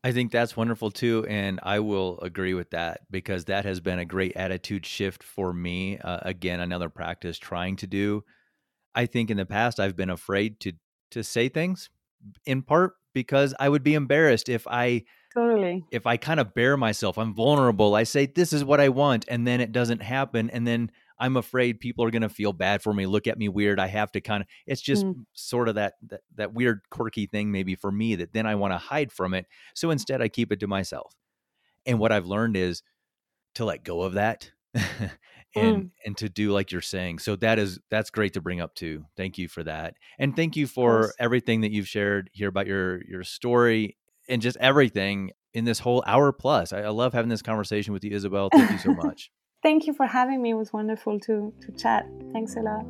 I 0.06 0.12
think 0.12 0.30
that's 0.30 0.56
wonderful 0.56 0.92
too. 0.92 1.26
And 1.28 1.58
I 1.64 1.80
will 1.80 2.20
agree 2.20 2.54
with 2.54 2.70
that 2.70 3.00
because 3.10 3.46
that 3.46 3.64
has 3.64 3.80
been 3.80 3.98
a 3.98 4.04
great 4.04 4.36
attitude 4.36 4.86
shift 4.86 5.24
for 5.24 5.52
me. 5.52 5.98
Uh, 5.98 6.20
again, 6.22 6.60
another 6.60 6.88
practice 6.88 7.38
trying 7.38 7.74
to 7.78 7.88
do. 7.88 8.22
I 8.94 9.06
think 9.06 9.32
in 9.32 9.36
the 9.36 9.44
past 9.44 9.80
I've 9.80 9.96
been 9.96 10.10
afraid 10.10 10.60
to 10.60 10.74
to 11.10 11.24
say 11.24 11.48
things 11.48 11.90
in 12.44 12.62
part 12.62 12.92
because 13.14 13.52
I 13.58 13.68
would 13.68 13.82
be 13.82 13.94
embarrassed 13.94 14.48
if 14.48 14.64
I 14.68 15.02
totally 15.34 15.82
if 15.90 16.06
I 16.06 16.18
kind 16.18 16.38
of 16.38 16.54
bare 16.54 16.76
myself, 16.76 17.18
I'm 17.18 17.34
vulnerable. 17.34 17.96
I 17.96 18.04
say 18.04 18.26
this 18.26 18.52
is 18.52 18.62
what 18.62 18.80
I 18.80 18.90
want 18.90 19.24
and 19.26 19.44
then 19.44 19.60
it 19.60 19.72
doesn't 19.72 20.02
happen 20.02 20.50
and 20.50 20.64
then 20.64 20.92
I'm 21.18 21.36
afraid 21.36 21.80
people 21.80 22.05
are 22.05 22.10
going 22.10 22.22
to 22.22 22.28
feel 22.28 22.52
bad 22.52 22.82
for 22.82 22.93
me, 22.93 23.06
look 23.06 23.26
at 23.26 23.38
me 23.38 23.48
weird. 23.48 23.80
I 23.80 23.86
have 23.86 24.12
to 24.12 24.20
kind 24.20 24.43
of 24.43 24.48
it's 24.66 24.80
just 24.80 25.05
mm. 25.05 25.24
sort 25.32 25.68
of 25.68 25.76
that, 25.76 25.94
that 26.09 26.20
that 26.36 26.55
weird 26.55 26.82
quirky 26.90 27.26
thing 27.26 27.51
maybe 27.51 27.74
for 27.74 27.90
me 27.90 28.16
that 28.16 28.32
then 28.32 28.47
I 28.47 28.55
want 28.55 28.72
to 28.72 28.78
hide 28.78 29.12
from 29.12 29.34
it. 29.34 29.47
So 29.74 29.90
instead 29.90 30.20
I 30.22 30.28
keep 30.28 30.52
it 30.52 30.60
to 30.60 30.66
myself. 30.66 31.14
And 31.84 31.98
what 31.98 32.12
I've 32.12 32.26
learned 32.26 32.56
is 32.56 32.82
to 33.55 33.64
let 33.64 33.84
go 33.84 34.02
of 34.02 34.14
that 34.14 34.51
and 34.74 35.84
mm. 35.84 35.90
and 36.05 36.16
to 36.18 36.28
do 36.28 36.52
like 36.52 36.72
you're 36.72 36.80
saying. 36.80 37.18
So 37.18 37.36
that 37.36 37.59
is 37.59 37.78
that's 37.90 38.10
great 38.10 38.34
to 38.34 38.40
bring 38.40 38.60
up 38.60 38.74
too. 38.74 39.05
Thank 39.16 39.38
you 39.38 39.48
for 39.48 39.64
that. 39.64 39.94
And 40.18 40.36
thank 40.36 40.56
you 40.56 40.66
for 40.66 41.12
everything 41.18 41.62
that 41.62 41.72
you've 41.72 41.88
shared 41.88 42.30
here 42.32 42.48
about 42.48 42.66
your 42.66 43.02
your 43.05 43.24
story 43.24 43.97
and 44.28 44.43
just 44.43 44.56
everything 44.59 45.30
in 45.55 45.64
this 45.64 45.78
whole 45.78 46.05
hour 46.06 46.32
plus. 46.32 46.72
I, 46.72 46.82
I 46.82 46.88
love 46.88 47.14
having 47.14 47.30
this 47.30 47.43
conversation 47.43 47.93
with 47.93 48.05
you, 48.05 48.10
Isabel. 48.14 48.51
Thank 48.52 48.70
you 48.70 48.78
so 48.78 48.93
much. 48.93 49.30
Thank 49.66 49.88
you 49.88 49.94
for 49.94 50.06
having 50.06 50.40
me. 50.40 50.51
It 50.51 50.55
was 50.55 50.72
wonderful 50.72 51.18
to, 51.18 51.52
to 51.60 51.72
chat. 51.72 52.06
Thanks 52.32 52.55
a 52.55 52.60
lot. 52.60 52.84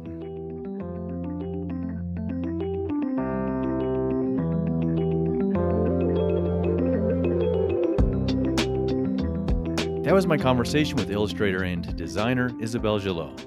That 10.04 10.12
was 10.12 10.26
my 10.26 10.36
conversation 10.36 10.96
with 10.96 11.10
illustrator 11.10 11.62
and 11.62 11.96
designer 11.96 12.50
Isabel 12.60 12.98
Gillot. 12.98 13.46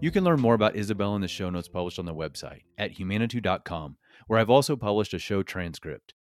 You 0.00 0.10
can 0.10 0.24
learn 0.24 0.40
more 0.40 0.54
about 0.54 0.76
Isabel 0.76 1.14
in 1.14 1.20
the 1.20 1.28
show 1.28 1.50
notes 1.50 1.68
published 1.68 1.98
on 1.98 2.06
the 2.06 2.14
website 2.14 2.62
at 2.78 2.96
humanitou.com, 2.96 3.98
where 4.28 4.38
I've 4.38 4.48
also 4.48 4.76
published 4.76 5.12
a 5.12 5.18
show 5.18 5.42
transcript. 5.42 6.14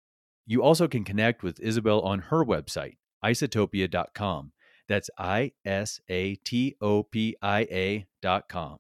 You 0.48 0.64
also 0.64 0.88
can 0.88 1.04
connect 1.04 1.44
with 1.44 1.60
Isabel 1.60 2.02
on 2.02 2.18
her 2.32 2.44
website, 2.44 2.98
isatopia.com, 3.24 4.53
that's 4.88 5.10
I 5.18 5.52
S 5.66 6.00
A 6.10 6.36
T 6.36 6.76
O 6.82 7.04
P 7.04 7.36
I 7.42 7.62
A 7.72 8.06
dot 8.22 8.50
com. 8.50 8.80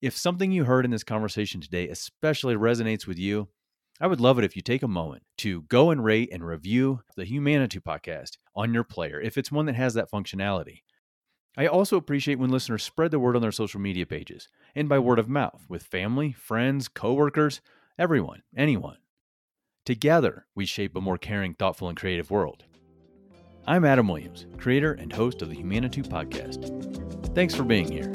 If 0.00 0.16
something 0.16 0.50
you 0.52 0.64
heard 0.64 0.84
in 0.84 0.90
this 0.90 1.04
conversation 1.04 1.60
today 1.60 1.88
especially 1.88 2.54
resonates 2.54 3.06
with 3.06 3.18
you, 3.18 3.48
I 4.00 4.06
would 4.06 4.20
love 4.20 4.38
it 4.38 4.44
if 4.44 4.56
you 4.56 4.62
take 4.62 4.82
a 4.82 4.88
moment 4.88 5.24
to 5.38 5.62
go 5.62 5.90
and 5.90 6.02
rate 6.02 6.30
and 6.32 6.44
review 6.44 7.02
the 7.16 7.24
Humanitou 7.24 7.82
podcast 7.82 8.38
on 8.56 8.72
your 8.72 8.84
player 8.84 9.20
if 9.20 9.36
it's 9.36 9.52
one 9.52 9.66
that 9.66 9.74
has 9.74 9.92
that 9.94 10.10
functionality. 10.10 10.82
I 11.56 11.66
also 11.66 11.98
appreciate 11.98 12.38
when 12.38 12.50
listeners 12.50 12.82
spread 12.82 13.10
the 13.10 13.18
word 13.18 13.36
on 13.36 13.42
their 13.42 13.52
social 13.52 13.80
media 13.80 14.06
pages 14.06 14.48
and 14.74 14.88
by 14.88 14.98
word 14.98 15.18
of 15.18 15.28
mouth 15.28 15.66
with 15.68 15.82
family, 15.82 16.32
friends, 16.32 16.88
coworkers, 16.88 17.60
everyone, 17.98 18.42
anyone. 18.56 18.96
Together, 19.84 20.46
we 20.54 20.64
shape 20.64 20.96
a 20.96 21.00
more 21.00 21.18
caring, 21.18 21.52
thoughtful, 21.54 21.88
and 21.88 21.98
creative 21.98 22.30
world. 22.30 22.64
I'm 23.66 23.84
Adam 23.84 24.08
Williams, 24.08 24.46
creator 24.56 24.94
and 24.94 25.12
host 25.12 25.42
of 25.42 25.50
the 25.50 25.56
Humanitou 25.56 26.06
Podcast. 26.06 27.34
Thanks 27.34 27.54
for 27.54 27.62
being 27.62 27.90
here. 27.90 28.10